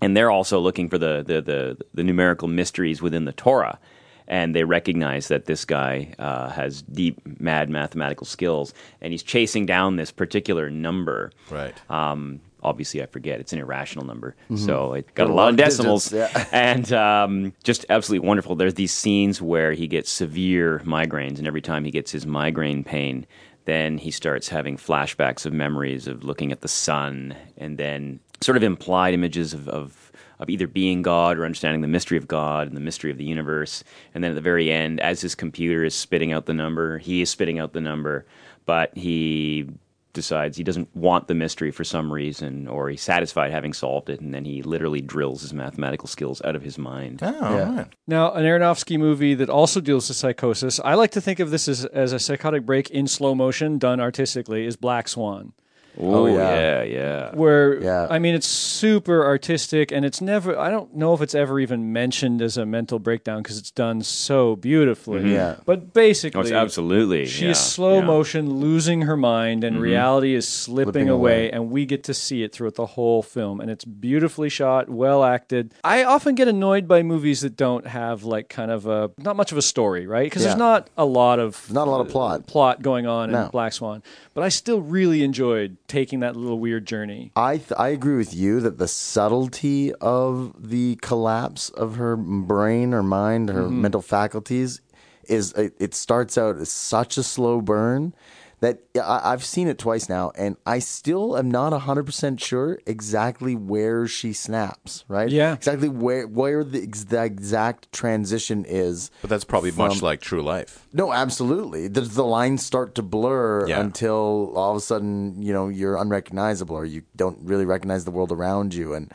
and 0.00 0.16
they're 0.16 0.30
also 0.30 0.58
looking 0.58 0.88
for 0.88 0.98
the 0.98 1.22
the, 1.26 1.40
the 1.42 1.76
the 1.94 2.02
numerical 2.04 2.48
mysteries 2.48 3.00
within 3.02 3.24
the 3.24 3.32
Torah, 3.32 3.78
and 4.26 4.54
they 4.54 4.64
recognize 4.64 5.28
that 5.28 5.46
this 5.46 5.64
guy 5.64 6.14
uh, 6.18 6.50
has 6.50 6.82
deep, 6.82 7.20
mad 7.40 7.68
mathematical 7.70 8.26
skills, 8.26 8.74
and 9.00 9.12
he's 9.12 9.22
chasing 9.22 9.66
down 9.66 9.96
this 9.96 10.10
particular 10.12 10.70
number. 10.70 11.30
Right. 11.50 11.74
Um, 11.90 12.40
obviously, 12.62 13.02
I 13.02 13.06
forget. 13.06 13.40
It's 13.40 13.52
an 13.52 13.58
irrational 13.60 14.04
number, 14.04 14.34
Mm-hmm. 14.50 14.56
so 14.64 14.92
it 14.94 15.14
got 15.14 15.28
a 15.30 15.32
lot 15.32 15.50
of 15.50 15.56
decimals. 15.56 16.12
yeah. 16.12 16.46
and 16.52 16.92
um, 16.92 17.52
just 17.64 17.86
absolutely 17.88 18.26
wonderful. 18.26 18.56
There's 18.56 18.74
these 18.74 18.92
scenes 18.92 19.40
where 19.42 19.72
he 19.72 19.86
gets 19.86 20.10
severe 20.10 20.80
migraines, 20.84 21.38
and 21.38 21.46
every 21.46 21.62
time 21.62 21.84
he 21.84 21.90
gets 21.90 22.10
his 22.12 22.26
migraine 22.26 22.84
pain, 22.84 23.26
then 23.64 23.98
he 23.98 24.10
starts 24.10 24.48
having 24.48 24.76
flashbacks 24.76 25.44
of 25.44 25.52
memories 25.52 26.06
of 26.06 26.24
looking 26.24 26.52
at 26.52 26.60
the 26.62 26.68
sun, 26.68 27.36
and 27.56 27.78
then 27.78 28.20
sort 28.40 28.56
of 28.56 28.62
implied 28.62 29.14
images 29.14 29.52
of. 29.54 29.68
of 29.68 30.04
of 30.40 30.48
either 30.48 30.68
being 30.68 31.02
God 31.02 31.36
or 31.36 31.44
understanding 31.44 31.80
the 31.80 31.88
mystery 31.88 32.16
of 32.16 32.28
God 32.28 32.68
and 32.68 32.76
the 32.76 32.80
mystery 32.80 33.10
of 33.10 33.18
the 33.18 33.24
universe. 33.24 33.82
And 34.14 34.22
then 34.22 34.30
at 34.30 34.34
the 34.36 34.40
very 34.40 34.70
end, 34.70 35.00
as 35.00 35.20
his 35.20 35.34
computer 35.34 35.82
is 35.82 35.96
spitting 35.96 36.30
out 36.32 36.46
the 36.46 36.54
number, 36.54 36.98
he 36.98 37.20
is 37.22 37.28
spitting 37.28 37.58
out 37.58 37.72
the 37.72 37.80
number, 37.80 38.24
but 38.64 38.96
he 38.96 39.66
decides 40.12 40.56
he 40.56 40.64
doesn't 40.64 40.94
want 40.96 41.28
the 41.28 41.34
mystery 41.34 41.70
for 41.70 41.84
some 41.84 42.12
reason, 42.12 42.66
or 42.66 42.88
he's 42.88 43.02
satisfied 43.02 43.50
having 43.50 43.72
solved 43.72 44.08
it, 44.10 44.20
and 44.20 44.32
then 44.34 44.44
he 44.44 44.62
literally 44.62 45.00
drills 45.00 45.42
his 45.42 45.52
mathematical 45.52 46.08
skills 46.08 46.40
out 46.44 46.56
of 46.56 46.62
his 46.62 46.78
mind. 46.78 47.20
Oh, 47.22 47.30
Yeah. 47.56 47.76
right. 47.76 47.92
Now, 48.06 48.32
an 48.32 48.44
Aronofsky 48.44 48.98
movie 48.98 49.34
that 49.34 49.50
also 49.50 49.80
deals 49.80 50.08
with 50.08 50.16
psychosis. 50.16 50.80
I 50.84 50.94
like 50.94 51.10
to 51.12 51.20
think 51.20 51.40
of 51.40 51.50
this 51.50 51.68
as, 51.68 51.84
as 51.86 52.12
a 52.12 52.18
psychotic 52.18 52.64
break 52.66 52.90
in 52.90 53.06
slow 53.06 53.34
motion 53.34 53.78
done 53.78 54.00
artistically. 54.00 54.66
Is 54.66 54.76
Black 54.76 55.08
Swan. 55.08 55.52
Oh, 56.00 56.24
oh, 56.24 56.26
yeah. 56.26 56.54
yeah, 56.54 56.82
yeah. 56.82 57.34
where 57.34 57.82
Yeah. 57.82 58.06
I 58.08 58.18
mean 58.18 58.34
it's 58.34 58.46
super 58.46 59.24
artistic 59.24 59.90
and 59.92 60.04
it's 60.04 60.20
never 60.20 60.56
I 60.58 60.70
don't 60.70 60.94
know 60.94 61.12
if 61.14 61.20
it's 61.20 61.34
ever 61.34 61.58
even 61.60 61.92
mentioned 61.92 62.40
as 62.42 62.56
a 62.56 62.64
mental 62.64 62.98
breakdown 62.98 63.42
because 63.42 63.58
it's 63.58 63.70
done 63.70 64.02
so 64.02 64.56
beautifully. 64.56 65.20
Mm-hmm. 65.20 65.28
Yeah. 65.32 65.56
But 65.64 65.92
basically 65.92 66.38
Oh, 66.38 66.42
it's 66.42 66.52
absolutely. 66.52 67.26
she 67.26 67.46
yeah, 67.46 67.50
is 67.50 67.58
slow 67.58 67.98
yeah. 67.98 68.04
motion 68.04 68.54
losing 68.54 69.02
her 69.02 69.16
mind 69.16 69.64
and 69.64 69.74
mm-hmm. 69.74 69.82
reality 69.82 70.34
is 70.34 70.46
slipping, 70.46 70.92
Slipping 70.92 71.08
away, 71.08 71.32
away. 71.48 71.50
and 71.50 71.70
we 71.70 71.84
get 71.86 72.04
to 72.04 72.14
see 72.14 72.42
it 72.42 72.52
throughout 72.52 72.76
the 72.76 72.86
whole 72.86 73.22
film 73.22 73.60
and 73.60 73.70
it's 73.70 73.84
beautifully 73.84 74.48
shot, 74.48 74.88
well 74.88 75.24
acted. 75.24 75.74
I 75.82 76.04
often 76.04 76.34
get 76.34 76.46
annoyed 76.48 76.86
by 76.86 77.02
movies 77.02 77.40
that 77.40 77.56
don't 77.56 77.86
have 77.86 78.24
like 78.24 78.48
kind 78.48 78.70
of 78.70 78.86
a 78.86 79.10
not 79.18 79.34
much 79.36 79.50
of 79.52 79.58
a 79.58 79.62
story, 79.62 80.06
right? 80.06 80.24
Because 80.26 80.44
there's 80.44 80.56
not 80.56 80.88
a 80.96 81.04
lot 81.04 81.38
of 81.40 81.70
Not 81.72 81.88
a 81.88 81.90
lot 81.90 82.00
of 82.00 82.08
plot. 82.08 82.46
plot 82.46 82.82
going 82.82 83.06
on 83.06 83.34
in 83.34 83.48
Black 83.50 83.72
Swan, 83.72 84.02
but 84.34 84.44
I 84.44 84.48
still 84.48 84.80
really 84.80 85.22
enjoyed 85.24 85.76
taking 85.88 86.20
that 86.20 86.36
little 86.36 86.60
weird 86.60 86.86
journey. 86.86 87.32
I 87.34 87.56
th- 87.56 87.72
I 87.78 87.88
agree 87.88 88.16
with 88.16 88.32
you 88.34 88.60
that 88.60 88.78
the 88.78 88.86
subtlety 88.88 89.92
of 89.94 90.52
the 90.58 90.96
collapse 91.02 91.70
of 91.70 91.96
her 91.96 92.16
brain 92.16 92.94
or 92.94 93.02
mind, 93.02 93.48
her 93.48 93.62
Mm-hmm. 93.64 93.82
mental 93.82 94.02
faculties, 94.02 94.80
is 95.28 95.52
it, 95.54 95.74
it 95.78 95.94
starts 95.94 96.38
out 96.38 96.56
as 96.56 96.70
such 96.70 97.16
a 97.18 97.22
slow 97.22 97.60
burn 97.60 98.14
that 98.60 98.80
I, 98.96 99.32
I've 99.32 99.44
seen 99.44 99.68
it 99.68 99.78
twice 99.78 100.08
now, 100.08 100.32
and 100.36 100.56
I 100.66 100.78
still 100.80 101.36
am 101.36 101.50
not 101.50 101.72
hundred 101.78 102.06
percent 102.06 102.40
sure 102.40 102.78
exactly 102.86 103.54
where 103.54 104.06
she 104.06 104.32
snaps. 104.32 105.04
Right? 105.08 105.28
Yeah. 105.28 105.54
exactly 105.54 105.88
where 105.88 106.26
where 106.26 106.64
the, 106.64 106.82
ex- 106.82 107.04
the 107.04 107.22
exact 107.24 107.92
transition 107.92 108.64
is. 108.66 109.10
But 109.20 109.30
that's 109.30 109.44
probably 109.44 109.70
much 109.72 110.02
like 110.02 110.20
true 110.20 110.42
life. 110.42 110.86
No, 110.92 111.12
absolutely. 111.12 111.88
The, 111.88 112.00
the 112.00 112.24
lines 112.24 112.64
start 112.64 112.94
to 112.96 113.02
blur 113.02 113.68
Yeah. 113.68 113.80
until 113.80 114.52
all 114.56 114.72
of 114.72 114.76
a 114.76 114.80
sudden, 114.80 115.40
you 115.42 115.52
know, 115.52 115.68
you're 115.68 115.96
unrecognizable 115.96 116.76
or 116.76 116.84
you 116.84 117.02
don't 117.14 117.38
really 117.42 117.64
recognize 117.64 118.04
the 118.04 118.10
world 118.10 118.32
around 118.32 118.74
you. 118.74 118.94
And 118.94 119.12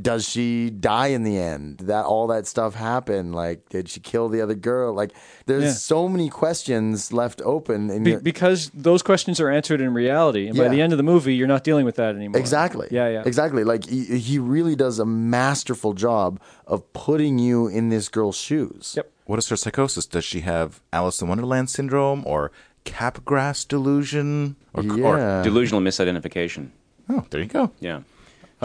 does 0.00 0.28
she 0.28 0.70
die 0.70 1.08
in 1.08 1.22
the 1.22 1.38
end? 1.38 1.78
That 1.80 2.04
all 2.04 2.26
that 2.28 2.46
stuff 2.46 2.74
happened. 2.74 3.34
Like, 3.34 3.68
did 3.68 3.88
she 3.88 4.00
kill 4.00 4.28
the 4.28 4.40
other 4.40 4.54
girl? 4.54 4.94
Like, 4.94 5.12
there's 5.46 5.64
Yeah. 5.64 5.72
so 5.72 6.08
many 6.08 6.28
questions 6.28 7.12
left 7.12 7.42
open. 7.44 7.90
And 7.90 8.04
Be- 8.04 8.16
because 8.16 8.70
those 8.74 9.02
questions 9.02 9.40
are 9.40 9.50
answered 9.50 9.80
in 9.80 9.92
reality, 9.94 10.48
and 10.48 10.56
by 10.56 10.68
the 10.68 10.80
end 10.80 10.92
of 10.92 10.96
the 10.96 11.02
movie, 11.02 11.34
you're 11.34 11.46
not 11.48 11.64
dealing 11.64 11.84
with 11.84 11.96
that 11.96 12.14
anymore. 12.14 12.40
Exactly. 12.40 12.88
Yeah, 12.90 13.08
yeah. 13.08 13.22
Exactly. 13.26 13.64
Like 13.64 13.86
he, 13.86 14.04
he 14.18 14.38
really 14.38 14.76
does 14.76 14.98
a 14.98 15.06
masterful 15.06 15.92
job 15.92 16.40
of 16.66 16.90
putting 16.92 17.38
you 17.38 17.66
in 17.68 17.88
this 17.90 18.08
girl's 18.08 18.36
shoes. 18.36 18.94
Yep. 18.96 19.10
What 19.26 19.38
is 19.38 19.48
her 19.50 19.56
psychosis? 19.56 20.06
Does 20.06 20.24
she 20.24 20.40
have 20.40 20.80
Alice 20.92 21.20
in 21.22 21.28
Wonderland 21.28 21.70
syndrome 21.70 22.22
or 22.26 22.50
Capgras 22.84 23.66
delusion? 23.66 24.56
Or, 24.74 24.82
or- 24.82 25.42
Delusional 25.42 25.80
misidentification. 25.82 26.70
oh, 27.08 27.24
there 27.30 27.40
you 27.40 27.46
go. 27.46 27.70
Yeah. 27.80 28.00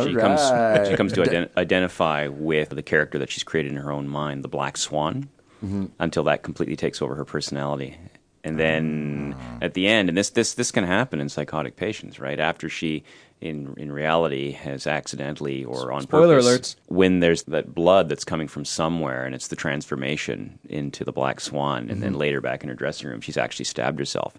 She 0.04 0.16
comes 0.16 0.42
right. 0.42 0.88
she 0.88 0.96
comes 0.96 1.14
to 1.14 1.22
ident- 1.22 1.50
identify 1.58 2.28
with 2.28 2.70
the 2.70 2.84
character 2.84 3.18
that 3.20 3.32
she's 3.32 3.44
created 3.44 3.72
in 3.72 3.78
her 3.78 3.92
own 3.92 4.08
mind, 4.08 4.44
the 4.44 4.50
Black 4.50 4.78
Swan, 4.78 5.30
mm-hmm. 5.64 5.86
until 6.00 6.24
that 6.24 6.44
completely 6.44 6.76
takes 6.76 7.02
over 7.02 7.16
her 7.16 7.26
personality. 7.26 7.98
And 8.44 8.56
ah. 8.56 8.58
then 8.58 9.36
at 9.62 9.74
the 9.74 9.88
end, 9.88 10.10
and 10.10 10.18
this 10.18 10.30
this 10.32 10.54
this 10.54 10.72
can 10.72 10.84
happen 10.84 11.20
in 11.20 11.30
psychotic 11.30 11.76
patients, 11.76 12.20
right? 12.20 12.40
After 12.40 12.70
she, 12.70 13.04
in 13.42 13.74
in 13.78 13.92
reality, 13.92 14.52
has 14.52 14.88
accidentally 14.88 15.66
or 15.66 15.92
on 15.92 16.04
Spoiler 16.04 16.42
purpose, 16.42 16.48
alerts. 16.48 16.76
when 16.88 17.20
there's 17.20 17.44
that 17.44 17.74
blood 17.74 18.08
that's 18.10 18.24
coming 18.24 18.48
from 18.48 18.66
somewhere, 18.66 19.26
and 19.26 19.36
it's 19.36 19.48
the 19.48 19.56
transformation 19.56 20.60
into 20.70 21.04
the 21.04 21.12
Black 21.12 21.40
Swan, 21.40 21.90
and 21.90 22.02
then 22.02 22.12
mm-hmm. 22.12 22.20
later 22.20 22.42
back 22.42 22.64
in 22.64 22.70
her 22.70 22.76
dressing 22.76 23.10
room, 23.10 23.22
she's 23.22 23.38
actually 23.38 23.66
stabbed 23.66 24.00
herself. 24.00 24.38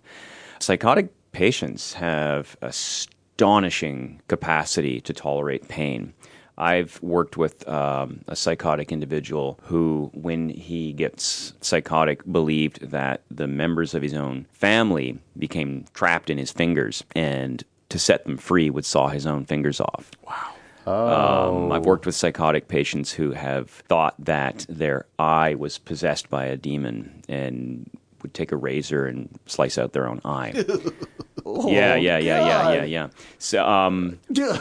Psychotic 0.61 1.11
patients 1.33 1.93
have 1.93 2.57
astonishing 3.39 4.21
capacity 4.27 5.01
to 5.01 5.13
tolerate 5.13 5.69
pain. 5.69 6.13
I've 6.57 7.01
worked 7.01 7.37
with 7.37 7.69
um, 7.69 8.25
a 8.27 8.35
psychotic 8.35 8.91
individual 8.91 9.61
who, 9.63 10.11
when 10.13 10.49
he 10.49 10.93
gets 10.93 11.53
psychotic, 11.61 12.21
believed 12.33 12.91
that 12.91 13.23
the 13.31 13.47
members 13.47 13.95
of 13.95 14.03
his 14.03 14.13
own 14.13 14.47
family 14.51 15.21
became 15.39 15.85
trapped 15.95 16.31
in 16.31 16.39
his 16.39 16.51
fingers 16.51 17.05
and 17.15 17.63
to 17.91 17.99
set 18.01 18.25
them 18.25 18.39
free 18.39 18.71
would 18.71 18.85
saw 18.85 19.07
his 19.07 19.25
own 19.25 19.45
fingers 19.45 19.81
off. 19.81 20.11
Wow. 20.27 20.55
Um, 20.93 21.71
I've 21.71 21.87
worked 21.87 22.07
with 22.07 22.17
psychotic 22.17 22.67
patients 22.67 23.13
who 23.13 23.31
have 23.33 23.71
thought 23.71 24.17
that 24.19 24.67
their 24.69 25.07
eye 25.17 25.55
was 25.55 25.79
possessed 25.79 26.29
by 26.29 26.47
a 26.47 26.57
demon 26.57 27.23
and 27.29 27.89
would 28.29 28.35
take 28.35 28.53
a 28.53 28.57
razor 28.57 29.07
and 29.07 29.29
slice 29.47 29.79
out 29.79 29.93
their 29.95 30.07
own 30.07 30.21
eye. 30.25 30.53
yeah, 31.47 31.95
yeah, 31.95 32.19
yeah, 32.19 32.19
yeah, 32.19 32.73
yeah, 32.73 32.85
yeah. 32.85 33.09
So, 33.39 33.67
um, 33.67 34.19
what 34.29 34.61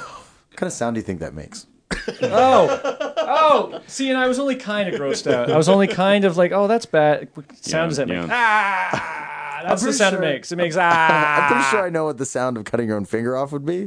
kind 0.56 0.68
of 0.68 0.74
sound 0.74 0.96
do 0.96 1.00
you 1.00 1.04
think 1.04 1.20
that 1.20 1.34
makes? 1.34 1.68
Oh, 2.22 2.80
oh. 3.18 3.82
See, 3.88 4.10
and 4.10 4.18
I 4.18 4.28
was 4.28 4.40
only 4.40 4.56
kind 4.56 4.88
of 4.88 5.00
grossed 5.00 5.32
out. 5.32 5.52
I 5.52 5.58
was 5.58 5.68
only 5.68 5.88
kind 5.88 6.24
of 6.24 6.38
like, 6.38 6.54
oh, 6.54 6.68
that's 6.68 6.86
bad. 6.86 7.28
What 7.34 7.46
sound 7.58 7.90
does 7.90 7.98
that 7.98 8.08
make? 8.08 8.30
Ah, 8.30 9.60
that's 9.64 9.82
the 9.82 9.88
pretty 9.88 9.98
sound 9.98 10.14
sure- 10.14 10.24
it 10.24 10.26
makes. 10.26 10.52
It 10.52 10.56
makes 10.56 10.78
ah. 10.80 11.42
I'm 11.42 11.52
pretty 11.52 11.64
sure 11.70 11.86
I 11.86 11.90
know 11.90 12.06
what 12.06 12.18
the 12.18 12.26
sound 12.26 12.56
of 12.56 12.64
cutting 12.64 12.88
your 12.88 12.96
own 12.96 13.04
finger 13.06 13.36
off 13.36 13.52
would 13.52 13.66
be. 13.66 13.84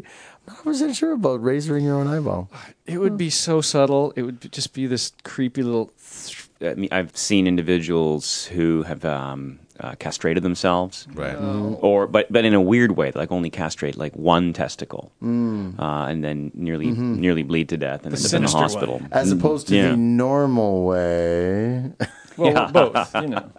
I'm 0.46 0.54
not 0.54 0.64
percent 0.64 0.96
sure 0.96 1.12
about 1.12 1.40
razoring 1.40 1.82
your 1.82 1.96
own 1.96 2.08
eyeball. 2.08 2.50
It 2.84 2.98
would 2.98 3.16
be 3.16 3.30
so 3.30 3.62
subtle. 3.62 4.12
It 4.16 4.22
would 4.22 4.52
just 4.52 4.74
be 4.74 4.86
this 4.86 5.12
creepy 5.24 5.62
little. 5.62 5.90
I 6.60 6.74
mean, 6.74 6.90
I've 6.92 7.16
seen 7.16 7.46
individuals 7.46 8.44
who 8.46 8.82
have 8.82 9.04
um, 9.04 9.60
uh, 9.80 9.94
castrated 9.98 10.42
themselves, 10.42 11.06
Right. 11.14 11.34
or 11.80 12.06
but 12.06 12.30
but 12.30 12.44
in 12.44 12.54
a 12.54 12.60
weird 12.60 12.92
way, 12.96 13.12
like 13.14 13.32
only 13.32 13.50
castrate 13.50 13.96
like 13.96 14.14
one 14.14 14.52
testicle, 14.52 15.12
uh, 15.22 15.26
and 16.10 16.22
then 16.22 16.50
nearly 16.54 16.90
nearly 16.90 17.42
bleed 17.42 17.68
to 17.70 17.76
death 17.76 18.04
and 18.04 18.14
end 18.14 18.14
up 18.14 18.18
in 18.18 18.22
the 18.22 18.28
sinister 18.28 18.58
way. 18.58 18.62
hospital. 18.62 19.02
As 19.12 19.32
opposed 19.32 19.68
to 19.68 19.76
Yeah. 19.76 19.90
the 19.90 19.96
normal 19.96 20.84
way. 20.84 21.92
Well, 22.36 22.70
both. 22.72 23.14
You 23.16 23.28
know. 23.28 23.50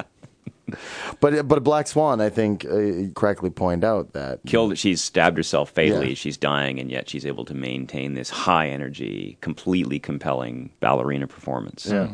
But 1.20 1.48
but 1.48 1.64
Black 1.64 1.88
Swan, 1.88 2.22
I 2.22 2.30
think, 2.30 2.66
uh, 2.66 3.12
correctly 3.16 3.50
point 3.50 3.84
out 3.84 4.14
that 4.14 4.40
killed 4.46 4.78
she's 4.78 5.02
stabbed 5.04 5.38
herself 5.38 5.70
fatally 5.72 6.10
Yeah. 6.10 6.16
she's 6.16 6.38
dying 6.38 6.80
and 6.80 6.90
yet 6.92 7.10
she's 7.10 7.26
able 7.26 7.46
to 7.46 7.54
maintain 7.54 8.14
this 8.14 8.30
high 8.30 8.70
energy 8.70 9.38
completely 9.42 10.00
compelling 10.00 10.72
ballerina 10.80 11.28
performance 11.28 11.86
Yeah. 11.86 12.08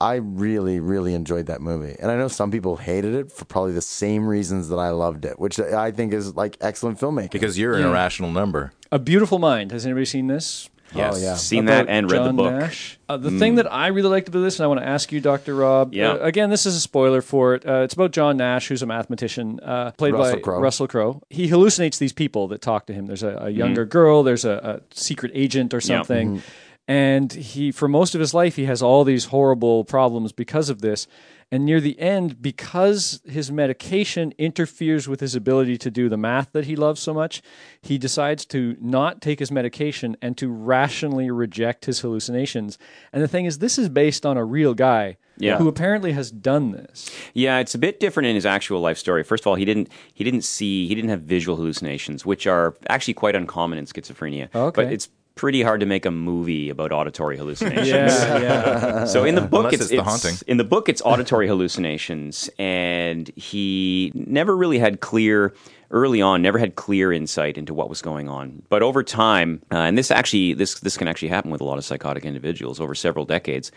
I 0.00 0.14
really, 0.16 0.80
really 0.80 1.14
enjoyed 1.14 1.46
that 1.46 1.60
movie. 1.60 1.96
And 2.00 2.10
I 2.10 2.16
know 2.16 2.28
some 2.28 2.50
people 2.50 2.76
hated 2.76 3.14
it 3.14 3.30
for 3.32 3.44
probably 3.44 3.72
the 3.72 3.80
same 3.80 4.26
reasons 4.26 4.68
that 4.68 4.76
I 4.76 4.90
loved 4.90 5.24
it, 5.24 5.38
which 5.38 5.58
I 5.60 5.90
think 5.90 6.12
is 6.12 6.34
like 6.36 6.56
excellent 6.60 6.98
filmmaking. 6.98 7.30
Because 7.30 7.58
you're 7.58 7.74
an 7.74 7.84
irrational 7.84 8.30
number. 8.30 8.72
A 8.90 8.98
Beautiful 8.98 9.38
Mind. 9.38 9.72
Has 9.72 9.86
anybody 9.86 10.04
seen 10.04 10.26
this? 10.26 10.68
Yes 10.94 11.14
Oh, 11.16 11.18
yeah. 11.18 11.34
seen 11.36 11.68
About 11.68 11.86
that 11.86 11.92
and 11.92 12.10
read 12.10 12.20
the 12.20 12.24
John 12.26 12.36
book 12.36 12.52
Nash. 12.54 12.98
Uh, 13.08 13.16
the 13.16 13.30
thing 13.38 13.56
that 13.56 13.70
I 13.72 13.88
really 13.88 14.08
liked 14.08 14.28
about 14.28 14.40
this, 14.40 14.58
and 14.58 14.64
I 14.64 14.66
want 14.68 14.80
to 14.80 14.86
ask 14.86 15.12
you, 15.12 15.20
Dr. 15.20 15.54
Rob. 15.54 15.92
Yeah. 15.94 16.12
uh, 16.12 16.18
again, 16.18 16.50
this 16.50 16.64
is 16.66 16.76
a 16.76 16.80
spoiler 16.80 17.20
for 17.22 17.54
it. 17.54 17.66
Uh, 17.66 17.80
it's 17.82 17.94
about 17.94 18.10
John 18.12 18.36
Nash, 18.36 18.68
who's 18.68 18.82
a 18.82 18.86
mathematician, 18.86 19.60
uh, 19.60 19.90
played 19.92 20.14
Russell 20.14 20.36
by 20.36 20.42
Crowe. 20.42 20.60
Russell 20.60 20.88
Crowe. 20.88 21.22
He 21.30 21.48
hallucinates 21.48 21.98
these 21.98 22.12
people 22.12 22.48
that 22.48 22.62
talk 22.62 22.86
to 22.86 22.92
him. 22.92 23.06
There's 23.06 23.22
a, 23.22 23.36
a 23.42 23.50
younger 23.50 23.84
girl. 23.84 24.22
There's 24.22 24.44
a, 24.44 24.80
a 24.82 24.94
secret 24.94 25.32
agent 25.34 25.74
or 25.74 25.80
something. 25.80 26.42
And 26.88 27.32
he, 27.32 27.70
for 27.70 27.86
most 27.86 28.14
of 28.14 28.20
his 28.20 28.34
life, 28.34 28.56
he 28.56 28.64
has 28.64 28.82
all 28.82 29.04
these 29.04 29.26
horrible 29.26 29.84
problems 29.84 30.32
because 30.32 30.68
of 30.68 30.80
this. 30.80 31.06
And 31.52 31.66
near 31.66 31.80
the 31.82 31.98
end, 32.00 32.40
because 32.40 33.20
his 33.26 33.52
medication 33.52 34.32
interferes 34.38 35.06
with 35.06 35.20
his 35.20 35.34
ability 35.34 35.76
to 35.78 35.90
do 35.90 36.08
the 36.08 36.16
math 36.16 36.50
that 36.52 36.64
he 36.64 36.74
loves 36.76 37.00
so 37.00 37.12
much, 37.12 37.42
he 37.82 37.98
decides 37.98 38.46
to 38.46 38.74
not 38.80 39.20
take 39.20 39.38
his 39.38 39.52
medication 39.52 40.16
and 40.22 40.36
to 40.38 40.48
rationally 40.50 41.30
reject 41.30 41.84
his 41.84 42.00
hallucinations. 42.00 42.78
And 43.12 43.22
the 43.22 43.28
thing 43.28 43.44
is, 43.44 43.58
this 43.58 43.78
is 43.78 43.90
based 43.90 44.24
on 44.24 44.38
a 44.38 44.44
real 44.46 44.72
guy 44.72 45.18
Yeah. 45.38 45.58
who 45.58 45.68
apparently 45.68 46.12
has 46.12 46.30
done 46.30 46.72
this. 46.72 47.10
yeah 47.34 47.58
it's 47.58 47.74
a 47.74 47.78
bit 47.78 48.00
different 48.00 48.26
in 48.28 48.34
his 48.34 48.44
actual 48.46 48.80
life 48.80 48.98
story 48.98 49.22
first 49.24 49.42
of 49.42 49.46
all 49.48 49.54
he 49.56 49.64
didn't 49.64 49.88
he 50.12 50.24
didn't 50.24 50.44
see 50.44 50.86
he 50.86 50.94
didn't 50.94 51.08
have 51.10 51.22
visual 51.22 51.56
hallucinations 51.56 52.24
which 52.26 52.46
are 52.46 52.74
actually 52.90 53.14
quite 53.14 53.34
uncommon 53.34 53.78
in 53.78 53.86
schizophrenia 53.86 54.48
Okay. 54.54 54.84
but 54.84 54.92
it's 54.92 55.08
pretty 55.34 55.62
hard 55.62 55.80
to 55.80 55.86
make 55.86 56.04
a 56.06 56.10
movie 56.10 56.68
about 56.70 56.92
auditory 56.92 57.36
hallucinations 57.36 57.88
Yeah, 57.88 58.38
yeah. 58.38 59.04
So 59.12 59.24
in 59.24 59.34
the 59.34 59.40
book, 59.40 59.66
Unless 59.66 59.74
it's, 59.74 59.82
it's 59.82 59.90
The 59.90 59.96
it's- 59.96 60.22
Haunting. 60.22 60.38
In 60.46 60.56
the 60.58 60.64
book, 60.64 60.88
it's 60.88 61.02
auditory 61.02 61.46
hallucinations, 61.48 62.50
and 62.58 63.28
he 63.36 64.12
never 64.14 64.56
really 64.56 64.78
had 64.78 65.00
clear. 65.00 65.54
Early 65.92 66.22
on, 66.22 66.40
never 66.40 66.58
had 66.58 66.74
clear 66.74 67.12
insight 67.12 67.58
into 67.58 67.74
what 67.74 67.88
was 67.90 68.00
going 68.00 68.28
on. 68.28 68.62
But 68.70 68.82
over 68.82 69.02
time, 69.02 69.60
uh, 69.70 69.76
and 69.76 69.96
this 69.98 70.10
actually 70.10 70.54
this 70.54 70.80
this 70.80 70.96
can 70.96 71.06
actually 71.06 71.28
happen 71.28 71.50
with 71.50 71.60
a 71.60 71.64
lot 71.64 71.76
of 71.78 71.84
psychotic 71.84 72.24
individuals 72.24 72.80
over 72.80 72.94
several 72.94 73.26
decades. 73.26 73.70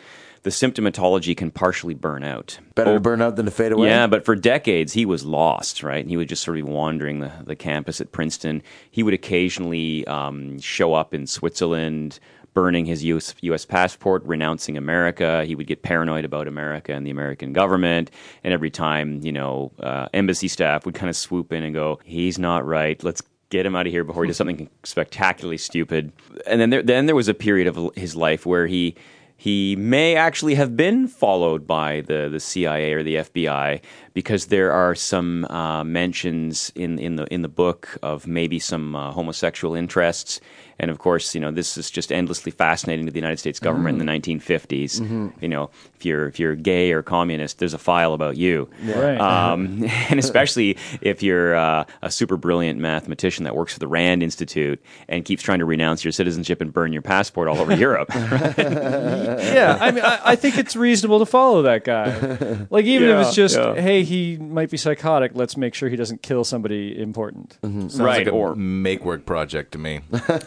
The 0.43 0.49
symptomatology 0.51 1.35
can 1.35 1.49
partially 1.51 1.95
burn 1.95 2.23
out. 2.23 2.59
Better 2.75 2.91
Oh, 2.91 2.93
to 2.93 2.99
burn 2.99 3.21
out 3.21 3.35
than 3.35 3.45
to 3.45 3.51
fade 3.51 3.71
away. 3.71 3.87
yeah, 3.87 4.05
but 4.07 4.23
for 4.23 4.35
decades 4.35 4.93
he 4.93 5.03
was 5.05 5.25
lost, 5.25 5.81
right? 5.83 6.07
He 6.07 6.15
would 6.17 6.29
just 6.29 6.43
sort 6.43 6.57
of 6.59 6.65
be 6.65 6.71
wandering 6.71 7.19
the, 7.19 7.31
the 7.43 7.55
campus 7.55 7.99
at 7.99 8.11
Princeton. 8.11 8.61
He 8.91 9.01
would 9.03 9.15
occasionally 9.15 10.05
um, 10.07 10.59
show 10.59 10.93
up 10.93 11.13
in 11.15 11.25
Switzerland, 11.27 12.19
burning 12.55 12.85
his 12.85 13.03
US, 13.03 13.35
U.S. 13.41 13.65
passport, 13.65 14.23
renouncing 14.25 14.77
America. 14.77 15.45
He 15.45 15.53
would 15.53 15.67
get 15.67 15.83
paranoid 15.83 16.25
about 16.25 16.47
America 16.47 16.93
and 16.93 17.05
the 17.05 17.11
American 17.11 17.53
government. 17.53 18.09
And 18.43 18.53
every 18.53 18.71
time, 18.71 19.19
you 19.21 19.31
know, 19.31 19.71
uh, 19.79 20.07
embassy 20.13 20.47
staff 20.47 20.85
would 20.85 20.95
kind 20.95 21.09
of 21.11 21.15
swoop 21.15 21.53
in 21.53 21.61
and 21.61 21.75
go, 21.75 21.99
he's 22.03 22.39
not 22.39 22.65
right. 22.65 23.01
Let's 23.03 23.21
get 23.49 23.65
him 23.65 23.75
out 23.75 23.85
of 23.85 23.91
here 23.91 24.03
before 24.03 24.23
he 24.23 24.27
does 24.27 24.37
something 24.37 24.69
spectacularly 24.83 25.57
stupid. 25.57 26.11
And 26.47 26.59
then 26.59 26.71
there, 26.71 26.81
then 26.81 27.05
there 27.05 27.15
was 27.15 27.27
a 27.27 27.35
period 27.35 27.67
of 27.67 27.93
his 27.95 28.15
life 28.15 28.45
where 28.45 28.65
he 28.65 28.95
he 29.37 29.75
may 29.75 30.15
actually 30.15 30.55
have 30.55 30.77
been 30.77 31.07
followed 31.07 31.67
by 31.67 32.01
the, 32.01 32.29
the 32.29 32.39
CIA 32.39 32.93
or 32.93 33.03
the 33.03 33.15
FBI 33.15 33.81
because 34.13 34.45
there 34.45 34.71
are 34.71 34.95
some 34.95 35.43
uh, 35.45 35.83
mentions 35.83 36.71
in, 36.75 36.97
in 36.99 37.17
the 37.17 37.25
in 37.33 37.41
the 37.41 37.49
book 37.49 37.97
of 38.01 38.27
maybe 38.27 38.59
some 38.59 38.95
uh, 38.95 39.11
homosexual 39.11 39.75
interests, 39.75 40.39
and 40.79 40.91
of 40.91 40.99
course, 40.99 41.33
you 41.35 41.41
know 41.41 41.51
this 41.51 41.77
is 41.77 41.89
just 41.89 42.11
endlessly 42.11 42.51
fascinating 42.51 43.05
to 43.05 43.11
the 43.11 43.19
United 43.19 43.37
States 43.39 43.59
government 43.59 43.99
in 43.99 44.05
the 44.05 44.11
1950s. 44.11 45.31
You 45.41 45.47
know, 45.47 45.69
if 45.95 46.05
you're 46.05 46.27
if 46.27 46.39
you're 46.39 46.55
gay 46.55 46.91
or 46.91 47.01
communist, 47.03 47.59
there's 47.59 47.73
a 47.73 47.77
file 47.77 48.13
about 48.13 48.37
you, 48.37 48.69
Right. 48.83 49.19
um, 49.19 49.83
and 50.09 50.19
especially 50.19 50.77
if 51.01 51.23
you're 51.23 51.55
uh, 51.55 51.85
a 52.01 52.11
super 52.11 52.37
brilliant 52.37 52.79
mathematician 52.79 53.43
that 53.45 53.55
works 53.55 53.73
for 53.73 53.79
the 53.79 53.87
Rand 53.87 54.21
Institute 54.23 54.81
and 55.07 55.23
keeps 55.25 55.41
trying 55.43 55.59
to 55.59 55.65
renounce 55.65 56.03
your 56.03 56.11
citizenship 56.11 56.61
and 56.61 56.73
burn 56.73 56.91
your 56.93 57.01
passport 57.01 57.47
all 57.47 57.59
over 57.59 57.73
Europe. 57.87 58.09
yeah, 58.13 59.77
I 59.79 59.91
mean, 59.91 60.03
I, 60.03 60.19
I 60.23 60.35
think 60.35 60.57
it's 60.57 60.75
reasonable 60.75 61.19
to 61.19 61.25
follow 61.25 61.61
that 61.63 61.83
guy. 61.83 62.65
Like, 62.69 62.85
even 62.85 63.09
if 63.09 63.27
it's 63.27 63.35
just, 63.35 63.55
yeah. 63.57 63.75
hey, 63.75 64.03
he 64.03 64.37
might 64.37 64.69
be 64.69 64.77
psychotic. 64.77 65.31
Let's 65.35 65.57
make 65.57 65.73
sure 65.73 65.89
he 65.89 65.95
doesn't 65.95 66.21
kill 66.21 66.43
somebody 66.43 66.99
important. 66.99 67.57
Sounds 67.61 67.99
Right, 67.99 68.19
like 68.19 68.27
a 68.27 68.31
or- 68.31 68.55
make 68.55 69.03
work 69.05 69.25
project 69.25 69.71
to 69.73 69.77
me. 69.77 70.01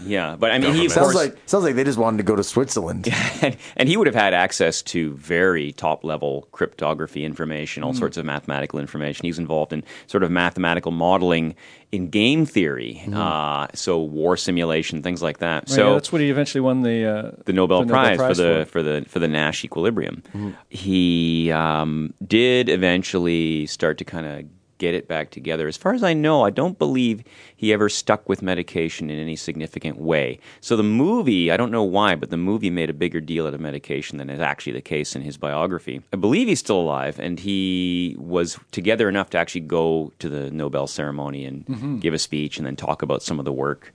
Yeah, 0.05 0.18
but 0.39 0.51
I 0.51 0.59
mean, 0.59 0.75
he 0.75 0.87
of 0.87 0.93
Sounds 0.93 1.13
course, 1.13 1.15
like 1.15 1.39
sounds 1.47 1.65
like 1.65 1.75
they 1.75 1.85
just 1.85 1.99
wanted 1.99 2.19
to 2.19 2.23
go 2.23 2.37
to 2.37 2.45
Switzerland. 2.45 3.09
and, 3.43 3.57
and 3.77 3.89
he 3.89 3.97
would 3.97 4.07
have 4.07 4.15
had 4.15 4.35
access 4.35 4.83
to 4.83 5.13
very 5.15 5.73
top 5.73 6.05
level 6.05 6.49
cryptography 6.53 7.25
information, 7.25 7.83
all 7.83 7.95
sorts 7.95 8.17
of 8.17 8.25
mathematical 8.25 8.79
information. 8.79 9.25
He's 9.25 9.39
involved 9.39 9.73
in 9.73 9.83
sort 10.07 10.23
of 10.23 10.31
mathematical 10.31 10.93
modeling 10.93 11.55
in 11.91 12.11
game 12.11 12.45
theory, 12.45 13.03
uh, 13.15 13.67
so 13.75 13.99
war 14.03 14.37
simulation, 14.37 15.03
things 15.03 15.23
like 15.23 15.39
that. 15.39 15.63
Right, 15.63 15.69
so 15.69 15.89
yeah, 15.89 15.95
that's 15.95 16.13
what 16.13 16.21
he 16.21 16.31
eventually 16.31 16.61
won 16.61 16.83
the 16.83 17.05
uh, 17.05 17.31
the 17.47 17.53
Nobel, 17.53 17.81
the 17.81 17.87
Nobel 17.87 18.03
Prize, 18.05 18.17
Prize 18.19 18.37
for 18.37 18.43
the 18.43 18.65
for. 18.67 18.71
for 18.71 18.83
the 18.83 19.05
for 19.09 19.19
the 19.19 19.29
Nash 19.29 19.65
equilibrium. 19.65 20.23
He 20.69 21.51
um, 21.51 22.13
did 22.27 22.69
eventually 22.69 23.67
start 23.67 23.99
to 23.99 24.05
kind 24.05 24.27
of 24.27 24.58
get 24.79 24.95
it 24.95 25.09
back 25.09 25.31
together. 25.31 25.69
As 25.69 25.77
far 25.77 25.93
as 25.93 26.03
I 26.03 26.15
know, 26.15 26.45
I 26.45 26.51
don't 26.51 26.79
believe 26.79 27.23
he 27.55 27.73
ever 27.73 27.89
stuck 27.89 28.29
with 28.29 28.43
medication 28.43 29.11
in 29.11 29.19
any 29.19 29.37
significant 29.37 29.99
way. 29.99 30.39
So 30.61 30.77
the 30.77 30.83
movie, 30.83 31.51
I 31.51 31.57
don't 31.57 31.71
know 31.71 31.83
why, 31.83 32.15
but 32.15 32.31
the 32.31 32.37
movie 32.37 32.71
made 32.71 32.89
a 32.89 32.95
bigger 32.95 33.21
deal 33.21 33.47
out 33.47 33.55
of 33.55 33.61
medication 33.61 34.19
than 34.19 34.31
is 34.31 34.41
actually 34.41 34.73
the 34.73 34.81
case 34.81 35.15
in 35.15 35.23
his 35.23 35.37
biography. 35.37 36.01
I 36.13 36.17
believe 36.17 36.49
he's 36.49 36.61
still 36.61 36.81
alive, 36.81 37.19
and 37.19 37.39
he 37.39 38.17
was 38.19 38.59
together 38.71 39.09
enough 39.09 39.31
to 39.31 39.39
actually 39.39 39.63
go 39.63 40.13
to 40.21 40.29
the 40.29 40.51
Nobel 40.51 40.87
ceremony 40.87 41.45
and 41.45 42.01
give 42.01 42.15
a 42.15 42.19
speech 42.19 42.59
and 42.59 42.67
then 42.67 42.77
talk 42.77 43.03
about 43.03 43.23
some 43.23 43.39
of 43.39 43.45
the 43.45 43.53
work 43.53 43.93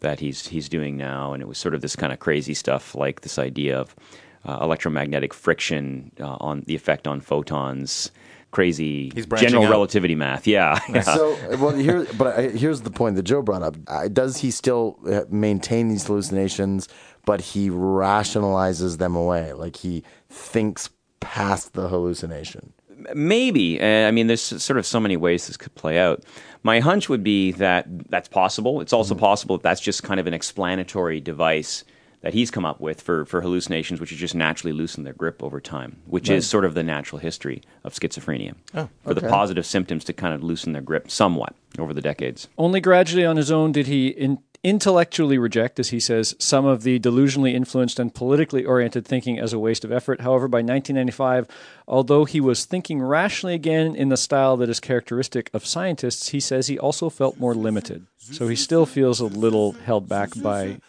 that 0.00 0.20
he's 0.20 0.48
he's 0.48 0.68
doing 0.68 0.96
now, 0.96 1.32
and 1.32 1.42
it 1.42 1.48
was 1.48 1.56
sort 1.58 1.74
of 1.74 1.80
this 1.80 1.96
kind 1.96 2.12
of 2.12 2.18
crazy 2.18 2.52
stuff, 2.54 2.94
like 2.94 3.22
this 3.22 3.38
idea 3.38 3.78
of 3.78 3.96
uh, 4.44 4.58
electromagnetic 4.60 5.32
friction 5.32 6.12
uh, 6.20 6.36
on 6.38 6.60
the 6.66 6.74
effect 6.74 7.06
on 7.08 7.20
photons. 7.20 8.10
Crazy 8.52 9.10
general 9.36 9.64
out. 9.64 9.70
relativity 9.70 10.14
math, 10.14 10.46
yeah. 10.46 10.78
yeah. 10.88 11.02
So, 11.02 11.36
well, 11.58 11.72
here, 11.72 12.06
but 12.16 12.38
I, 12.38 12.48
here's 12.48 12.82
the 12.82 12.90
point 12.90 13.16
that 13.16 13.24
Joe 13.24 13.42
brought 13.42 13.62
up. 13.62 13.76
Uh, 13.86 14.08
does 14.08 14.38
he 14.38 14.50
still 14.50 14.98
uh, 15.06 15.22
maintain 15.28 15.88
these 15.88 16.06
hallucinations, 16.06 16.88
but 17.26 17.40
he 17.40 17.68
rationalizes 17.68 18.98
them 18.98 19.14
away? 19.14 19.52
Like 19.52 19.76
he 19.76 20.04
thinks 20.30 20.88
past 21.20 21.74
the 21.74 21.88
hallucination. 21.88 22.72
Maybe. 23.14 23.80
Uh, 23.80 24.08
I 24.08 24.10
mean, 24.10 24.26
there's 24.26 24.40
sort 24.40 24.78
of 24.78 24.86
so 24.86 25.00
many 25.00 25.16
ways 25.16 25.46
this 25.46 25.56
could 25.56 25.74
play 25.74 25.98
out. 25.98 26.24
My 26.62 26.80
hunch 26.80 27.08
would 27.08 27.22
be 27.22 27.52
that 27.52 27.86
that's 28.08 28.28
possible. 28.28 28.80
It's 28.80 28.92
also 28.92 29.14
possible 29.14 29.58
that 29.58 29.62
that's 29.62 29.80
just 29.80 30.02
kind 30.02 30.18
of 30.18 30.26
an 30.26 30.34
explanatory 30.34 31.20
device 31.20 31.84
that 32.26 32.34
he's 32.34 32.50
come 32.50 32.64
up 32.64 32.80
with 32.80 33.00
for, 33.00 33.24
for 33.24 33.40
hallucinations, 33.40 34.00
which 34.00 34.10
is 34.10 34.18
just 34.18 34.34
naturally 34.34 34.72
loosen 34.72 35.04
their 35.04 35.12
grip 35.12 35.44
over 35.44 35.60
time, 35.60 36.02
which 36.06 36.28
is 36.28 36.44
sort 36.44 36.64
of 36.64 36.74
the 36.74 36.82
natural 36.82 37.20
history 37.20 37.62
of 37.84 37.94
schizophrenia. 37.94 38.56
Oh, 38.74 38.88
for 39.04 39.14
the 39.14 39.20
positive 39.20 39.64
symptoms 39.64 40.02
to 40.06 40.12
kind 40.12 40.34
of 40.34 40.42
loosen 40.42 40.72
their 40.72 40.82
grip 40.82 41.08
somewhat 41.08 41.54
over 41.78 41.94
the 41.94 42.00
decades. 42.00 42.48
Only 42.58 42.80
gradually 42.80 43.24
on 43.24 43.36
his 43.36 43.52
own 43.52 43.70
did 43.70 43.86
he 43.86 44.08
in- 44.08 44.38
intellectually 44.66 45.38
reject, 45.38 45.78
as 45.78 45.90
he 45.90 46.00
says, 46.00 46.34
some 46.40 46.66
of 46.66 46.82
the 46.82 46.98
delusionally 46.98 47.54
influenced 47.54 48.00
and 48.00 48.12
politically 48.12 48.64
oriented 48.64 49.06
thinking 49.06 49.38
as 49.38 49.52
a 49.52 49.60
waste 49.60 49.84
of 49.84 49.92
effort. 49.92 50.22
However, 50.22 50.48
by 50.48 50.58
1995, 50.58 51.46
although 51.86 52.24
he 52.24 52.40
was 52.40 52.64
thinking 52.64 53.00
rationally 53.00 53.54
again 53.54 53.94
in 53.94 54.08
the 54.08 54.16
style 54.16 54.56
that 54.56 54.68
is 54.68 54.80
characteristic 54.80 55.50
of 55.54 55.64
scientists, 55.64 56.30
he 56.30 56.40
says 56.40 56.66
he 56.66 56.80
also 56.80 57.08
felt 57.08 57.38
more 57.38 57.54
limited. 57.54 58.08
So 58.18 58.48
he 58.48 58.56
still 58.56 58.86
feels 58.86 59.20
a 59.20 59.26
little 59.26 59.70
held 59.70 60.08
back 60.08 60.30
by. 60.42 60.80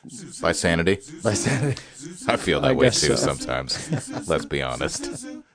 By 0.42 0.54
sanity. 0.54 0.98
By 1.24 1.36
sanity. 1.36 1.80
I 2.28 2.36
feel 2.36 2.62
that 2.62 2.72
I 2.72 2.74
way 2.74 2.88
too 2.88 3.16
so. 3.16 3.16
sometimes. 3.16 4.28
Let's 4.28 4.46
be 4.46 4.64
honest. 4.64 5.28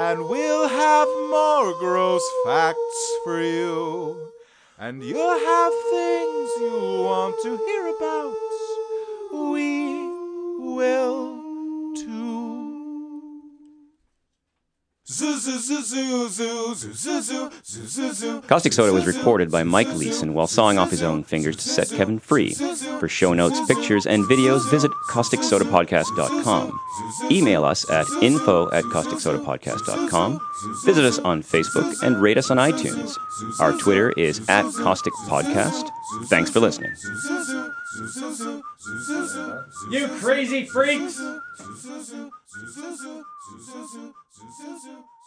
And 0.00 0.28
we'll 0.28 0.68
have 0.68 1.08
more 1.28 1.74
gross 1.74 2.22
facts 2.44 3.12
for 3.24 3.42
you. 3.42 4.30
And 4.78 5.02
you'll 5.02 5.40
have 5.40 5.72
things 5.90 6.50
you 6.60 7.02
want 7.02 7.34
to 7.42 7.56
hear 7.56 7.88
about. 7.96 8.32
We 9.32 10.06
will 10.60 11.94
too. 11.96 12.37
Caustic 18.46 18.74
Soda 18.74 18.92
was 18.92 19.06
recorded 19.06 19.50
by 19.50 19.62
Mike 19.62 19.88
Leeson 19.94 20.34
while 20.34 20.46
sawing 20.46 20.76
off 20.76 20.90
his 20.90 21.02
own 21.02 21.24
fingers 21.24 21.56
to 21.56 21.62
set 21.62 21.88
Kevin 21.88 22.18
free. 22.18 22.52
For 23.00 23.08
show 23.08 23.32
notes, 23.32 23.58
pictures, 23.66 24.06
and 24.06 24.24
videos, 24.24 24.68
visit 24.70 24.90
causticsodapodcast.com. 25.08 26.78
Email 27.30 27.64
us 27.64 27.88
at 27.90 28.06
info 28.20 28.70
at 28.72 28.84
causticsodapodcast.com. 28.84 30.40
Visit 30.84 31.04
us 31.04 31.18
on 31.20 31.42
Facebook 31.42 32.02
and 32.02 32.20
rate 32.20 32.36
us 32.36 32.50
on 32.50 32.58
iTunes. 32.58 33.16
Our 33.60 33.72
Twitter 33.72 34.10
is 34.18 34.40
at 34.50 34.66
Caustic 34.74 35.14
Podcast. 35.26 35.88
Thanks 36.26 36.50
for 36.50 36.60
listening. 36.60 36.92
You 39.90 40.08
crazy 40.20 40.66
freaks! 40.66 41.20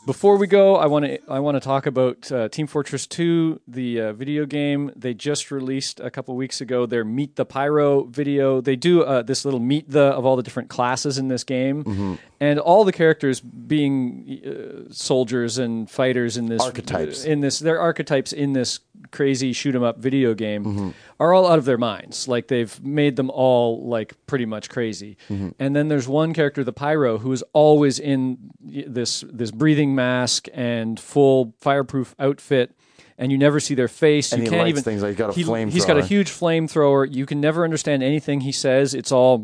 Before 0.03 0.35
we 0.37 0.47
go, 0.47 0.77
I 0.77 0.87
want 0.87 1.05
to 1.05 1.19
I 1.29 1.39
want 1.39 1.57
to 1.57 1.59
talk 1.61 1.85
about 1.85 2.31
uh, 2.31 2.49
Team 2.49 2.65
Fortress 2.65 3.05
2, 3.05 3.61
the 3.67 4.01
uh, 4.01 4.13
video 4.13 4.47
game. 4.47 4.91
They 4.95 5.13
just 5.13 5.51
released 5.51 5.99
a 5.99 6.09
couple 6.09 6.35
weeks 6.35 6.59
ago 6.59 6.87
their 6.87 7.05
Meet 7.05 7.35
the 7.35 7.45
Pyro 7.45 8.05
video. 8.05 8.61
They 8.61 8.75
do 8.75 9.03
uh, 9.03 9.21
this 9.21 9.45
little 9.45 9.59
meet 9.59 9.91
the 9.91 10.01
of 10.05 10.25
all 10.25 10.35
the 10.35 10.41
different 10.43 10.69
classes 10.69 11.19
in 11.19 11.27
this 11.27 11.43
game, 11.43 12.17
and 12.39 12.59
all 12.59 12.83
the 12.83 12.91
characters 12.91 13.41
being 13.41 14.41
uh, 14.43 14.91
soldiers 14.91 15.59
and 15.59 15.87
fighters 15.87 16.35
in 16.35 16.47
this 16.47 16.61
Archetypes. 16.63 17.23
In 17.23 17.41
this, 17.41 17.59
their 17.59 17.79
archetypes 17.79 18.33
in 18.33 18.53
this 18.53 18.79
crazy 19.11 19.51
shoot 19.51 19.75
'em 19.75 19.83
up 19.83 19.97
video 19.99 20.33
game 20.33 20.93
are 21.19 21.33
all 21.33 21.45
out 21.47 21.59
of 21.59 21.65
their 21.65 21.77
minds. 21.77 22.27
Like 22.27 22.47
they've 22.47 22.83
made 22.83 23.17
them 23.17 23.29
all 23.29 23.87
like 23.87 24.13
pretty 24.25 24.45
much 24.47 24.67
crazy. 24.69 25.15
And 25.59 25.75
then 25.75 25.89
there's 25.89 26.07
one 26.07 26.33
character, 26.33 26.63
the 26.63 26.73
Pyro, 26.73 27.19
who 27.19 27.31
is 27.31 27.43
always 27.53 27.99
in 27.99 28.37
this 28.59 29.23
this 29.31 29.51
breathing 29.51 29.90
mask 29.91 30.47
and 30.53 30.99
full 30.99 31.53
fireproof 31.59 32.15
outfit. 32.19 32.71
And 33.17 33.31
you 33.31 33.37
never 33.37 33.59
see 33.59 33.75
their 33.75 33.87
face. 33.87 34.31
And 34.31 34.41
you 34.43 34.49
he 34.49 34.55
can't 34.55 34.67
even. 34.69 34.81
things 34.81 35.03
like 35.03 35.09
he's 35.11 35.17
got 35.17 35.29
a 35.29 35.33
he- 35.33 35.43
He's 35.69 35.85
got 35.85 35.97
a 35.97 36.03
huge 36.07 36.31
flamethrower. 36.31 37.07
You 37.13 37.27
can 37.27 37.39
never 37.39 37.63
understand 37.63 38.01
anything 38.01 38.41
he 38.41 38.51
says. 38.51 38.95
It's 38.95 39.11
all. 39.11 39.37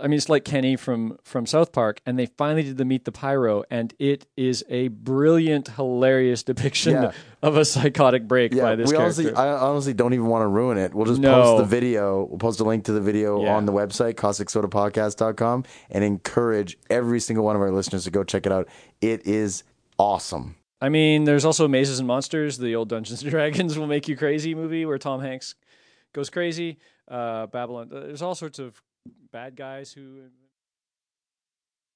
I 0.00 0.06
mean, 0.08 0.16
it's 0.16 0.28
like 0.28 0.44
Kenny 0.44 0.76
from 0.76 1.18
from 1.24 1.46
South 1.46 1.72
Park, 1.72 2.00
and 2.06 2.18
they 2.18 2.26
finally 2.26 2.62
did 2.62 2.76
the 2.76 2.84
Meet 2.84 3.04
the 3.04 3.12
Pyro, 3.12 3.64
and 3.70 3.94
it 3.98 4.26
is 4.36 4.64
a 4.68 4.88
brilliant, 4.88 5.68
hilarious 5.68 6.42
depiction 6.42 6.92
Yeah. 6.94 7.12
of 7.42 7.56
a 7.56 7.64
psychotic 7.64 8.26
break 8.28 8.52
yeah, 8.54 8.62
by 8.62 8.76
this 8.76 8.90
we 8.90 8.96
character. 8.96 9.22
honestly, 9.22 9.34
I 9.34 9.48
honestly 9.52 9.94
don't 9.94 10.14
even 10.14 10.26
want 10.26 10.42
to 10.42 10.48
ruin 10.48 10.78
it. 10.78 10.94
We'll 10.94 11.06
just 11.06 11.20
No. 11.20 11.42
post 11.42 11.58
the 11.58 11.76
video. 11.76 12.24
We'll 12.24 12.38
post 12.38 12.60
a 12.60 12.64
link 12.64 12.84
to 12.84 12.92
the 12.92 13.00
video 13.00 13.42
Yeah. 13.42 13.54
on 13.56 13.66
the 13.66 13.72
website, 13.72 14.14
causticsodapodcast.com, 14.14 15.64
and 15.90 16.04
encourage 16.04 16.78
every 16.90 17.20
single 17.20 17.44
one 17.44 17.56
of 17.56 17.62
our 17.62 17.70
listeners 17.70 18.04
to 18.04 18.10
go 18.10 18.24
check 18.24 18.46
it 18.46 18.52
out. 18.52 18.68
It 19.00 19.26
is 19.26 19.64
awesome. 19.98 20.56
I 20.80 20.88
mean, 20.88 21.24
there's 21.24 21.44
also 21.44 21.66
Mazes 21.68 21.98
and 21.98 22.06
Monsters, 22.08 22.58
the 22.58 22.74
old 22.74 22.88
Dungeons 22.88 23.22
and 23.22 23.30
Dragons 23.30 23.78
will 23.78 23.86
make 23.86 24.08
you 24.08 24.16
crazy 24.16 24.54
movie 24.54 24.84
where 24.84 24.98
Tom 24.98 25.20
Hanks 25.20 25.54
goes 26.12 26.30
crazy. 26.30 26.78
Uh, 27.08 27.46
Babylon. 27.46 27.88
There's 27.90 28.22
all 28.22 28.34
sorts 28.34 28.58
of 28.58 28.80
bad 29.32 29.56
guys 29.56 29.92
who 29.92 30.22